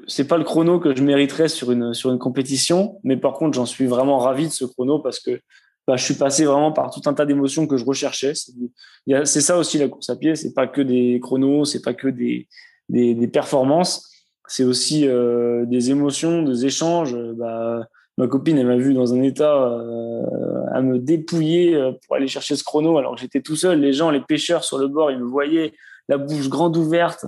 c'est 0.06 0.28
pas 0.28 0.36
le 0.36 0.44
chrono 0.44 0.78
que 0.80 0.94
je 0.94 1.02
mériterais 1.02 1.48
sur 1.48 1.72
une 1.72 1.94
sur 1.94 2.10
une 2.10 2.18
compétition, 2.18 3.00
mais 3.04 3.16
par 3.16 3.34
contre, 3.34 3.54
j'en 3.54 3.66
suis 3.66 3.86
vraiment 3.86 4.18
ravi 4.18 4.46
de 4.46 4.52
ce 4.52 4.64
chrono 4.64 4.98
parce 4.98 5.18
que 5.18 5.40
bah, 5.86 5.96
je 5.96 6.04
suis 6.04 6.14
passé 6.14 6.44
vraiment 6.44 6.72
par 6.72 6.90
tout 6.90 7.00
un 7.06 7.14
tas 7.14 7.24
d'émotions 7.24 7.66
que 7.66 7.78
je 7.78 7.84
recherchais. 7.84 8.32
C'est 8.34 9.40
ça 9.40 9.58
aussi 9.58 9.78
la 9.78 9.88
course 9.88 10.10
à 10.10 10.16
pied, 10.16 10.36
c'est 10.36 10.52
pas 10.52 10.66
que 10.66 10.82
des 10.82 11.18
chronos, 11.22 11.64
c'est 11.64 11.82
pas 11.82 11.94
que 11.94 12.08
des, 12.08 12.46
des 12.90 13.28
performances, 13.28 14.17
c'est 14.48 14.64
aussi 14.64 15.06
euh, 15.06 15.64
des 15.66 15.90
émotions, 15.90 16.42
des 16.42 16.66
échanges. 16.66 17.16
Bah, 17.36 17.86
ma 18.16 18.26
copine, 18.26 18.58
elle 18.58 18.66
m'a 18.66 18.76
vu 18.76 18.94
dans 18.94 19.14
un 19.14 19.22
état 19.22 19.54
euh, 19.54 20.24
à 20.72 20.80
me 20.80 20.98
dépouiller 20.98 21.74
euh, 21.74 21.92
pour 22.06 22.16
aller 22.16 22.26
chercher 22.26 22.56
ce 22.56 22.64
chrono 22.64 22.98
alors 22.98 23.14
que 23.14 23.20
j'étais 23.20 23.42
tout 23.42 23.56
seul. 23.56 23.80
Les 23.80 23.92
gens, 23.92 24.10
les 24.10 24.20
pêcheurs 24.20 24.64
sur 24.64 24.78
le 24.78 24.88
bord, 24.88 25.10
ils 25.10 25.18
me 25.18 25.26
voyaient 25.26 25.74
la 26.08 26.16
bouche 26.18 26.48
grande 26.48 26.76
ouverte 26.76 27.26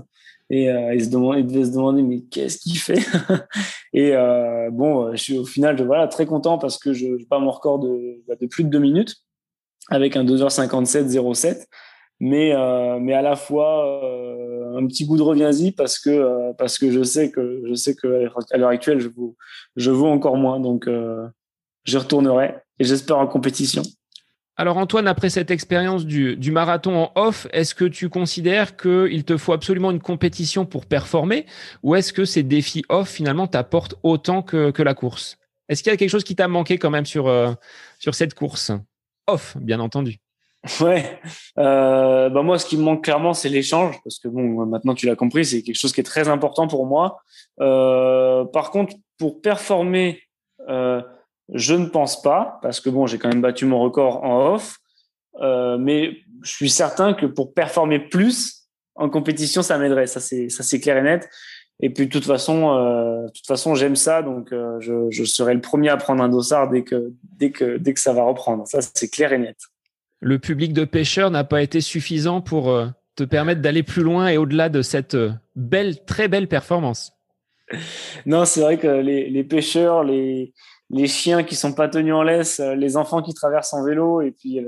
et 0.52 0.64
ils 0.64 1.04
se 1.04 1.10
demandaient, 1.10 1.40
ils 1.42 1.46
devaient 1.46 1.66
se 1.66 1.70
demander 1.70 2.02
mais 2.02 2.22
qu'est-ce 2.22 2.58
qu'il 2.58 2.76
fait? 2.76 3.06
Et 3.92 4.12
bon, 4.72 5.12
je 5.12 5.16
suis 5.16 5.38
au 5.38 5.44
final, 5.44 5.80
voilà, 5.84 6.08
très 6.08 6.26
content 6.26 6.58
parce 6.58 6.76
que 6.76 6.92
je, 6.92 7.18
je 7.18 7.26
pas 7.26 7.38
mon 7.38 7.52
record 7.52 7.78
de, 7.78 8.20
bah, 8.26 8.34
de 8.40 8.46
plus 8.46 8.64
de 8.64 8.68
deux 8.68 8.80
minutes 8.80 9.14
avec 9.90 10.16
un 10.16 10.24
2h57 10.24 11.66
mais 12.20 12.54
euh, 12.54 12.98
mais 13.00 13.14
à 13.14 13.22
la 13.22 13.34
fois 13.34 14.04
euh, 14.04 14.76
un 14.76 14.86
petit 14.86 15.06
goût 15.06 15.16
de 15.16 15.22
reviens-y 15.22 15.72
parce 15.72 15.98
que 15.98 16.10
euh, 16.10 16.52
parce 16.52 16.78
que 16.78 16.92
je 16.92 17.02
sais 17.02 17.30
que 17.30 17.62
je 17.66 17.74
sais 17.74 17.94
que 17.94 18.28
à 18.50 18.56
l'heure 18.58 18.68
actuelle 18.68 19.00
je 19.00 19.08
vaux 19.08 19.36
je 19.76 19.90
vaux 19.90 20.06
encore 20.06 20.36
moins 20.36 20.60
donc 20.60 20.86
euh, 20.86 21.26
je 21.84 21.96
retournerai 21.96 22.54
et 22.78 22.84
j'espère 22.84 23.18
en 23.18 23.26
compétition. 23.26 23.82
Alors 24.56 24.76
Antoine, 24.76 25.08
après 25.08 25.30
cette 25.30 25.50
expérience 25.50 26.04
du, 26.04 26.36
du, 26.36 26.52
marathon 26.52 26.94
en 26.94 27.12
off, 27.14 27.46
est-ce 27.50 27.74
que 27.74 27.86
tu 27.86 28.10
considères 28.10 28.76
qu'il 28.76 29.24
te 29.24 29.38
faut 29.38 29.54
absolument 29.54 29.90
une 29.90 30.00
compétition 30.00 30.66
pour 30.66 30.84
performer 30.84 31.46
ou 31.82 31.94
est-ce 31.94 32.12
que 32.12 32.26
ces 32.26 32.42
défis 32.42 32.84
off 32.90 33.08
finalement 33.08 33.46
t'apportent 33.46 33.94
autant 34.02 34.42
que, 34.42 34.70
que 34.70 34.82
la 34.82 34.92
course? 34.92 35.38
Est-ce 35.70 35.82
qu'il 35.82 35.90
y 35.90 35.94
a 35.94 35.96
quelque 35.96 36.10
chose 36.10 36.24
qui 36.24 36.36
t'a 36.36 36.46
manqué 36.46 36.76
quand 36.76 36.90
même 36.90 37.06
sur, 37.06 37.32
sur 37.98 38.14
cette 38.14 38.34
course? 38.34 38.72
Off, 39.26 39.56
bien 39.58 39.80
entendu. 39.80 40.18
Ouais, 40.80 41.18
euh, 41.58 42.28
bah 42.28 42.42
moi, 42.42 42.58
ce 42.58 42.66
qui 42.66 42.76
me 42.76 42.82
manque 42.82 43.04
clairement, 43.04 43.32
c'est 43.32 43.48
l'échange, 43.48 43.98
parce 44.04 44.18
que 44.18 44.28
bon, 44.28 44.66
maintenant 44.66 44.94
tu 44.94 45.06
l'as 45.06 45.16
compris, 45.16 45.44
c'est 45.44 45.62
quelque 45.62 45.78
chose 45.78 45.92
qui 45.92 46.00
est 46.00 46.04
très 46.04 46.28
important 46.28 46.68
pour 46.68 46.86
moi. 46.86 47.22
Euh, 47.60 48.44
par 48.44 48.70
contre, 48.70 48.94
pour 49.18 49.40
performer, 49.40 50.20
euh, 50.68 51.00
je 51.52 51.74
ne 51.74 51.86
pense 51.86 52.20
pas, 52.20 52.58
parce 52.62 52.80
que 52.80 52.90
bon, 52.90 53.06
j'ai 53.06 53.18
quand 53.18 53.28
même 53.28 53.40
battu 53.40 53.64
mon 53.64 53.80
record 53.80 54.22
en 54.22 54.54
off, 54.54 54.76
euh, 55.40 55.78
mais 55.78 56.18
je 56.42 56.50
suis 56.50 56.70
certain 56.70 57.14
que 57.14 57.26
pour 57.26 57.54
performer 57.54 57.98
plus 57.98 58.68
en 58.96 59.08
compétition, 59.08 59.62
ça 59.62 59.78
m'aiderait. 59.78 60.06
Ça 60.06 60.20
c'est 60.20 60.50
ça 60.50 60.62
c'est 60.62 60.80
clair 60.80 60.98
et 60.98 61.02
net. 61.02 61.28
Et 61.82 61.88
puis 61.88 62.06
de 62.06 62.10
toute 62.12 62.26
façon, 62.26 62.74
de 62.74 63.32
toute 63.32 63.46
façon, 63.46 63.74
j'aime 63.74 63.96
ça, 63.96 64.20
donc 64.20 64.50
je, 64.50 65.06
je 65.10 65.24
serai 65.24 65.54
le 65.54 65.62
premier 65.62 65.88
à 65.88 65.96
prendre 65.96 66.22
un 66.22 66.28
dossard 66.28 66.68
dès 66.68 66.84
que 66.84 67.12
dès 67.22 67.50
que 67.50 67.78
dès 67.78 67.94
que 67.94 68.00
ça 68.00 68.12
va 68.12 68.22
reprendre. 68.24 68.66
Ça 68.66 68.80
c'est 68.82 69.08
clair 69.08 69.32
et 69.32 69.38
net 69.38 69.56
le 70.20 70.38
public 70.38 70.72
de 70.72 70.84
pêcheurs 70.84 71.30
n'a 71.30 71.44
pas 71.44 71.62
été 71.62 71.80
suffisant 71.80 72.40
pour 72.40 72.70
euh, 72.70 72.86
te 73.16 73.24
permettre 73.24 73.62
d'aller 73.62 73.82
plus 73.82 74.02
loin 74.02 74.28
et 74.28 74.36
au-delà 74.36 74.68
de 74.68 74.82
cette 74.82 75.14
euh, 75.14 75.32
belle, 75.56 76.04
très 76.04 76.28
belle 76.28 76.46
performance 76.46 77.12
Non, 78.26 78.44
c'est 78.44 78.60
vrai 78.60 78.78
que 78.78 78.86
les, 78.86 79.44
pêcheurs, 79.44 80.04
les, 80.04 80.52
chiens 81.06 81.42
qui 81.42 81.56
sont 81.56 81.72
pas 81.72 81.88
tenus 81.88 82.12
en 82.12 82.22
laisse, 82.22 82.60
euh, 82.60 82.74
les 82.74 82.96
enfants 82.96 83.22
qui 83.22 83.32
traversent 83.32 83.72
en 83.72 83.84
vélo 83.84 84.20
et 84.20 84.32
puis, 84.32 84.60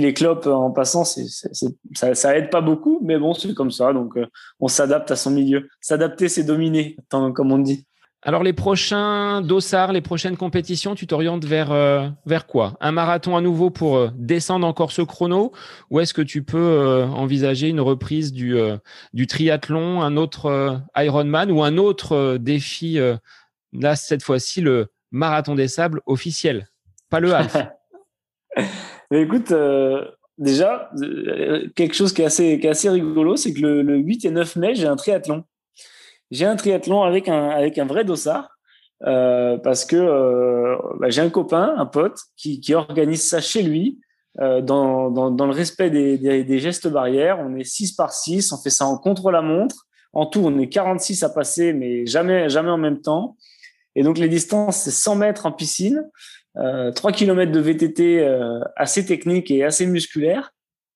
les 0.00 0.14
clopes 0.14 0.46
en 0.46 0.70
passant, 0.70 1.04
ça 1.04 2.36
aide 2.36 2.50
pas 2.50 2.60
beaucoup, 2.60 3.00
mais 3.02 3.18
bon, 3.18 3.34
c'est 3.34 3.54
comme 3.54 3.70
ça. 3.70 3.92
Donc, 3.92 4.14
on 4.60 4.68
s'adapte 4.68 5.10
à 5.10 5.16
son 5.16 5.30
milieu. 5.30 5.68
S'adapter, 5.80 6.28
c'est 6.28 6.44
dominer, 6.44 6.96
comme 7.10 7.52
on 7.52 7.58
dit. 7.58 7.87
Alors 8.22 8.42
les 8.42 8.52
prochains 8.52 9.42
dossards, 9.42 9.92
les 9.92 10.00
prochaines 10.00 10.36
compétitions, 10.36 10.96
tu 10.96 11.06
t'orientes 11.06 11.44
vers 11.44 11.70
euh, 11.70 12.08
quoi? 12.48 12.76
Un 12.80 12.90
marathon 12.90 13.36
à 13.36 13.40
nouveau 13.40 13.70
pour 13.70 13.96
euh, 13.96 14.10
descendre 14.16 14.66
encore 14.66 14.90
ce 14.90 15.02
chrono? 15.02 15.52
Ou 15.90 16.00
est-ce 16.00 16.14
que 16.14 16.22
tu 16.22 16.42
peux 16.42 16.58
euh, 16.58 17.06
envisager 17.06 17.68
une 17.68 17.80
reprise 17.80 18.32
du 18.32 19.26
triathlon, 19.28 20.02
un 20.02 20.16
autre 20.16 20.80
Ironman 20.96 21.52
ou 21.52 21.62
un 21.62 21.76
autre 21.76 22.38
défi 22.38 22.98
là 23.72 23.96
cette 23.96 24.24
fois-ci 24.24 24.62
le 24.62 24.88
marathon 25.12 25.54
des 25.54 25.68
sables 25.68 26.00
officiel, 26.06 26.68
pas 27.10 27.20
le 27.20 27.34
half. 27.34 27.56
Mais 29.10 29.22
écoute 29.22 29.52
déjà 30.38 30.90
quelque 31.76 31.94
chose 31.94 32.12
qui 32.12 32.22
est 32.22 32.26
assez 32.26 32.58
qui 32.58 32.66
est 32.66 32.70
assez 32.70 32.90
rigolo, 32.90 33.36
c'est 33.36 33.54
que 33.54 33.60
le, 33.60 33.82
le 33.82 33.96
8 33.96 34.24
et 34.24 34.30
9 34.30 34.56
mai, 34.56 34.74
j'ai 34.74 34.86
un 34.86 34.96
triathlon 34.96 35.44
j'ai 36.30 36.44
un 36.44 36.56
triathlon 36.56 37.02
avec 37.02 37.28
un, 37.28 37.48
avec 37.48 37.78
un 37.78 37.86
vrai 37.86 38.04
dossard. 38.04 38.50
Euh, 39.06 39.58
parce 39.58 39.84
que 39.84 39.94
euh, 39.94 40.76
bah, 40.98 41.08
j'ai 41.08 41.20
un 41.20 41.30
copain, 41.30 41.72
un 41.76 41.86
pote, 41.86 42.18
qui, 42.36 42.60
qui 42.60 42.74
organise 42.74 43.28
ça 43.28 43.40
chez 43.40 43.62
lui, 43.62 44.00
euh, 44.40 44.60
dans, 44.60 45.10
dans, 45.10 45.30
dans, 45.30 45.46
le 45.46 45.52
respect 45.52 45.88
des, 45.88 46.18
des, 46.18 46.42
des, 46.42 46.58
gestes 46.58 46.88
barrières. 46.88 47.38
On 47.38 47.54
est 47.56 47.64
6 47.64 47.92
par 47.92 48.12
6, 48.12 48.52
on 48.52 48.58
fait 48.58 48.70
ça 48.70 48.86
en 48.86 48.98
contre-la-montre. 48.98 49.86
En 50.12 50.26
tout, 50.26 50.40
on 50.44 50.58
est 50.58 50.68
46 50.68 51.22
à 51.22 51.30
passer, 51.30 51.72
mais 51.72 52.06
jamais, 52.06 52.48
jamais 52.48 52.70
en 52.70 52.78
même 52.78 53.00
temps. 53.00 53.36
Et 53.94 54.02
donc, 54.02 54.18
les 54.18 54.28
distances, 54.28 54.78
c'est 54.78 54.90
100 54.90 55.16
mètres 55.16 55.46
en 55.46 55.52
piscine, 55.52 56.08
euh, 56.56 56.90
3 56.92 57.12
km 57.12 57.52
de 57.52 57.60
VTT 57.60 58.20
euh, 58.20 58.60
assez 58.76 59.04
technique 59.06 59.50
et 59.50 59.64
assez 59.64 59.86
musculaire 59.86 60.52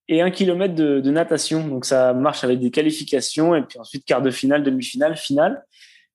et 0.09 0.21
un 0.23 0.31
kilomètre 0.31 0.75
de, 0.75 1.11
natation. 1.11 1.67
Donc 1.67 1.85
ça 1.85 2.13
marche 2.13 2.45
avec 2.45 2.61
des 2.61 2.71
qualifications 2.71 3.55
et 3.55 3.63
puis 3.63 3.79
ensuite 3.79 4.05
quart 4.05 4.23
de 4.23 4.31
finale, 4.31 4.63
demi-finale, 4.63 5.17
finale. 5.17 5.65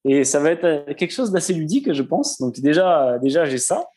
Et 0.05 0.23
ça 0.23 0.39
va 0.39 0.51
être 0.51 0.63
euh, 0.63 0.93
quelque 0.93 1.11
chose 1.11 1.31
d'assez 1.31 1.53
ludique, 1.53 1.91
je 1.91 2.03
pense. 2.03 2.39
Donc 2.39 2.59
déjà, 2.59 3.17
déjà 3.19 3.45
j'ai 3.45 3.57
ça. 3.57 3.88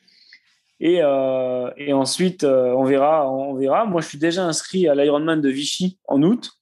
Et, 0.81 1.01
euh, 1.03 1.71
et 1.77 1.93
ensuite, 1.93 2.43
euh, 2.43 2.73
on 2.73 2.85
verra, 2.85 3.31
on 3.31 3.55
verra. 3.55 3.85
Moi, 3.85 4.01
je 4.01 4.09
suis 4.09 4.19
déjà 4.19 4.45
inscrit 4.45 4.89
à 4.89 4.95
l'Ironman 4.95 5.41
de 5.41 5.49
Vichy 5.51 5.99
en 6.09 6.23
août, 6.23 6.53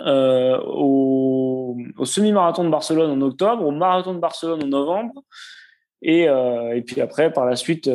au, 0.00 1.76
semi-marathon 2.04 2.64
de 2.64 2.70
Barcelone 2.70 3.10
en 3.10 3.20
octobre, 3.20 3.64
au 3.64 3.70
marathon 3.70 4.14
de 4.14 4.18
Barcelone 4.18 4.64
en 4.64 4.66
novembre. 4.66 5.22
Et, 6.00 6.22
et 6.22 6.82
puis 6.82 7.00
après, 7.00 7.32
par 7.32 7.46
la 7.46 7.56
suite, 7.56 7.90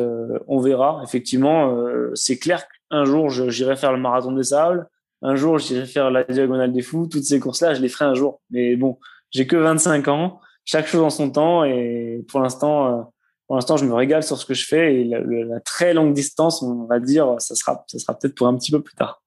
on 0.46 0.60
verra. 0.60 1.02
Effectivement, 1.04 1.76
c'est 2.14 2.38
clair 2.38 2.64
un 2.90 3.04
jour, 3.04 3.30
j'irai 3.30 3.76
faire 3.76 3.92
le 3.92 3.98
marathon 3.98 4.32
des 4.32 4.44
sables. 4.44 4.88
Un 5.22 5.36
jour, 5.36 5.58
j'irai 5.58 5.86
faire 5.86 6.10
la 6.10 6.24
diagonale 6.24 6.72
des 6.72 6.82
fous. 6.82 7.06
Toutes 7.06 7.24
ces 7.24 7.40
courses-là, 7.40 7.74
je 7.74 7.82
les 7.82 7.88
ferai 7.88 8.06
un 8.06 8.14
jour. 8.14 8.40
Mais 8.50 8.76
bon, 8.76 8.98
j'ai 9.30 9.46
que 9.46 9.56
25 9.56 10.08
ans. 10.08 10.40
Chaque 10.64 10.86
chose 10.86 11.02
en 11.02 11.10
son 11.10 11.30
temps. 11.30 11.64
Et 11.64 12.24
pour 12.28 12.40
l'instant, 12.40 12.86
euh, 12.86 13.02
pour 13.46 13.56
l'instant, 13.56 13.76
je 13.76 13.84
me 13.84 13.94
régale 13.94 14.22
sur 14.22 14.36
ce 14.36 14.46
que 14.46 14.54
je 14.54 14.66
fais. 14.66 15.00
Et 15.00 15.04
la, 15.04 15.60
très 15.60 15.94
longue 15.94 16.14
distance, 16.14 16.62
on 16.62 16.84
va 16.84 17.00
dire, 17.00 17.36
ça 17.38 17.54
sera, 17.54 17.84
peut-être 17.86 18.34
pour 18.34 18.46
un 18.46 18.56
petit 18.56 18.70
peu 18.70 18.80
plus 18.80 18.94
tard. 18.94 19.22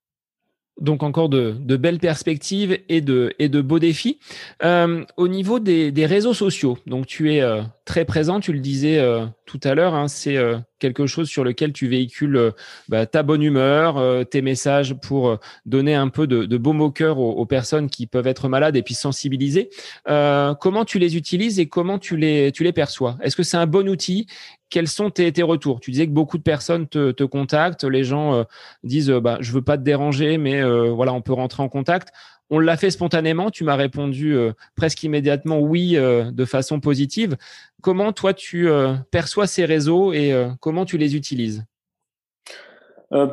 Donc 0.81 1.03
encore 1.03 1.29
de, 1.29 1.51
belles 1.77 1.99
perspectives 1.99 2.79
et 2.89 3.01
de, 3.01 3.61
beaux 3.61 3.79
défis. 3.79 4.19
Euh, 4.63 5.05
au 5.17 5.27
niveau 5.27 5.59
des, 5.59 6.05
réseaux 6.07 6.33
sociaux, 6.33 6.79
donc 6.87 7.05
tu 7.05 7.31
es 7.33 7.41
euh, 7.41 7.61
très 7.85 8.05
présent, 8.05 8.39
tu 8.39 8.51
le 8.51 8.59
disais 8.59 8.99
tout 9.45 9.59
à 9.63 9.75
l'heure, 9.75 9.93
hein, 9.93 10.07
c'est 10.07 10.37
quelque 10.83 11.07
chose 11.07 11.29
sur 11.29 11.45
lequel 11.45 11.71
tu 11.71 11.87
véhicules 11.87 12.35
euh, 12.35 12.51
bah, 12.89 13.05
ta 13.05 13.23
bonne 13.23 13.41
humeur, 13.41 13.97
euh, 13.97 14.25
tes 14.25 14.41
messages 14.41 14.93
pour 14.95 15.39
donner 15.65 15.95
un 15.95 16.09
peu 16.09 16.27
de, 16.27 16.43
de 16.43 16.57
beaux 16.57 16.73
mots 16.73 16.93
aux, 16.99 17.05
aux, 17.05 17.45
personnes 17.45 17.89
qui 17.89 18.05
peuvent 18.05 18.27
être 18.27 18.49
malades 18.49 18.75
et 18.75 18.83
puis 18.83 18.93
sensibiliser. 18.93 19.69
comment 20.05 20.85
tu 20.85 20.99
les 20.99 21.15
utilises 21.15 21.59
et 21.59 21.67
comment 21.67 21.97
tu 21.99 22.17
les, 22.17 22.51
tu 22.51 22.63
les 22.63 22.73
perçois? 22.73 23.17
Est-ce 23.21 23.35
que 23.35 23.43
c'est 23.43 23.57
un 23.57 23.67
bon 23.67 23.87
outil? 23.87 24.27
Quels 24.73 24.87
sont 24.87 25.11
tes, 25.11 25.31
tes, 25.31 25.43
retours? 25.43 25.79
Tu 25.79 25.91
disais 25.91 26.07
que 26.07 26.11
beaucoup 26.11 26.39
de 26.39 26.43
personnes 26.43 26.87
te, 26.87 27.11
te 27.11 27.23
contactent, 27.23 27.83
les 27.83 28.03
gens 28.03 28.33
euh, 28.33 28.43
disent 28.83 29.11
bah, 29.11 29.37
je 29.39 29.51
veux 29.51 29.61
pas 29.61 29.77
te 29.77 29.83
déranger, 29.83 30.39
mais 30.39 30.63
euh, 30.63 30.89
voilà, 30.89 31.13
on 31.13 31.21
peut 31.21 31.31
rentrer 31.31 31.61
en 31.61 31.69
contact. 31.69 32.09
On 32.53 32.59
l'a 32.59 32.77
fait 32.77 32.91
spontanément. 32.91 33.49
Tu 33.49 33.63
m'as 33.63 33.75
répondu 33.75 34.35
euh, 34.35 34.51
presque 34.75 35.01
immédiatement 35.03 35.59
oui, 35.59 35.95
de 35.95 36.45
façon 36.45 36.79
positive. 36.79 37.35
Comment 37.81 38.13
toi 38.13 38.33
tu 38.33 38.69
perçois 39.11 39.47
ces 39.47 39.65
réseaux 39.65 40.13
et 40.13 40.33
comment 40.59 40.85
tu 40.85 40.97
les 40.97 41.15
utilises? 41.15 41.65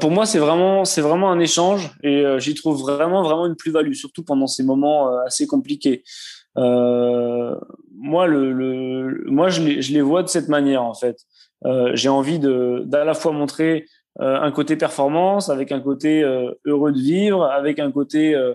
Pour 0.01 0.11
moi, 0.11 0.27
c'est 0.27 0.39
vraiment, 0.39 0.85
c'est 0.85 1.01
vraiment 1.01 1.31
un 1.31 1.39
échange 1.39 1.91
et 2.03 2.25
j'y 2.39 2.55
trouve 2.55 2.81
vraiment, 2.81 3.23
vraiment 3.23 3.47
une 3.47 3.57
plus-value, 3.57 3.93
surtout 3.93 4.25
pendant 4.25 4.47
ces 4.47 4.63
moments 4.63 5.19
assez 5.25 5.47
compliqués. 5.47 6.03
Euh, 6.57 7.55
moi, 7.95 8.29
moi, 8.29 9.49
je 9.49 9.63
les, 9.93 10.01
vois 10.01 10.23
de 10.23 10.29
cette 10.29 10.49
manière 10.49 10.83
en 10.83 10.95
fait. 10.95 11.19
Euh, 11.67 11.91
j'ai 11.95 12.09
envie 12.09 12.39
d'à 12.39 13.05
la 13.05 13.15
fois 13.15 13.33
montrer 13.33 13.87
euh, 14.21 14.41
un 14.41 14.51
côté 14.51 14.77
performance, 14.77 15.51
avec 15.51 15.73
un 15.73 15.81
côté 15.81 16.23
euh, 16.23 16.53
heureux 16.65 16.93
de 16.93 16.99
vivre, 16.99 17.45
avec 17.45 17.79
un 17.79 17.93
côté 17.93 18.35
euh, 18.35 18.55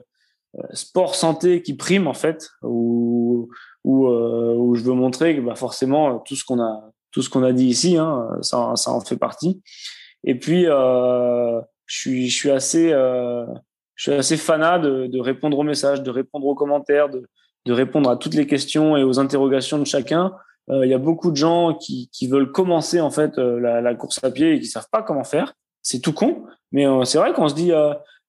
sport 0.74 1.16
santé 1.16 1.62
qui 1.62 1.76
prime 1.76 2.08
en 2.08 2.14
fait, 2.14 2.50
où 2.62 3.50
où 3.84 4.76
je 4.76 4.82
veux 4.82 4.94
montrer 4.94 5.36
que 5.36 5.42
bah, 5.42 5.56
forcément 5.56 6.20
tout 6.20 6.36
ce 6.36 6.44
qu'on 6.44 6.60
a 6.60 6.92
tout 7.12 7.22
ce 7.22 7.30
qu'on 7.30 7.44
a 7.44 7.54
dit 7.54 7.68
ici, 7.68 7.98
hein, 7.98 8.28
ça, 8.42 8.74
ça 8.76 8.92
en 8.92 9.00
fait 9.00 9.18
partie. 9.18 9.62
Et 10.24 10.36
puis 10.38 10.64
je 10.66 11.62
suis 11.88 12.30
je 12.30 12.36
suis 12.36 12.52
assez 12.52 12.90
je 12.90 14.04
suis 14.04 14.14
assez 14.14 14.38
fanat 14.38 14.80
de, 14.80 15.08
de 15.08 15.20
répondre 15.20 15.58
aux 15.58 15.64
messages, 15.64 16.02
de 16.02 16.10
répondre 16.12 16.46
aux 16.48 16.56
commentaires, 16.56 17.10
de 17.10 17.28
de 17.66 17.74
répondre 17.74 18.10
à 18.10 18.18
toutes 18.18 18.36
les 18.36 18.46
questions 18.46 18.96
et 18.96 19.04
aux 19.04 19.20
interrogations 19.20 19.80
de 19.80 19.86
chacun. 19.86 20.34
Il 20.68 20.90
y 20.90 20.94
a 20.94 21.00
beaucoup 21.00 21.30
de 21.30 21.36
gens 21.36 21.76
qui, 21.76 22.10
qui 22.12 22.28
veulent 22.28 22.52
commencer 22.52 23.00
en 23.00 23.12
fait 23.12 23.38
la, 23.38 23.82
la, 23.82 23.96
course 23.96 24.24
à 24.24 24.32
pied 24.32 24.54
et 24.54 24.60
qui 24.60 24.66
savent 24.66 24.90
pas 24.92 25.04
comment 25.04 25.24
faire. 25.24 25.54
C'est 25.84 26.00
tout 26.00 26.14
con, 26.14 26.44
mais 26.72 26.86
c'est 27.06 27.20
vrai 27.20 27.34
qu'on 27.34 27.48
se 27.50 27.54
dit 27.56 27.72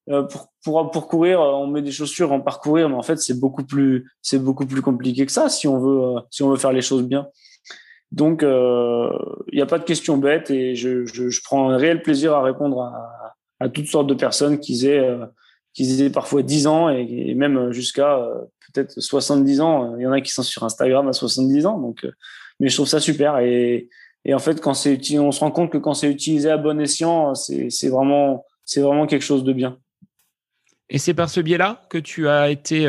pour, 0.07 0.47
pour, 0.63 0.91
pour 0.91 1.07
courir, 1.07 1.39
on 1.41 1.67
met 1.67 1.81
des 1.81 1.91
chaussures 1.91 2.31
en 2.31 2.39
parcourir, 2.39 2.89
mais 2.89 2.95
en 2.95 3.01
fait 3.01 3.17
c'est 3.17 3.39
beaucoup 3.39 3.65
plus 3.65 4.09
c'est 4.21 4.39
beaucoup 4.39 4.65
plus 4.65 4.81
compliqué 4.81 5.25
que 5.25 5.31
ça 5.31 5.49
si 5.49 5.67
on 5.67 5.79
veut 5.79 6.21
si 6.31 6.43
on 6.43 6.49
veut 6.49 6.57
faire 6.57 6.71
les 6.71 6.81
choses 6.81 7.03
bien. 7.03 7.27
Donc, 8.11 8.39
il 8.41 8.47
euh, 8.47 9.09
n'y 9.51 9.61
a 9.61 9.65
pas 9.65 9.79
de 9.79 9.83
questions 9.83 10.17
bêtes 10.17 10.49
et 10.49 10.75
je, 10.75 11.05
je, 11.05 11.29
je, 11.29 11.41
prends 11.43 11.69
un 11.69 11.77
réel 11.77 12.01
plaisir 12.01 12.33
à 12.33 12.41
répondre 12.41 12.81
à, 12.81 13.35
à 13.59 13.69
toutes 13.69 13.87
sortes 13.87 14.07
de 14.07 14.13
personnes 14.13 14.59
qui 14.59 14.87
aient, 14.87 14.99
euh, 14.99 15.25
qui 15.73 16.01
aient 16.01 16.09
parfois 16.09 16.41
10 16.41 16.67
ans 16.67 16.89
et, 16.89 17.05
et 17.09 17.35
même 17.35 17.71
jusqu'à 17.71 18.17
euh, 18.17 18.45
peut-être 18.73 18.99
70 18.99 19.61
ans. 19.61 19.95
Il 19.97 20.03
y 20.03 20.07
en 20.07 20.13
a 20.13 20.21
qui 20.21 20.31
sont 20.31 20.43
sur 20.43 20.63
Instagram 20.63 21.07
à 21.07 21.13
70 21.13 21.65
ans. 21.65 21.79
Donc, 21.79 22.07
mais 22.59 22.69
je 22.69 22.75
trouve 22.75 22.87
ça 22.87 23.01
super. 23.01 23.39
Et, 23.39 23.89
et 24.23 24.33
en 24.33 24.39
fait, 24.39 24.61
quand 24.61 24.73
c'est 24.73 24.99
on 25.19 25.31
se 25.31 25.41
rend 25.41 25.51
compte 25.51 25.71
que 25.71 25.77
quand 25.77 25.93
c'est 25.93 26.09
utilisé 26.09 26.49
à 26.49 26.57
bon 26.57 26.79
escient, 26.79 27.35
c'est 27.35 27.89
vraiment, 27.89 28.45
c'est 28.63 28.81
vraiment 28.81 29.05
quelque 29.05 29.23
chose 29.23 29.43
de 29.43 29.51
bien. 29.51 29.77
Et 30.89 30.97
c'est 30.97 31.13
par 31.13 31.29
ce 31.29 31.41
biais-là 31.41 31.81
que 31.89 31.97
tu 31.97 32.27
as 32.29 32.49
été 32.49 32.87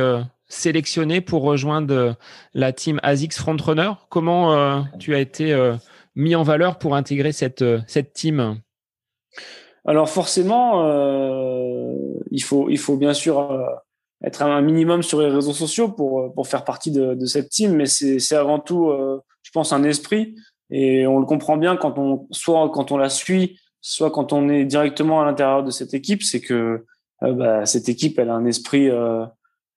sélectionné 0.48 1.20
pour 1.20 1.42
rejoindre 1.42 2.16
la 2.54 2.72
team 2.72 3.00
ASICS 3.02 3.38
Frontrunner. 3.38 3.92
Comment 4.08 4.54
euh, 4.54 4.80
tu 4.98 5.14
as 5.14 5.20
été 5.20 5.52
euh, 5.52 5.74
mis 6.16 6.34
en 6.34 6.42
valeur 6.42 6.78
pour 6.78 6.96
intégrer 6.96 7.32
cette, 7.32 7.62
euh, 7.62 7.80
cette 7.86 8.12
team? 8.12 8.60
Alors 9.84 10.08
forcément, 10.08 10.84
il, 12.30 12.42
faut, 12.42 12.68
il 12.68 12.76
faut 12.76 12.98
bien 12.98 13.14
sûr 13.14 13.58
être 14.22 14.42
un 14.42 14.60
minimum 14.60 15.02
sur 15.02 15.22
les 15.22 15.30
réseaux 15.30 15.54
sociaux 15.54 15.88
pour, 15.88 16.34
pour 16.34 16.46
faire 16.46 16.64
partie 16.64 16.90
de, 16.90 17.14
de 17.14 17.24
cette 17.24 17.48
team, 17.48 17.74
mais 17.74 17.86
c'est 17.86 18.36
avant 18.36 18.58
tout, 18.58 18.92
je 19.42 19.50
pense, 19.50 19.72
un 19.72 19.84
esprit. 19.84 20.34
Et 20.70 21.06
on 21.06 21.18
le 21.18 21.24
comprend 21.24 21.56
bien 21.56 21.78
quand 21.78 21.98
on, 21.98 22.26
soit 22.32 22.68
quand 22.70 22.92
on 22.92 22.98
la 22.98 23.08
suit, 23.08 23.58
soit 23.80 24.10
quand 24.10 24.34
on 24.34 24.50
est 24.50 24.66
directement 24.66 25.22
à 25.22 25.24
l'intérieur 25.24 25.64
de 25.64 25.70
cette 25.70 25.94
équipe, 25.94 26.22
c'est 26.22 26.42
que 26.42 26.84
bah, 27.22 27.66
cette 27.66 27.88
équipe, 27.88 28.18
elle 28.18 28.30
a 28.30 28.34
un 28.34 28.44
esprit 28.46 28.90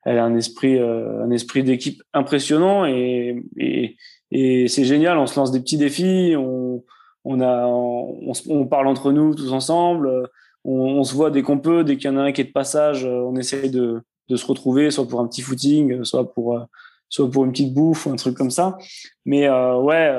elle 0.03 0.17
a 0.17 0.25
un 0.25 0.35
esprit, 0.35 0.79
euh, 0.79 1.23
un 1.23 1.29
esprit 1.29 1.63
d'équipe 1.63 2.01
impressionnant 2.13 2.85
et, 2.85 3.43
et, 3.57 3.97
et 4.31 4.67
c'est 4.67 4.83
génial. 4.83 5.17
On 5.17 5.27
se 5.27 5.39
lance 5.39 5.51
des 5.51 5.59
petits 5.59 5.77
défis, 5.77 6.33
on, 6.37 6.83
on 7.23 7.39
a, 7.39 7.67
on, 7.67 8.31
on 8.49 8.65
parle 8.65 8.87
entre 8.87 9.11
nous 9.11 9.35
tous 9.35 9.53
ensemble, 9.53 10.27
on, 10.65 10.73
on 10.73 11.03
se 11.03 11.13
voit 11.13 11.29
dès 11.29 11.43
qu'on 11.43 11.59
peut, 11.59 11.83
dès 11.83 11.97
qu'il 11.97 12.09
y 12.09 12.13
en 12.13 12.17
a 12.17 12.23
un 12.23 12.31
qui 12.31 12.41
est 12.41 12.45
de 12.45 12.51
passage, 12.51 13.05
on 13.05 13.35
essaie 13.35 13.69
de, 13.69 14.01
de 14.27 14.35
se 14.35 14.45
retrouver, 14.45 14.89
soit 14.89 15.07
pour 15.07 15.19
un 15.19 15.27
petit 15.27 15.41
footing, 15.41 16.03
soit 16.03 16.33
pour, 16.33 16.59
soit 17.07 17.29
pour 17.29 17.45
une 17.45 17.51
petite 17.51 17.73
bouffe 17.73 18.07
ou 18.07 18.09
un 18.09 18.15
truc 18.15 18.35
comme 18.35 18.49
ça. 18.49 18.79
Mais 19.25 19.47
euh, 19.47 19.77
ouais, 19.77 20.11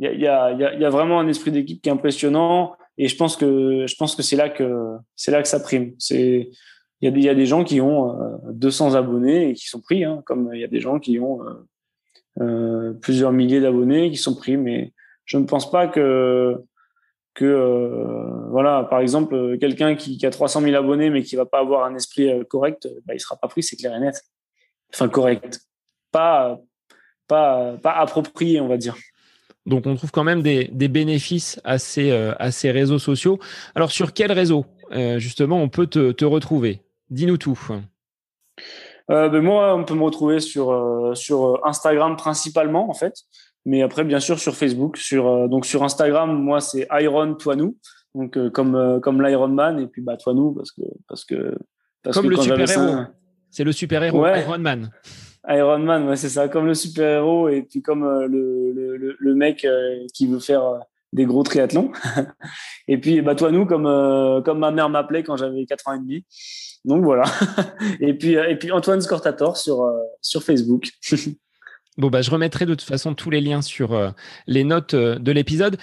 il 0.00 0.06
y, 0.06 0.26
a, 0.26 0.50
y, 0.50 0.64
a, 0.64 0.74
y 0.74 0.84
a 0.84 0.90
vraiment 0.90 1.20
un 1.20 1.28
esprit 1.28 1.52
d'équipe 1.52 1.80
qui 1.80 1.88
est 1.88 1.92
impressionnant 1.92 2.72
et 2.98 3.08
je 3.08 3.16
pense 3.16 3.36
que 3.36 3.86
je 3.86 3.96
pense 3.96 4.14
que 4.14 4.22
c'est 4.22 4.36
là 4.36 4.48
que 4.48 4.96
c'est 5.16 5.30
là 5.30 5.42
que 5.42 5.48
ça 5.48 5.60
prime. 5.60 5.94
C'est 5.98 6.50
il 7.00 7.22
y, 7.22 7.28
a 7.28 7.34
des 7.34 7.44
gens 7.44 7.64
qui 7.64 7.82
ont 7.82 8.40
200 8.44 8.94
euh, 8.94 8.98
abonnés 8.98 9.50
et 9.50 9.54
qui 9.54 9.68
sont 9.68 9.80
pris, 9.82 10.04
hein, 10.04 10.22
comme 10.24 10.50
il 10.54 10.60
y 10.60 10.64
a 10.64 10.68
des 10.68 10.80
gens 10.80 10.98
qui 10.98 11.18
ont 11.18 11.46
euh, 11.46 11.52
euh, 12.40 12.92
plusieurs 12.94 13.30
milliers 13.30 13.60
d'abonnés 13.60 14.10
qui 14.10 14.16
sont 14.16 14.34
pris. 14.34 14.56
Mais 14.56 14.94
je 15.26 15.36
ne 15.36 15.44
pense 15.44 15.70
pas 15.70 15.86
que 15.86 16.56
que 17.34 18.48
voilà, 18.48 18.84
par 18.84 19.00
exemple, 19.00 19.58
quelqu'un 19.58 19.96
qui, 19.96 20.24
a 20.24 20.30
300 20.30 20.60
000 20.60 20.76
abonnés 20.76 21.10
mais 21.10 21.22
qui 21.24 21.34
va 21.34 21.44
pas 21.44 21.58
avoir 21.58 21.84
un 21.84 21.96
esprit 21.96 22.30
correct, 22.48 22.88
bah, 23.04 23.14
il 23.14 23.20
sera 23.20 23.36
pas 23.36 23.48
pris, 23.48 23.62
c'est 23.62 23.76
clair 23.76 23.94
et 23.94 23.98
net. 23.98 24.22
Enfin, 24.94 25.08
correct, 25.08 25.60
pas 26.12 26.60
pas 27.26 27.76
pas 27.82 27.92
approprié, 27.92 28.60
on 28.60 28.68
va 28.68 28.76
dire. 28.76 28.96
Donc, 29.66 29.86
on 29.86 29.94
trouve 29.94 30.10
quand 30.10 30.24
même 30.24 30.42
des, 30.42 30.68
des 30.72 30.88
bénéfices 30.88 31.60
à 31.64 31.78
ces, 31.78 32.10
à 32.12 32.50
ces 32.50 32.70
réseaux 32.70 32.98
sociaux. 32.98 33.38
Alors, 33.74 33.90
sur 33.90 34.12
quel 34.12 34.30
réseau, 34.30 34.66
justement, 35.16 35.62
on 35.62 35.68
peut 35.68 35.86
te, 35.86 36.12
te 36.12 36.24
retrouver? 36.24 36.82
Dis-nous 37.10 37.38
tout. 37.38 37.58
Euh, 39.10 39.28
ben 39.28 39.42
moi, 39.42 39.74
on 39.74 39.84
peut 39.84 39.94
me 39.94 40.02
retrouver 40.02 40.40
sur, 40.40 40.70
euh, 40.70 41.14
sur 41.14 41.60
Instagram 41.66 42.16
principalement, 42.16 42.88
en 42.88 42.94
fait. 42.94 43.14
Mais 43.66 43.82
après, 43.82 44.04
bien 44.04 44.20
sûr, 44.20 44.38
sur 44.38 44.54
Facebook. 44.54 44.96
Sur, 44.96 45.26
euh, 45.26 45.48
donc, 45.48 45.66
sur 45.66 45.82
Instagram, 45.82 46.42
moi, 46.42 46.60
c'est 46.60 46.86
Iron 47.00 47.34
Toinou. 47.34 47.76
Donc, 48.14 48.38
comme, 48.50 49.00
comme 49.02 49.22
l'Iron 49.22 49.48
Man. 49.48 49.80
Et 49.80 49.86
puis, 49.86 50.02
bah, 50.02 50.16
Toinou, 50.16 50.52
parce 50.54 50.72
que. 50.72 50.82
Parce 51.08 51.24
que 51.24 51.56
parce 52.02 52.16
comme 52.16 52.30
le 52.30 52.36
super-héros. 52.36 53.04
C'est 53.50 53.64
le 53.64 53.72
super-héros, 53.72 54.26
Iron 54.26 54.58
Man. 54.58 54.90
Iron 55.48 55.80
Man, 55.80 56.08
ouais, 56.08 56.16
c'est 56.16 56.28
ça. 56.28 56.48
Comme 56.48 56.66
le 56.66 56.74
super-héros 56.74 57.48
et 57.48 57.62
puis 57.62 57.82
comme 57.82 58.02
le, 58.02 58.72
le, 58.72 59.16
le, 59.18 59.34
mec 59.34 59.66
qui 60.14 60.26
veut 60.26 60.40
faire 60.40 60.80
des 61.12 61.26
gros 61.26 61.42
triathlons. 61.42 61.92
et 62.88 62.98
puis, 62.98 63.20
bah, 63.20 63.34
Toinou, 63.34 63.66
comme, 63.66 63.84
comme 64.44 64.58
ma 64.58 64.70
mère 64.70 64.88
m'appelait 64.88 65.22
quand 65.22 65.36
j'avais 65.36 65.66
4 65.66 65.88
ans 65.88 65.94
et 65.94 65.98
demi. 65.98 66.24
Donc 66.84 67.02
voilà. 67.02 67.24
et 68.00 68.14
puis 68.14 68.36
euh, 68.36 68.48
et 68.48 68.56
puis 68.56 68.70
Antoine 68.70 69.00
Scortator 69.00 69.56
sur 69.56 69.82
euh, 69.82 70.02
sur 70.20 70.42
Facebook. 70.42 70.88
bon 71.96 72.08
bah 72.08 72.22
je 72.22 72.30
remettrai 72.30 72.66
de 72.66 72.74
toute 72.74 72.88
façon 72.88 73.14
tous 73.14 73.30
les 73.30 73.40
liens 73.40 73.62
sur 73.62 73.92
euh, 73.92 74.10
les 74.46 74.64
notes 74.64 74.94
de 74.94 75.32
l'épisode. 75.32 75.76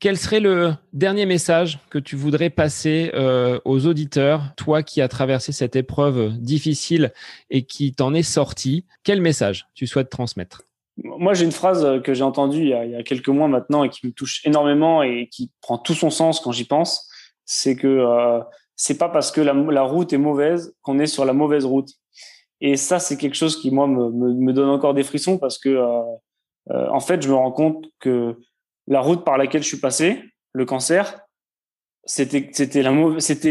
Quel 0.00 0.16
serait 0.16 0.40
le 0.40 0.74
dernier 0.92 1.26
message 1.26 1.78
que 1.90 1.98
tu 1.98 2.14
voudrais 2.16 2.50
passer 2.50 3.10
aux 3.64 3.86
auditeurs, 3.86 4.54
toi 4.56 4.84
qui 4.84 5.02
as 5.02 5.08
traversé 5.08 5.50
cette 5.50 5.74
épreuve 5.74 6.38
difficile 6.38 7.12
et 7.50 7.62
qui 7.64 7.92
t'en 7.92 8.14
est 8.14 8.22
sorti 8.22 8.84
Quel 9.02 9.20
message 9.20 9.66
tu 9.74 9.88
souhaites 9.88 10.08
transmettre? 10.08 10.62
Moi, 11.02 11.34
j'ai 11.34 11.44
une 11.44 11.52
phrase 11.52 12.00
que 12.02 12.14
j'ai 12.14 12.22
entendue 12.22 12.62
il 12.62 12.68
y, 12.68 12.94
a, 12.94 13.02
quelques 13.02 13.28
mois 13.28 13.48
maintenant 13.48 13.82
et 13.82 13.88
qui 13.88 14.06
me 14.06 14.12
touche 14.12 14.40
énormément 14.44 15.02
et 15.02 15.28
qui 15.32 15.50
prend 15.60 15.78
tout 15.78 15.94
son 15.94 16.10
sens 16.10 16.38
quand 16.38 16.52
j'y 16.52 16.64
pense. 16.64 17.08
C'est 17.44 17.74
que 17.74 18.04
c'est 18.76 18.98
pas 18.98 19.08
parce 19.08 19.32
que 19.32 19.40
la 19.40 19.82
route 19.82 20.12
est 20.12 20.18
mauvaise 20.18 20.76
qu'on 20.82 21.00
est 21.00 21.06
sur 21.06 21.24
la 21.24 21.32
mauvaise 21.32 21.64
route. 21.64 21.90
Et 22.60 22.76
ça, 22.76 22.98
c'est 22.98 23.16
quelque 23.16 23.36
chose 23.36 23.60
qui 23.60 23.70
moi 23.70 23.86
me, 23.86 24.10
me, 24.10 24.52
donne 24.52 24.68
encore 24.68 24.94
des 24.94 25.04
frissons 25.04 25.38
parce 25.38 25.58
que 25.58 25.68
euh, 25.68 26.02
euh, 26.70 26.88
en 26.90 27.00
fait, 27.00 27.22
je 27.22 27.28
me 27.28 27.34
rends 27.34 27.52
compte 27.52 27.86
que 28.00 28.36
la 28.86 29.00
route 29.00 29.24
par 29.24 29.38
laquelle 29.38 29.62
je 29.62 29.68
suis 29.68 29.80
passé, 29.80 30.22
le 30.52 30.64
cancer, 30.64 31.20
c'était 32.04 32.40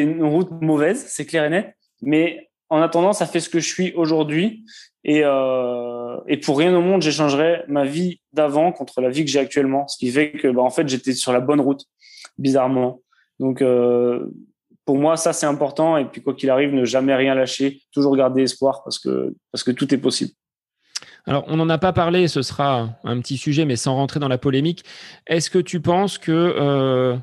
une 0.01 0.23
route 0.23 0.49
mauvaise, 0.61 1.05
c'est 1.07 1.25
clair 1.25 1.45
et 1.45 1.49
net. 1.49 1.75
Mais 2.01 2.49
en 2.69 2.81
attendant, 2.81 3.13
ça 3.13 3.25
fait 3.25 3.39
ce 3.39 3.49
que 3.49 3.59
je 3.59 3.67
suis 3.67 3.93
aujourd'hui. 3.93 4.65
Et, 5.03 5.21
euh, 5.23 6.17
et 6.27 6.37
pour 6.37 6.57
rien 6.57 6.75
au 6.75 6.81
monde, 6.81 7.01
j'échangerais 7.01 7.63
ma 7.67 7.85
vie 7.85 8.19
d'avant 8.33 8.71
contre 8.71 8.99
la 8.99 9.09
vie 9.09 9.23
que 9.23 9.31
j'ai 9.31 9.39
actuellement. 9.39 9.87
Ce 9.87 9.97
qui 9.97 10.11
fait 10.11 10.31
que, 10.31 10.49
bah, 10.49 10.63
en 10.63 10.69
fait, 10.69 10.87
j'étais 10.87 11.13
sur 11.13 11.31
la 11.31 11.39
bonne 11.39 11.61
route, 11.61 11.85
bizarrement. 12.37 13.01
Donc, 13.39 13.61
pour 14.87 14.97
moi, 14.97 15.17
ça, 15.17 15.33
c'est 15.33 15.45
important. 15.45 15.97
Et 15.97 16.05
puis, 16.05 16.21
quoi 16.21 16.33
qu'il 16.33 16.49
arrive, 16.49 16.73
ne 16.73 16.85
jamais 16.85 17.13
rien 17.13 17.35
lâcher, 17.35 17.81
toujours 17.91 18.15
garder 18.15 18.43
espoir 18.43 18.83
parce 18.85 18.97
que, 18.97 19.35
parce 19.51 19.61
que 19.61 19.71
tout 19.71 19.93
est 19.93 19.97
possible. 19.97 20.31
Alors, 21.25 21.43
on 21.47 21.57
n'en 21.57 21.67
a 21.67 21.77
pas 21.77 21.91
parlé, 21.91 22.29
ce 22.29 22.41
sera 22.41 22.91
un 23.03 23.19
petit 23.19 23.35
sujet, 23.35 23.65
mais 23.65 23.75
sans 23.75 23.95
rentrer 23.95 24.21
dans 24.21 24.29
la 24.29 24.37
polémique. 24.37 24.85
Est-ce 25.27 25.49
que 25.49 25.59
tu 25.59 25.81
penses 25.81 26.17
que, 26.17 26.31
euh, 26.31 27.17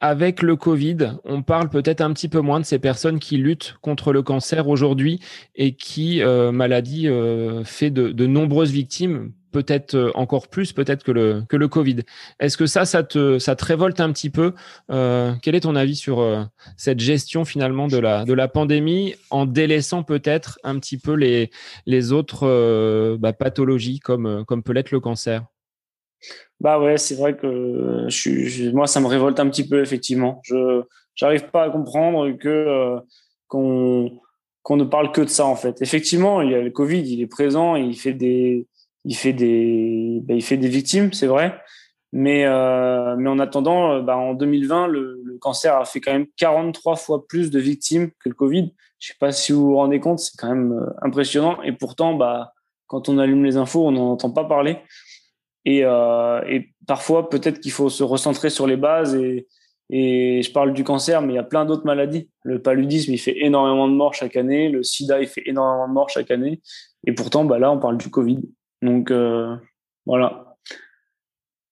avec 0.00 0.42
le 0.42 0.56
Covid, 0.56 1.12
on 1.24 1.42
parle 1.42 1.68
peut-être 1.68 2.00
un 2.00 2.12
petit 2.12 2.28
peu 2.28 2.40
moins 2.40 2.58
de 2.58 2.64
ces 2.64 2.80
personnes 2.80 3.20
qui 3.20 3.36
luttent 3.36 3.76
contre 3.82 4.12
le 4.12 4.22
cancer 4.22 4.66
aujourd'hui 4.66 5.20
et 5.54 5.76
qui, 5.76 6.22
euh, 6.22 6.50
maladie, 6.50 7.06
euh, 7.06 7.62
fait 7.62 7.90
de, 7.90 8.08
de 8.08 8.26
nombreuses 8.26 8.72
victimes 8.72 9.30
peut-être 9.52 9.94
euh, 9.94 10.10
encore 10.14 10.48
plus, 10.48 10.72
peut-être 10.72 11.04
que 11.04 11.12
le, 11.12 11.42
que 11.48 11.56
le 11.56 11.68
Covid. 11.68 11.98
Est-ce 12.40 12.56
que 12.56 12.66
ça, 12.66 12.84
ça 12.84 13.02
te, 13.02 13.38
ça 13.38 13.56
te 13.56 13.64
révolte 13.64 14.00
un 14.00 14.12
petit 14.12 14.30
peu 14.30 14.52
euh, 14.90 15.32
Quel 15.42 15.54
est 15.54 15.60
ton 15.60 15.76
avis 15.76 15.96
sur 15.96 16.20
euh, 16.20 16.42
cette 16.76 17.00
gestion 17.00 17.44
finalement 17.44 17.86
de 17.86 17.98
la, 17.98 18.24
de 18.24 18.32
la 18.32 18.48
pandémie 18.48 19.14
en 19.30 19.46
délaissant 19.46 20.02
peut-être 20.02 20.58
un 20.64 20.78
petit 20.78 20.98
peu 20.98 21.14
les, 21.14 21.50
les 21.86 22.12
autres 22.12 23.16
bah, 23.16 23.32
pathologies 23.32 24.00
comme, 24.00 24.44
comme 24.46 24.62
peut 24.62 24.72
l'être 24.72 24.90
le 24.90 25.00
cancer? 25.00 25.44
Bah 26.60 26.80
ouais, 26.80 26.96
c'est 26.96 27.16
vrai 27.16 27.36
que 27.36 28.08
moi 28.72 28.86
ça 28.86 29.00
me 29.00 29.06
révolte 29.06 29.38
un 29.38 29.48
petit 29.48 29.68
peu 29.68 29.82
effectivement. 29.82 30.40
Je 30.44 30.82
j'arrive 31.14 31.50
pas 31.50 31.64
à 31.64 31.70
comprendre 31.70 32.32
que 32.32 32.96
qu'on 33.48 34.20
qu'on 34.62 34.76
ne 34.76 34.84
parle 34.84 35.12
que 35.12 35.20
de 35.20 35.28
ça 35.28 35.46
en 35.46 35.54
fait. 35.54 35.80
Effectivement, 35.82 36.42
il 36.42 36.50
y 36.50 36.54
a 36.54 36.60
le 36.60 36.70
Covid, 36.70 37.02
il 37.02 37.20
est 37.20 37.28
présent, 37.28 37.76
il 37.76 37.96
fait 37.96 38.14
des 38.14 38.66
il 39.06 39.16
fait 39.16 39.32
des, 39.32 40.20
bah, 40.24 40.34
il 40.34 40.42
fait 40.42 40.56
des 40.56 40.68
victimes, 40.68 41.12
c'est 41.12 41.28
vrai. 41.28 41.58
Mais, 42.12 42.44
euh, 42.44 43.14
mais 43.16 43.30
en 43.30 43.38
attendant, 43.38 43.92
euh, 43.92 44.02
bah, 44.02 44.16
en 44.16 44.34
2020, 44.34 44.88
le, 44.88 45.22
cancer 45.40 45.76
a 45.76 45.84
fait 45.84 46.00
quand 46.00 46.12
même 46.12 46.26
43 46.38 46.96
fois 46.96 47.26
plus 47.26 47.50
de 47.50 47.60
victimes 47.60 48.10
que 48.20 48.28
le 48.28 48.34
Covid. 48.34 48.72
Je 48.98 49.08
sais 49.08 49.16
pas 49.20 49.32
si 49.32 49.52
vous 49.52 49.66
vous 49.66 49.76
rendez 49.76 50.00
compte, 50.00 50.18
c'est 50.18 50.36
quand 50.36 50.48
même 50.48 50.72
euh, 50.72 50.90
impressionnant. 51.02 51.62
Et 51.62 51.72
pourtant, 51.72 52.14
bah, 52.14 52.52
quand 52.86 53.08
on 53.08 53.18
allume 53.18 53.44
les 53.44 53.56
infos, 53.56 53.86
on 53.86 53.92
n'en 53.92 54.12
entend 54.12 54.30
pas 54.30 54.44
parler. 54.44 54.78
Et, 55.64 55.80
et 55.80 56.68
parfois, 56.86 57.28
peut-être 57.28 57.58
qu'il 57.58 57.72
faut 57.72 57.90
se 57.90 58.04
recentrer 58.04 58.50
sur 58.50 58.68
les 58.68 58.76
bases 58.76 59.16
et, 59.16 59.48
Et 59.90 60.40
je 60.42 60.52
parle 60.52 60.72
du 60.72 60.84
cancer, 60.84 61.22
mais 61.22 61.32
il 61.32 61.36
y 61.36 61.40
a 61.40 61.42
plein 61.42 61.64
d'autres 61.64 61.84
maladies. 61.84 62.30
Le 62.44 62.62
paludisme, 62.62 63.12
il 63.12 63.18
fait 63.18 63.36
énormément 63.44 63.88
de 63.88 63.94
morts 63.94 64.14
chaque 64.14 64.36
année. 64.36 64.68
Le 64.68 64.84
sida, 64.84 65.20
il 65.20 65.26
fait 65.26 65.42
énormément 65.46 65.88
de 65.88 65.92
morts 65.92 66.08
chaque 66.08 66.30
année. 66.30 66.60
Et 67.04 67.12
pourtant, 67.12 67.44
bah 67.44 67.58
là, 67.58 67.72
on 67.72 67.80
parle 67.80 67.98
du 67.98 68.10
Covid. 68.10 68.42
Donc, 68.82 69.10
euh, 69.10 69.56
voilà. 70.04 70.56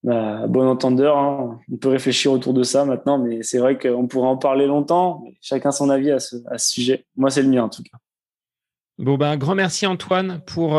Bah, 0.03 0.47
bon 0.47 0.69
entendeur, 0.69 1.17
hein. 1.17 1.61
on 1.73 1.77
peut 1.77 1.89
réfléchir 1.89 2.31
autour 2.31 2.53
de 2.53 2.63
ça 2.63 2.85
maintenant, 2.85 3.17
mais 3.17 3.43
c'est 3.43 3.59
vrai 3.59 3.79
qu'on 3.79 4.07
pourrait 4.07 4.29
en 4.29 4.37
parler 4.37 4.67
longtemps. 4.67 5.25
chacun 5.41 5.71
son 5.71 5.89
avis 5.89 6.11
à 6.11 6.21
ce, 6.21 6.37
à 6.51 6.59
ce 6.59 6.71
sujet. 6.71 7.07
Moi, 7.17 7.31
c'est 7.31 7.43
le 7.43 7.49
mien, 7.49 7.65
en 7.65 7.71
tout 7.71 7.83
cas. 7.83 7.97
Bon, 8.99 9.17
ben, 9.17 9.37
grand 9.37 9.55
merci, 9.55 9.87
Antoine, 9.87 10.43
pour. 10.47 10.79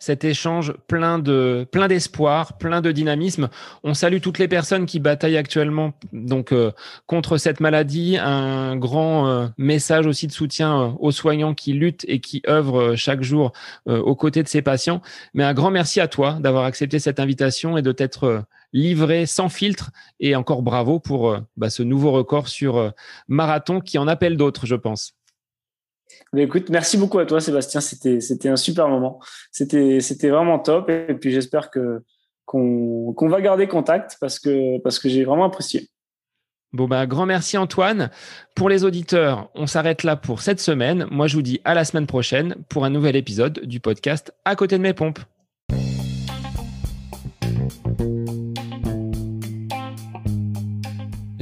Cet 0.00 0.22
échange 0.24 0.74
plein 0.86 1.18
de 1.18 1.66
plein 1.72 1.88
d'espoir, 1.88 2.56
plein 2.56 2.80
de 2.80 2.92
dynamisme. 2.92 3.48
On 3.82 3.94
salue 3.94 4.20
toutes 4.20 4.38
les 4.38 4.46
personnes 4.46 4.86
qui 4.86 5.00
bataillent 5.00 5.36
actuellement 5.36 5.92
donc 6.12 6.52
euh, 6.52 6.70
contre 7.06 7.36
cette 7.36 7.58
maladie. 7.58 8.16
Un 8.16 8.76
grand 8.76 9.26
euh, 9.26 9.48
message 9.58 10.06
aussi 10.06 10.28
de 10.28 10.32
soutien 10.32 10.80
euh, 10.80 10.90
aux 11.00 11.10
soignants 11.10 11.52
qui 11.52 11.72
luttent 11.72 12.04
et 12.06 12.20
qui 12.20 12.42
œuvrent 12.48 12.94
chaque 12.94 13.22
jour 13.22 13.52
aux 13.86 14.14
côtés 14.14 14.44
de 14.44 14.48
ces 14.48 14.62
patients. 14.62 15.02
Mais 15.34 15.42
un 15.42 15.54
grand 15.54 15.70
merci 15.70 16.00
à 16.00 16.06
toi 16.06 16.38
d'avoir 16.40 16.64
accepté 16.64 17.00
cette 17.00 17.18
invitation 17.18 17.76
et 17.76 17.82
de 17.82 17.90
t'être 17.90 18.44
livré 18.72 19.26
sans 19.26 19.48
filtre. 19.48 19.90
Et 20.20 20.36
encore 20.36 20.62
bravo 20.62 21.00
pour 21.00 21.36
bah, 21.56 21.70
ce 21.70 21.82
nouveau 21.82 22.12
record 22.12 22.48
sur 22.48 22.92
marathon 23.26 23.80
qui 23.80 23.98
en 23.98 24.06
appelle 24.06 24.36
d'autres, 24.36 24.66
je 24.66 24.76
pense. 24.76 25.17
Écoute, 26.36 26.68
merci 26.70 26.96
beaucoup 26.96 27.18
à 27.18 27.26
toi, 27.26 27.40
Sébastien. 27.40 27.80
C'était, 27.80 28.48
un 28.48 28.56
super 28.56 28.88
moment. 28.88 29.20
C'était, 29.50 30.28
vraiment 30.28 30.58
top. 30.58 30.90
Et 30.90 31.14
puis, 31.14 31.30
j'espère 31.30 31.70
qu'on 31.70 33.14
va 33.20 33.40
garder 33.40 33.66
contact 33.66 34.16
parce 34.20 34.38
que, 34.38 34.78
parce 34.80 34.98
que 34.98 35.08
j'ai 35.08 35.24
vraiment 35.24 35.44
apprécié. 35.44 35.88
Bon, 36.72 36.86
bah, 36.86 37.06
grand 37.06 37.24
merci, 37.24 37.56
Antoine. 37.56 38.10
Pour 38.54 38.68
les 38.68 38.84
auditeurs, 38.84 39.50
on 39.54 39.66
s'arrête 39.66 40.02
là 40.02 40.16
pour 40.16 40.42
cette 40.42 40.60
semaine. 40.60 41.06
Moi, 41.10 41.26
je 41.26 41.36
vous 41.36 41.42
dis 41.42 41.60
à 41.64 41.74
la 41.74 41.84
semaine 41.84 42.06
prochaine 42.06 42.56
pour 42.68 42.84
un 42.84 42.90
nouvel 42.90 43.16
épisode 43.16 43.60
du 43.64 43.80
podcast 43.80 44.34
À 44.44 44.54
côté 44.54 44.76
de 44.76 44.82
mes 44.82 44.92
pompes. 44.92 45.20